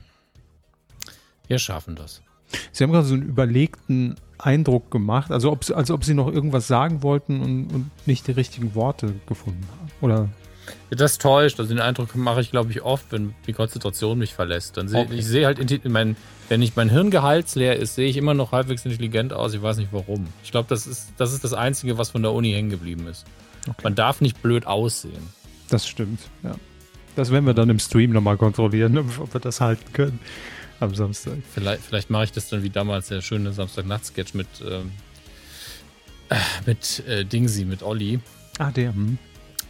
Wir 1.49 1.59
schaffen 1.59 1.97
das. 1.97 2.23
Sie 2.73 2.85
haben 2.85 2.93
gerade 2.93 3.07
so 3.07 3.15
einen 3.15 3.23
überlegten 3.23 4.17
Eindruck 4.39 4.91
gemacht, 4.91 5.31
also 5.31 5.51
ob, 5.51 5.71
als 5.71 5.91
ob 5.91 6.05
Sie 6.05 6.15
noch 6.15 6.31
irgendwas 6.31 6.67
sagen 6.67 7.03
wollten 7.03 7.41
und, 7.41 7.67
und 7.69 7.91
nicht 8.07 8.27
die 8.27 8.33
richtigen 8.33 8.75
Worte 8.75 9.15
gefunden 9.27 9.67
haben. 9.71 9.91
Oder 10.01 10.29
Das 10.91 11.19
täuscht. 11.19 11.59
Also 11.59 11.73
den 11.75 11.81
Eindruck 11.81 12.15
mache 12.15 12.41
ich, 12.41 12.51
glaube 12.51 12.71
ich, 12.71 12.83
oft, 12.83 13.07
wenn 13.11 13.35
die 13.47 13.53
Konzentration 13.53 14.19
mich 14.19 14.35
verlässt. 14.35 14.77
Dann 14.77 14.89
sehe 14.89 15.01
Okay. 15.01 15.15
ich 15.15 15.27
sehe 15.27 15.47
halt, 15.47 15.85
mein, 15.89 16.17
wenn 16.49 16.61
ich 16.63 16.77
mein 16.77 16.91
Hirn 16.91 17.11
gehaltsleer 17.11 17.77
ist, 17.77 17.95
sehe 17.95 18.09
ich 18.09 18.17
immer 18.17 18.35
noch 18.35 18.53
halbwegs 18.53 18.85
intelligent 18.85 19.33
aus. 19.33 19.55
Ich 19.55 19.63
weiß 19.63 19.79
nicht 19.79 19.93
warum. 19.93 20.27
Ich 20.45 20.51
glaube, 20.51 20.69
das 20.69 20.87
ist, 20.87 21.13
das 21.17 21.33
ist 21.33 21.43
das 21.45 21.55
Einzige, 21.55 21.97
was 21.99 22.11
von 22.11 22.23
der 22.23 22.33
Uni 22.33 22.53
hängen 22.53 22.71
geblieben 22.71 23.07
ist. 23.07 23.25
Okay. 23.69 23.81
Man 23.85 23.95
darf 23.95 24.21
nicht 24.21 24.43
blöd 24.43 24.67
aussehen. 24.67 25.29
das 25.71 25.87
stimmt, 25.87 26.21
ja. 26.43 26.55
Das 27.17 27.31
werden 27.31 27.45
wir 27.47 27.55
dann 27.55 27.69
im 27.71 27.79
Stream 27.79 28.11
nochmal 28.13 28.37
kontrollieren, 28.37 28.99
ob 29.19 29.33
wir 29.35 29.41
das 29.41 29.61
halten 29.61 29.93
können 29.93 30.19
am 30.81 30.95
Samstag. 30.95 31.39
Vielleicht, 31.55 31.83
vielleicht 31.83 32.11
mache 32.11 32.25
ich 32.25 32.33
das 32.33 32.49
dann 32.49 32.63
wie 32.63 32.71
damals 32.71 33.09
der 33.09 33.21
schöne 33.23 33.53
Samstagnacht-Sketch 33.53 34.35
mit, 34.35 34.49
ähm, 34.69 34.91
äh, 36.29 36.37
mit 36.67 37.03
äh, 37.07 37.25
Dingsy, 37.25 37.65
mit 37.65 37.83
Olli. 37.83 38.19
Ah, 38.59 38.71
der. 38.71 38.95
Hm. 38.95 39.19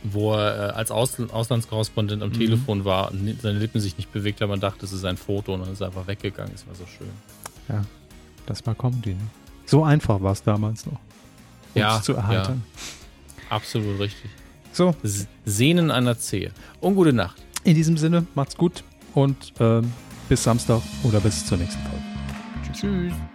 Wo 0.04 0.34
er 0.34 0.70
äh, 0.70 0.72
als 0.72 0.90
Aus 0.90 1.18
Auslandskorrespondent 1.20 2.22
am 2.22 2.30
mhm. 2.30 2.34
Telefon 2.34 2.84
war 2.84 3.10
und 3.12 3.40
seine 3.40 3.58
Lippen 3.58 3.80
sich 3.80 3.96
nicht 3.96 4.12
bewegt 4.12 4.40
haben. 4.40 4.50
Man 4.50 4.60
dachte, 4.60 4.84
es 4.84 4.92
ist 4.92 5.04
ein 5.04 5.16
Foto 5.16 5.54
und 5.54 5.60
dann 5.60 5.72
ist 5.72 5.80
er 5.80 5.88
einfach 5.88 6.06
weggegangen. 6.06 6.52
Es 6.54 6.66
war 6.66 6.74
so 6.74 6.84
schön. 6.86 7.08
Ja, 7.68 7.82
das 8.46 8.66
war 8.66 8.74
Comedy. 8.74 9.14
Ne? 9.14 9.20
So 9.66 9.84
einfach 9.84 10.20
war 10.20 10.32
es 10.32 10.42
damals 10.42 10.86
noch. 10.86 10.98
Ja, 11.74 12.02
zu 12.02 12.14
erheitern. 12.14 12.62
Ja, 13.38 13.56
absolut 13.56 13.98
richtig. 14.00 14.30
So. 14.72 14.94
Sehnen 15.44 15.90
einer 15.90 16.18
Zehe. 16.18 16.52
Und 16.80 16.96
gute 16.96 17.12
Nacht. 17.12 17.36
In 17.64 17.74
diesem 17.74 17.96
Sinne, 17.96 18.26
macht's 18.34 18.56
gut 18.56 18.82
und 19.14 19.52
ähm, 19.60 19.92
bis 20.28 20.42
Samstag 20.42 20.82
oder 21.04 21.20
bis 21.20 21.46
zur 21.46 21.58
nächsten 21.58 21.80
Folge. 21.82 22.04
Tschüss. 22.64 22.80
Tschüss. 22.80 23.31